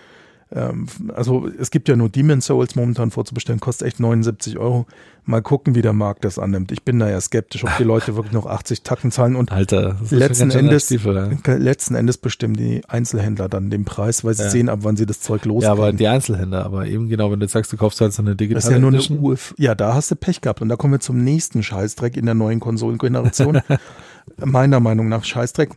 ähm, 0.53 0.87
also 1.15 1.47
es 1.59 1.71
gibt 1.71 1.87
ja 1.87 1.95
nur 1.95 2.09
Demon's 2.09 2.45
Souls 2.45 2.75
momentan 2.75 3.11
vorzubestellen, 3.11 3.59
kostet 3.59 3.87
echt 3.87 3.99
79 3.99 4.57
Euro. 4.57 4.85
Mal 5.23 5.41
gucken, 5.41 5.75
wie 5.75 5.83
der 5.83 5.93
Markt 5.93 6.25
das 6.25 6.39
annimmt. 6.39 6.71
Ich 6.71 6.83
bin 6.83 6.97
da 6.97 7.07
ja 7.09 7.21
skeptisch, 7.21 7.63
ob 7.63 7.69
die 7.77 7.83
Leute 7.83 8.15
wirklich 8.15 8.33
noch 8.33 8.47
80 8.47 8.81
Tacken 8.81 9.11
zahlen 9.11 9.35
und 9.35 9.51
Alter, 9.51 9.97
letzten 10.09 10.49
Endes, 10.51 10.85
Stiefel, 10.85 11.39
ja. 11.45 11.53
letzten 11.55 11.93
Endes 11.95 12.17
bestimmen 12.17 12.55
die 12.55 12.81
Einzelhändler 12.87 13.47
dann 13.47 13.69
den 13.69 13.85
Preis, 13.85 14.23
weil 14.25 14.33
sie 14.33 14.43
Ja. 14.43 14.49
sehen, 14.49 14.67
ab 14.69 14.79
wann 14.81 14.97
sie 14.97 15.05
das 15.05 15.21
Zeug 15.21 15.41
Ja, 15.45 15.49
loskriegen. 15.49 15.71
aber 15.71 15.93
die 15.93 16.07
Einzelhändler, 16.07 16.65
aber 16.65 16.87
eben 16.87 17.07
genau, 17.07 17.31
wenn 17.31 17.39
du 17.39 17.45
jetzt 17.45 17.53
sagst, 17.53 17.71
du 17.71 17.77
kaufst 17.77 18.01
halt 18.01 18.13
so 18.13 18.21
eine 18.23 18.35
digitale 18.35 18.55
das 18.55 18.65
ist 18.65 18.71
ja 18.71 18.79
nur 18.79 18.89
eine. 18.91 18.99
UF. 19.33 19.53
Ja, 19.57 19.75
da 19.75 19.93
hast 19.93 20.09
du 20.11 20.15
Pech 20.15 20.41
gehabt. 20.41 20.61
Und 20.61 20.69
da 20.69 20.75
kommen 20.75 20.93
wir 20.93 20.99
zum 20.99 21.23
nächsten 21.23 21.61
Scheißdreck 21.63 22.17
in 22.17 22.25
der 22.25 22.35
neuen 22.35 22.59
Konsolengeneration. 22.59 23.61
Meiner 24.37 24.79
Meinung 24.79 25.07
nach 25.09 25.23
Scheißdreck. 25.23 25.69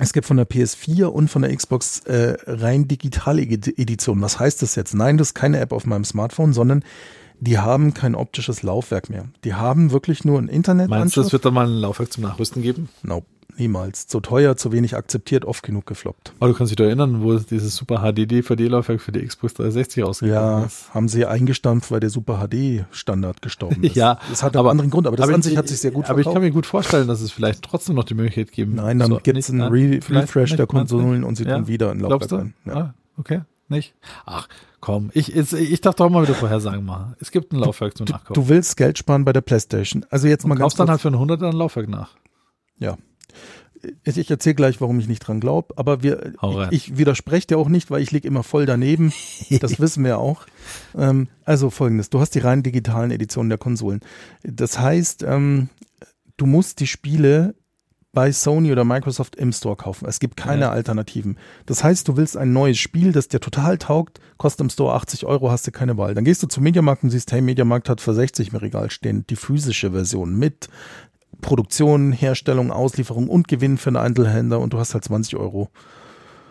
Es 0.00 0.12
gibt 0.12 0.26
von 0.26 0.36
der 0.36 0.48
PS4 0.48 1.04
und 1.06 1.28
von 1.28 1.42
der 1.42 1.54
Xbox 1.54 2.00
äh, 2.00 2.36
rein 2.46 2.86
digitale 2.88 3.42
Edi- 3.42 3.74
Edition. 3.76 4.20
Was 4.22 4.38
heißt 4.38 4.62
das 4.62 4.74
jetzt? 4.76 4.94
Nein, 4.94 5.18
das 5.18 5.28
ist 5.28 5.34
keine 5.34 5.58
App 5.60 5.72
auf 5.72 5.86
meinem 5.86 6.04
Smartphone, 6.04 6.52
sondern 6.52 6.84
die 7.40 7.58
haben 7.58 7.94
kein 7.94 8.14
optisches 8.14 8.62
Laufwerk 8.62 9.10
mehr. 9.10 9.26
Die 9.44 9.54
haben 9.54 9.90
wirklich 9.92 10.24
nur 10.24 10.40
ein 10.40 10.48
Internet. 10.48 10.88
Meinst 10.88 11.16
du, 11.16 11.20
es 11.20 11.32
wird 11.32 11.44
dann 11.44 11.54
mal 11.54 11.66
ein 11.66 11.72
Laufwerk 11.72 12.12
zum 12.12 12.24
Nachrüsten 12.24 12.62
geben? 12.62 12.88
Nope, 13.02 13.26
niemals. 13.56 14.06
Zu 14.06 14.20
teuer, 14.20 14.56
zu 14.56 14.72
wenig 14.72 14.96
akzeptiert, 14.96 15.44
oft 15.44 15.62
genug 15.62 15.86
gefloppt. 15.86 16.32
Aber 16.38 16.48
du 16.52 16.54
kannst 16.56 16.70
dich 16.70 16.76
doch 16.76 16.84
erinnern, 16.84 17.22
wo 17.22 17.36
dieses 17.38 17.74
Super 17.76 17.98
HD 18.02 18.30
DVD-Laufwerk 18.30 19.00
für 19.00 19.12
die 19.12 19.24
Xbox 19.26 19.54
360 19.54 20.04
rausgekommen 20.04 20.34
Ja, 20.42 20.64
ist. 20.64 20.92
haben 20.94 21.08
sie 21.08 21.26
eingestampft, 21.26 21.90
weil 21.90 22.00
der 22.00 22.10
Super 22.10 22.46
HD 22.46 22.84
Standard 22.90 23.42
gestorben 23.42 23.82
ist. 23.82 23.96
Ja, 23.96 24.18
das 24.30 24.42
hat 24.42 24.56
aber 24.56 24.70
einen 24.70 24.80
anderen 24.80 24.90
Grund, 24.90 25.06
aber 25.06 25.16
das 25.16 25.24
aber 25.24 25.34
an 25.34 25.40
ich- 25.40 25.46
sich 25.46 25.56
hat 25.56 25.66
sich 25.68 25.80
sehr 25.80 25.90
gut 25.90 26.04
Aber 26.08 26.18
ich 26.20 26.24
verkauft. 26.24 26.34
kann 26.34 26.42
mir 26.42 26.50
gut 26.50 26.66
vorstellen, 26.66 27.08
dass 27.08 27.20
es 27.20 27.32
vielleicht 27.32 27.62
trotzdem 27.62 27.94
noch 27.96 28.04
die 28.04 28.14
Möglichkeit 28.14 28.52
geben 28.52 28.74
Nein, 28.76 28.98
dann 28.98 29.10
So, 29.10 29.20
gibt 29.22 29.38
es 29.38 29.50
einen 29.50 29.62
Re 29.62 30.00
Refresh 30.08 30.54
der 30.56 30.66
Konsolen 30.66 31.24
und 31.24 31.36
sie 31.36 31.44
Ja? 31.44 31.56
tun 31.56 31.66
wieder 31.66 31.90
ein 31.90 31.98
Glaubst 31.98 32.30
Laufwerk 32.30 32.52
du? 32.64 32.70
rein. 32.70 32.76
Ja. 32.76 32.80
Ah, 32.82 32.94
okay, 33.16 33.40
nicht? 33.68 33.94
Ach, 34.26 34.48
komm, 34.80 35.10
ich, 35.14 35.34
ich, 35.34 35.52
ich 35.52 35.80
darf 35.80 35.94
doch 35.96 36.08
mal 36.10 36.22
wieder 36.22 36.34
Vorhersagen 36.34 36.84
machen. 36.84 37.16
Es 37.20 37.30
gibt 37.30 37.52
ein 37.52 37.56
Laufwerk 37.58 37.96
zum 37.96 38.06
Nachkaufen. 38.06 38.34
Du 38.34 38.48
willst 38.48 38.76
Geld 38.76 38.98
sparen 38.98 39.24
bei 39.24 39.32
der 39.32 39.40
Playstation. 39.40 40.04
Also 40.10 40.28
jetzt 40.28 40.46
mal 40.46 40.52
und 40.52 40.58
ganz 40.58 40.64
kaufst 40.76 40.78
dann 40.80 40.86
kurz. 40.86 40.90
halt 40.92 41.00
für 41.02 41.08
einen 41.08 41.14
100 41.16 41.42
ein 41.42 41.52
Laufwerk 41.52 41.88
nach. 41.88 42.10
ja. 42.78 42.96
Ich, 44.04 44.30
erzähle 44.30 44.54
gleich, 44.54 44.80
warum 44.80 44.98
ich 44.98 45.08
nicht 45.08 45.20
dran 45.20 45.40
glaube, 45.40 45.74
aber 45.76 46.02
wir, 46.02 46.32
ich, 46.70 46.90
ich 46.90 46.98
widerspreche 46.98 47.46
dir 47.46 47.58
auch 47.58 47.68
nicht, 47.68 47.90
weil 47.90 48.02
ich 48.02 48.10
liege 48.10 48.26
immer 48.26 48.42
voll 48.42 48.66
daneben. 48.66 49.12
Das 49.60 49.78
wissen 49.80 50.04
wir 50.04 50.18
auch. 50.18 50.46
Ähm, 50.96 51.28
also 51.44 51.70
folgendes, 51.70 52.10
du 52.10 52.20
hast 52.20 52.34
die 52.34 52.40
rein 52.40 52.62
digitalen 52.62 53.10
Editionen 53.10 53.48
der 53.50 53.58
Konsolen. 53.58 54.00
Das 54.42 54.78
heißt, 54.78 55.22
ähm, 55.22 55.68
du 56.36 56.46
musst 56.46 56.80
die 56.80 56.86
Spiele 56.86 57.54
bei 58.12 58.32
Sony 58.32 58.72
oder 58.72 58.84
Microsoft 58.84 59.36
im 59.36 59.52
Store 59.52 59.76
kaufen. 59.76 60.06
Es 60.08 60.18
gibt 60.18 60.36
keine 60.36 60.62
Ja. 60.62 60.70
Alternativen. 60.70 61.38
Das 61.66 61.84
heißt, 61.84 62.08
du 62.08 62.16
willst 62.16 62.36
ein 62.36 62.52
neues 62.52 62.78
Spiel, 62.78 63.12
das 63.12 63.28
dir 63.28 63.38
total 63.38 63.78
taugt, 63.78 64.18
kostet 64.38 64.62
im 64.62 64.70
Store 64.70 64.94
80 64.94 65.26
Euro, 65.26 65.50
hast 65.50 65.66
du 65.66 65.70
keine 65.70 65.96
Wahl. 65.98 66.14
Dann 66.14 66.24
gehst 66.24 66.42
du 66.42 66.46
zum 66.46 66.64
Mediamarkt 66.64 67.04
und 67.04 67.10
siehst, 67.10 67.30
hey, 67.30 67.42
Mediamarkt 67.42 67.88
hat 67.88 68.00
für 68.00 68.14
60 68.14 68.52
im 68.52 68.56
Regal 68.56 68.90
stehen 68.90 69.24
die 69.28 69.36
physische 69.36 69.92
Version 69.92 70.34
mit 70.36 70.68
Produktion, 71.40 72.12
Herstellung, 72.12 72.72
Auslieferung 72.72 73.28
und 73.28 73.48
Gewinn 73.48 73.78
für 73.78 73.90
einen 73.90 73.96
Einzelhändler 73.96 74.60
und 74.60 74.72
du 74.72 74.78
hast 74.78 74.94
halt 74.94 75.04
20 75.04 75.36
Euro 75.36 75.70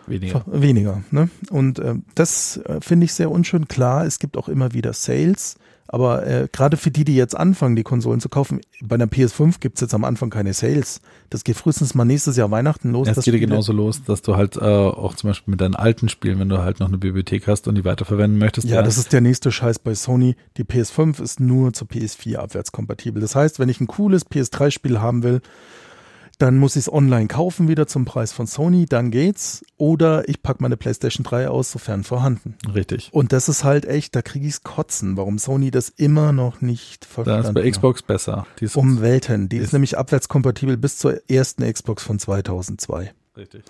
Weniger. 0.08 0.42
Weniger. 0.46 1.02
Ne? 1.10 1.28
Und 1.50 1.78
äh, 1.78 1.94
das 2.14 2.56
äh, 2.64 2.80
finde 2.80 3.04
ich 3.04 3.12
sehr 3.12 3.30
unschön. 3.30 3.68
Klar, 3.68 4.06
es 4.06 4.18
gibt 4.18 4.36
auch 4.36 4.48
immer 4.48 4.72
wieder 4.72 4.92
Sales, 4.94 5.56
aber 5.90 6.26
äh, 6.26 6.48
gerade 6.52 6.76
für 6.76 6.90
die, 6.90 7.04
die 7.04 7.16
jetzt 7.16 7.34
anfangen, 7.36 7.74
die 7.74 7.82
Konsolen 7.82 8.20
zu 8.20 8.28
kaufen, 8.28 8.60
bei 8.82 8.94
einer 8.94 9.06
PS5 9.06 9.58
gibt's 9.58 9.80
jetzt 9.80 9.94
am 9.94 10.04
Anfang 10.04 10.28
keine 10.30 10.52
Sales. 10.52 11.00
Das 11.30 11.44
geht 11.44 11.56
frühestens 11.56 11.94
mal 11.94 12.04
nächstes 12.04 12.36
Jahr 12.36 12.50
Weihnachten 12.50 12.92
los. 12.92 13.08
Es 13.08 13.16
geht 13.16 13.24
Spiele- 13.34 13.40
genauso 13.40 13.72
los, 13.72 14.02
dass 14.04 14.20
du 14.22 14.36
halt 14.36 14.56
äh, 14.56 14.60
auch 14.60 15.14
zum 15.14 15.30
Beispiel 15.30 15.52
mit 15.52 15.60
deinen 15.60 15.74
alten 15.76 16.08
Spielen, 16.08 16.38
wenn 16.38 16.48
du 16.50 16.58
halt 16.58 16.78
noch 16.80 16.88
eine 16.88 16.98
Bibliothek 16.98 17.46
hast 17.48 17.66
und 17.68 17.74
die 17.74 17.84
weiterverwenden 17.84 18.38
möchtest, 18.38 18.68
Ja, 18.68 18.82
das 18.82 18.98
ist 18.98 19.12
der 19.12 19.22
nächste 19.22 19.50
Scheiß 19.50 19.78
bei 19.78 19.94
Sony. 19.94 20.36
Die 20.58 20.64
PS5 20.64 21.22
ist 21.22 21.40
nur 21.40 21.72
zur 21.72 21.88
PS4 21.88 22.36
abwärtskompatibel. 22.36 23.20
Das 23.22 23.34
heißt, 23.34 23.58
wenn 23.58 23.68
ich 23.70 23.80
ein 23.80 23.86
cooles 23.86 24.26
PS3-Spiel 24.26 25.00
haben 25.00 25.22
will, 25.22 25.40
dann 26.38 26.56
muss 26.56 26.76
ich 26.76 26.82
es 26.86 26.92
online 26.92 27.26
kaufen, 27.26 27.66
wieder 27.68 27.86
zum 27.88 28.04
Preis 28.04 28.32
von 28.32 28.46
Sony, 28.46 28.86
dann 28.86 29.10
geht's. 29.10 29.64
Oder 29.76 30.28
ich 30.28 30.42
packe 30.42 30.62
meine 30.62 30.76
PlayStation 30.76 31.24
3 31.24 31.48
aus, 31.48 31.72
sofern 31.72 32.04
vorhanden. 32.04 32.54
richtig. 32.72 33.08
Und 33.12 33.32
das 33.32 33.48
ist 33.48 33.64
halt 33.64 33.84
echt, 33.86 34.14
da 34.14 34.22
kriege 34.22 34.46
ich's 34.46 34.62
kotzen, 34.62 35.16
warum 35.16 35.38
Sony 35.38 35.70
das 35.72 35.88
immer 35.88 36.32
noch 36.32 36.60
nicht 36.60 37.04
Da 37.04 37.08
verstanden 37.08 37.46
ist 37.48 37.54
bei 37.54 37.62
hat. 37.64 37.70
Xbox 37.72 38.02
besser. 38.02 38.46
Die 38.60 38.66
ist 38.66 38.76
Um 38.76 39.00
Welten. 39.00 39.48
Die 39.48 39.56
ist, 39.56 39.64
ist- 39.66 39.72
nämlich 39.72 39.98
abwärtskompatibel 39.98 40.76
bis 40.76 40.98
zur 40.98 41.20
ersten 41.28 41.70
Xbox 41.72 42.02
von 42.04 42.18
2002. 42.18 43.12
richtig. 43.36 43.62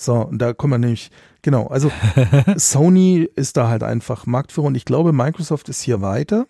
So, 0.00 0.14
und 0.14 0.38
da 0.38 0.52
kommen 0.52 0.74
wir 0.74 0.78
nämlich, 0.78 1.10
genau, 1.42 1.66
also 1.66 1.90
Sony 2.56 3.28
ist 3.34 3.56
da 3.56 3.68
halt 3.68 3.82
einfach 3.82 4.26
Marktführer 4.26 4.66
und 4.68 4.76
ich 4.76 4.84
glaube, 4.84 5.12
Microsoft 5.12 5.68
ist 5.68 5.82
hier 5.82 6.00
weiter 6.00 6.46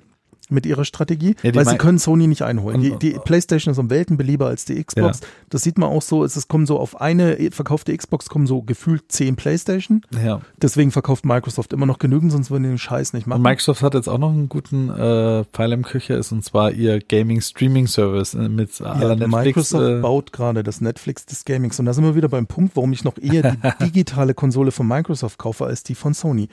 mit 0.51 0.66
ihrer 0.66 0.85
Strategie, 0.85 1.35
Ja, 1.43 1.55
weil 1.55 1.66
sie 1.66 1.77
können 1.79 1.99
Sony 1.99 2.27
nicht 2.27 2.43
einholen. 2.43 2.81
Die, 2.81 2.91
Und- 2.93 3.03
die 3.03 3.16
PlayStation 3.25 3.73
ist 3.73 3.79
um 3.79 3.91
Welten 3.91 4.16
belieber 4.16 4.47
als 4.47 4.65
die 4.65 4.83
Xbox. 4.83 5.20
Das 5.51 5.62
sieht 5.62 5.79
man 5.79 5.89
auch 5.91 6.03
so, 6.03 6.25
es 6.25 6.37
es 6.37 6.49
kommen 6.49 6.66
so 6.66 6.79
auf 6.79 7.01
eine 7.01 7.37
verkaufte 7.51 7.97
Xbox 7.97 8.29
kommen 8.29 8.47
so 8.47 8.62
gefühlt 8.62 9.05
zehn 9.11 9.37
PlayStation. 9.37 10.03
Ja. 10.25 10.41
Deswegen 10.62 10.91
verkauft 10.91 11.25
Microsoft 11.25 11.73
immer 11.73 11.87
noch 11.87 11.99
genügend, 11.99 12.33
sonst 12.33 12.51
würden 12.51 12.62
die 12.65 12.69
den 12.70 12.79
Scheiß 12.79 13.12
nicht 13.12 13.27
machen. 13.27 13.39
Und 13.41 13.43
Microsoft 13.51 13.83
hat 13.83 13.95
jetzt 13.95 14.09
auch 14.09 14.19
noch 14.19 14.31
einen 14.31 14.49
guten 14.49 14.89
äh, 14.91 15.45
Pfeil 15.53 15.73
im 15.73 15.83
Küche, 15.83 16.15
ist 16.15 16.33
und 16.33 16.45
zwar 16.45 16.70
ihr 16.73 17.01
Gaming 17.01 17.41
Streaming 17.41 17.87
Service 17.87 18.35
äh, 18.35 18.49
mit 18.49 18.81
aller 18.81 19.11
Ja, 19.11 19.15
Netflix. 19.16 19.45
Microsoft 19.73 19.85
äh, 19.85 20.01
baut 20.01 20.33
gerade 20.33 20.62
das 20.62 20.81
Netflix 20.81 21.27
des 21.27 21.45
Gamings. 21.45 21.79
Und 21.81 21.87
da 21.87 21.93
sind 21.95 22.05
wir 22.05 22.15
wieder 22.15 22.29
beim 22.29 22.47
Punkt, 22.47 22.77
warum 22.77 22.93
ich 22.93 23.05
noch 23.05 23.19
eher 23.19 23.53
die 23.53 23.85
digitale 23.85 24.35
Konsole 24.35 24.70
von 24.70 24.87
Microsoft 24.87 25.39
kaufe 25.39 25.65
als 25.66 25.83
die 25.83 25.95
von 25.95 26.15
Sony. 26.15 26.49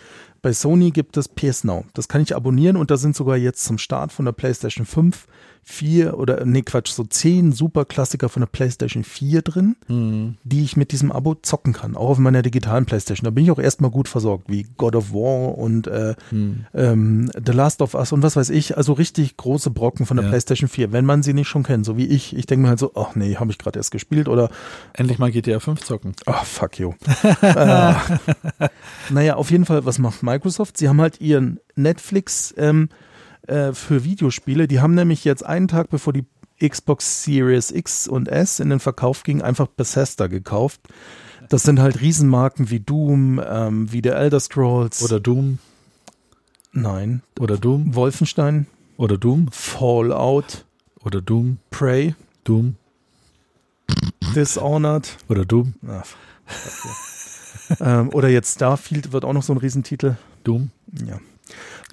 Bei 0.45 0.53
Sony 0.53 0.91
gibt 0.91 1.17
es 1.17 1.27
PS 1.27 1.63
Now. 1.63 1.85
Das 1.95 2.07
kann 2.07 2.21
ich 2.21 2.35
abonnieren 2.35 2.77
und 2.77 2.91
da 2.91 2.97
sind 2.97 3.15
sogar 3.15 3.35
jetzt 3.35 3.65
zum 3.65 3.79
Start 3.79 4.11
von 4.11 4.25
der 4.25 4.31
PlayStation 4.31 4.85
5 4.85 5.25
vier 5.67 6.19
oder 6.19 6.45
nee 6.45 6.61
Quatsch, 6.61 6.91
so 6.91 7.03
zehn 7.03 7.51
super 7.51 7.85
Klassiker 7.85 8.29
von 8.29 8.41
der 8.41 8.47
PlayStation 8.47 9.03
4 9.03 9.41
drin, 9.41 9.75
hm, 9.87 10.37
die 10.43 10.63
ich 10.63 10.77
mit 10.77 10.91
diesem 10.91 11.11
Abo 11.11 11.33
zocken 11.33 11.73
kann, 11.73 11.97
auch 11.97 12.09
auf 12.11 12.17
meiner 12.19 12.43
digitalen 12.43 12.85
PlayStation. 12.85 13.25
Da 13.25 13.31
bin 13.31 13.43
ich 13.45 13.51
auch 13.51 13.57
erstmal 13.57 13.89
gut 13.89 14.07
versorgt, 14.07 14.45
wie 14.47 14.67
God 14.77 14.95
of 14.95 15.11
War 15.11 15.57
und 15.57 15.87
äh, 15.87 16.13
hm. 16.29 16.65
ähm, 16.75 17.31
The 17.43 17.51
Last 17.51 17.81
of 17.81 17.95
Us 17.95 18.11
und 18.11 18.21
was 18.21 18.35
weiß 18.35 18.51
ich, 18.51 18.77
also 18.77 18.93
richtig 18.93 19.37
große 19.37 19.71
Brocken 19.71 20.05
von 20.05 20.17
der 20.17 20.25
Ja. 20.25 20.29
PlayStation 20.29 20.69
4, 20.69 20.91
wenn 20.91 21.03
man 21.03 21.23
sie 21.23 21.33
nicht 21.33 21.47
schon 21.47 21.63
kennt, 21.63 21.83
so 21.83 21.97
wie 21.97 22.05
ich. 22.05 22.35
Ich 22.35 22.45
denke 22.45 22.61
mir 22.63 22.69
halt 22.69 22.79
so, 22.79 22.91
ach 22.93 23.15
nee, 23.15 23.35
habe 23.35 23.49
ich 23.49 23.57
gerade 23.57 23.79
erst 23.79 23.89
gespielt 23.89 24.27
oder 24.29 24.51
endlich 24.93 25.17
mal 25.17 25.31
GTA 25.31 25.59
5 25.59 25.83
zocken. 25.83 26.13
ach 26.27 26.45
fuck 26.45 26.77
you. 26.77 26.93
äh, 27.41 27.93
naja, 29.09 29.35
auf 29.35 29.49
jeden 29.49 29.65
Fall, 29.65 29.83
was 29.83 29.97
macht 29.97 30.21
Microsoft? 30.21 30.77
Sie 30.77 30.87
haben 30.87 31.01
halt 31.01 31.19
ihren 31.21 31.59
Netflix 31.75 32.53
ähm, 32.57 32.89
äh, 33.47 33.73
für 33.73 34.03
Videospiele, 34.03 34.67
die 34.67 34.79
haben 34.79 34.95
nämlich 34.95 35.23
jetzt 35.23 35.45
einen 35.45 35.67
Tag 35.67 35.89
bevor 35.89 36.13
die 36.13 36.25
Xbox 36.65 37.23
Series 37.23 37.71
X 37.71 38.07
und 38.07 38.27
S 38.27 38.59
in 38.59 38.69
den 38.69 38.79
Verkauf 38.79 39.23
ging, 39.23 39.41
einfach 39.41 39.67
Bethesda 39.67 40.27
gekauft. 40.27 40.81
Das 41.49 41.63
sind 41.63 41.79
halt 41.79 42.01
Riesenmarken 42.01 42.69
wie 42.69 42.79
Doom, 42.79 43.41
ähm, 43.45 43.91
wie 43.91 44.01
der 44.01 44.15
Elder 44.15 44.39
Scrolls. 44.39 45.03
Oder 45.03 45.19
Doom. 45.19 45.59
nein, 46.71 47.21
Oder 47.39 47.57
Doom. 47.57 47.93
Wolfenstein, 47.93 48.67
Oder 48.97 49.17
Doom. 49.17 49.49
Fallout, 49.51 50.65
Oder 51.03 51.21
Doom. 51.21 51.57
Prey, 51.69 52.15
Doom. 52.45 52.75
Dishonored. 54.35 55.17
Oder 55.29 55.45
Doom. 55.45 55.73
Fuck 56.45 56.85
yeah. 57.79 57.99
ähm, 58.01 58.09
oder 58.13 58.29
jetzt 58.29 58.55
Starfield 58.55 59.11
wird 59.11 59.25
auch 59.25 59.33
noch 59.33 59.43
so 59.43 59.53
ein 59.53 59.57
Riesentitel. 59.57 60.15
Doom. 60.43 60.71
Ja. 61.07 61.19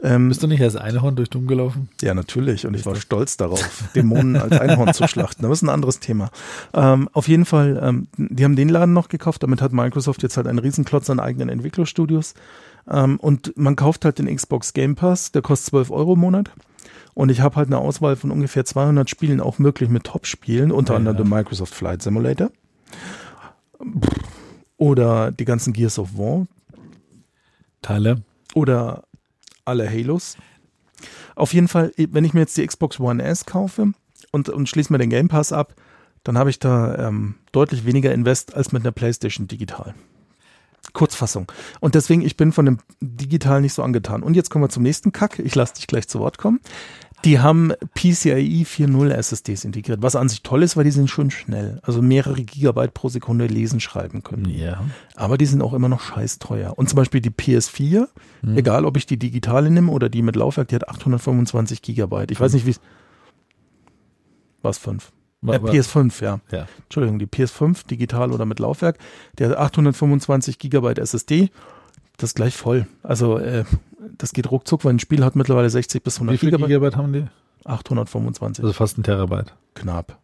Ähm, 0.03 0.29
Bist 0.29 0.43
du 0.43 0.47
nicht 0.47 0.63
als 0.63 0.77
Einhorn 0.77 1.17
durch 1.17 1.29
Doom 1.31 1.47
gelaufen? 1.47 1.89
ja, 2.01 2.15
natürlich. 2.15 2.67
Und 2.67 2.75
ich 2.75 2.87
war 2.87 2.95
stolz 2.97 3.37
darauf, 3.37 3.85
Dämonen 3.95 4.37
als 4.37 4.59
Einhorn 4.59 4.95
zu 4.95 5.07
schlachten. 5.07 5.45
Aber 5.45 5.51
das 5.53 5.59
ist 5.59 5.63
ein 5.63 5.69
anderes 5.69 6.01
Thema. 6.01 6.31
Ähm, 6.73 7.09
auf 7.13 7.29
jeden 7.29 7.45
Fall, 7.45 7.79
ähm, 7.83 8.09
die 8.17 8.45
haben 8.45 8.57
den 8.57 8.69
Laden 8.71 8.95
noch 8.95 9.09
gekauft. 9.09 9.43
Damit 9.43 9.61
hat 9.61 9.73
Microsoft 9.73 10.23
jetzt 10.23 10.37
halt 10.37 10.47
einen 10.47 10.59
Riesenklotz 10.59 11.11
an 11.11 11.21
eigenen 11.21 11.49
Entwicklerstudios. 11.51 12.35
Ähm, 12.91 13.19
und 13.21 13.57
man 13.57 13.77
kauft 13.77 14.05
halt 14.05 14.19
den 14.19 14.35
Xbox 14.35 14.73
Game 14.73 14.95
Pass. 14.95 15.33
Der 15.33 15.43
kostet 15.43 15.71
12 15.71 15.91
Euro 15.91 16.15
im 16.15 16.21
Monat. 16.21 16.51
Und 17.15 17.31
ich 17.31 17.43
habe 17.43 17.57
halt 17.57 17.67
eine 17.69 17.77
Auswahl 17.79 18.17
von 18.17 18.31
ungefähr 18.31 18.65
200 18.65 19.11
Spielen, 19.11 19.41
auch 19.43 19.59
möglich 19.59 19.91
mit 19.91 20.05
Top-Spielen, 20.05 20.73
unter 20.73 20.95
Ja, 20.95 20.99
anderem 20.99 21.29
ja. 21.31 21.37
Microsoft 21.37 21.75
Flight 21.75 22.01
Simulator. 22.03 22.51
Oder 24.77 25.31
die 25.31 25.45
ganzen 25.45 25.73
Gears 25.73 25.99
of 25.99 26.17
War 26.17 26.47
Teile. 27.83 28.23
oder 28.55 29.05
alle 29.65 29.89
Halos. 29.89 30.37
Auf 31.35 31.55
jeden 31.55 31.69
Fall, 31.69 31.93
wenn 31.97 32.25
ich 32.25 32.35
mir 32.35 32.41
jetzt 32.41 32.57
die 32.57 32.67
Xbox 32.67 33.01
One 33.01 33.23
S 33.23 33.47
kaufe 33.47 33.93
und, 34.31 34.49
und 34.49 34.69
schließe 34.69 34.93
mir 34.93 34.99
den 34.99 35.11
Game 35.11 35.29
Pass 35.29 35.53
ab, 35.53 35.75
dann 36.25 36.39
habe 36.39 36.51
ich 36.51 36.59
da 36.59 37.09
ähm, 37.09 37.37
deutlich 37.51 37.85
weniger 37.85 38.13
Invest 38.13 38.55
als 38.55 38.73
mit 38.73 38.83
einer 38.83 38.93
PlayStation 38.93 39.49
digital. 39.49 39.95
Kurzfassung. 40.93 41.51
Und 41.81 41.95
deswegen, 41.95 42.23
ich 42.23 42.37
bin 42.37 42.53
von 42.53 42.67
dem 42.67 42.79
Digital 43.01 43.61
nicht 43.61 43.73
so 43.73 43.83
angetan. 43.83 44.23
Und 44.23 44.35
jetzt 44.35 44.51
kommen 44.51 44.65
wir 44.65 44.69
zum 44.69 44.83
nächsten 44.83 45.13
Kack. 45.13 45.39
Ich 45.39 45.55
lasse 45.55 45.75
dich 45.75 45.87
gleich 45.87 46.09
zu 46.09 46.19
Wort 46.19 46.39
kommen. 46.39 46.61
Die 47.25 47.39
haben 47.39 47.73
PCIe 47.95 48.65
4.0 48.65 49.11
SSDs 49.11 49.65
integriert, 49.65 50.03
was 50.03 50.17
an 50.17 50.29
sich 50.29 50.43
toll 50.43 50.63
ist, 50.65 50.77
weil 50.77 50.83
die 50.85 50.91
sind 50.91 51.09
schon 51.09 51.31
schnell. 51.31 51.79
Also 51.83 52.03
mehrere 52.03 52.43
Gigabyte 52.43 52.93
pro 52.95 53.09
Sekunde 53.09 53.47
lesen, 53.47 53.79
schreiben 53.79 54.23
können. 54.25 54.47
Ja. 54.49 54.83
Aber 55.15 55.39
die 55.39 55.47
sind 55.47 55.63
auch 55.63 55.73
immer 55.73 55.89
noch 55.89 56.01
scheiß 56.01 56.41
teuer. 56.41 56.77
Und 56.77 56.89
zum 56.89 56.97
Beispiel 56.97 57.21
die 57.21 57.31
PS4, 57.31 58.09
Hm. 58.43 58.57
egal 58.57 58.85
ob 58.85 58.97
ich 58.97 59.07
die 59.07 59.19
digitale 59.19 59.71
nehme 59.71 59.93
oder 59.93 60.09
die 60.09 60.23
mit 60.23 60.35
Laufwerk, 60.35 60.69
die 60.69 60.75
hat 60.75 60.89
825 60.89 61.81
Gigabyte. 61.83 62.33
Ich 62.33 62.41
weiß 62.41 62.55
nicht, 62.55 62.67
wie 62.67 62.75
Was, 64.63 64.79
5? 64.79 65.13
Wa- 65.43 65.55
Äh, 65.55 65.63
wa- 65.63 65.71
PS5, 65.71 66.23
ja. 66.23 66.41
Ja. 66.51 66.67
Entschuldigung, 66.85 67.19
die 67.19 67.27
PS5, 67.27 67.87
digital 67.87 68.31
oder 68.33 68.47
mit 68.47 68.59
Laufwerk, 68.61 68.99
der 69.39 69.51
hat 69.51 69.57
825 69.59 70.59
Gigabyte 70.59 70.99
SSD. 71.01 71.51
Das 72.23 72.35
gleich 72.35 72.57
voll. 72.57 72.87
Also, 73.03 73.37
äh, 73.39 73.65
das 74.17 74.33
geht 74.33 74.49
ruckzuck, 74.49 74.85
weil 74.85 74.95
ein 74.95 75.01
Spiel 75.01 75.25
hat 75.25 75.35
mittlerweile 75.35 75.69
60 75.69 76.05
bis 76.05 76.17
100 76.17 76.35
Wie 76.35 76.39
viel 76.39 76.51
Gigabyte. 76.51 76.69
Gigabyte 76.69 76.97
haben 76.97 77.13
die? 77.13 77.25
825. 77.65 78.63
Also 78.63 78.73
fast 78.73 78.97
ein 78.97 79.03
Terabyte. 79.03 79.53
knapp. 79.75 80.19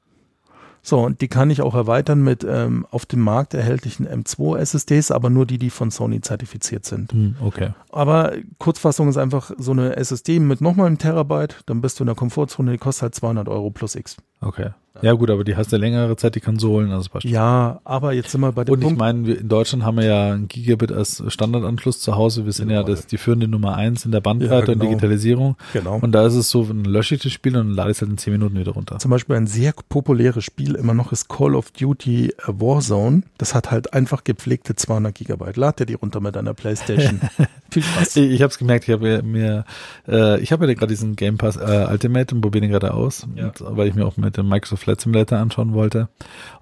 So, 0.81 1.01
und 1.01 1.20
die 1.20 1.27
kann 1.29 1.51
ich 1.51 1.61
auch 1.61 1.75
erweitern 1.75 2.23
mit 2.23 2.47
ähm, 2.49 2.87
auf 2.93 3.05
dem 3.05 3.20
Markt 3.20 3.53
erhältlichen 3.53 4.07
M2 4.07 4.59
SSDs, 4.59 5.11
aber 5.11 5.29
nur 5.29 5.45
die, 5.45 5.59
die 5.59 5.70
von 5.70 5.91
Sony 5.91 6.20
zertifiziert 6.20 6.85
sind. 6.87 7.12
Hm, 7.12 7.35
okay. 7.41 7.70
Aber 7.91 8.33
Kurzfassung 8.59 9.09
ist 9.09 9.16
einfach 9.16 9.51
so 9.59 9.73
eine 9.73 9.97
SSD 9.97 10.39
mit 10.39 10.61
nochmal 10.61 10.87
einem 10.87 10.99
Terabyte, 10.99 11.62
dann 11.66 11.81
bist 11.81 11.99
du 11.99 12.05
in 12.05 12.07
der 12.07 12.15
Komfortzone, 12.15 12.70
die 12.70 12.79
kostet 12.79 13.03
halt 13.03 13.15
200 13.16 13.49
Euro 13.49 13.70
plus 13.70 13.97
X. 13.97 14.19
Okay. 14.40 14.70
Ja 15.01 15.12
gut, 15.12 15.31
aber 15.31 15.44
die 15.44 15.55
hast 15.55 15.70
ja 15.70 15.78
längere 15.78 16.16
Zeit 16.16 16.35
die 16.35 16.40
Konsolen, 16.40 16.90
also 16.90 17.09
passt. 17.09 17.24
Ja, 17.24 17.81
aber 17.85 18.15
jetzt 18.15 18.32
sind 18.32 18.40
wir 18.40 18.51
bei 18.51 18.65
dem 18.65 18.73
Und 18.73 18.82
ich 18.82 18.97
meine, 18.97 19.31
in 19.32 19.48
Deutschland 19.48 19.85
haben 19.85 19.98
wir 19.98 20.05
ja 20.06 20.32
ein 20.32 20.48
Gigabit 20.48 20.90
als 20.90 21.23
Standardanschluss 21.28 22.01
zu 22.01 22.16
Hause. 22.16 22.47
Wir 22.47 22.52
sind 22.52 22.69
ja, 22.70 22.82
das, 22.82 23.06
die 23.06 23.16
führende 23.16 23.47
Nummer 23.47 23.77
eins 23.77 24.05
in 24.05 24.10
der 24.10 24.20
Bandbreite 24.20 24.55
Ja, 24.55 24.60
genau. 24.62 24.73
und 24.85 24.90
Digitalisierung. 24.90 25.56
Genau. 25.73 25.98
Und 26.02 26.10
da 26.10 26.27
ist 26.27 26.35
es 26.35 26.51
so, 26.51 26.65
dann 26.65 26.85
lösche 26.85 27.15
ich 27.15 27.23
das 27.23 27.31
Spiel 27.31 27.56
und 27.56 27.69
dann 27.69 27.74
lade 27.77 27.93
ich 27.93 27.98
es 27.98 28.01
halt 28.02 28.10
in 28.10 28.19
10 28.19 28.32
Minuten 28.32 28.59
wieder 28.59 28.73
runter. 28.73 28.98
Zum 28.98 29.12
Beispiel 29.12 29.36
ein 29.36 29.47
sehr 29.47 29.73
populäres 29.89 30.43
Spiel 30.43 30.74
immer 30.74 30.94
noch 30.94 31.12
ist 31.12 31.28
Call 31.28 31.55
of 31.55 31.70
Duty 31.70 32.35
Warzone. 32.47 33.23
Das 33.39 33.55
hat 33.55 33.70
halt 33.70 33.93
einfach 33.94 34.24
gepflegte 34.24 34.74
200 34.74 35.15
Gigabyte. 35.15 35.56
Lad 35.59 35.78
dir 35.78 35.86
die 35.86 35.94
runter 35.94 36.19
mit 36.19 36.35
deiner 36.35 36.55
Playstation. 36.55 37.20
Viel 37.70 37.82
Spaß. 37.85 38.16
Ich, 38.16 38.31
ich 38.32 38.43
habe 38.43 38.51
es 38.51 38.59
gemerkt, 38.59 38.89
ich 38.89 38.94
habe 38.94 39.23
mir, 39.23 39.65
äh, 40.09 40.40
ich 40.40 40.51
habe 40.51 40.66
ja 40.66 40.74
gerade 40.74 40.89
diesen 40.89 41.15
Game 41.16 41.36
Pass 41.39 41.56
äh, 41.56 41.86
Ultimate 41.89 42.35
und 42.35 42.40
probiere 42.40 42.62
den 42.62 42.70
gerade 42.70 42.94
aus, 42.94 43.28
Ja. 43.36 43.48
und, 43.48 43.62
weil 43.77 43.86
ich 43.89 43.94
mir 43.94 44.06
auch 44.06 44.16
mit 44.29 44.37
dem 44.37 44.49
Microsoft 44.49 44.85
Flight 44.85 45.01
Simulator 45.01 45.39
anschauen 45.39 45.73
wollte. 45.73 46.09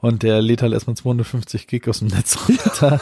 Und 0.00 0.22
der 0.22 0.40
lädt 0.40 0.62
halt 0.62 0.72
erstmal 0.72 0.96
250 0.96 1.66
Gig 1.66 1.88
aus 1.88 1.98
dem 1.98 2.08
Netz 2.08 2.38
runter. 2.48 3.00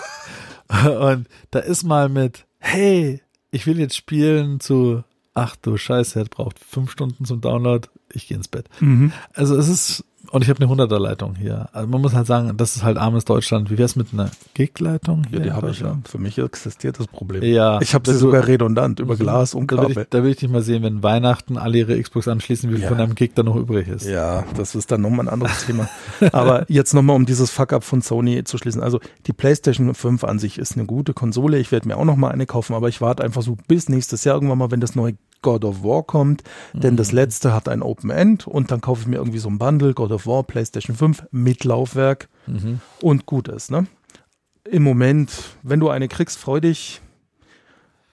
und 1.12 1.28
da 1.50 1.58
ist 1.58 1.84
mal 1.84 2.08
mit, 2.08 2.46
hey, 2.58 3.20
ich 3.50 3.66
will 3.66 3.78
jetzt 3.78 3.96
spielen 3.96 4.60
zu, 4.60 5.04
ach 5.34 5.56
du 5.56 5.76
Scheiße, 5.76 6.18
er 6.18 6.24
braucht 6.24 6.58
fünf 6.58 6.90
Stunden 6.90 7.24
zum 7.24 7.40
Download, 7.40 7.86
ich 8.12 8.26
gehe 8.28 8.36
ins 8.36 8.48
Bett. 8.48 8.68
Mhm. 8.80 9.12
Also 9.34 9.56
es 9.56 9.68
ist 9.68 10.04
Und 10.34 10.42
ich 10.42 10.50
habe 10.50 10.60
eine 10.64 10.72
100er 10.72 10.98
Leitung 10.98 11.36
hier. 11.36 11.68
Also 11.72 11.86
man 11.88 12.00
muss 12.00 12.12
halt 12.12 12.26
sagen, 12.26 12.56
das 12.56 12.74
ist 12.74 12.82
halt 12.82 12.96
armes 12.98 13.24
Deutschland. 13.24 13.70
Wie 13.70 13.78
wär's 13.78 13.94
mit 13.94 14.08
einer 14.12 14.30
Gig-Leitung? 14.54 15.22
Ja, 15.30 15.38
die 15.38 15.52
habe 15.52 15.70
ich 15.70 15.78
ja. 15.78 15.96
Für 16.04 16.18
mich 16.18 16.36
existiert 16.38 16.98
das 16.98 17.06
Problem. 17.06 17.44
Ja. 17.44 17.80
Ich 17.80 17.94
habe 17.94 18.10
sie 18.10 18.18
sogar 18.18 18.44
redundant 18.48 18.98
über 18.98 19.14
Glas 19.14 19.54
und 19.54 19.70
Da 19.70 19.76
will, 19.76 19.82
Kabel. 19.90 20.02
ich, 20.02 20.08
da 20.10 20.24
will 20.24 20.30
ich 20.32 20.38
dich 20.38 20.48
mal 20.48 20.60
sehen, 20.60 20.82
wenn 20.82 21.04
Weihnachten 21.04 21.56
alle 21.56 21.78
ihre 21.78 22.00
Xbox 22.02 22.26
anschließen, 22.26 22.68
wie 22.70 22.74
viel 22.74 22.82
Ja. 22.82 22.88
von 22.88 22.98
einem 23.00 23.14
Gig 23.14 23.30
da 23.36 23.44
noch 23.44 23.54
übrig 23.54 23.86
ist. 23.86 24.06
Ja, 24.08 24.42
das 24.56 24.74
ist 24.74 24.90
dann 24.90 25.02
nochmal 25.02 25.26
ein 25.26 25.32
anderes 25.32 25.66
Thema. 25.66 25.88
Aber 26.32 26.64
jetzt 26.68 26.94
nochmal, 26.94 27.14
um 27.14 27.26
dieses 27.26 27.52
Fuck-up 27.52 27.84
von 27.84 28.02
Sony 28.02 28.42
zu 28.42 28.58
schließen. 28.58 28.82
Also 28.82 28.98
die 29.28 29.32
PlayStation 29.32 29.94
5 29.94 30.24
an 30.24 30.40
sich 30.40 30.58
ist 30.58 30.76
eine 30.76 30.84
gute 30.84 31.14
Konsole. 31.14 31.58
Ich 31.60 31.70
werde 31.70 31.86
mir 31.86 31.96
auch 31.96 32.04
nochmal 32.04 32.32
eine 32.32 32.46
kaufen, 32.46 32.74
aber 32.74 32.88
ich 32.88 33.00
warte 33.00 33.22
einfach 33.22 33.42
so 33.42 33.56
bis 33.68 33.88
nächstes 33.88 34.24
Jahr 34.24 34.34
irgendwann 34.34 34.58
mal, 34.58 34.72
wenn 34.72 34.80
das 34.80 34.96
neue 34.96 35.14
God 35.44 35.64
of 35.64 35.84
War 35.84 36.02
kommt. 36.02 36.42
Denn 36.72 36.96
das 36.96 37.12
letzte 37.12 37.54
hat 37.54 37.68
ein 37.68 37.82
Open 37.82 38.10
End 38.10 38.48
und 38.48 38.72
dann 38.72 38.80
kaufe 38.80 39.02
ich 39.02 39.06
mir 39.06 39.16
irgendwie 39.16 39.38
so 39.38 39.48
ein 39.48 39.58
Bundle, 39.58 39.94
God 39.94 40.10
of 40.10 40.26
War, 40.26 40.42
PlayStation 40.42 40.96
5 40.96 41.26
mit 41.30 41.62
Laufwerk 41.62 42.28
und 43.00 43.26
gut 43.26 43.46
ist. 43.46 43.70
Ne? 43.70 43.86
Im 44.68 44.82
Moment, 44.82 45.30
wenn 45.62 45.78
du 45.78 45.90
eine 45.90 46.08
kriegst, 46.08 46.38
freu 46.38 46.58
dich. 46.58 47.00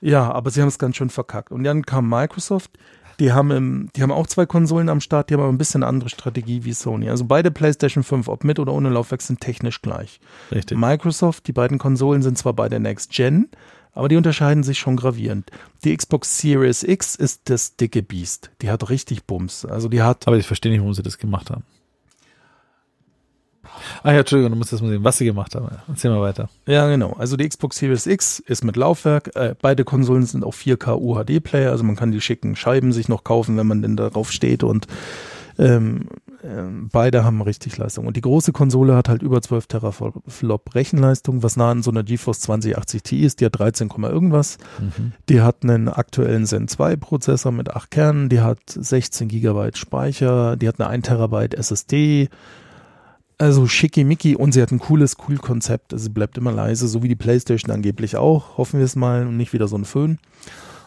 Ja, 0.02 0.32
aber 0.32 0.52
sie 0.52 0.62
haben 0.62 0.68
es 0.68 0.78
ganz 0.80 0.96
schön 0.98 1.10
verkackt. 1.10 1.52
Und 1.52 1.64
dann 1.64 1.86
kam 1.86 2.10
Microsoft, 2.10 2.72
die 3.20 3.32
haben, 3.32 3.52
im, 3.52 3.90
die 3.96 4.02
haben 4.02 4.12
auch 4.12 4.28
zwei 4.28 4.46
Konsolen 4.46 4.90
am 4.90 5.00
Start, 5.00 5.30
die 5.30 5.36
haben 5.36 5.42
aber 5.42 5.52
ein 5.52 5.58
bisschen 5.60 5.84
andere 5.84 6.10
Strategie 6.10 6.66
wie 6.66 6.74
Sony. 6.74 7.10
Also 7.10 7.26
beide 7.26 7.52
PlayStation 7.52 8.04
5, 8.04 8.28
ob 8.28 8.44
mit 8.44 8.60
oder 8.60 8.74
ohne 8.74 8.90
Laufwerk, 8.90 9.22
sind 9.22 9.40
technisch 9.40 9.82
gleich. 9.82 10.20
Richtig. 10.52 10.78
Microsoft, 10.78 11.48
die 11.48 11.54
beiden 11.54 11.78
Konsolen 11.78 12.24
sind 12.24 12.38
zwar 12.38 12.54
beide 12.54 12.80
Next 12.80 13.12
Gen, 13.12 13.50
aber 13.94 14.08
die 14.08 14.16
unterscheiden 14.16 14.64
sich 14.64 14.80
schon 14.80 14.96
gravierend. 14.96 15.52
Die 15.84 15.96
Xbox 15.96 16.38
Series 16.38 16.84
X 16.84 17.16
ist 17.16 17.42
das 17.46 17.76
dicke 17.76 18.02
Biest. 18.02 18.52
Die 18.62 18.70
hat 18.70 18.90
richtig 18.90 19.26
Bums. 19.26 19.66
Also 19.66 19.90
die 19.90 20.02
hat 20.02 20.28
Aber 20.28 20.38
ich 20.38 20.48
verstehe 20.48 20.72
nicht, 20.72 20.82
warum 20.82 20.94
sie 20.94 21.04
das 21.04 21.18
gemacht 21.18 21.50
haben. 21.50 21.64
Ah 24.04 24.12
ja, 24.12 24.20
Entschuldigung, 24.20 24.52
du 24.52 24.58
musst 24.58 24.74
das 24.74 24.82
mal 24.82 24.90
sehen, 24.90 25.04
was 25.04 25.18
sie 25.18 25.26
gemacht 25.26 25.56
haben. 25.56 25.68
Erzähl 25.88 26.12
mal 26.12 26.22
weiter. 26.22 26.50
Ja, 26.66 26.88
genau. 26.90 27.14
Also 27.14 27.38
die 27.38 27.48
Xbox 27.48 27.78
Series 27.78 28.06
X 28.06 28.40
ist 28.40 28.64
mit 28.64 28.76
Laufwerk. 28.76 29.36
Äh, 29.36 29.56
beide 29.62 29.84
Konsolen 29.84 30.26
sind 30.26 30.44
auch 30.44 30.54
4K 30.54 31.00
UHD-Player, 31.00 31.72
also 31.72 31.84
man 31.84 31.96
kann 31.96 32.12
die 32.12 32.22
schicken 32.22 32.56
Scheiben 32.56 32.92
sich 32.92 33.08
noch 33.08 33.24
kaufen, 33.24 33.58
wenn 33.58 33.68
man 33.68 33.82
denn 33.82 33.98
darauf 33.98 34.32
steht 34.32 34.64
und 34.64 34.88
ähm, 35.58 36.08
ähm, 36.44 36.90
beide 36.92 37.24
haben 37.24 37.42
richtig 37.42 37.78
Leistung. 37.78 38.08
Und 38.08 38.18
die 38.18 38.22
große 38.22 38.52
Konsole 38.52 38.96
hat 38.96 39.10
halt 39.10 39.22
über 39.22 39.42
12 39.42 39.68
Teraflop 39.68 40.76
Rechenleistung, 40.76 41.44
was 41.44 41.56
nah 41.56 41.72
an 41.72 41.84
so 41.84 41.92
einer 41.92 42.04
GeForce 42.04 42.42
2080 42.42 43.04
Ti 43.04 43.24
ist. 43.24 43.40
Die 43.40 43.46
hat 43.46 43.60
13, 43.60 43.90
Komma 43.90 44.10
irgendwas. 44.10 44.58
Die 45.30 45.42
hat 45.42 45.64
einen 45.64 45.88
aktuellen 45.88 46.46
Zen 46.46 46.68
2 46.68 46.96
Prozessor 46.96 47.52
mit 47.52 47.72
8 47.72 47.92
Kernen. 47.92 48.30
Die 48.30 48.42
hat 48.42 48.60
16 48.68 49.28
Gigabyte 49.28 49.78
Speicher. 49.78 50.56
Die 50.58 50.68
hat 50.68 50.80
eine 50.80 50.90
1 50.90 51.08
Terabyte 51.08 51.54
SSD. 51.54 52.30
Also 53.38 53.66
schickimicki 53.66 54.36
und 54.36 54.52
sie 54.52 54.62
hat 54.62 54.72
ein 54.72 54.80
cooles, 54.80 55.18
cool 55.28 55.38
Konzept. 55.38 55.94
Also 55.94 56.04
sie 56.04 56.10
bleibt 56.10 56.38
immer 56.38 56.52
leise, 56.52 56.88
so 56.88 57.02
wie 57.02 57.08
die 57.08 57.16
Playstation 57.16 57.72
angeblich 57.72 58.16
auch. 58.16 58.58
Hoffen 58.58 58.80
wir 58.80 58.86
es 58.86 58.96
mal 58.96 59.26
und 59.26 59.38
nicht 59.38 59.54
wieder 59.54 59.68
so 59.68 59.78
ein 59.78 59.86
Föhn. 59.86 60.20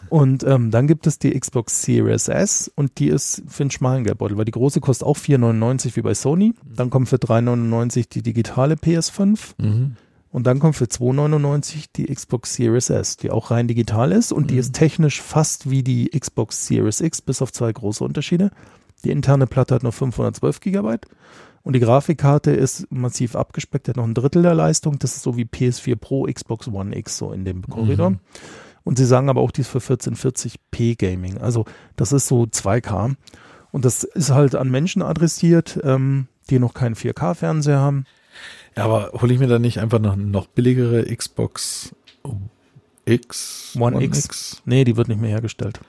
Und 0.09 0.43
ähm, 0.43 0.71
dann 0.71 0.87
gibt 0.87 1.07
es 1.07 1.19
die 1.19 1.37
Xbox 1.39 1.81
Series 1.81 2.27
S 2.27 2.71
und 2.75 2.99
die 2.99 3.07
ist 3.07 3.43
für 3.47 3.63
einen 3.63 3.71
schmalen 3.71 4.03
Geldbeutel, 4.03 4.37
weil 4.37 4.45
die 4.45 4.51
große 4.51 4.79
kostet 4.81 5.07
auch 5.07 5.17
4,99 5.17 5.95
wie 5.95 6.01
bei 6.01 6.13
Sony. 6.13 6.53
Dann 6.63 6.89
kommt 6.89 7.09
für 7.09 7.17
3,99 7.17 8.09
die 8.09 8.21
digitale 8.21 8.75
PS5 8.75 9.53
Mhm. 9.57 9.95
und 10.31 10.45
dann 10.47 10.59
kommt 10.59 10.75
für 10.75 10.85
2,99 10.85 11.85
die 11.95 12.05
Xbox 12.13 12.55
Series 12.55 12.89
S, 12.89 13.17
die 13.17 13.31
auch 13.31 13.51
rein 13.51 13.67
digital 13.67 14.11
ist 14.11 14.31
und 14.31 14.51
die 14.51 14.57
ist 14.57 14.73
technisch 14.73 15.21
fast 15.21 15.69
wie 15.69 15.83
die 15.83 16.09
Xbox 16.09 16.67
Series 16.67 17.01
X, 17.01 17.21
bis 17.21 17.41
auf 17.41 17.51
zwei 17.51 17.71
große 17.71 18.03
Unterschiede. 18.03 18.51
Die 19.03 19.11
interne 19.11 19.47
Platte 19.47 19.75
hat 19.75 19.83
nur 19.83 19.91
512 19.91 20.59
Gigabyte 20.61 21.05
und 21.63 21.73
die 21.73 21.79
Grafikkarte 21.79 22.51
ist 22.51 22.91
massiv 22.91 23.35
abgespeckt, 23.35 23.87
hat 23.87 23.97
noch 23.97 24.03
ein 24.03 24.13
Drittel 24.13 24.41
der 24.43 24.55
Leistung. 24.55 24.99
Das 24.99 25.15
ist 25.15 25.23
so 25.23 25.35
wie 25.37 25.45
PS4 25.45 25.95
Pro, 25.95 26.23
Xbox 26.31 26.67
One 26.67 26.95
X, 26.97 27.17
so 27.17 27.31
in 27.31 27.43
dem 27.45 27.63
Korridor. 27.67 28.15
Und 28.85 28.97
sie 28.97 29.05
sagen 29.05 29.29
aber 29.29 29.41
auch, 29.41 29.51
die 29.51 29.61
ist 29.61 29.67
für 29.67 29.79
1440p 29.79 30.95
Gaming. 30.97 31.39
Also 31.39 31.65
das 31.97 32.13
ist 32.13 32.27
so 32.27 32.43
2K. 32.43 33.15
Und 33.71 33.83
das 33.83 34.05
ist 34.05 34.29
halt 34.29 34.55
an 34.55 34.71
Menschen 34.71 35.01
adressiert, 35.01 35.77
ähm, 35.83 36.27
die 36.49 36.59
noch 36.59 36.73
keinen 36.73 36.95
4K-Fernseher 36.95 37.79
haben. 37.79 38.05
Ja, 38.77 38.85
aber 38.85 39.11
hole 39.19 39.33
ich 39.33 39.39
mir 39.39 39.47
da 39.47 39.59
nicht 39.59 39.79
einfach 39.79 39.99
noch, 39.99 40.15
noch 40.15 40.47
billigere 40.47 41.03
Xbox 41.13 41.93
X? 43.05 43.75
One 43.79 44.01
X. 44.03 44.61
Nee, 44.65 44.83
die 44.83 44.95
wird 44.97 45.07
nicht 45.07 45.19
mehr 45.19 45.29
hergestellt. 45.29 45.79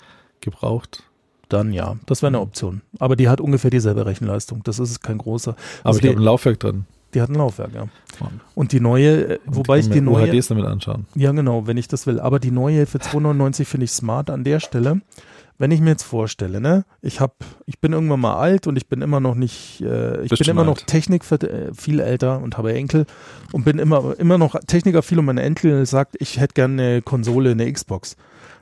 gebraucht? 0.41 1.05
Dann 1.49 1.73
ja, 1.73 1.97
das 2.07 2.23
wäre 2.23 2.29
eine 2.29 2.41
Option. 2.41 2.83
Aber 2.99 3.15
die 3.15 3.29
hat 3.29 3.41
ungefähr 3.41 3.71
dieselbe 3.71 4.05
Rechenleistung. 4.05 4.63
Das 4.65 4.79
ist 4.79 5.01
kein 5.01 5.19
großer. 5.19 5.53
Aber 5.53 5.89
Also 5.91 5.99
ich 5.99 6.03
die, 6.03 6.09
habe 6.09 6.19
ein 6.19 6.25
Laufwerk 6.25 6.59
drin. 6.59 6.87
Die 7.17 7.23
hat 7.23 7.31
ein 7.31 7.37
Laufwerk, 7.37 7.73
ja. 7.75 7.89
Und 8.55 8.73
die 8.73 8.81
neue, 8.81 9.37
äh, 9.37 9.39
wobei 9.47 9.79
ich 9.79 9.89
die 9.89 10.03
neue, 10.03 10.29
UHDs 10.29 10.49
damit 10.49 10.67
anschauen. 10.67 11.07
ja 11.15 11.33
genau, 11.33 11.67
wenn 11.67 11.79
ich 11.79 11.89
das 11.89 12.07
will. 12.07 12.21
Aber 12.21 12.39
die 12.39 12.51
neue 12.51 12.85
für 12.85 12.99
2,99 12.99 13.65
finde 13.65 13.85
ich 13.85 13.93
smart 13.93 14.29
an 14.29 14.45
der 14.45 14.61
Stelle. 14.61 15.01
Wenn 15.57 15.71
ich 15.71 15.81
mir 15.81 15.89
jetzt 15.89 16.03
vorstelle, 16.03 16.61
ne, 16.61 16.85
ich 17.01 17.21
habe, 17.21 17.33
ich 17.65 17.81
bin 17.81 17.95
irgendwann 17.95 18.21
mal 18.21 18.37
alt 18.37 18.67
und 18.67 18.77
ich 18.77 18.89
bin 18.89 19.01
immer 19.01 19.21
noch 19.21 19.35
nicht, 19.35 19.81
äh, 19.81 20.23
ich 20.25 20.29
Bist 20.29 20.41
bin 20.41 20.51
immer 20.51 20.65
noch 20.65 20.77
alt. 20.77 20.87
Technik 20.87 21.23
äh, 21.33 21.73
viel 21.73 22.01
älter 22.01 22.43
und 22.43 22.59
habe 22.59 22.75
Enkel 22.75 23.07
und 23.53 23.65
bin 23.65 23.79
immer 23.79 24.15
immer 24.19 24.37
noch 24.37 24.55
Techniker 24.67 25.01
viel 25.01 25.19
und 25.19 25.25
mein 25.25 25.39
Enkel 25.39 25.87
sagt, 25.87 26.17
ich 26.19 26.39
hätte 26.39 26.53
gerne 26.53 26.83
eine 26.83 27.03
Konsole, 27.03 27.53
eine 27.53 27.73
Xbox. 27.73 28.17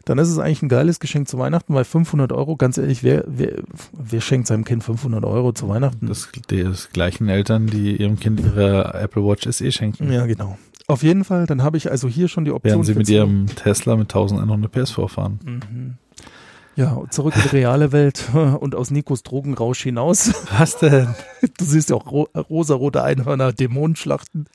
Dann 0.04 0.18
ist 0.18 0.28
es 0.28 0.38
eigentlich 0.38 0.62
ein 0.62 0.68
geiles 0.68 1.00
Geschenk 1.00 1.28
zu 1.28 1.38
Weihnachten, 1.38 1.74
weil 1.74 1.84
500 1.84 2.32
Euro, 2.32 2.56
ganz 2.56 2.76
ehrlich, 2.78 3.02
wer, 3.02 3.24
wer, 3.26 3.62
wer 3.92 4.20
schenkt 4.20 4.46
seinem 4.46 4.64
Kind 4.64 4.84
500 4.84 5.24
Euro 5.24 5.52
zu 5.52 5.68
Weihnachten? 5.68 6.06
Das 6.06 6.28
die 6.50 6.68
gleichen 6.92 7.28
Eltern, 7.28 7.66
die 7.66 7.96
ihrem 7.96 8.18
Kind 8.18 8.40
ihre 8.40 8.94
Apple 8.94 9.24
Watch 9.24 9.48
SE 9.50 9.72
schenken. 9.72 10.12
ja, 10.12 10.26
genau. 10.26 10.58
Auf 10.86 11.02
jeden 11.02 11.24
Fall, 11.24 11.46
dann 11.46 11.62
habe 11.62 11.78
ich 11.78 11.90
also 11.90 12.08
hier 12.08 12.28
schon 12.28 12.44
die 12.44 12.50
Option. 12.50 12.72
Während 12.72 12.86
sie 12.86 12.94
mit 12.94 13.08
ihrem 13.08 13.46
Tesla 13.46 13.96
mit 13.96 14.14
1100 14.14 14.70
PS 14.70 14.90
fahren. 14.90 15.40
Mhm. 15.42 15.94
Ja, 16.76 17.00
zurück 17.08 17.34
in 17.36 17.42
die 17.42 17.56
reale 17.56 17.92
Welt 17.92 18.28
und 18.60 18.74
aus 18.74 18.90
Nikos 18.90 19.22
Drogenrausch 19.22 19.82
hinaus. 19.82 20.32
Was 20.58 20.78
denn? 20.78 21.14
Du 21.58 21.64
siehst 21.66 21.90
ja 21.90 21.96
auch 21.96 22.10
ro 22.10 22.28
rosarote 22.34 23.02
Einhörner, 23.02 23.52
Dämonenschlachten. 23.52 24.46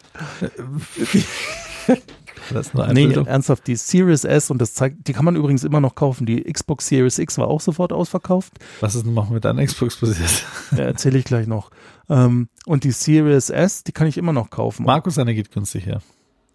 Das 2.53 2.67
ist 2.67 2.73
nur 2.73 2.85
Nee, 2.87 3.01
Einbildung. 3.03 3.27
ernsthaft, 3.27 3.67
die 3.67 3.75
Series 3.75 4.23
S 4.23 4.49
und 4.51 4.59
das 4.59 4.73
zeigt, 4.73 5.07
die 5.07 5.13
kann 5.13 5.25
man 5.25 5.35
übrigens 5.35 5.63
immer 5.63 5.79
noch 5.79 5.95
kaufen. 5.95 6.25
Die 6.25 6.43
Xbox 6.43 6.87
Series 6.87 7.17
X 7.19 7.37
war 7.37 7.47
auch 7.47 7.61
sofort 7.61 7.93
ausverkauft. 7.93 8.53
Was 8.81 8.95
ist 8.95 9.05
denn 9.05 9.13
noch 9.13 9.29
mit 9.29 9.45
deiner 9.45 9.65
Xbox 9.65 9.95
passiert? 9.97 10.45
Ja, 10.71 10.83
Erzähle 10.85 11.17
ich 11.19 11.25
gleich 11.25 11.47
noch. 11.47 11.71
Ähm, 12.09 12.49
und 12.65 12.83
die 12.83 12.91
Series 12.91 13.49
S, 13.49 13.83
die 13.83 13.91
kann 13.91 14.07
ich 14.07 14.17
immer 14.17 14.33
noch 14.33 14.49
kaufen. 14.49 14.85
Markus, 14.85 15.15
seine 15.15 15.33
geht 15.35 15.51
günstig 15.51 15.85
her. 15.85 16.01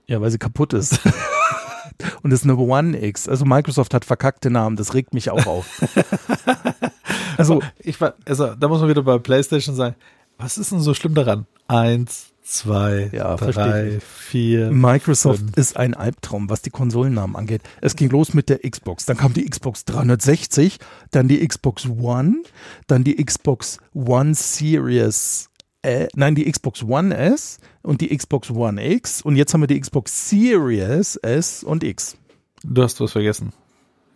Ja, 0.06 0.20
weil 0.20 0.30
sie 0.30 0.38
kaputt 0.38 0.72
ist. 0.72 1.00
und 2.22 2.32
es 2.32 2.40
ist 2.40 2.44
eine 2.44 2.56
One 2.56 3.00
X. 3.02 3.28
Also 3.28 3.44
Microsoft 3.44 3.94
hat 3.94 4.04
verkackte 4.04 4.50
Namen, 4.50 4.76
das 4.76 4.94
regt 4.94 5.14
mich 5.14 5.30
auch 5.30 5.46
auf. 5.46 5.82
also, 7.36 7.60
Ich 7.78 8.00
war, 8.00 8.14
also 8.26 8.54
da 8.54 8.68
muss 8.68 8.80
man 8.80 8.88
wieder 8.88 9.02
bei 9.02 9.18
PlayStation 9.18 9.74
sagen, 9.74 9.94
was 10.38 10.58
ist 10.58 10.72
denn 10.72 10.80
so 10.80 10.94
schlimm 10.94 11.14
daran? 11.14 11.46
Eins, 11.68 12.32
zwei, 12.44 13.10
Ja, 13.12 13.34
drei, 13.36 13.98
vier. 14.00 14.70
Microsoft 14.70 15.40
fünf. 15.40 15.56
ist 15.56 15.76
ein 15.76 15.94
Albtraum, 15.94 16.48
was 16.50 16.62
die 16.62 16.70
Konsolennamen 16.70 17.34
angeht. 17.36 17.62
Es 17.80 17.96
ging 17.96 18.10
los 18.10 18.34
mit 18.34 18.48
der 18.48 18.58
Xbox, 18.58 19.06
dann 19.06 19.16
kam 19.16 19.32
die 19.32 19.44
Xbox 19.44 19.84
360, 19.86 20.78
dann 21.10 21.26
die 21.26 21.46
Xbox 21.46 21.86
One, 21.88 22.42
dann 22.86 23.02
die 23.02 23.16
Xbox 23.16 23.78
One 23.94 24.34
Series, 24.34 25.50
äh, 25.82 26.06
nein, 26.14 26.34
die 26.34 26.50
Xbox 26.50 26.82
One 26.82 27.16
S 27.16 27.58
und 27.82 28.00
die 28.00 28.16
Xbox 28.16 28.50
One 28.50 28.84
X 28.94 29.22
und 29.22 29.36
jetzt 29.36 29.52
haben 29.54 29.62
wir 29.62 29.66
die 29.66 29.80
Xbox 29.80 30.30
Series 30.30 31.16
S 31.16 31.64
und 31.64 31.82
X. 31.82 32.16
Du 32.62 32.82
hast 32.82 33.00
was 33.00 33.12
vergessen. 33.12 33.52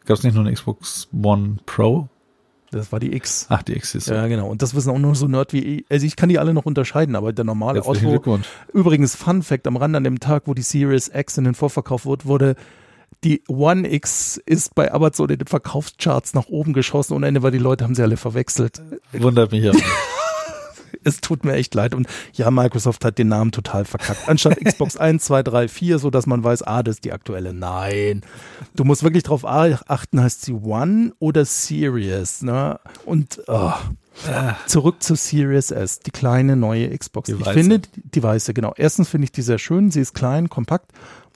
Gab 0.06 0.16
es 0.16 0.22
nicht 0.22 0.34
nur 0.34 0.44
eine 0.44 0.54
Xbox 0.54 1.08
One 1.12 1.58
Pro? 1.66 2.08
Das 2.70 2.92
war 2.92 3.00
die 3.00 3.14
X. 3.14 3.46
Ach, 3.48 3.62
die 3.62 3.74
X 3.74 3.94
ist. 3.94 4.08
Ja, 4.08 4.26
genau. 4.26 4.48
Und 4.48 4.62
das 4.62 4.74
wissen 4.74 4.90
auch 4.90 4.98
nur 4.98 5.14
so 5.14 5.26
Nerd 5.26 5.52
wie 5.52 5.60
ich. 5.60 5.86
Also 5.88 6.06
ich 6.06 6.16
kann 6.16 6.28
die 6.28 6.38
alle 6.38 6.52
noch 6.52 6.66
unterscheiden, 6.66 7.16
aber 7.16 7.32
der 7.32 7.44
normale 7.44 7.76
Herzlichen 7.76 8.06
Otto, 8.06 8.10
Glückwunsch. 8.10 8.46
Übrigens, 8.72 9.14
Fun 9.14 9.42
Fact, 9.42 9.66
am 9.66 9.76
Rand 9.76 9.96
an 9.96 10.04
dem 10.04 10.20
Tag, 10.20 10.42
wo 10.46 10.54
die 10.54 10.62
Series 10.62 11.10
X 11.12 11.38
in 11.38 11.44
den 11.44 11.54
Vorverkauf 11.54 12.04
wurde, 12.04 12.26
wurde 12.26 12.56
die 13.24 13.42
One 13.48 13.90
X 13.92 14.40
ist 14.44 14.74
bei 14.74 14.92
Amazon 14.92 15.30
in 15.30 15.38
den 15.38 15.46
Verkaufscharts 15.46 16.34
nach 16.34 16.46
oben 16.48 16.72
geschossen 16.72 17.14
und 17.14 17.24
Ende, 17.24 17.42
weil 17.42 17.50
die 17.50 17.58
Leute 17.58 17.84
haben 17.84 17.94
sie 17.94 18.02
alle 18.02 18.16
verwechselt. 18.16 18.80
Wundert 19.12 19.50
mich 19.50 19.68
auch. 19.68 19.74
Es 21.04 21.20
tut 21.20 21.44
mir 21.44 21.54
echt 21.54 21.74
leid. 21.74 21.94
Und 21.94 22.08
ja, 22.32 22.50
Microsoft 22.50 23.04
hat 23.04 23.18
den 23.18 23.28
Namen 23.28 23.52
total 23.52 23.84
verkackt. 23.84 24.28
Anstatt 24.28 24.58
Xbox 24.64 24.96
1, 24.96 25.24
2, 25.24 25.42
3, 25.42 25.68
4, 25.68 25.98
so 25.98 26.10
dass 26.10 26.26
man 26.26 26.42
weiß, 26.44 26.62
ah, 26.62 26.82
das 26.82 26.96
ist 26.96 27.04
die 27.04 27.12
aktuelle. 27.12 27.52
Nein. 27.52 28.22
Du 28.74 28.84
musst 28.84 29.02
wirklich 29.02 29.22
drauf 29.22 29.44
achten, 29.44 30.20
heißt 30.20 30.44
sie 30.44 30.52
One 30.52 31.12
oder 31.18 31.44
Series, 31.44 32.42
ne? 32.42 32.78
Und, 33.04 33.42
oh. 33.46 33.72
Zurück 34.66 35.02
zu 35.02 35.14
Series 35.14 35.70
S, 35.70 36.00
die 36.00 36.10
kleine 36.10 36.56
neue 36.56 36.96
Xbox. 36.96 37.26
Die 37.26 37.34
ich 37.34 37.40
weiße. 37.40 37.52
finde, 37.52 37.82
die 37.94 38.22
weiße, 38.22 38.52
genau. 38.52 38.74
Erstens 38.76 39.08
finde 39.08 39.26
ich 39.26 39.32
die 39.32 39.42
sehr 39.42 39.58
schön. 39.58 39.90
Sie 39.90 40.00
ist 40.00 40.14
klein, 40.14 40.48
kompakt. 40.48 40.90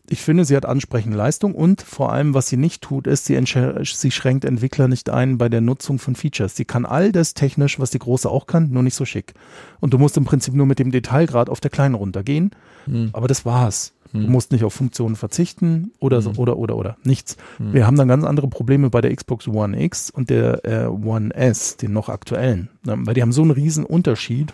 Ich 0.09 0.20
finde, 0.20 0.45
sie 0.45 0.57
hat 0.57 0.66
ansprechende 0.66 1.16
Leistung 1.16 1.55
und 1.55 1.81
vor 1.81 2.12
allem, 2.12 2.35
was 2.35 2.49
sie 2.49 2.57
nicht 2.57 2.83
tut, 2.83 3.07
ist, 3.07 3.24
sie, 3.27 3.41
sie 3.85 4.11
schränkt 4.11 4.45
Entwickler 4.45 4.89
nicht 4.89 5.09
ein 5.09 5.39
bei 5.39 5.49
der 5.49 5.61
Nutzung 5.61 5.99
von 5.99 6.16
Features. 6.16 6.57
Sie 6.57 6.65
kann 6.65 6.85
all 6.85 7.12
das 7.12 7.35
technisch, 7.35 7.79
was 7.79 7.91
die 7.91 8.01
große 8.01 8.29
auch 8.29 8.47
kann, 8.47 8.70
nur 8.70 8.83
nicht 8.83 8.97
so 8.97 9.05
schick. 9.05 9.33
Und 9.81 9.95
du 9.95 9.99
musst 9.99 10.16
im 10.16 10.24
Prinzip 10.24 10.55
nur 10.55 10.66
mit 10.66 10.79
dem 10.81 10.91
Detailgrad 10.91 11.49
auf 11.49 11.61
der 11.61 11.70
kleinen 11.70 11.95
runtergehen. 11.95 12.51
Hm. 12.87 13.11
Aber 13.12 13.29
das 13.29 13.45
war's. 13.47 13.93
Du 14.12 14.19
Hm. 14.19 14.31
musst 14.31 14.53
nicht 14.53 14.62
auf 14.65 14.74
Funktionen 14.74 15.16
verzichten 15.16 15.93
oder 15.99 16.20
so, 16.20 16.33
Hm. 16.33 16.39
oder 16.39 16.59
oder 16.59 16.77
oder 16.77 16.97
nichts. 17.05 17.39
Hm. 17.57 17.73
Wir 17.73 17.87
haben 17.87 17.97
dann 17.97 18.09
ganz 18.09 18.24
andere 18.24 18.49
Probleme 18.49 18.91
bei 18.91 19.01
der 19.01 19.15
Xbox 19.16 19.49
One 19.49 19.81
X 19.83 20.11
und 20.11 20.29
der 20.29 20.65
äh, 20.66 20.87
One 20.89 21.33
S, 21.35 21.79
den 21.79 21.95
noch 21.95 22.11
aktuellen, 22.11 22.69
ne? 22.85 22.97
weil 22.99 23.15
die 23.15 23.23
haben 23.23 23.33
so 23.33 23.41
einen 23.41 23.53
riesen 23.53 23.87
Unterschied. 23.87 24.53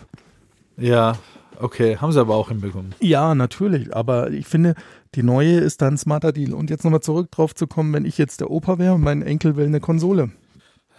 Ja, 0.77 1.17
okay, 1.59 1.97
haben 1.97 2.11
sie 2.11 2.19
aber 2.19 2.35
auch 2.35 2.49
hinbekommen. 2.49 2.95
Ja, 2.99 3.35
natürlich, 3.35 3.95
aber 3.95 4.31
ich 4.31 4.47
finde, 4.47 4.75
die 5.15 5.23
neue 5.23 5.59
ist 5.59 5.81
dann 5.81 5.95
ein 5.95 5.97
smarter 5.97 6.31
Deal. 6.31 6.53
Und 6.53 6.69
jetzt 6.69 6.83
nochmal 6.83 7.01
zurück 7.01 7.31
drauf 7.31 7.55
zu 7.55 7.67
kommen, 7.67 7.93
wenn 7.93 8.05
ich 8.05 8.17
jetzt 8.17 8.41
der 8.41 8.51
Opa 8.51 8.77
wäre 8.77 8.93
und 8.93 9.01
mein 9.01 9.21
Enkel 9.21 9.55
will 9.55 9.65
eine 9.65 9.79
Konsole. 9.79 10.31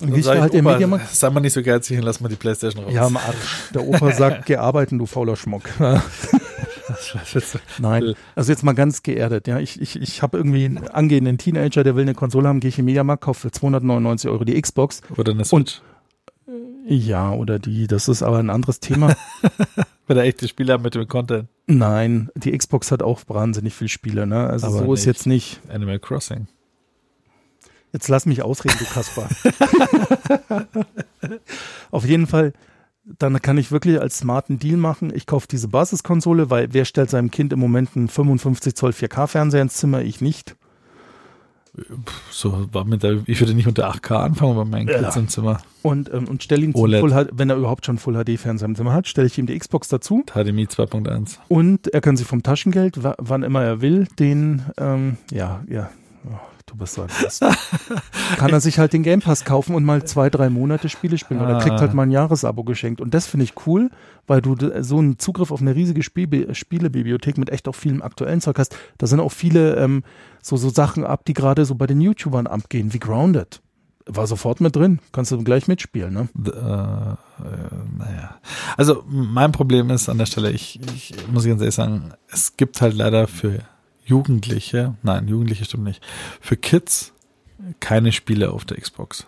Du 0.01 0.15
ich, 0.15 0.27
halt 0.27 0.55
im 0.55 0.65
Opa, 0.65 0.73
Mediamarkt. 0.75 1.15
sei 1.15 1.29
mal 1.31 1.41
nicht 1.41 1.53
so 1.53 1.63
geizig 1.63 1.99
und 1.99 2.05
lass 2.05 2.21
mal 2.21 2.29
die 2.29 2.37
Playstation 2.37 2.85
raus. 2.85 2.93
Ja, 2.95 3.07
am 3.07 3.17
Arsch. 3.17 3.71
Der 3.75 3.87
Opa 3.87 4.13
sagt, 4.17 4.47
geh 4.47 4.57
arbeiten, 4.57 4.99
du 4.99 5.07
fauler 5.07 5.37
Schmuck. 5.37 5.65
Nein, 7.79 8.15
also 8.35 8.51
jetzt 8.51 8.63
mal 8.63 8.73
ganz 8.73 9.03
geerdet. 9.03 9.47
Ja, 9.47 9.59
ich, 9.59 9.81
ich, 9.81 10.01
ich 10.01 10.23
habe 10.23 10.39
irgendwie 10.39 10.65
einen 10.65 10.89
angehenden 10.89 11.39
Teenager, 11.39 11.85
der 11.85 11.97
will 11.97 12.03
eine 12.03 12.15
Konsole 12.15 12.49
haben, 12.49 12.61
gehe 12.61 12.71
ich 12.71 12.79
im 12.79 12.87
Mediamarkt, 12.87 13.23
kaufe 13.23 13.41
für 13.41 13.51
299 13.51 14.31
Euro 14.31 14.45
die 14.45 14.61
Xbox. 14.61 15.03
Oder 15.17 15.33
eine 15.33 15.45
Switch. 15.45 15.83
Ja, 16.87 17.33
oder 17.33 17.59
die, 17.59 17.87
das 17.87 18.09
ist 18.09 18.23
aber 18.23 18.39
ein 18.39 18.51
anderes 18.51 18.81
Thema. 18.81 19.15
Wenn 20.07 20.17
er 20.17 20.25
echte 20.25 20.49
Spiele 20.49 20.73
haben 20.73 20.83
mit 20.83 20.95
dem 20.95 21.07
Content. 21.07 21.49
Nein, 21.67 22.31
die 22.35 22.57
Xbox 22.57 22.91
hat 22.91 23.03
auch 23.03 23.21
wahnsinnig 23.29 23.75
viel 23.75 23.89
Spiele, 23.89 24.27
ne? 24.27 24.49
Also 24.49 24.67
Aber 24.67 24.79
so 24.79 24.95
ist 24.95 25.01
nicht. 25.01 25.07
jetzt 25.07 25.27
nicht. 25.27 25.61
Animal 25.69 25.99
Crossing. 26.01 26.49
Jetzt 27.93 28.09
lass 28.09 28.27
mich 28.27 28.43
ausreden, 28.43 28.77
du 28.79 28.85
Kasper. 28.85 29.29
Auf 31.91 32.05
jeden 32.05 32.27
Fall, 32.27 32.53
dann 33.05 33.41
kann 33.43 33.59
ich 33.59 33.73
wirklich 33.73 34.01
als 34.01 34.19
smarten 34.19 34.59
Deal 34.59 34.77
machen. 34.77 35.13
Ich 35.15 35.27
kaufe 35.27 35.49
diese 35.49 35.69
Basiskonsole, 35.69 36.51
weil 36.51 36.73
wer 36.73 36.85
stellt 36.85 37.11
seinem 37.11 37.31
Kind 37.31 37.53
im 37.53 37.59
Moment 37.59 37.91
einen 37.97 38.09
55 38.09 38.75
Zoll 38.75 38.91
4K-Fernseher 38.93 39.63
ins 39.63 39.75
Zimmer? 39.75 40.03
Ich 40.03 40.21
nicht. 40.21 40.57
So 42.31 42.67
war 42.73 42.85
mit 42.85 43.03
der, 43.03 43.19
ich 43.27 43.41
würde 43.41 43.55
nicht 43.55 43.67
unter 43.69 43.89
8K 43.91 44.17
anfangen 44.25 44.57
bei 44.57 44.65
meinen 44.65 44.89
Ja. 44.89 44.99
Kids 45.03 45.17
im 45.17 45.29
Zimmer. 45.29 45.61
Und, 45.83 46.13
ähm, 46.13 46.27
und 46.29 46.43
stelle 46.43 46.65
ihn 46.65 46.73
zum 46.75 46.83
OLED. 46.83 47.01
Full 47.01 47.11
HD, 47.13 47.31
wenn 47.33 47.49
er 47.51 47.57
überhaupt 47.57 47.87
schon 47.87 47.97
Full 47.99 48.15
HD-Fernseher 48.25 48.67
im 48.69 48.75
Zimmer 48.77 48.93
hat, 48.93 49.07
stelle 49.09 49.27
ich 49.29 49.39
ihm 49.39 49.47
die 49.47 49.59
Xbox 49.59 49.89
dazu. 49.89 50.25
HDMI 50.33 50.67
2.1. 50.67 51.39
Und 51.49 51.87
er 51.95 52.01
kann 52.01 52.17
sich 52.17 52.27
vom 52.27 52.43
Taschengeld, 52.43 53.03
wa- 53.05 53.15
wann 53.19 53.43
immer 53.45 53.63
er 53.63 53.81
will, 53.81 54.09
den, 54.19 54.63
ähm, 54.79 55.17
ja, 55.31 55.63
ja, 55.69 55.91
oh, 56.27 56.31
du 56.71 56.77
bist 56.77 56.95
so 56.95 57.03
ein 57.03 57.09
kann 58.37 58.51
er 58.53 58.61
sich 58.61 58.79
halt 58.79 58.93
den 58.93 59.03
Game 59.03 59.21
Pass 59.21 59.45
kaufen 59.45 59.75
und 59.75 59.85
mal 59.85 60.05
zwei, 60.05 60.31
drei 60.31 60.49
Monate 60.51 60.89
Spiele 60.89 61.19
spielen. 61.19 61.41
Oder 61.41 61.55
er 61.55 61.59
kriegt 61.61 61.77
Ah. 61.77 61.81
halt 61.81 61.95
mal 61.95 62.05
ein 62.05 62.11
Jahresabo 62.11 62.65
geschenkt. 62.65 63.01
Und 63.01 63.13
das 63.13 63.27
finde 63.27 63.45
ich 63.45 63.55
cool, 63.67 63.91
weil 64.27 64.41
du 64.41 64.57
so 64.83 64.99
einen 64.99 65.19
Zugriff 65.19 65.51
auf 65.51 65.61
eine 65.61 65.75
riesige 65.75 66.03
Spiel 66.03 66.55
Spielebibliothek 66.55 67.39
mit 67.39 67.51
echt 67.51 67.67
auch 67.69 67.75
vielem 67.75 68.03
aktuellen 68.03 68.41
Zeug 68.41 68.59
hast. 68.59 68.77
Da 68.99 69.07
sind 69.07 69.21
auch 69.21 69.33
viele 69.33 69.77
ähm, 69.77 70.05
so, 70.43 70.57
so 70.57 70.71
Sachen 70.71 71.05
ab, 71.05 71.25
die 71.25 71.35
gerade 71.35 71.65
so 71.65 71.75
bei 71.75 71.87
den 71.87 72.01
YouTubern 72.01 72.47
abgehen, 72.47 72.93
wie 72.93 72.99
Grounded. 73.01 73.61
War 74.07 74.27
sofort 74.27 74.61
mit 74.61 74.75
drin. 74.75 74.99
Kannst 75.13 75.31
du 75.31 75.43
gleich 75.45 75.69
mitspielen, 75.69 76.13
ne? 76.15 76.29
Äh, 76.47 76.51
äh, 76.51 77.17
naja. 77.99 78.37
Also 78.77 79.05
mein 79.09 79.53
Problem 79.53 79.91
ist 79.91 80.09
an 80.09 80.19
der 80.19 80.27
Stelle, 80.27 80.51
ich, 80.51 80.81
ich 80.97 81.15
muss 81.31 81.45
ganz 81.45 81.61
ehrlich 81.61 81.75
sagen, 81.75 82.13
es 82.29 82.57
gibt 82.57 82.81
halt 82.81 82.95
leider 82.95 83.27
für 83.29 83.61
Jugendliche, 84.11 84.97
nein, 85.03 85.29
Jugendliche 85.29 85.65
stimmt 85.65 85.85
nicht, 85.85 86.03
für 86.41 86.57
Kids 86.57 87.13
keine 87.79 88.11
Spiele 88.13 88.51
auf 88.51 88.65
der 88.65 88.79
Xbox. 88.81 89.27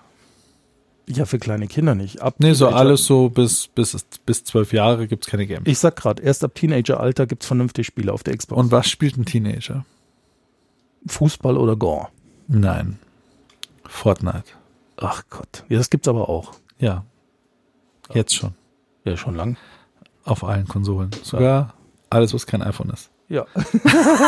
Ja, 1.08 1.24
für 1.24 1.38
kleine 1.38 1.66
Kinder 1.68 1.94
nicht. 1.94 2.20
Ab 2.22 2.36
Nee, 2.38 2.52
so 2.52 2.66
Teenager- 2.66 2.76
alles 2.76 3.06
so 3.06 3.28
bis, 3.28 3.68
bis, 3.68 3.96
bis 4.26 4.44
zwölf 4.44 4.72
Jahre 4.72 5.06
gibt's 5.08 5.26
keine 5.26 5.46
Games. 5.46 5.66
Ich 5.66 5.78
sag 5.78 5.96
gerade, 5.96 6.22
erst 6.22 6.42
ab 6.44 6.54
Teenageralter 6.54 7.26
gibt's 7.26 7.46
vernünftig 7.46 7.86
Spiele 7.86 8.12
auf 8.12 8.22
der 8.22 8.36
Xbox. 8.36 8.60
Und 8.60 8.70
was 8.70 8.88
spielt 8.88 9.16
ein 9.16 9.24
Teenager? 9.24 9.84
Fußball 11.06 11.56
oder 11.56 11.76
Gore? 11.76 12.08
Nein. 12.48 12.98
Fortnite. 13.84 14.44
Ach 14.96 15.22
Gott. 15.30 15.64
Ja, 15.68 15.78
das 15.78 15.90
gibt's 15.90 16.08
aber 16.08 16.28
auch. 16.28 16.52
Ja. 16.78 17.04
Jetzt 18.14 18.34
schon. 18.34 18.54
Ja, 19.04 19.16
schon 19.16 19.34
lang. 19.34 19.56
Auf 20.24 20.44
allen 20.44 20.68
Konsolen. 20.68 21.10
Sogar 21.22 21.74
alles, 22.10 22.32
was 22.34 22.46
kein 22.46 22.62
iPhone 22.62 22.90
ist. 22.90 23.10
Ja. 23.32 23.46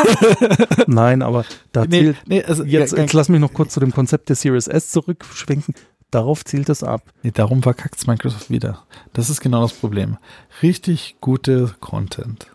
Nein, 0.87 1.21
aber 1.21 1.45
da 1.71 1.81
Nee, 1.85 1.89
zählt. 1.99 2.17
nee, 2.27 2.43
also 2.43 2.63
Jetzt, 2.63 2.93
ja, 2.93 2.97
jetzt 2.99 3.13
lass 3.13 3.29
mich 3.29 3.39
noch 3.39 3.53
kurz 3.53 3.73
zu 3.73 3.79
dem 3.79 3.93
Konzept 3.93 4.29
der 4.29 4.35
Series 4.35 4.67
S 4.67 4.89
zurückschwenken. 4.89 5.75
Darauf 6.09 6.43
zielt 6.43 6.69
es 6.69 6.81
ab. 6.83 7.03
Nee, 7.21 7.31
darum 7.31 7.61
verkackt's 7.61 8.07
Microsoft 8.07 8.49
wieder. 8.49 8.83
Das 9.13 9.29
ist 9.29 9.41
genau 9.41 9.61
das 9.61 9.73
Problem. 9.73 10.17
Richtig 10.63 11.17
gute 11.21 11.75
Content 11.81 12.47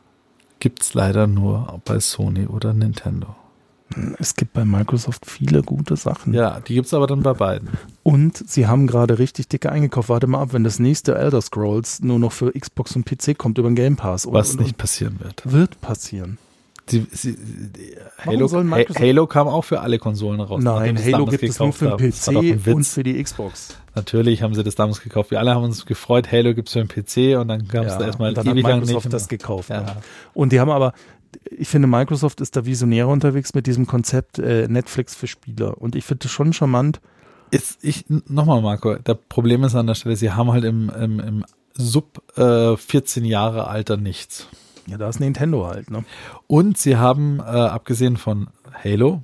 gibt's 0.58 0.92
leider 0.94 1.26
nur 1.28 1.80
bei 1.84 2.00
Sony 2.00 2.46
oder 2.46 2.74
Nintendo. 2.74 3.36
Es 4.18 4.36
gibt 4.36 4.52
bei 4.52 4.64
Microsoft 4.64 5.26
viele 5.26 5.62
gute 5.62 5.96
Sachen. 5.96 6.32
Ja, 6.34 6.60
die 6.60 6.74
gibt's 6.74 6.94
aber 6.94 7.06
dann 7.06 7.22
bei 7.22 7.32
beiden. 7.34 7.68
Und 8.02 8.36
sie 8.48 8.66
haben 8.66 8.86
gerade 8.86 9.18
richtig 9.18 9.48
dicke 9.48 9.70
eingekauft. 9.72 10.08
Warte 10.08 10.26
mal 10.26 10.40
ab, 10.42 10.52
wenn 10.52 10.64
das 10.64 10.78
nächste 10.78 11.16
Elder 11.16 11.40
Scrolls 11.40 12.00
nur 12.00 12.18
noch 12.18 12.32
für 12.32 12.52
Xbox 12.52 12.94
und 12.96 13.04
PC 13.04 13.36
kommt 13.36 13.58
über 13.58 13.68
den 13.68 13.74
Game 13.76 13.96
Pass. 13.96 14.26
Und, 14.26 14.34
Was 14.34 14.52
und, 14.52 14.60
nicht 14.62 14.76
passieren 14.78 15.18
wird. 15.20 15.42
wird 15.44 15.80
passieren. 15.80 16.38
Sie, 16.86 17.06
Warum 18.24 18.40
Halo, 18.40 18.62
Microsoft- 18.64 18.98
Halo 19.00 19.26
kam 19.28 19.46
auch 19.46 19.62
für 19.64 19.80
alle 19.80 20.00
Konsolen 20.00 20.40
raus. 20.40 20.60
Nein, 20.60 20.96
sie 20.96 21.12
Halo 21.14 21.26
gibt 21.26 21.44
es 21.44 21.58
nur 21.60 21.72
für 21.72 21.96
den 21.96 22.10
PC 22.10 22.66
und 22.74 22.84
für 22.84 23.04
die 23.04 23.22
Xbox. 23.22 23.76
Natürlich 23.94 24.42
haben 24.42 24.54
sie 24.54 24.64
das 24.64 24.74
damals 24.74 25.00
gekauft. 25.00 25.30
Wir 25.30 25.38
alle 25.38 25.54
haben 25.54 25.62
uns 25.62 25.86
gefreut, 25.86 26.32
Halo 26.32 26.52
gibt's 26.52 26.72
für 26.72 26.84
den 26.84 26.88
PC 26.88 27.38
und 27.40 27.46
dann 27.46 27.68
kam 27.68 27.84
es 27.86 27.92
Ja, 27.92 27.98
da 27.98 28.06
erstmal 28.06 28.32
ewig 28.32 28.44
lang 28.64 28.80
Microsoft 28.80 29.04
nicht. 29.06 29.12
das 29.14 29.28
gekauft. 29.28 29.70
Ja. 29.70 29.98
Und 30.34 30.50
die 30.52 30.58
haben 30.58 30.70
aber, 30.70 30.92
ich 31.50 31.68
finde, 31.68 31.88
Microsoft 31.88 32.40
ist 32.40 32.56
da 32.56 32.64
visionärer 32.64 33.08
unterwegs 33.08 33.54
mit 33.54 33.66
diesem 33.66 33.86
Konzept 33.86 34.38
äh, 34.38 34.66
Netflix 34.68 35.14
für 35.14 35.26
Spieler. 35.26 35.80
Und 35.80 35.94
ich 35.94 36.04
finde 36.04 36.24
das 36.24 36.32
schon 36.32 36.52
charmant. 36.52 37.00
Ist, 37.50 37.82
ich, 37.82 38.04
nochmal, 38.08 38.62
Marco, 38.62 38.94
das 38.94 39.18
Problem 39.28 39.64
ist 39.64 39.74
an 39.74 39.86
der 39.86 39.94
Stelle, 39.94 40.16
sie 40.16 40.32
haben 40.32 40.52
halt 40.52 40.64
im, 40.64 40.88
im, 40.90 41.20
im 41.20 41.44
Sub 41.74 42.22
äh, 42.38 42.76
14 42.76 43.24
Jahre 43.24 43.66
Alter 43.66 43.96
nichts. 43.96 44.46
Ja, 44.86 44.98
da 44.98 45.08
ist 45.08 45.20
Nintendo 45.20 45.66
halt, 45.66 45.90
ne? 45.90 46.04
Und 46.46 46.78
sie 46.78 46.96
haben, 46.96 47.38
äh, 47.40 47.42
abgesehen 47.42 48.16
von 48.16 48.48
Halo 48.72 49.22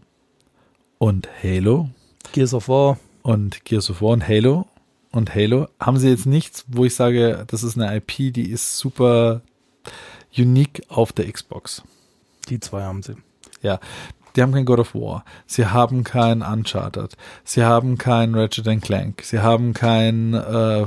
und 0.99 1.29
Halo 1.43 1.89
Gears 2.33 2.55
of 2.55 2.69
War. 2.69 2.99
und 3.23 3.65
Gears 3.65 3.91
of 3.91 4.03
War 4.03 4.11
und 4.11 4.29
Halo 4.29 4.67
und 5.13 5.35
Halo, 5.35 5.69
haben 5.81 5.97
sie 5.97 6.09
jetzt 6.09 6.27
nichts, 6.27 6.65
wo 6.69 6.85
ich 6.85 6.95
sage, 6.95 7.45
das 7.47 7.63
ist 7.63 7.79
eine 7.79 7.97
IP, 7.97 8.35
die 8.35 8.51
ist 8.51 8.79
super 8.79 9.41
unique 10.37 10.83
auf 10.89 11.13
der 11.13 11.31
Xbox. 11.31 11.83
Die 12.49 12.61
zwei 12.61 12.83
haben 12.83 13.03
sie. 13.03 13.15
Ja, 13.63 13.79
die 14.37 14.43
haben 14.43 14.53
kein 14.53 14.65
God 14.67 14.81
of 14.81 14.95
War, 14.95 15.25
sie 15.47 15.67
haben 15.67 16.05
kein 16.05 16.43
Uncharted, 16.43 17.17
sie 17.45 17.65
haben 17.65 17.97
kein 17.99 18.35
Ratchet 18.35 18.69
and 18.69 18.83
Clank, 18.83 19.23
sie 19.23 19.41
haben 19.41 19.73
kein, 19.73 20.35
äh, 20.35 20.85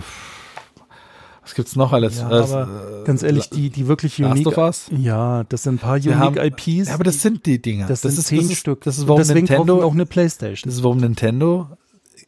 was 1.42 1.56
gibt's 1.56 1.76
noch 1.76 1.92
alles? 1.92 2.20
Ja, 2.20 2.64
Äh, 2.64 3.04
Ganz 3.06 3.24
ehrlich, 3.24 3.50
die, 3.50 3.70
die 3.72 3.88
wirklich 3.88 4.20
Last 4.20 4.34
unique. 4.36 4.48
of 4.50 4.58
Us? 4.58 4.86
Ja, 4.96 5.44
das 5.46 5.64
sind 5.64 5.76
ein 5.76 5.80
paar 5.80 5.96
unique 5.96 6.16
haben- 6.16 6.38
IPs. 6.38 6.90
Ja, 6.90 6.94
aber 6.94 7.04
das 7.06 7.22
sind 7.24 7.46
die 7.48 7.60
Dinger. 7.60 7.88
das, 7.88 8.02
sind 8.04 8.12
ist, 8.18 8.28
zehn 8.28 8.42
das 8.42 8.52
ist, 8.52 8.60
Stück. 8.60 8.82
Das 8.84 8.98
ist, 9.00 9.08
warum 9.08 9.22
Deswegen 9.22 9.40
Nintendo, 9.48 9.84
auch 9.84 9.94
eine 9.94 10.06
Playstation. 10.06 10.70
das 10.70 10.76
ist, 10.78 10.84
warum 10.84 10.98
Nintendo 11.00 11.68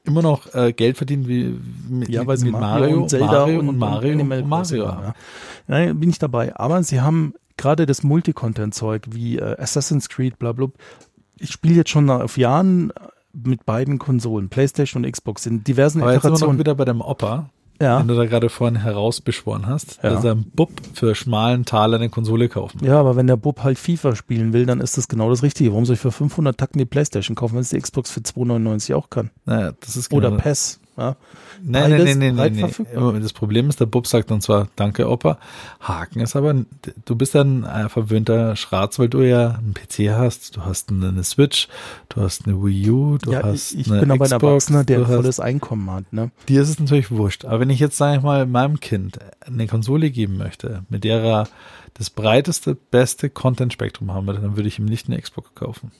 immer 0.04 0.22
noch 0.22 0.54
äh, 0.54 0.74
Geld 0.74 0.98
verdient 0.98 1.28
wie 1.28 1.60
mit, 1.90 2.10
Ja, 2.10 2.26
weil 2.26 2.38
sie 2.38 2.46
mit 2.46 2.54
Mario, 2.54 2.80
Mario, 2.80 3.02
und 3.02 3.10
Zelda 3.10 3.26
Mario 3.28 3.60
und, 3.60 3.70
und 3.70 3.78
Mario 3.78 4.14
Animal 4.14 4.42
und 4.44 4.50
Mario. 4.50 4.84
Ja. 4.86 5.14
Nein, 5.68 6.00
bin 6.00 6.10
ich 6.10 6.20
dabei. 6.20 6.56
Aber 6.56 6.82
sie 6.84 7.02
haben 7.02 7.34
gerade 7.58 7.86
das 7.86 8.04
Multicontent-Zeug 8.04 9.08
wie 9.12 9.38
äh, 9.38 9.58
Assassin's 9.60 10.10
Creed, 10.10 10.40
bla 10.40 10.52
bla. 10.52 10.68
Ich 11.38 11.52
spiele 11.52 11.76
jetzt 11.76 11.90
schon 11.90 12.10
auf 12.10 12.38
Jahren 12.38 12.92
mit 13.34 13.66
beiden 13.66 13.98
Konsolen, 14.00 14.50
Playstation 14.50 15.06
und 15.06 15.12
Xbox, 15.12 15.46
in 15.46 15.64
diversen 15.64 16.02
Aber 16.02 16.14
jetzt 16.14 16.24
sind 16.24 16.30
wir 16.30 16.32
noch 16.32 16.38
Iterationen. 16.38 16.60
wieder 16.60 16.76
bei 16.76 16.86
dem 16.86 17.02
Opa, 17.02 17.50
Ja. 17.82 17.98
den 18.00 18.08
du 18.08 18.16
da 18.16 18.26
gerade 18.26 18.50
vorhin 18.50 18.78
herausbeschworen 18.78 19.66
hast, 19.68 20.00
Ja. 20.04 20.12
dass 20.12 20.24
er 20.24 20.34
einen 20.34 20.52
Bub 20.52 20.70
für 20.94 21.16
schmalen 21.16 21.66
Taler 21.66 21.98
eine 21.98 22.10
Konsole 22.10 22.50
kaufen. 22.50 22.84
ja, 22.86 23.00
aber 23.00 23.16
wenn 23.16 23.28
der 23.28 23.38
Bub 23.38 23.64
halt 23.64 23.80
FIFA 23.80 24.16
spielen 24.16 24.54
will, 24.54 24.66
dann 24.66 24.82
ist 24.82 24.98
das 24.98 25.08
genau 25.08 25.30
das 25.30 25.42
Richtige. 25.44 25.72
Warum 25.72 25.86
soll 25.86 25.96
ich 25.96 26.00
für 26.02 26.12
500 26.12 26.58
Tacken 26.58 26.80
die 26.80 26.86
Playstation 26.86 27.36
kaufen, 27.36 27.54
wenn 27.56 27.62
es 27.62 27.70
die 27.70 27.80
Xbox 27.80 28.12
für 28.12 28.20
2,99 28.22 28.94
auch 28.96 29.10
kann? 29.10 29.30
Naja, 29.46 29.72
das 29.80 29.96
ist 29.96 30.12
Oder 30.14 30.30
genau, 30.32 30.42
PES. 30.42 30.81
Ja. 31.02 31.16
Nein, 31.64 31.90
nein, 31.90 31.92
Beides 31.92 32.16
nein, 32.18 32.36
nein, 32.36 32.54
nein, 32.54 32.76
nein. 32.94 33.22
Das 33.22 33.34
Problem 33.34 33.70
ist, 33.70 33.80
der 33.80 33.86
Bub 33.88 34.06
sagt 34.06 34.30
dann 34.30 34.42
zwar, 34.42 34.68
danke 34.76 35.10
Opa, 35.10 35.38
Haken 35.80 36.22
ist 36.22 36.36
aber, 36.36 36.54
du 37.06 37.16
bist 37.16 37.36
ein 37.36 37.64
äh, 37.64 37.90
verwöhnter 37.90 38.56
Schratz, 38.56 39.00
weil 39.00 39.10
du 39.10 39.22
ja 39.22 39.56
einen 39.56 39.74
PC 39.74 40.12
hast, 40.12 40.58
du 40.58 40.66
hast 40.66 40.92
eine 40.92 41.24
Switch, 41.24 41.68
du 42.10 42.22
hast 42.22 42.46
eine 42.46 42.64
Wii 42.64 42.90
U, 42.90 43.18
du 43.18 43.32
ja, 43.32 43.44
hast 43.44 43.74
ich 43.74 43.90
eine 43.90 44.02
bin 44.02 44.12
aber 44.12 44.26
ein 44.26 44.32
Erwachsener, 44.32 44.84
der 44.84 45.00
ein 45.00 45.06
volles 45.06 45.40
Einkommen 45.40 45.90
hat. 45.90 46.14
Ne? 46.14 46.32
Dir 46.48 46.62
ist 46.62 46.70
es 46.70 46.80
natürlich 46.80 47.10
wurscht. 47.12 47.46
Aber 47.46 47.60
wenn 47.60 47.70
ich 47.70 47.80
jetzt, 47.80 47.98
sage 47.98 48.18
ich 48.18 48.24
mal, 48.24 48.46
meinem 48.46 48.80
Kind 48.80 49.20
eine 49.42 49.68
Konsole 49.68 50.12
geben 50.12 50.38
möchte, 50.38 50.84
mit 50.90 51.04
der 51.04 51.22
er 51.24 51.48
das 51.96 52.10
breiteste, 52.12 52.76
beste 52.76 53.30
Content-Spektrum 53.30 54.12
haben 54.12 54.28
würde, 54.28 54.42
dann 54.42 54.56
würde 54.56 54.68
ich 54.68 54.80
ihm 54.80 54.86
nicht 54.86 55.08
eine 55.08 55.20
Xbox 55.20 55.54
kaufen. 55.56 55.92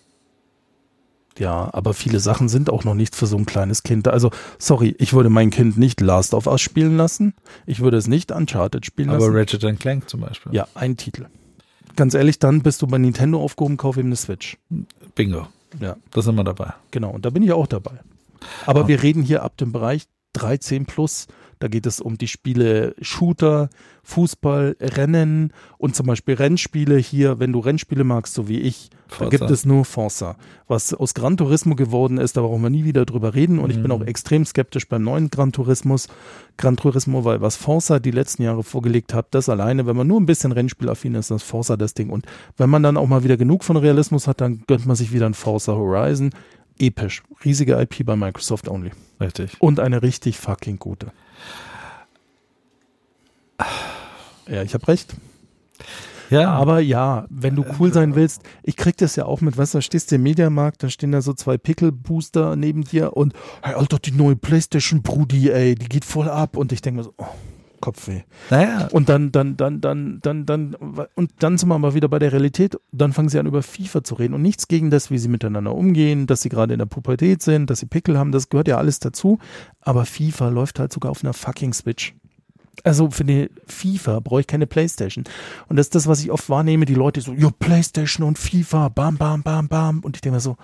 Ja, 1.40 1.70
aber 1.74 1.94
viele 1.94 2.20
Sachen 2.20 2.50
sind 2.50 2.70
auch 2.70 2.84
noch 2.84 2.94
nicht 2.94 3.16
für 3.16 3.26
so 3.26 3.38
ein 3.38 3.46
kleines 3.46 3.84
Kind. 3.84 4.08
Also, 4.08 4.32
sorry, 4.60 4.96
ich 5.00 5.14
würde 5.14 5.30
mein 5.30 5.50
Kind 5.50 5.78
nicht 5.78 6.02
Last 6.02 6.34
of 6.34 6.46
Us 6.48 6.60
spielen 6.62 6.98
lassen. 6.98 7.34
Ich 7.66 7.80
würde 7.80 7.98
es 7.98 8.08
nicht 8.08 8.32
Uncharted 8.32 8.86
spielen 8.86 9.10
Aber 9.10 9.20
lassen. 9.20 9.36
Ratchet 9.36 9.80
Clank 9.80 10.10
zum 10.10 10.20
Beispiel. 10.22 10.54
ja, 10.54 10.68
ein 10.76 10.98
Titel. 10.98 11.28
Ganz 11.96 12.14
ehrlich, 12.14 12.40
dann 12.40 12.62
bist 12.62 12.82
du 12.82 12.88
bei 12.88 12.98
Nintendo 12.98 13.42
aufgehoben, 13.42 13.78
kauf 13.78 13.98
ihm 13.98 14.08
eine 14.08 14.16
Switch. 14.16 14.58
Bingo. 15.16 15.48
Ja, 15.80 15.96
Da 16.12 16.22
sind 16.22 16.36
wir 16.36 16.44
dabei. 16.44 16.74
genau. 16.92 17.12
Und 17.12 17.26
da 17.26 17.30
bin 17.30 17.44
ich 17.44 17.52
auch 17.54 17.68
dabei. 17.68 18.00
Aber 18.66 18.82
Ah. 18.86 18.88
wir 18.88 19.02
reden 19.04 19.24
hier 19.24 19.44
ab 19.44 19.56
dem 19.58 19.72
Bereich 19.72 20.08
13 20.34 20.86
plus. 20.86 21.28
Da 21.62 21.68
geht 21.68 21.86
es 21.86 22.02
um 22.02 22.18
die 22.18 22.28
Spiele 22.28 22.96
Shooter, 23.02 23.70
Fußball, 24.04 24.76
Rennen 24.82 25.54
und 25.78 25.96
zum 25.96 26.08
Beispiel 26.08 26.34
Rennspiele 26.34 26.98
hier, 26.98 27.40
wenn 27.40 27.54
du 27.54 27.60
Rennspiele 27.60 28.04
magst, 28.04 28.34
so 28.34 28.48
wie 28.48 28.60
ich, 28.60 28.90
da 29.10 29.16
Forza. 29.16 29.30
gibt 29.30 29.52
es 29.52 29.66
nur 29.66 29.86
Forza. 29.86 30.38
Was 30.68 30.94
aus 30.94 31.14
Gran 31.14 31.38
Turismo 31.38 31.76
geworden 31.76 32.18
ist, 32.18 32.36
da 32.36 32.42
brauchen 32.42 32.64
wir 32.64 32.72
nie 32.72 32.84
wieder 32.84 33.06
drüber 33.06 33.36
reden 33.36 33.60
und 33.60 33.70
ich 33.70 33.76
bin 33.78 33.86
Mhm. 33.86 33.92
auch 33.92 34.02
extrem 34.02 34.44
skeptisch 34.44 34.88
beim 34.90 35.04
neuen 35.04 35.30
Gran 35.30 35.52
Turismus, 35.52 36.08
Gran 36.58 36.78
Turismo, 36.78 37.26
weil 37.26 37.42
was 37.42 37.58
Forza 37.58 38.00
die 38.00 38.12
letzten 38.12 38.42
Jahre 38.42 38.64
vorgelegt 38.64 39.14
hat, 39.14 39.28
das 39.32 39.48
alleine, 39.48 39.86
wenn 39.86 39.96
man 39.96 40.08
nur 40.08 40.20
ein 40.20 40.26
bisschen 40.26 40.52
Rennspielaffin 40.52 41.14
ist, 41.14 41.30
das 41.30 41.44
Forza 41.44 41.78
das 41.78 41.94
Ding 41.94 42.10
und 42.10 42.26
wenn 42.58 42.72
man 42.72 42.82
dann 42.82 42.98
auch 42.98 43.08
mal 43.08 43.24
wieder 43.24 43.38
genug 43.38 43.64
von 43.64 43.78
Realismus 43.78 44.28
hat, 44.28 44.42
dann 44.42 44.64
gönnt 44.66 44.88
man 44.88 44.96
sich 44.96 45.14
wieder 45.14 45.28
ein 45.28 45.36
Forza 45.36 45.74
Horizon. 45.74 46.32
Episch. 46.82 47.24
Riesige 47.46 47.80
IP 47.80 48.06
bei 48.06 48.16
Microsoft 48.16 48.68
only. 48.68 48.92
Richtig. 49.20 49.56
Und 49.60 49.80
eine 49.80 50.02
richtig 50.02 50.38
fucking 50.38 50.80
gute. 50.80 51.12
Ja, 54.48 54.64
ich 54.64 54.74
habe 54.74 54.88
recht. 54.88 55.16
Ja, 56.32 56.50
Aber 56.52 56.80
ja, 56.80 57.26
wenn 57.30 57.56
du 57.56 57.66
cool 57.78 57.92
sein 57.92 58.16
willst, 58.16 58.42
ich 58.64 58.78
krieg 58.78 58.96
das 58.96 59.18
ja 59.18 59.26
auch 59.26 59.42
mit, 59.42 59.58
weißt 59.58 59.74
du, 59.74 59.80
da 59.80 59.82
stehst 59.82 60.12
du 60.12 60.16
im 60.16 60.24
Mediamarkt, 60.24 60.82
da 60.82 60.90
stehen 60.90 61.12
da 61.12 61.22
so 61.22 61.34
zwei 61.34 61.58
Pickel-Booster 61.58 62.56
neben 62.56 62.86
dir 62.86 63.18
und, 63.18 63.34
hey, 63.62 63.74
Alter, 63.74 64.00
die 64.00 64.14
neue 64.14 64.38
Playstation, 64.38 65.02
Brudi, 65.02 65.50
ey, 65.52 65.76
die 65.76 65.90
geht 65.90 66.06
voll 66.06 66.30
ab. 66.30 66.56
Und 66.56 66.72
ich 66.72 66.82
denke 66.82 67.00
mir 67.00 67.04
so, 67.04 67.14
oh, 67.18 67.26
Kopfweh. 67.82 68.22
naja, 68.50 68.88
Und 68.92 69.10
dann, 69.10 69.32
dann, 69.32 69.58
dann, 69.58 69.82
dann, 69.82 70.20
dann, 70.22 70.46
dann, 70.46 70.76
und 71.16 71.32
dann 71.40 71.58
sind 71.58 71.68
wir 71.68 71.78
mal 71.78 71.94
wieder 71.94 72.08
bei 72.08 72.20
der 72.20 72.32
Realität. 72.32 72.78
Dann 72.92 73.12
fangen 73.12 73.30
sie 73.30 73.40
an, 73.40 73.48
über 73.48 73.64
FIFA 73.64 74.04
zu 74.04 74.16
reden. 74.16 74.34
Und 74.34 74.42
nichts 74.42 74.68
gegen 74.68 74.90
das, 74.90 75.12
wie 75.12 75.18
sie 75.18 75.28
miteinander 75.28 75.76
umgehen, 75.76 76.28
dass 76.28 76.42
sie 76.42 76.50
gerade 76.50 76.74
in 76.74 76.80
der 76.80 76.86
Pubertät 76.86 77.42
sind, 77.42 77.70
dass 77.70 77.80
sie 77.80 77.88
Pickel 77.88 78.18
haben, 78.18 78.32
das 78.32 78.50
gehört 78.50 78.68
ja 78.68 78.78
alles 78.78 79.00
dazu. 79.00 79.40
Aber 79.82 80.06
FIFA 80.06 80.50
läuft 80.50 80.80
halt 80.80 80.94
sogar 80.94 81.12
auf 81.12 81.24
einer 81.24 81.34
fucking 81.34 81.74
Switch. 81.74 82.14
Also 82.84 83.12
für 83.12 83.26
die 83.26 83.50
FIFA 83.68 84.22
brauche 84.22 84.42
ich 84.42 84.48
keine 84.48 84.66
Playstation. 84.66 85.26
Und 85.68 85.76
das 85.76 85.88
ist 85.88 85.96
das, 85.96 86.08
was 86.08 86.22
ich 86.22 86.32
oft 86.32 86.50
wahrnehme, 86.50 86.86
die 86.86 86.96
Leute 86.96 87.22
so, 87.22 87.34
ja, 87.34 87.50
Playstation 87.60 88.26
und 88.26 88.40
FIFA, 88.40 88.90
bam, 88.90 89.18
bam, 89.18 89.44
bam, 89.44 89.68
bam. 89.68 90.00
Und 90.00 90.16
ich 90.16 90.22
denke 90.22 90.36
mir 90.36 90.42
so, 90.42 90.58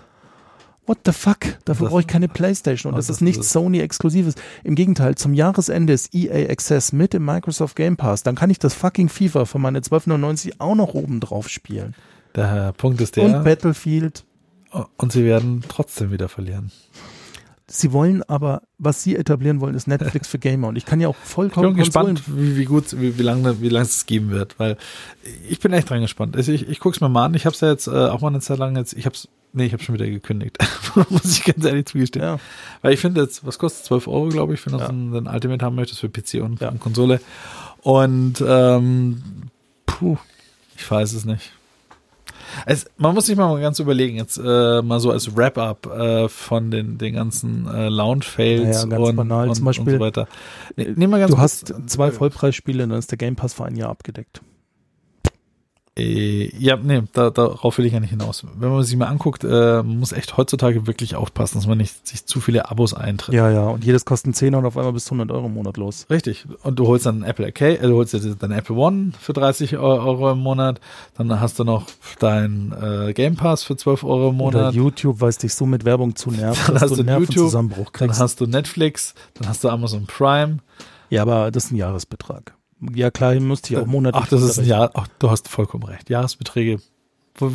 what 0.88 1.00
the 1.06 1.12
fuck? 1.12 1.40
Dafür 1.66 1.90
brauche 1.90 2.02
ich 2.02 2.08
keine 2.08 2.28
Playstation. 2.28 2.92
Und 2.92 2.96
Oh, 2.96 2.98
das 2.98 3.08
das 3.08 3.18
ist 3.18 3.22
nichts 3.22 3.52
Sony-Exklusives. 3.52 4.36
Im 4.64 4.76
Gegenteil, 4.76 5.16
zum 5.16 5.34
Jahresende 5.34 5.94
ist 5.94 6.14
EA 6.16 6.50
Access 6.50 6.92
mit 6.94 7.14
im 7.14 7.26
Microsoft 7.26 7.76
Game 7.76 7.98
Pass. 7.98 8.24
Dann 8.24 8.36
kann 8.36 8.50
ich 8.50 8.60
das 8.60 8.74
fucking 8.74 9.10
FIFA 9.10 9.46
für 9.46 9.60
meine 9.60 9.80
12,99 9.82 10.54
auch 10.60 10.76
noch 10.76 10.94
oben 10.94 11.20
drauf 11.20 11.50
spielen. 11.50 11.94
der 12.36 12.72
Punkt 12.74 13.02
ist 13.02 13.18
Und 13.18 13.32
der, 13.32 13.40
Battlefield. 13.40 14.24
und 14.98 15.12
sie 15.12 15.24
werden 15.26 15.64
trotzdem 15.68 16.12
wieder 16.12 16.30
verlieren. 16.30 16.72
Sie 17.70 17.92
wollen 17.92 18.24
aber, 18.24 18.62
was 18.78 19.04
sie 19.04 19.18
etablieren 19.18 19.60
wollen, 19.60 19.76
ist 19.76 19.88
Netflix 19.90 20.28
für 20.30 20.40
Gamer. 20.40 20.70
Und 20.70 20.78
ich 20.78 20.86
kann 20.86 21.02
ja 21.02 21.10
auch 21.10 21.18
Ich 21.22 21.30
vollkommen 21.30 21.74
bin 21.74 21.78
gespannt, 21.84 22.24
wie, 22.28 22.56
wie 22.56 22.64
gut, 22.64 22.98
wie, 22.98 23.18
wie 23.18 23.24
lange 23.24 23.60
wie 23.60 23.68
lange 23.68 23.86
es 23.86 24.06
geben 24.06 24.30
wird, 24.30 24.58
weil 24.58 24.78
ich 25.50 25.60
bin 25.60 25.74
echt 25.74 25.90
dran 25.90 26.00
gespannt. 26.00 26.38
Also 26.38 26.54
ich, 26.54 26.70
ich 26.70 26.80
guck's 26.80 27.02
mir 27.02 27.10
mal 27.10 27.26
an. 27.26 27.34
Ich 27.34 27.46
habe 27.46 27.54
es 27.54 27.60
ja 27.60 27.70
jetzt 27.70 27.88
äh, 27.88 27.92
auch 27.92 28.22
mal 28.22 28.30
eine 28.30 28.40
Zeit 28.40 28.58
lang 28.60 28.78
jetzt, 28.78 28.94
ich 28.94 29.06
hab's, 29.06 29.28
nee, 29.54 29.66
ich 29.66 29.74
habe 29.74 29.84
schon 29.84 29.96
wieder 29.96 30.08
gekündigt, 30.08 30.58
muss 31.10 31.38
ich 31.38 31.44
ganz 31.44 31.66
ehrlich 31.66 31.86
zugestehen. 31.86 32.24
Ja, 32.26 32.38
Weil 32.82 32.94
ich 32.94 33.00
finde 33.00 33.22
jetzt, 33.22 33.46
was 33.46 33.58
kostet 33.60 33.86
12 33.86 34.08
Euro, 34.08 34.30
glaube 34.30 34.54
ich, 34.54 34.66
wenn 34.66 34.74
du 34.74 34.80
Ja. 34.80 34.88
so 34.88 34.92
ein, 34.94 35.28
Ultimate 35.28 35.64
haben 35.66 35.76
möchtest 35.76 36.00
für 36.02 36.10
PC 36.10 36.42
und, 36.44 36.60
Ja. 36.62 36.70
und 36.70 36.80
Konsole. 36.80 37.20
Und 37.82 38.44
ähm, 38.46 39.22
puh, 39.86 40.18
ich 40.76 40.90
weiß 40.90 41.14
es 41.14 41.26
nicht. 41.26 41.54
Es, 42.66 42.86
man 42.98 43.14
muss 43.14 43.26
sich 43.28 43.36
mal 43.36 43.60
ganz 43.60 43.80
überlegen, 43.80 44.16
jetzt 44.16 44.38
äh, 44.38 44.82
mal 44.82 45.00
so 45.00 45.12
als 45.12 45.36
Wrap-up 45.36 45.86
äh, 45.88 46.30
von 46.30 46.72
den, 46.72 46.98
den 46.98 47.14
ganzen 47.14 47.68
äh, 47.68 47.90
Launch-Fails 47.90 48.62
Ja, 48.62 48.72
ja, 48.84 48.86
ganz 48.98 49.10
und, 49.10 49.16
banal. 49.16 49.50
und, 49.50 49.62
und 49.62 49.74
so 49.76 50.00
weiter. 50.00 50.28
Ne, 50.76 50.86
nehmen 50.96 51.12
wir 51.14 51.20
ganz 51.20 51.32
du 51.32 51.38
hast 51.38 51.74
zwei 51.88 52.10
Vollpreisspiele, 52.12 52.88
dann 52.88 52.98
ist 52.98 53.12
der 53.12 53.18
Game 53.18 53.36
Pass 53.36 53.54
für 53.54 53.66
ein 53.66 53.76
Jahr 53.76 53.90
abgedeckt. 53.90 54.42
Äh, 55.98 56.56
ja, 56.58 56.78
nee, 56.78 57.02
da, 57.14 57.30
darauf 57.30 57.78
will 57.78 57.86
ich 57.86 57.94
ja 57.94 58.00
nicht 58.00 58.12
hinaus. 58.12 58.44
Wenn 58.58 58.70
man 58.70 58.84
sich 58.84 58.96
mal 58.96 59.08
anguckt, 59.08 59.44
äh, 59.44 59.82
muss 59.84 60.12
echt 60.12 60.38
heutzutage 60.38 60.86
wirklich 60.88 61.16
aufpassen, 61.16 61.58
dass 61.58 61.68
man 61.68 61.78
nicht 61.78 62.08
sich 62.08 62.26
zu 62.26 62.40
viele 62.40 62.70
Abos 62.70 62.94
eintritt. 62.94 63.34
Ja, 63.34 63.50
ja, 63.50 63.68
und 63.68 63.84
jedes 63.84 64.06
kostet 64.06 64.36
10 64.36 64.56
und 64.56 64.66
auf 64.66 64.78
einmal 64.78 64.94
bis 64.94 65.08
100 65.08 65.32
Euro 65.32 65.48
im 65.48 65.54
Monat 65.54 65.78
los. 65.78 66.06
Richtig. 66.10 66.46
Und 66.64 66.78
du 66.78 66.88
holst 66.88 67.06
dann 67.06 67.24
Apple 67.24 67.46
Arcade, 67.46 67.80
äh, 67.80 67.88
du 67.88 67.96
holst 67.96 68.14
jetzt 68.14 68.28
dein 68.40 68.52
Apple 68.52 68.76
One 68.76 69.12
für 69.20 69.34
30 69.34 69.78
Euro 69.78 70.32
im 70.32 70.40
Monat, 70.40 70.80
dann 71.18 71.40
hast 71.40 71.58
du 71.60 71.64
noch 71.64 71.86
dein 72.20 72.74
äh, 72.80 73.14
Game 73.14 73.36
Pass 73.36 73.64
für 73.64 73.76
12 73.76 74.04
Euro 74.04 74.30
im 74.30 74.42
Oder 74.42 74.58
Monat, 74.60 74.74
YouTube, 74.76 75.22
weil 75.22 75.30
es 75.30 75.38
dich 75.38 75.54
so 75.54 75.66
mit 75.66 75.86
Werbung 75.86 76.16
zu 76.16 76.30
nervt, 76.32 76.62
Dann 76.68 76.76
dass 76.76 76.84
hast 76.84 76.90
du 76.92 77.02
einen 77.02 77.08
YouTube, 77.10 77.28
Nervenzusammenbruch 77.36 77.90
dann 77.92 78.08
kriegst. 78.08 78.22
hast 78.22 78.40
du 78.42 78.46
Netflix, 78.46 79.14
dann 79.36 79.48
hast 79.50 79.64
du 79.64 79.70
Amazon 79.70 80.06
Prime. 80.06 80.58
Ja, 81.10 81.22
aber 81.22 81.52
das 81.52 81.66
ist 81.66 81.72
ein 81.72 81.78
Jahresbetrag. 81.78 82.57
Ja, 82.94 83.10
klar, 83.12 83.34
ihr 83.34 83.42
müsst 83.42 83.70
ja 83.70 83.82
auch 83.82 83.86
monatlich. 83.88 84.24
Ach, 84.24 84.28
das 84.30 84.44
ist 84.44 84.60
ein. 84.60 84.66
Jahr, 84.66 84.92
ach, 84.94 85.08
du 85.20 85.30
hast 85.30 85.48
vollkommen 85.48 85.84
recht. 85.84 86.10
Jahresbeträge. 86.10 86.80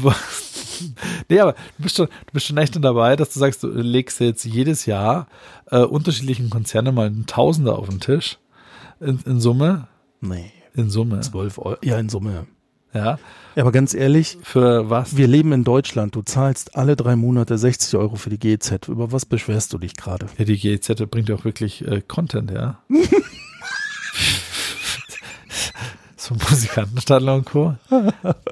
Nee, 1.29 1.39
aber 1.39 1.53
du 1.53 1.83
bist 1.83 1.97
schon, 1.97 2.07
du 2.07 2.33
bist 2.33 2.47
schon 2.47 2.57
echt 2.57 2.83
dabei, 2.83 3.15
dass 3.15 3.33
du 3.33 3.39
sagst, 3.39 3.63
du 3.63 3.69
legst 3.69 4.19
jetzt 4.21 4.45
jedes 4.45 4.87
Jahr 4.87 5.29
äh, 5.71 5.79
unterschiedlichen 5.79 6.51
Konzerne 6.51 6.91
mal 6.91 7.07
einen 7.07 7.27
Tausender 7.27 7.79
auf 7.79 7.89
den 7.89 8.01
Tisch. 8.01 8.39
In, 8.99 9.21
in 9.27 9.39
Summe. 9.41 9.87
Nee, 10.21 10.51
In 10.75 10.91
Summe. 10.91 11.21
12 11.21 11.59
Euro. 11.59 11.77
Ja, 11.85 11.99
in 11.99 12.09
Summe. 12.09 12.47
Ja. 12.95 13.19
Ja, 13.55 13.63
aber 13.63 13.71
ganz 13.71 13.95
ehrlich, 13.95 14.39
Für 14.43 14.91
was? 14.91 15.17
wir 15.17 15.29
leben 15.29 15.53
in 15.53 15.63
Deutschland. 15.63 16.17
Du 16.17 16.23
zahlst 16.23 16.77
alle 16.77 16.97
drei 16.97 17.15
Monate 17.17 17.59
60 17.59 17.97
Euro 17.99 18.17
für 18.17 18.31
die 18.31 18.39
GEZ. 18.39 18.89
Über 18.89 19.13
was 19.13 19.25
beschwerst 19.27 19.73
du 19.73 19.79
dich 19.79 19.95
gerade? 19.95 20.27
Ja, 20.39 20.45
die 20.45 20.59
GEZ 20.59 20.89
bringt 21.11 21.29
ja 21.29 21.37
auch 21.37 21.45
wirklich 21.45 21.87
äh, 21.87 22.01
Content, 22.01 22.51
ja. 22.51 22.79
so 26.23 26.35
Musikantenstadler 26.35 27.35
und 27.35 27.45
Co. 27.45 27.75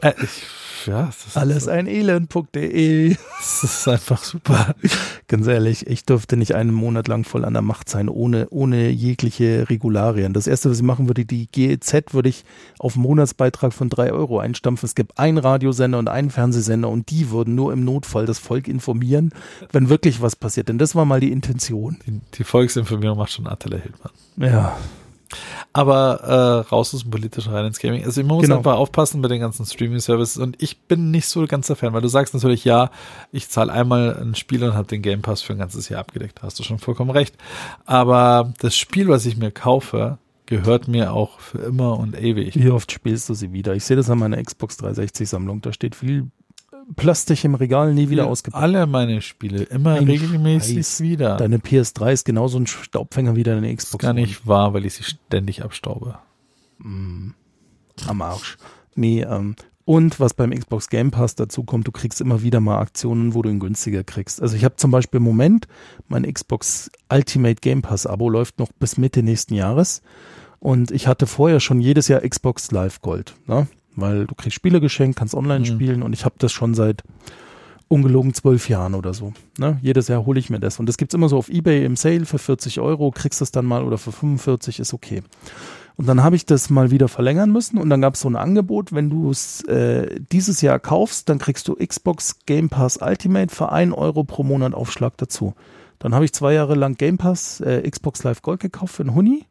Äh, 0.02 0.14
ich, 0.22 0.86
ja, 0.86 1.10
Alles 1.34 1.68
ein 1.68 1.86
Elend.de. 1.86 3.16
das 3.38 3.64
ist 3.64 3.86
einfach 3.86 4.24
super. 4.24 4.74
Ganz 5.28 5.46
ehrlich, 5.46 5.86
ich 5.86 6.06
dürfte 6.06 6.38
nicht 6.38 6.54
einen 6.54 6.72
Monat 6.72 7.06
lang 7.06 7.24
voll 7.24 7.44
an 7.44 7.52
der 7.52 7.62
Macht 7.62 7.90
sein, 7.90 8.08
ohne, 8.08 8.48
ohne 8.48 8.88
jegliche 8.88 9.68
Regularien. 9.68 10.32
Das 10.32 10.46
erste, 10.46 10.70
was 10.70 10.78
ich 10.78 10.82
machen 10.82 11.06
würde, 11.06 11.26
die 11.26 11.48
GEZ 11.48 12.14
würde 12.14 12.30
ich 12.30 12.44
auf 12.78 12.94
einen 12.94 13.02
Monatsbeitrag 13.02 13.74
von 13.74 13.90
drei 13.90 14.10
Euro 14.12 14.38
einstampfen. 14.38 14.86
Es 14.86 14.94
gibt 14.94 15.18
einen 15.18 15.38
Radiosender 15.38 15.98
und 15.98 16.08
einen 16.08 16.30
Fernsehsender 16.30 16.88
und 16.88 17.10
die 17.10 17.30
würden 17.30 17.54
nur 17.54 17.72
im 17.72 17.84
Notfall 17.84 18.24
das 18.24 18.38
Volk 18.38 18.66
informieren, 18.66 19.32
wenn 19.72 19.90
wirklich 19.90 20.22
was 20.22 20.34
passiert. 20.34 20.68
Denn 20.68 20.78
das 20.78 20.94
war 20.94 21.04
mal 21.04 21.20
die 21.20 21.30
Intention. 21.30 21.98
Die, 22.06 22.20
die 22.38 22.44
Volksinformierung 22.44 23.18
macht 23.18 23.32
schon 23.32 23.46
Attila 23.46 23.76
Hildmann. 23.76 24.12
Ja. 24.38 24.78
Aber 25.72 26.20
äh, 26.66 26.68
raus 26.68 26.94
aus 26.94 27.02
dem 27.02 27.10
politischen 27.10 27.52
rein 27.52 27.66
ins 27.66 27.78
Gaming. 27.78 28.04
Also 28.04 28.20
man 28.22 28.36
muss 28.36 28.42
Genau. 28.44 28.58
einfach 28.58 28.76
aufpassen 28.76 29.22
bei 29.22 29.28
den 29.28 29.40
ganzen 29.40 29.64
Streaming-Services 29.66 30.38
und 30.38 30.60
ich 30.62 30.80
bin 30.82 31.10
nicht 31.10 31.26
so 31.26 31.46
ganz 31.46 31.68
der 31.68 31.76
Fan, 31.76 31.92
weil 31.92 32.00
du 32.02 32.08
sagst 32.08 32.34
natürlich, 32.34 32.64
ja, 32.64 32.90
ich 33.32 33.48
zahle 33.48 33.72
einmal 33.72 34.16
ein 34.20 34.34
Spiel 34.34 34.64
und 34.64 34.74
habe 34.74 34.88
den 34.88 35.02
Game 35.02 35.22
Pass 35.22 35.42
für 35.42 35.52
ein 35.52 35.58
ganzes 35.58 35.88
Jahr 35.88 36.00
abgedeckt. 36.00 36.38
Da 36.38 36.42
hast 36.42 36.58
du 36.58 36.62
schon 36.62 36.78
vollkommen 36.78 37.10
recht. 37.10 37.36
Aber 37.86 38.52
das 38.60 38.76
Spiel, 38.76 39.08
was 39.08 39.26
ich 39.26 39.36
mir 39.36 39.50
kaufe, 39.50 40.18
gehört 40.46 40.88
mir 40.88 41.12
auch 41.12 41.38
für 41.38 41.58
immer 41.58 41.96
und 41.98 42.20
ewig. 42.20 42.56
Wie 42.56 42.70
oft 42.70 42.90
spielst 42.90 43.28
du 43.28 43.34
sie 43.34 43.52
wieder? 43.52 43.74
Ich 43.74 43.84
sehe 43.84 43.96
das 43.96 44.10
an 44.10 44.18
meiner 44.18 44.42
Xbox 44.42 44.76
360 44.78 45.28
Sammlung. 45.28 45.60
Da 45.60 45.72
steht 45.72 45.94
viel 45.94 46.30
Plastik 46.96 47.44
im 47.44 47.54
Regal, 47.54 47.94
nie 47.94 48.08
wieder 48.10 48.26
ausgepackt. 48.26 48.62
Alle 48.62 48.86
meine 48.86 49.22
Spiele, 49.22 49.62
immer 49.64 49.94
Ein 49.94 50.04
regelmäßig 50.04 50.76
Scheiß. 50.76 51.00
wieder. 51.00 51.36
Deine 51.36 51.58
PS3 51.58 52.12
ist 52.12 52.24
genauso 52.24 52.58
ein 52.58 52.66
Staubfänger 52.66 53.36
wie 53.36 53.42
deine 53.42 53.62
das 53.62 53.70
ist 53.70 53.76
Xbox. 53.86 54.02
gar 54.02 54.12
nicht 54.12 54.46
wahr, 54.46 54.74
weil 54.74 54.84
ich 54.86 54.94
sie 54.94 55.04
ständig 55.04 55.62
abstaube. 55.62 56.18
am 56.82 58.22
Arsch. 58.22 58.56
Nee, 58.94 59.22
ähm, 59.22 59.54
Und 59.84 60.20
was 60.20 60.34
beim 60.34 60.50
Xbox 60.50 60.88
Game 60.88 61.10
Pass 61.10 61.34
dazu 61.34 61.64
kommt, 61.64 61.86
du 61.86 61.92
kriegst 61.92 62.20
immer 62.20 62.42
wieder 62.42 62.60
mal 62.60 62.78
Aktionen, 62.78 63.34
wo 63.34 63.42
du 63.42 63.48
ihn 63.50 63.58
günstiger 63.60 64.04
kriegst. 64.04 64.40
Also 64.40 64.56
ich 64.56 64.64
habe 64.64 64.76
zum 64.76 64.90
Beispiel 64.90 65.18
im 65.18 65.24
Moment 65.24 65.66
mein 66.08 66.22
Xbox 66.32 66.90
Ultimate 67.12 67.56
Game 67.60 67.82
Pass 67.82 68.06
Abo 68.06 68.28
läuft 68.28 68.58
noch 68.58 68.72
bis 68.72 68.98
Mitte 68.98 69.22
nächsten 69.22 69.54
Jahres. 69.54 70.02
Und 70.58 70.90
ich 70.90 71.06
hatte 71.06 71.26
vorher 71.26 71.58
schon 71.60 71.80
jedes 71.80 72.08
Jahr 72.08 72.20
Xbox 72.20 72.70
Live 72.70 73.00
Gold, 73.00 73.34
ne? 73.46 73.66
Weil 74.00 74.26
du 74.26 74.34
kriegst 74.34 74.54
Spiele 74.54 74.80
geschenkt, 74.80 75.18
kannst 75.18 75.34
online 75.34 75.60
Mhm. 75.60 75.64
spielen 75.66 76.02
und 76.02 76.12
ich 76.12 76.24
habe 76.24 76.34
das 76.38 76.52
schon 76.52 76.74
seit 76.74 77.02
ungelogen 77.88 78.34
zwölf 78.34 78.68
Jahren 78.68 78.94
oder 78.94 79.12
so. 79.14 79.32
Ne? 79.58 79.78
Jedes 79.82 80.06
Jahr 80.08 80.24
hole 80.24 80.38
ich 80.38 80.48
mir 80.48 80.60
das. 80.60 80.78
Und 80.78 80.86
das 80.86 80.96
gibt's 80.96 81.14
immer 81.14 81.28
so 81.28 81.36
auf 81.36 81.48
Ebay 81.48 81.84
im 81.84 81.96
Sale 81.96 82.24
für 82.24 82.38
40 82.38 82.78
Euro, 82.80 83.10
kriegst 83.10 83.42
es 83.42 83.50
dann 83.50 83.66
mal 83.66 83.82
oder 83.82 83.98
für 83.98 84.12
45 84.12 84.78
ist 84.78 84.94
okay. 84.94 85.22
Und 85.96 86.06
dann 86.06 86.22
habe 86.22 86.36
ich 86.36 86.46
das 86.46 86.70
mal 86.70 86.90
wieder 86.92 87.08
verlängern 87.08 87.50
müssen 87.50 87.78
und 87.78 87.90
dann 87.90 88.00
gab 88.00 88.14
es 88.14 88.20
so 88.20 88.30
ein 88.30 88.36
Angebot, 88.36 88.92
wenn 88.94 89.10
du 89.10 89.30
es 89.30 89.62
äh, 89.64 90.20
dieses 90.32 90.60
Jahr 90.62 90.78
kaufst, 90.78 91.28
dann 91.28 91.38
kriegst 91.38 91.66
du 91.68 91.74
Xbox 91.74 92.36
Game 92.46 92.68
Pass 92.70 92.96
Ultimate 93.02 93.52
für 93.54 93.70
1 93.72 93.92
Euro 93.92 94.24
pro 94.24 94.44
Monat 94.44 94.72
Aufschlag 94.72 95.16
dazu. 95.18 95.54
Dann 95.98 96.14
habe 96.14 96.24
ich 96.24 96.32
zwei 96.32 96.54
Jahre 96.54 96.76
lang 96.76 96.94
Game 96.94 97.18
Pass 97.18 97.60
äh, 97.60 97.82
Xbox 97.90 98.22
Live 98.22 98.40
Gold 98.40 98.60
gekauft 98.60 98.94
für 98.94 99.02
einen 99.02 99.14
Huni 99.14 99.44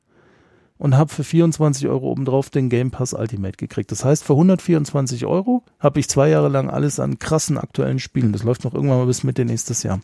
und 0.80 0.98
habe 0.98 1.14
für 1.14 1.26
24 1.26 1.88
Euro 1.88 2.10
obendrauf 2.10 2.50
den 2.50 2.70
Game 2.70 2.90
Pass 2.90 3.14
Ultimate 3.14 3.58
gekriegt. 3.58 3.92
Das 3.92 4.06
heißt, 4.06 4.24
für 4.24 4.34
124 4.34 5.26
Euro 5.26 5.62
habe 5.78 6.00
ich 6.00 6.10
zwei 6.10 6.30
Jahre 6.30 6.48
lang 6.48 6.70
alles 6.70 7.00
an 7.00 7.20
krassen 7.20 7.58
aktuellen 7.58 8.00
Spielen. 8.00 8.32
Das 8.32 8.44
läuft 8.44 8.64
noch 8.64 8.74
irgendwann 8.74 9.00
mal 9.00 9.06
bis 9.06 9.24
Mitte 9.24 9.46
nächstes 9.46 9.84
Jahr. 9.84 10.00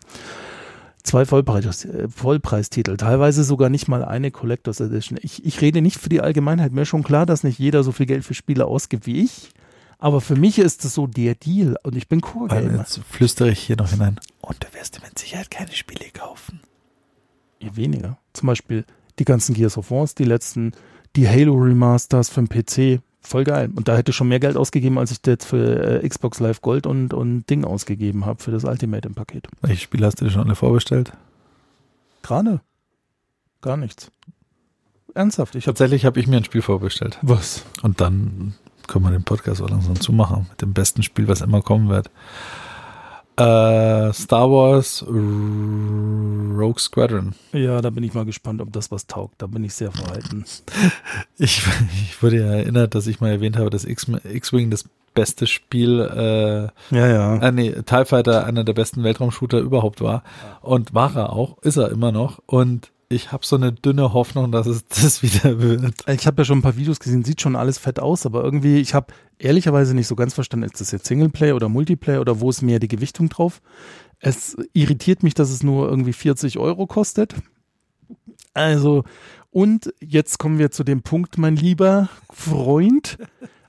Zwei 1.02 1.26
Vollpreis, 1.26 1.85
äh, 1.85 2.10
Vollpreistitel, 2.10 2.97
teilweise 2.97 3.43
sogar 3.43 3.69
nicht 3.69 3.88
mal 3.88 4.03
eine 4.03 4.31
Collectors 4.31 4.81
Edition. 4.81 5.18
Ich, 5.22 5.45
ich 5.45 5.61
rede 5.61 5.81
nicht 5.81 5.97
für 5.97 6.10
die 6.10 6.19
Allgemeinheit. 6.19 6.73
Mir 6.73 6.81
ist 6.81 6.89
schon 6.89 7.03
klar, 7.03 7.26
dass 7.26 7.43
nicht 7.43 7.57
jeder 7.57 7.84
so 7.84 7.91
viel 7.93 8.06
Geld 8.06 8.26
für 8.26 8.34
Spiele 8.34 8.65
ausgibt 8.65 9.06
wie 9.06 9.23
ich. 9.23 9.52
Aber 9.97 10.19
für 10.19 10.35
mich 10.35 10.60
ist 10.60 10.84
das 10.84 10.93
so 10.93 11.07
der 11.07 11.35
Deal 11.35 11.77
und 11.84 11.95
ich 11.95 12.10
bin 12.10 12.22
Weil 12.22 12.31
Core-Gamer. 12.31 12.80
jetzt 12.80 12.99
flüstere 13.10 13.49
ich 13.49 13.60
hier 13.60 13.77
noch 13.77 13.91
hinein. 13.91 14.19
Und 14.41 14.57
du 14.61 14.77
wirst 14.77 14.97
dir 14.97 15.02
mit 15.02 15.18
Sicherheit 15.18 15.49
keine 15.49 15.72
Spiele 15.72 16.06
kaufen. 16.11 16.60
Ja, 17.61 17.73
weniger. 17.77 18.18
Zum 18.34 18.47
Beispiel 18.47 18.84
die 19.19 19.25
ganzen 19.25 19.53
Gears 19.53 19.77
of 19.77 19.91
Wars, 19.91 20.15
die 20.15 20.23
letzten, 20.23 20.71
die 21.15 21.27
Halo 21.27 21.53
Remasters 21.55 22.29
für 22.29 22.43
den 22.43 22.49
PC. 22.49 23.01
Voll 23.21 23.43
geil. 23.43 23.69
Und 23.75 23.87
da 23.87 23.97
hätte 23.97 24.11
ich 24.11 24.15
schon 24.15 24.27
mehr 24.27 24.39
Geld 24.39 24.55
ausgegeben, 24.55 24.99
als 24.99 25.11
ich 25.11 25.19
jetzt 25.25 25.45
für 25.45 26.01
äh, 26.03 26.07
Xbox 26.07 26.39
Live 26.39 26.61
Gold 26.61 26.85
und, 26.85 27.13
und 27.13 27.49
Ding 27.49 27.65
ausgegeben 27.65 28.25
habe 28.25 28.41
für 28.41 28.51
das 28.51 28.65
Ultimate 28.65 29.07
im 29.07 29.15
Paket. 29.15 29.47
Welche 29.61 29.81
Spiele 29.81 30.05
hast 30.05 30.21
du 30.21 30.25
dir 30.25 30.31
schon 30.31 30.43
alle 30.43 30.55
vorbestellt? 30.55 31.11
Gerade. 32.21 32.61
Gar 33.61 33.77
nichts. 33.77 34.11
Ernsthaft, 35.15 35.55
ich 35.55 35.65
habe 35.65 35.73
Tatsächlich 35.75 36.05
habe 36.05 36.19
ich 36.19 36.27
mir 36.27 36.37
ein 36.37 36.43
Spiel 36.43 36.61
vorbestellt. 36.61 37.17
was? 37.21 37.65
Und 37.81 38.01
dann 38.01 38.53
können 38.87 39.05
wir 39.05 39.11
den 39.11 39.23
Podcast 39.23 39.61
auch 39.61 39.69
langsam 39.69 39.99
zumachen. 39.99 40.45
Mit 40.49 40.61
dem 40.61 40.73
besten 40.73 41.01
Spiel, 41.01 41.27
was 41.27 41.41
immer 41.41 41.61
kommen 41.61 41.89
wird. 41.89 42.11
Äh, 43.37 44.13
Star 44.13 44.49
Wars 44.49 45.03
Rogue 45.07 46.79
Squadron. 46.79 47.35
Ja, 47.51 47.81
da 47.81 47.89
bin 47.89 48.03
ich 48.03 48.13
mal 48.13 48.25
gespannt, 48.25 48.61
ob 48.61 48.71
das 48.71 48.91
was 48.91 49.07
taugt. 49.07 49.41
Da 49.41 49.47
bin 49.47 49.63
ich 49.63 49.73
sehr 49.73 49.91
verhalten. 49.91 50.45
Ich, 51.37 51.61
ich 52.07 52.23
wurde 52.23 52.37
ja 52.39 52.45
erinnert, 52.45 52.95
dass 52.95 53.07
ich 53.07 53.19
mal 53.19 53.29
erwähnt 53.29 53.57
habe, 53.57 53.69
dass 53.69 53.83
X-Wing 53.83 54.69
das 54.71 54.85
beste 55.13 55.47
Spiel, 55.47 55.99
äh, 55.99 56.95
Ja, 56.95 57.07
ja. 57.07 57.35
äh, 57.37 57.51
nee, 57.51 57.71
TIE 57.71 58.05
Fighter 58.05 58.45
einer 58.45 58.63
der 58.63 58.73
besten 58.73 59.03
Weltraumshooter 59.03 59.59
überhaupt 59.59 59.99
war. 60.01 60.23
Und 60.61 60.93
war 60.93 61.13
er 61.15 61.33
auch, 61.33 61.57
ist 61.61 61.75
er 61.77 61.89
immer 61.91 62.11
noch. 62.13 62.39
Und 62.45 62.89
ich 63.10 63.32
habe 63.32 63.45
so 63.45 63.56
eine 63.56 63.72
dünne 63.72 64.14
Hoffnung, 64.14 64.52
dass 64.52 64.68
es 64.68 64.86
das 64.88 65.22
wieder 65.23 65.60
wird. 65.60 65.94
Ich 66.07 66.27
habe 66.27 66.41
ja 66.41 66.45
schon 66.45 66.60
ein 66.60 66.64
paar 66.64 66.77
Videos 66.77 66.99
gesehen, 66.99 67.23
sieht 67.23 67.41
schon 67.41 67.56
alles 67.56 67.77
fett 67.77 67.99
aus, 67.99 68.26
aber 68.26 68.44
irgendwie, 68.44 68.80
ich 68.80 68.94
habe 68.94 69.14
ehrlicherweise 69.38 69.94
nicht 69.94 70.07
so 70.07 70.15
ganz 70.15 70.34
verstanden, 70.34 70.65
ist 70.65 70.82
das 70.82 70.91
jetzt 70.91 71.06
Singleplayer 71.06 71.56
oder 71.56 71.69
Multiplayer 71.69 72.22
oder 72.22 72.40
wo 72.40 72.49
ist 72.49 72.61
mehr 72.61 72.80
die 72.80 72.88
Gewichtung 72.88 73.30
drauf? 73.30 73.61
Es 74.19 74.57
irritiert 74.73 75.23
mich, 75.23 75.34
dass 75.34 75.49
es 75.49 75.61
nur 75.61 75.90
irgendwie 75.90 76.14
40 76.14 76.57
Euro 76.57 76.88
kostet. 76.88 77.36
Also, 78.53 79.03
und 79.52 79.94
jetzt 79.99 80.40
kommen 80.40 80.57
wir 80.57 80.72
zu 80.72 80.84
dem 80.84 81.02
Punkt, 81.02 81.38
mein 81.38 81.56
lieber 81.56 82.10
Freund. 82.32 83.18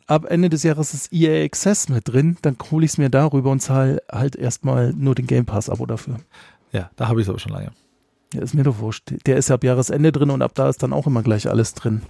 Ab 0.06 0.24
Ende 0.28 0.48
des 0.48 0.62
Jahres 0.62 0.94
ist 0.94 1.12
EA 1.12 1.44
Access 1.44 1.88
mit 1.88 2.06
drin, 2.06 2.36
dann 2.42 2.56
hole 2.70 2.84
ich 2.84 2.92
es 2.92 2.98
mir 2.98 3.10
darüber 3.10 3.50
und 3.50 3.58
zahle 3.58 4.00
halt 4.10 4.36
erstmal 4.36 4.92
nur 4.92 5.16
den 5.16 5.26
Game 5.26 5.46
Pass-Abo 5.46 5.84
dafür. 5.84 6.18
Ja, 6.70 6.90
da 6.94 7.08
habe 7.08 7.20
ich 7.20 7.26
es 7.26 7.28
aber 7.28 7.40
schon 7.40 7.52
lange. 7.52 7.72
Ja, 8.34 8.42
ist 8.42 8.54
mir 8.54 8.64
doch 8.64 8.78
wurscht. 8.80 9.12
Der 9.26 9.36
ist 9.36 9.48
ja 9.48 9.54
ab 9.54 9.64
Jahresende 9.64 10.12
drin 10.12 10.30
und 10.30 10.42
ab 10.42 10.52
da 10.54 10.68
ist 10.68 10.82
dann 10.82 10.92
auch 10.92 11.06
immer 11.06 11.22
gleich 11.22 11.48
alles 11.48 11.74
drin. 11.74 12.02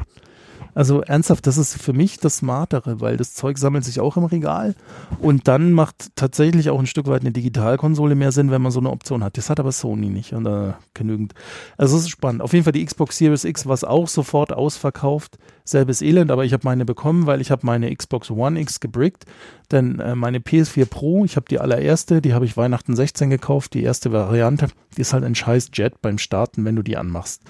Also 0.77 1.01
ernsthaft, 1.01 1.47
das 1.47 1.57
ist 1.57 1.81
für 1.81 1.95
mich 1.95 2.19
das 2.19 2.37
Smartere, 2.37 3.01
weil 3.01 3.17
das 3.17 3.33
Zeug 3.33 3.57
sammelt 3.57 3.83
sich 3.83 3.99
auch 3.99 4.19
im 4.19 4.25
Regal 4.25 4.75
und 5.21 5.49
dann 5.49 5.73
macht 5.73 6.15
tatsächlich 6.17 6.69
auch 6.69 6.79
ein 6.79 6.87
Stück 6.87 7.07
weit 7.07 7.23
eine 7.23 7.33
Digitalkonsole 7.33 8.15
mehr 8.15 8.31
Sinn, 8.31 8.51
wenn 8.51 8.61
man 8.61 8.73
so 8.73 8.81
eine 8.81 8.91
Option 8.91 9.25
hat. 9.25 9.39
Das 9.39 9.49
hat 9.49 9.59
aber 9.59 9.73
Sony 9.73 10.11
nicht 10.11 10.35
und 10.35 10.45
äh, 10.45 10.75
genügend. 10.93 11.33
Also 11.79 11.97
es 11.97 12.03
ist 12.03 12.11
spannend. 12.11 12.43
Auf 12.43 12.53
jeden 12.53 12.65
Fall 12.65 12.75
die 12.75 12.85
Xbox 12.85 13.17
Series 13.17 13.45
X 13.45 13.65
war 13.65 13.73
es 13.73 13.85
auch 13.85 14.07
sofort 14.07 14.53
ausverkauft. 14.53 15.39
Selbes 15.69 16.01
Elend, 16.01 16.31
aber 16.31 16.45
ich 16.45 16.53
habe 16.53 16.63
meine 16.65 16.85
bekommen, 16.85 17.27
weil 17.27 17.41
ich 17.41 17.51
habe 17.51 17.67
meine 17.67 17.95
Xbox 17.95 18.31
One 18.31 18.61
X 18.61 18.81
gebrickt. 18.81 19.27
Denn 19.73 19.99
äh, 19.99 20.15
meine 20.15 20.39
PS4 20.39 20.87
Pro, 20.87 21.25
ich 21.25 21.35
habe 21.35 21.47
die 21.51 21.59
allererste, 21.59 22.23
die 22.23 22.35
habe 22.35 22.45
ich 22.45 22.57
Weihnachten 22.57 22.95
16 22.95 23.31
gekauft, 23.31 23.75
die 23.75 23.83
erste 23.83 24.13
Variante, 24.13 24.69
die 24.97 25.01
ist 25.01 25.13
halt 25.13 25.25
ein 25.25 25.35
scheiß 25.35 25.71
Jet 25.73 26.01
beim 26.01 26.19
Starten, 26.19 26.65
wenn 26.65 26.77
du 26.77 26.83
die 26.83 26.97
anmachst. 26.97 27.43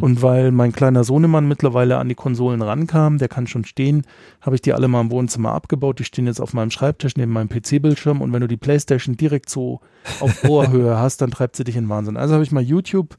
Und 0.00 0.22
weil 0.22 0.52
mein 0.52 0.72
kleiner 0.72 1.02
Sohnemann 1.02 1.48
mittlerweile 1.48 1.98
an 1.98 2.08
die 2.08 2.14
Konsolen 2.14 2.62
rankam, 2.62 3.18
der 3.18 3.28
kann 3.28 3.48
schon 3.48 3.64
stehen, 3.64 4.04
habe 4.40 4.54
ich 4.54 4.62
die 4.62 4.72
alle 4.72 4.86
mal 4.86 5.00
im 5.00 5.10
Wohnzimmer 5.10 5.52
abgebaut. 5.52 5.98
Die 5.98 6.04
stehen 6.04 6.26
jetzt 6.26 6.40
auf 6.40 6.54
meinem 6.54 6.70
Schreibtisch 6.70 7.16
neben 7.16 7.32
meinem 7.32 7.48
PC-Bildschirm 7.48 8.20
und 8.20 8.32
wenn 8.32 8.40
du 8.40 8.48
die 8.48 8.56
Playstation 8.56 9.16
direkt 9.16 9.50
so 9.50 9.80
auf 10.20 10.44
Ohrhöhe 10.44 10.96
hast, 10.98 11.20
dann 11.20 11.32
treibt 11.32 11.56
sie 11.56 11.64
dich 11.64 11.76
in 11.76 11.88
Wahnsinn. 11.88 12.16
Also 12.16 12.34
habe 12.34 12.44
ich 12.44 12.52
mal 12.52 12.62
YouTube 12.62 13.16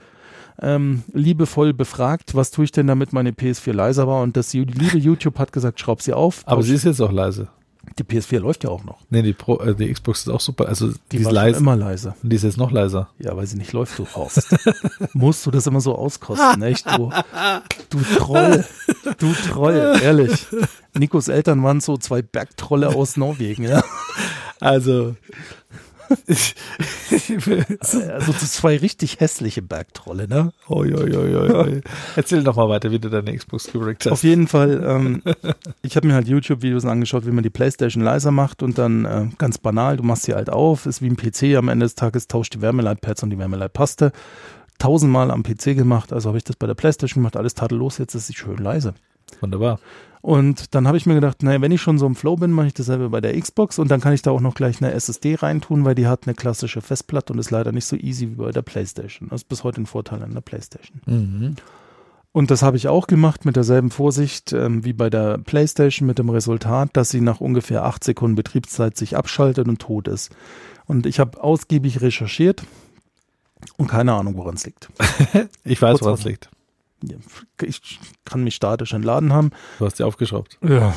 ähm, 0.62 1.04
liebevoll 1.14 1.74
befragt, 1.74 2.36
was 2.36 2.52
tue 2.52 2.66
ich 2.66 2.72
denn, 2.72 2.88
damit 2.88 3.14
meine 3.14 3.32
PS4 3.32 3.74
leiser 3.74 4.08
war 4.08 4.22
und 4.22 4.36
das 4.38 4.54
liebe 4.54 4.98
YouTube 4.98 5.38
hat 5.40 5.52
gesagt, 5.52 5.80
schraub 5.80 6.02
sie 6.02 6.14
auf. 6.14 6.42
Aber 6.46 6.64
sie 6.64 6.74
ist 6.74 6.84
jetzt 6.86 7.02
auch 7.02 7.12
leise. 7.12 7.48
die 8.00 8.04
PS4 8.04 8.40
läuft 8.40 8.64
ja 8.64 8.70
auch 8.70 8.84
noch. 8.84 8.98
Nee, 9.10 9.22
die, 9.22 9.34
Pro, 9.34 9.60
äh, 9.60 9.76
die 9.76 9.92
Xbox 9.92 10.22
ist 10.22 10.30
auch 10.30 10.42
super. 10.42 10.68
Also 10.68 10.90
die, 10.90 10.98
Die 11.12 11.18
ist 11.18 11.32
leise. 11.32 11.60
immer 11.60 11.76
leiser. 11.76 12.16
Und 12.24 12.30
die 12.32 12.36
ist 12.36 12.44
jetzt 12.44 12.58
noch 12.58 12.72
leiser. 12.72 13.10
Ja, 13.20 13.36
weil 13.38 13.46
sie 13.48 13.58
nicht 13.58 13.72
läuft, 13.74 13.98
du 14.00 14.06
Horst. 14.16 14.56
Musst 15.14 15.46
du 15.46 15.52
das 15.52 15.68
immer 15.68 15.80
so 15.80 15.96
auskosten, 15.96 16.62
echt? 16.64 16.86
Du, 16.98 17.12
du 17.90 18.00
Troll. 18.18 18.66
Du 19.20 19.32
Troll, 19.48 20.00
ehrlich. 20.02 20.48
Nikos 20.98 21.28
Eltern 21.28 21.64
waren 21.64 21.80
so 21.82 21.98
zwei 21.98 22.22
Bergtrolle 22.24 22.90
aus 22.90 23.16
Norwegen, 23.16 23.64
ja. 23.64 23.84
Also. 24.60 25.16
Also 27.80 28.32
so 28.32 28.46
zwei 28.46 28.78
richtig 28.78 29.20
hässliche 29.20 29.62
Bergtrolle, 29.62 30.28
ne? 30.28 30.52
Oi, 30.68 30.94
oi, 30.94 31.16
oi, 31.16 31.36
oi. 31.54 31.82
Erzähl 32.16 32.44
doch 32.44 32.56
mal 32.56 32.70
weiter, 32.70 32.92
wie 32.92 33.00
du 33.00 33.10
deine 33.10 33.36
Xbox 33.36 33.72
gebrickt 33.72 34.06
hast. 34.06 34.12
Auf 34.12 34.24
jeden 34.24 34.48
Fall, 34.48 34.84
ähm, 34.86 35.22
ich 35.82 35.96
habe 35.96 36.08
mir 36.08 36.14
halt 36.14 36.28
YouTube-Videos 36.28 36.86
angeschaut, 36.86 37.26
wie 37.26 37.32
man 37.32 37.44
die 37.44 37.50
Playstation 37.50 38.04
leiser 38.04 38.32
macht 38.32 38.64
und 38.64 38.78
dann 38.78 39.06
äh, 39.06 39.28
ganz 39.38 39.58
banal, 39.58 39.98
du 39.98 40.04
machst 40.04 40.24
sie 40.24 40.34
halt 40.34 40.50
auf, 40.50 40.86
ist 40.86 41.02
wie 41.02 41.08
ein 41.08 41.18
PC, 41.18 41.58
am 41.58 41.70
Ende 41.70 41.86
des 41.86 41.96
Tages 41.96 42.28
tauscht 42.28 42.54
die 42.54 42.62
Wärmeleitpads 42.62 43.24
und 43.24 43.30
die 43.30 43.40
Wärmeleitpaste. 43.40 44.12
Tausendmal 44.80 45.32
am 45.32 45.44
PC 45.44 45.76
gemacht, 45.76 46.14
also 46.14 46.30
habe 46.30 46.38
ich 46.38 46.44
das 46.44 46.56
bei 46.56 46.68
der 46.68 46.76
Playstation 46.76 47.24
gemacht, 47.24 47.36
alles 47.36 47.56
tadellos, 47.56 47.98
jetzt 47.98 48.14
ist 48.14 48.28
sie 48.28 48.34
schön 48.34 48.58
leise. 48.58 48.94
Wunderbar. 49.42 49.80
Und 50.22 50.76
dann 50.76 50.88
habe 50.88 50.98
ich 50.98 51.06
mir 51.06 51.16
gedacht, 51.16 51.44
naja, 51.44 51.62
wenn 51.62 51.72
ich 51.72 51.82
schon 51.82 52.00
so 52.00 52.06
im 52.06 52.16
Flow 52.16 52.36
bin, 52.36 52.52
mache 52.52 52.68
ich 52.68 52.74
dasselbe 52.74 53.10
bei 53.10 53.22
der 53.22 53.40
Xbox 53.40 53.80
und 53.80 53.90
dann 53.90 54.02
kann 54.02 54.14
ich 54.14 54.22
da 54.22 54.32
auch 54.32 54.42
noch 54.42 54.56
gleich 54.56 54.82
eine 54.82 54.92
SSD 54.92 55.36
reintun, 55.36 55.86
weil 55.86 55.96
die 55.96 56.08
hat 56.08 56.26
eine 56.26 56.34
klassische 56.34 56.82
Festplatte 56.82 57.34
und 57.34 57.40
ist 57.40 57.52
leider 57.52 57.72
nicht 57.72 57.86
so 57.86 57.96
easy 57.96 58.30
wie 58.30 58.36
bei 58.36 58.52
der 58.52 58.62
PlayStation. 58.64 59.30
Das 59.30 59.42
ist 59.42 59.50
bis 59.50 59.64
heute 59.64 59.82
ein 59.82 59.86
Vorteil 59.86 60.24
an 60.24 60.34
der 60.34 60.42
PlayStation. 60.42 61.02
Mhm. 61.06 61.56
Und 62.32 62.52
das 62.52 62.62
habe 62.62 62.78
ich 62.78 62.88
auch 62.88 63.08
gemacht 63.08 63.46
mit 63.46 63.56
derselben 63.56 63.90
Vorsicht 63.90 64.54
ähm, 64.54 64.84
wie 64.86 64.94
bei 64.94 65.10
der 65.10 65.40
PlayStation 65.40 66.06
mit 66.06 66.20
dem 66.20 66.30
Resultat, 66.30 66.90
dass 66.94 67.10
sie 67.10 67.22
nach 67.22 67.42
ungefähr 67.42 67.84
acht 67.84 68.04
Sekunden 68.04 68.36
Betriebszeit 68.36 68.96
sich 68.96 69.18
abschaltet 69.18 69.68
und 69.68 69.80
tot 69.80 70.08
ist. 70.08 70.36
Und 70.86 71.06
ich 71.06 71.20
habe 71.20 71.44
ausgiebig 71.44 72.02
recherchiert 72.02 72.64
und 73.78 73.88
keine 73.88 74.14
Ahnung, 74.14 74.38
woran 74.38 74.56
es 74.56 74.66
liegt. 74.66 74.90
Ich 75.64 75.82
weiß, 75.82 76.02
woran 76.02 76.14
es 76.14 76.24
liegt. 76.26 76.50
Ich 77.62 78.00
kann 78.26 78.44
mich 78.44 78.56
statisch 78.56 78.94
entladen 78.94 79.34
haben. 79.34 79.52
Du 79.80 79.86
hast 79.86 80.00
die 80.00 80.04
aufgeschraubt. 80.04 80.58
Ja. 80.62 80.94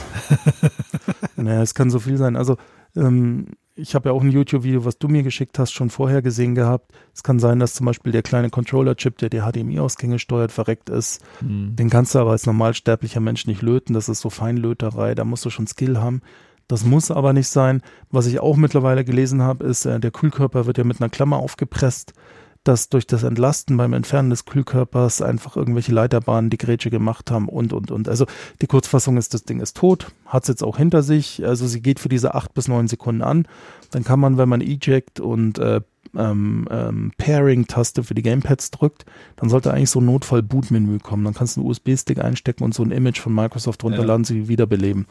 naja, 1.36 1.62
es 1.62 1.74
kann 1.74 1.90
so 1.90 1.98
viel 1.98 2.16
sein. 2.16 2.36
Also, 2.36 2.56
ähm, 2.96 3.48
ich 3.74 3.94
habe 3.94 4.08
ja 4.08 4.14
auch 4.14 4.22
ein 4.22 4.30
YouTube-Video, 4.30 4.84
was 4.84 4.98
du 4.98 5.08
mir 5.08 5.22
geschickt 5.22 5.58
hast, 5.58 5.72
schon 5.72 5.90
vorher 5.90 6.22
gesehen 6.22 6.54
gehabt. 6.54 6.92
Es 7.14 7.22
kann 7.22 7.38
sein, 7.38 7.58
dass 7.58 7.74
zum 7.74 7.86
Beispiel 7.86 8.12
der 8.12 8.22
kleine 8.22 8.50
Controller-Chip, 8.50 9.18
der 9.18 9.30
die 9.30 9.40
HDMI-Ausgänge 9.40 10.18
steuert, 10.18 10.52
verreckt 10.52 10.90
ist. 10.90 11.22
Mhm. 11.40 11.76
Den 11.76 11.90
kannst 11.90 12.14
du 12.14 12.18
aber 12.18 12.32
als 12.32 12.46
normalsterblicher 12.46 13.20
Mensch 13.20 13.46
nicht 13.46 13.62
löten. 13.62 13.94
Das 13.94 14.08
ist 14.08 14.20
so 14.20 14.30
Feinlöterei. 14.30 15.14
Da 15.14 15.24
musst 15.24 15.44
du 15.44 15.50
schon 15.50 15.66
Skill 15.66 15.98
haben. 15.98 16.20
Das 16.68 16.84
muss 16.84 17.10
aber 17.10 17.32
nicht 17.32 17.48
sein. 17.48 17.82
Was 18.10 18.26
ich 18.26 18.38
auch 18.40 18.56
mittlerweile 18.56 19.04
gelesen 19.04 19.42
habe, 19.42 19.64
ist, 19.64 19.86
äh, 19.86 19.98
der 19.98 20.10
Kühlkörper 20.10 20.66
wird 20.66 20.78
ja 20.78 20.84
mit 20.84 21.00
einer 21.00 21.10
Klammer 21.10 21.38
aufgepresst. 21.38 22.12
Dass 22.64 22.90
durch 22.90 23.06
das 23.06 23.22
Entlasten 23.22 23.76
beim 23.76 23.92
Entfernen 23.92 24.30
des 24.30 24.44
Kühlkörpers 24.44 25.22
einfach 25.22 25.56
irgendwelche 25.56 25.92
Leiterbahnen 25.92 26.50
die 26.50 26.58
Grätsche 26.58 26.90
gemacht 26.90 27.30
haben 27.30 27.48
und, 27.48 27.72
und, 27.72 27.90
und. 27.90 28.08
Also 28.08 28.26
die 28.60 28.66
Kurzfassung 28.66 29.16
ist, 29.16 29.32
das 29.32 29.44
Ding 29.44 29.60
ist 29.60 29.76
tot, 29.76 30.08
hat 30.26 30.42
es 30.42 30.48
jetzt 30.48 30.62
auch 30.62 30.76
hinter 30.76 31.02
sich. 31.02 31.44
Also 31.44 31.66
sie 31.66 31.80
geht 31.80 32.00
für 32.00 32.10
diese 32.10 32.34
acht 32.34 32.52
bis 32.52 32.68
neun 32.68 32.88
Sekunden 32.88 33.22
an. 33.22 33.46
Dann 33.90 34.04
kann 34.04 34.20
man, 34.20 34.36
wenn 34.36 34.48
man 34.48 34.60
Eject 34.60 35.20
und 35.20 35.58
äh, 35.58 35.80
ähm, 36.16 36.66
ähm, 36.70 37.12
Pairing-Taste 37.18 38.02
für 38.02 38.14
die 38.14 38.22
Gamepads 38.22 38.70
drückt, 38.70 39.04
dann 39.36 39.48
sollte 39.48 39.72
eigentlich 39.72 39.90
so 39.90 40.00
ein 40.00 40.06
Notfall-Boot-Menü 40.06 40.98
kommen. 40.98 41.24
Dann 41.24 41.34
kannst 41.34 41.56
du 41.56 41.60
einen 41.60 41.70
USB-Stick 41.70 42.18
einstecken 42.18 42.64
und 42.64 42.74
so 42.74 42.82
ein 42.82 42.90
Image 42.90 43.20
von 43.20 43.34
Microsoft 43.34 43.84
runterladen, 43.84 44.24
ja. 44.24 44.28
sie 44.28 44.48
wiederbeleben. 44.48 45.06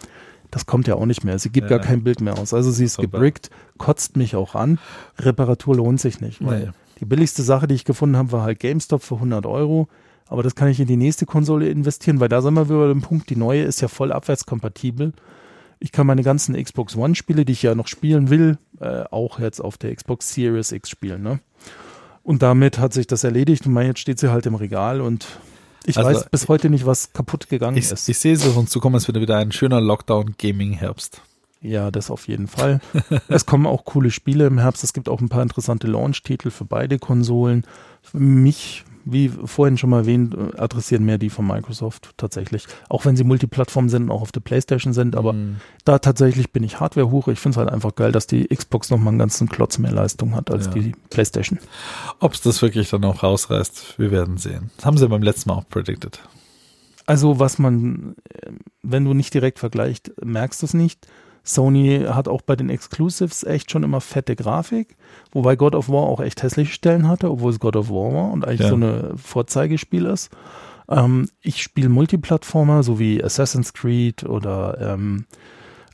Das 0.52 0.66
kommt 0.66 0.88
ja 0.88 0.96
auch 0.96 1.06
nicht 1.06 1.24
mehr. 1.24 1.38
Sie 1.38 1.50
gibt 1.50 1.70
ja. 1.70 1.78
gar 1.78 1.86
kein 1.86 2.04
Bild 2.04 2.22
mehr 2.22 2.38
aus. 2.38 2.54
Also 2.54 2.72
sie 2.72 2.86
ist 2.86 2.96
Super. 2.96 3.08
gebrickt, 3.08 3.50
kotzt 3.78 4.18
mich 4.18 4.36
auch 4.36 4.56
an. 4.56 4.80
Reparatur 5.20 5.76
lohnt 5.76 6.02
sich 6.02 6.22
nicht. 6.22 6.42
Nee. 6.42 6.70
Die 7.00 7.06
billigste 7.06 7.44
Sache, 7.44 7.68
die 7.68 7.76
ich 7.76 7.86
gefunden 7.86 8.18
habe, 8.18 8.32
war 8.32 8.44
halt 8.44 8.60
GameStop 8.60 9.04
für 9.04 9.16
100 9.16 9.46
Euro. 9.46 9.88
Aber 10.28 10.44
das 10.44 10.56
kann 10.56 10.68
ich 10.68 10.80
in 10.80 10.88
die 10.88 10.98
nächste 10.98 11.26
Konsole 11.26 11.70
investieren, 11.70 12.20
weil 12.20 12.30
da 12.30 12.42
sind 12.42 12.54
wir 12.54 12.70
wieder 12.70 12.80
bei 12.80 12.88
dem 12.88 13.02
Punkt, 13.02 13.30
die 13.30 13.36
neue 13.36 13.64
ist 13.64 13.82
ja 13.82 13.88
voll 13.88 14.12
abwärtskompatibel. 14.12 15.14
Ich 15.80 15.92
kann 15.92 16.08
meine 16.08 16.24
ganzen 16.24 16.62
Xbox 16.62 16.96
One-Spiele, 16.96 17.46
die 17.46 17.54
ich 17.54 17.64
ja 17.64 17.74
noch 17.74 17.88
spielen 17.88 18.30
will, 18.30 18.58
äh, 18.82 19.04
auch 19.12 19.40
jetzt 19.40 19.62
auf 19.62 19.78
der 19.78 19.96
Xbox 19.96 20.34
Series 20.34 20.72
X 20.72 20.90
spielen. 20.90 21.22
Ne? 21.22 21.40
Und 22.24 22.42
damit 22.42 22.80
hat 22.80 22.94
sich 22.94 23.08
das 23.08 23.24
erledigt 23.24 23.66
und 23.66 23.78
jetzt 23.78 24.00
steht 24.00 24.20
sie 24.20 24.32
halt 24.32 24.46
im 24.46 24.56
Regal 24.56 25.02
und 25.02 25.26
ich 25.86 25.98
also, 25.98 26.10
weiß 26.10 26.30
bis 26.30 26.48
heute 26.48 26.70
nicht, 26.70 26.86
was 26.86 27.14
kaputt 27.14 27.50
gegangen 27.50 27.78
ich, 27.78 27.90
ist. 27.90 28.10
Ich 28.10 28.20
sehe 28.20 28.34
es 28.34 28.46
auf 28.46 28.58
uns 28.58 28.70
zukommen, 28.70 28.96
es 28.96 29.08
wird 29.08 29.20
wieder 29.20 29.38
ein 29.38 29.52
schöner 29.52 29.82
Lockdown-Gaming-Herbst. 29.82 31.22
Ja, 31.62 31.92
das 31.92 32.10
auf 32.10 32.28
jeden 32.28 32.48
Fall. 32.48 32.80
es 33.28 33.46
kommen 33.46 33.66
auch 33.66 33.86
coole 33.86 34.12
Spiele 34.12 34.48
im 34.48 34.60
Herbst. 34.60 34.84
Es 34.84 34.94
gibt 34.94 35.10
auch 35.10 35.20
ein 35.20 35.30
paar 35.30 35.42
interessante 35.42 35.88
Launch-Titel 35.88 36.52
für 36.52 36.66
beide 36.66 37.00
Konsolen. 37.00 37.64
Für 38.02 38.20
mich 38.20 38.86
wie 39.06 39.30
vorhin 39.30 39.78
schon 39.78 39.90
mal 39.90 40.00
erwähnt, 40.00 40.36
äh, 40.36 40.58
adressieren 40.58 41.04
mehr 41.04 41.18
die 41.18 41.30
von 41.30 41.46
Microsoft 41.46 42.12
tatsächlich. 42.18 42.66
Auch 42.90 43.06
wenn 43.06 43.16
sie 43.16 43.24
Multiplattform 43.24 43.90
sind 43.90 44.04
und 44.04 44.12
auch 44.12 44.22
auf 44.22 44.32
der 44.32 44.42
Playstation 44.42 44.94
sind, 44.94 45.16
aber 45.16 45.34
mm. 45.34 45.58
da 45.86 46.00
tatsächlich 46.00 46.52
bin 46.52 46.64
ich 46.64 46.80
Hardware-Huch. 46.80 47.28
Ich 47.30 47.40
finde 47.40 47.54
es 47.54 47.58
halt 47.58 47.70
einfach 47.70 47.96
geil, 47.96 48.12
dass 48.12 48.28
die 48.28 48.48
Xbox 48.48 48.90
nochmal 48.90 49.10
einen 49.10 49.20
ganzen 49.20 49.50
Klotz 49.50 49.78
mehr 49.78 49.92
Leistung 49.92 50.36
hat 50.36 50.52
als 50.52 50.68
ja. 50.68 50.74
die 50.74 50.94
Playstation. 51.10 51.60
Ob 52.20 52.34
es 52.34 52.42
das 52.42 52.62
wirklich 52.62 52.90
dann 52.90 53.04
auch 53.06 53.24
rausreißt, 53.24 54.00
wir 54.00 54.12
werden 54.12 54.38
sehen. 54.38 54.72
Das 54.78 54.86
haben 54.86 54.98
sie 54.98 55.08
beim 55.08 55.24
letzten 55.24 55.50
Mal 55.50 55.56
auch 55.56 55.70
predicted. 55.70 56.22
Also 57.06 57.40
was 57.40 57.58
man, 57.58 58.16
äh, 58.30 58.52
wenn 58.84 59.06
du 59.06 59.14
nicht 59.14 59.34
direkt 59.34 59.60
vergleicht, 59.60 60.12
merkst 60.24 60.62
du 60.62 60.68
es 60.68 60.74
nicht. 60.74 61.08
Sony 61.50 62.06
hat 62.08 62.28
auch 62.28 62.42
bei 62.42 62.56
den 62.56 62.70
Exclusives 62.70 63.44
echt 63.44 63.72
schon 63.72 63.84
immer 63.84 64.02
fette 64.02 64.36
Grafik, 64.36 64.96
wobei 65.32 65.56
God 65.56 65.76
of 65.76 65.90
War 65.90 66.04
auch 66.04 66.20
echt 66.20 66.44
hässliche 66.44 66.72
Stellen 66.72 67.08
hatte, 67.08 67.32
obwohl 67.32 67.52
es 67.52 67.60
God 67.60 67.76
of 67.76 67.90
War 67.90 68.14
war 68.14 68.32
und 68.32 68.46
eigentlich 68.46 68.62
ja. 68.62 68.70
so 68.70 68.76
eine 68.76 69.14
Vorzeigespiel 69.16 70.06
ist. 70.06 70.30
Ähm, 70.90 71.30
ich 71.42 71.62
spiele 71.62 71.90
Multiplattformer, 71.90 72.84
so 72.84 73.00
wie 73.00 73.24
Assassin's 73.24 73.74
Creed 73.74 74.24
oder 74.24 74.78
ähm, 74.80 75.26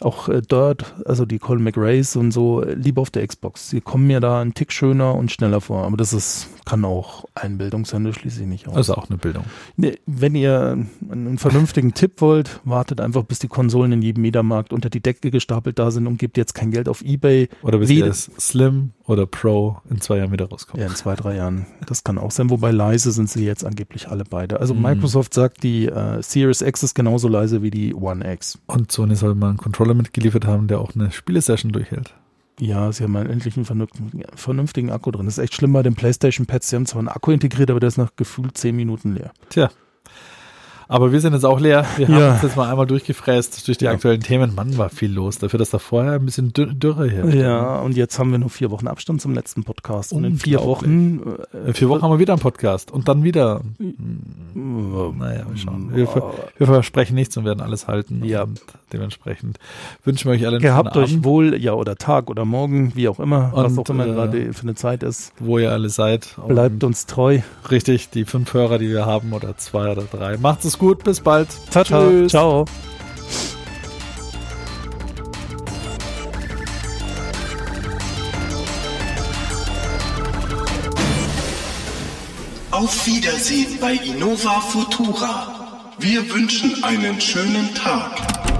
auch 0.01 0.29
äh, 0.29 0.41
Dirt, 0.41 0.93
also 1.05 1.25
die 1.25 1.39
Colin 1.39 1.63
McRae's 1.63 2.15
und 2.15 2.31
so, 2.31 2.61
lieber 2.61 3.01
auf 3.01 3.09
der 3.09 3.25
Xbox. 3.25 3.69
Sie 3.69 3.81
kommen 3.81 4.07
mir 4.07 4.19
da 4.19 4.41
einen 4.41 4.53
Tick 4.53 4.71
schöner 4.71 5.15
und 5.15 5.31
schneller 5.31 5.61
vor. 5.61 5.85
Aber 5.85 5.97
das 5.97 6.13
ist, 6.13 6.49
kann 6.65 6.83
auch 6.83 7.25
Einbildung 7.35 7.85
sein, 7.85 8.03
das 8.03 8.15
schließe 8.15 8.41
ich 8.41 8.47
nicht 8.47 8.67
aus. 8.67 8.75
Also 8.75 8.95
auch 8.95 9.09
eine 9.09 9.17
Bildung. 9.17 9.45
Nee, 9.77 9.99
wenn 10.05 10.35
ihr 10.35 10.77
einen 11.09 11.37
vernünftigen 11.37 11.93
Tipp 11.93 12.21
wollt, 12.21 12.59
wartet 12.63 12.99
einfach, 12.99 13.23
bis 13.23 13.39
die 13.39 13.47
Konsolen 13.47 13.91
in 13.91 14.01
jedem 14.01 14.21
Mediamarkt 14.23 14.73
unter 14.73 14.89
die 14.89 15.01
Decke 15.01 15.31
gestapelt 15.31 15.79
da 15.79 15.91
sind 15.91 16.07
und 16.07 16.17
gebt 16.17 16.37
jetzt 16.37 16.53
kein 16.53 16.71
Geld 16.71 16.89
auf 16.89 17.03
Ebay. 17.03 17.49
Oder 17.61 17.77
bis 17.77 17.89
ihr 17.91 18.11
Slim 18.13 18.91
oder 19.05 19.25
Pro 19.25 19.77
in 19.89 20.01
zwei 20.01 20.17
Jahren 20.17 20.31
wieder 20.31 20.49
rauskommt. 20.49 20.81
Ja, 20.81 20.87
in 20.87 20.95
zwei, 20.95 21.15
drei 21.15 21.35
Jahren. 21.35 21.67
Das 21.85 22.03
kann 22.03 22.17
auch 22.17 22.31
sein. 22.31 22.49
Wobei 22.49 22.71
leise 22.71 23.11
sind 23.11 23.29
sie 23.29 23.45
jetzt 23.45 23.63
angeblich 23.63 24.07
alle 24.09 24.23
beide. 24.23 24.59
Also 24.59 24.73
mm. 24.73 24.81
Microsoft 24.81 25.33
sagt, 25.33 25.63
die 25.63 25.85
äh, 25.85 26.21
Series 26.21 26.61
X 26.61 26.83
ist 26.83 26.95
genauso 26.95 27.27
leise 27.27 27.61
wie 27.61 27.71
die 27.71 27.93
One 27.93 28.31
X. 28.33 28.59
Und 28.65 28.91
Sony 28.91 29.15
soll 29.15 29.35
mal 29.35 29.49
einen 29.49 29.57
Controller 29.57 29.93
mitgeliefert 29.93 30.45
haben, 30.45 30.67
der 30.67 30.79
auch 30.79 30.95
eine 30.95 31.11
Spielesession 31.11 31.71
durchhält. 31.71 32.15
Ja, 32.59 32.91
sie 32.91 33.03
haben 33.03 33.15
endlich 33.15 33.57
einen 33.57 33.65
vernünftigen, 33.65 34.23
vernünftigen 34.35 34.91
Akku 34.91 35.11
drin. 35.11 35.25
Das 35.25 35.37
ist 35.37 35.43
echt 35.43 35.55
schlimm 35.55 35.73
bei 35.73 35.83
den 35.83 35.95
PlayStation 35.95 36.45
Pads. 36.45 36.69
Sie 36.69 36.75
haben 36.75 36.85
zwar 36.85 36.99
einen 36.99 37.09
Akku 37.09 37.31
integriert, 37.31 37.69
aber 37.69 37.79
der 37.79 37.87
ist 37.87 37.97
nach 37.97 38.15
gefühlt 38.15 38.57
zehn 38.57 38.75
Minuten 38.75 39.13
leer. 39.13 39.33
Tja, 39.49 39.69
aber 40.87 41.11
wir 41.11 41.19
sind 41.19 41.33
jetzt 41.33 41.45
auch 41.45 41.59
leer. 41.59 41.85
Wir 41.97 42.09
ja. 42.09 42.15
haben 42.15 42.33
uns 42.33 42.43
jetzt 42.43 42.55
mal 42.55 42.69
einmal 42.69 42.85
durchgefräst 42.85 43.67
durch 43.67 43.77
die 43.77 43.85
ja. 43.85 43.91
aktuellen 43.91 44.21
Themen. 44.21 44.53
Mann, 44.55 44.77
war 44.77 44.89
viel 44.89 45.11
los. 45.11 45.39
Dafür, 45.39 45.57
dass 45.57 45.71
da 45.71 45.79
vorher 45.79 46.13
ein 46.13 46.25
bisschen 46.25 46.53
Dürre 46.53 47.09
hier. 47.09 47.25
Ja, 47.35 47.79
und 47.79 47.95
jetzt 47.95 48.19
haben 48.19 48.31
wir 48.31 48.37
nur 48.37 48.49
vier 48.49 48.71
Wochen 48.71 48.87
Abstand 48.87 49.21
zum 49.21 49.33
letzten 49.33 49.63
Podcast. 49.63 50.13
Und 50.13 50.23
in 50.23 50.37
vier 50.37 50.63
Wochen. 50.63 51.21
Äh, 51.53 51.69
in 51.69 51.73
vier 51.73 51.89
Wochen 51.89 52.01
haben 52.01 52.11
wir 52.11 52.19
wieder 52.19 52.33
einen 52.33 52.41
Podcast. 52.41 52.91
Und 52.91 53.07
dann 53.07 53.23
wieder. 53.23 53.61
Hm, 53.77 55.17
naja, 55.17 55.45
wir 55.49 55.57
schauen. 55.57 55.89
Wir, 55.93 56.07
wir, 56.57 56.67
versprechen 56.67 57.15
nichts 57.15 57.35
und 57.37 57.45
werden 57.45 57.61
alles 57.61 57.87
halten. 57.87 58.23
Ja. 58.23 58.43
Und 58.43 58.61
dementsprechend 58.93 59.57
wünschen 60.03 60.29
wir 60.29 60.35
euch 60.35 60.45
alle 60.45 60.57
einen 60.57 60.63
Gehabt 60.63 60.95
euch 60.97 61.13
Abend. 61.13 61.25
wohl, 61.25 61.55
ja, 61.59 61.73
oder 61.73 61.95
Tag 61.95 62.29
oder 62.29 62.45
Morgen, 62.45 62.95
wie 62.95 63.07
auch 63.07 63.19
immer, 63.19 63.51
und, 63.53 63.63
was 63.63 63.77
auch 63.77 63.89
immer 63.89 64.05
äh, 64.05 64.11
gerade 64.11 64.53
für 64.53 64.63
eine 64.63 64.75
Zeit 64.75 65.03
ist. 65.03 65.33
Wo 65.39 65.57
ihr 65.57 65.71
alle 65.71 65.89
seid. 65.89 66.35
Bleibt 66.47 66.83
uns 66.83 67.05
treu. 67.05 67.39
Richtig, 67.71 68.09
die 68.09 68.25
fünf 68.25 68.53
Hörer, 68.53 68.77
die 68.77 68.89
wir 68.89 69.05
haben, 69.05 69.33
oder 69.33 69.57
zwei 69.57 69.91
oder 69.91 70.03
drei. 70.03 70.37
Macht 70.37 70.63
es 70.65 70.74
gut, 70.77 71.03
bis 71.03 71.19
bald. 71.19 71.47
Ciao, 71.69 71.83
ciao. 71.83 72.09
Tschüss. 72.09 72.31
Ciao. 72.31 72.65
Auf 82.71 83.07
Wiedersehen 83.07 83.77
bei 83.79 83.93
Innova 83.93 84.59
Futura. 84.59 85.93
Wir 85.97 86.29
wünschen 86.29 86.83
einen 86.83 87.21
schönen 87.21 87.73
Tag. 87.73 88.54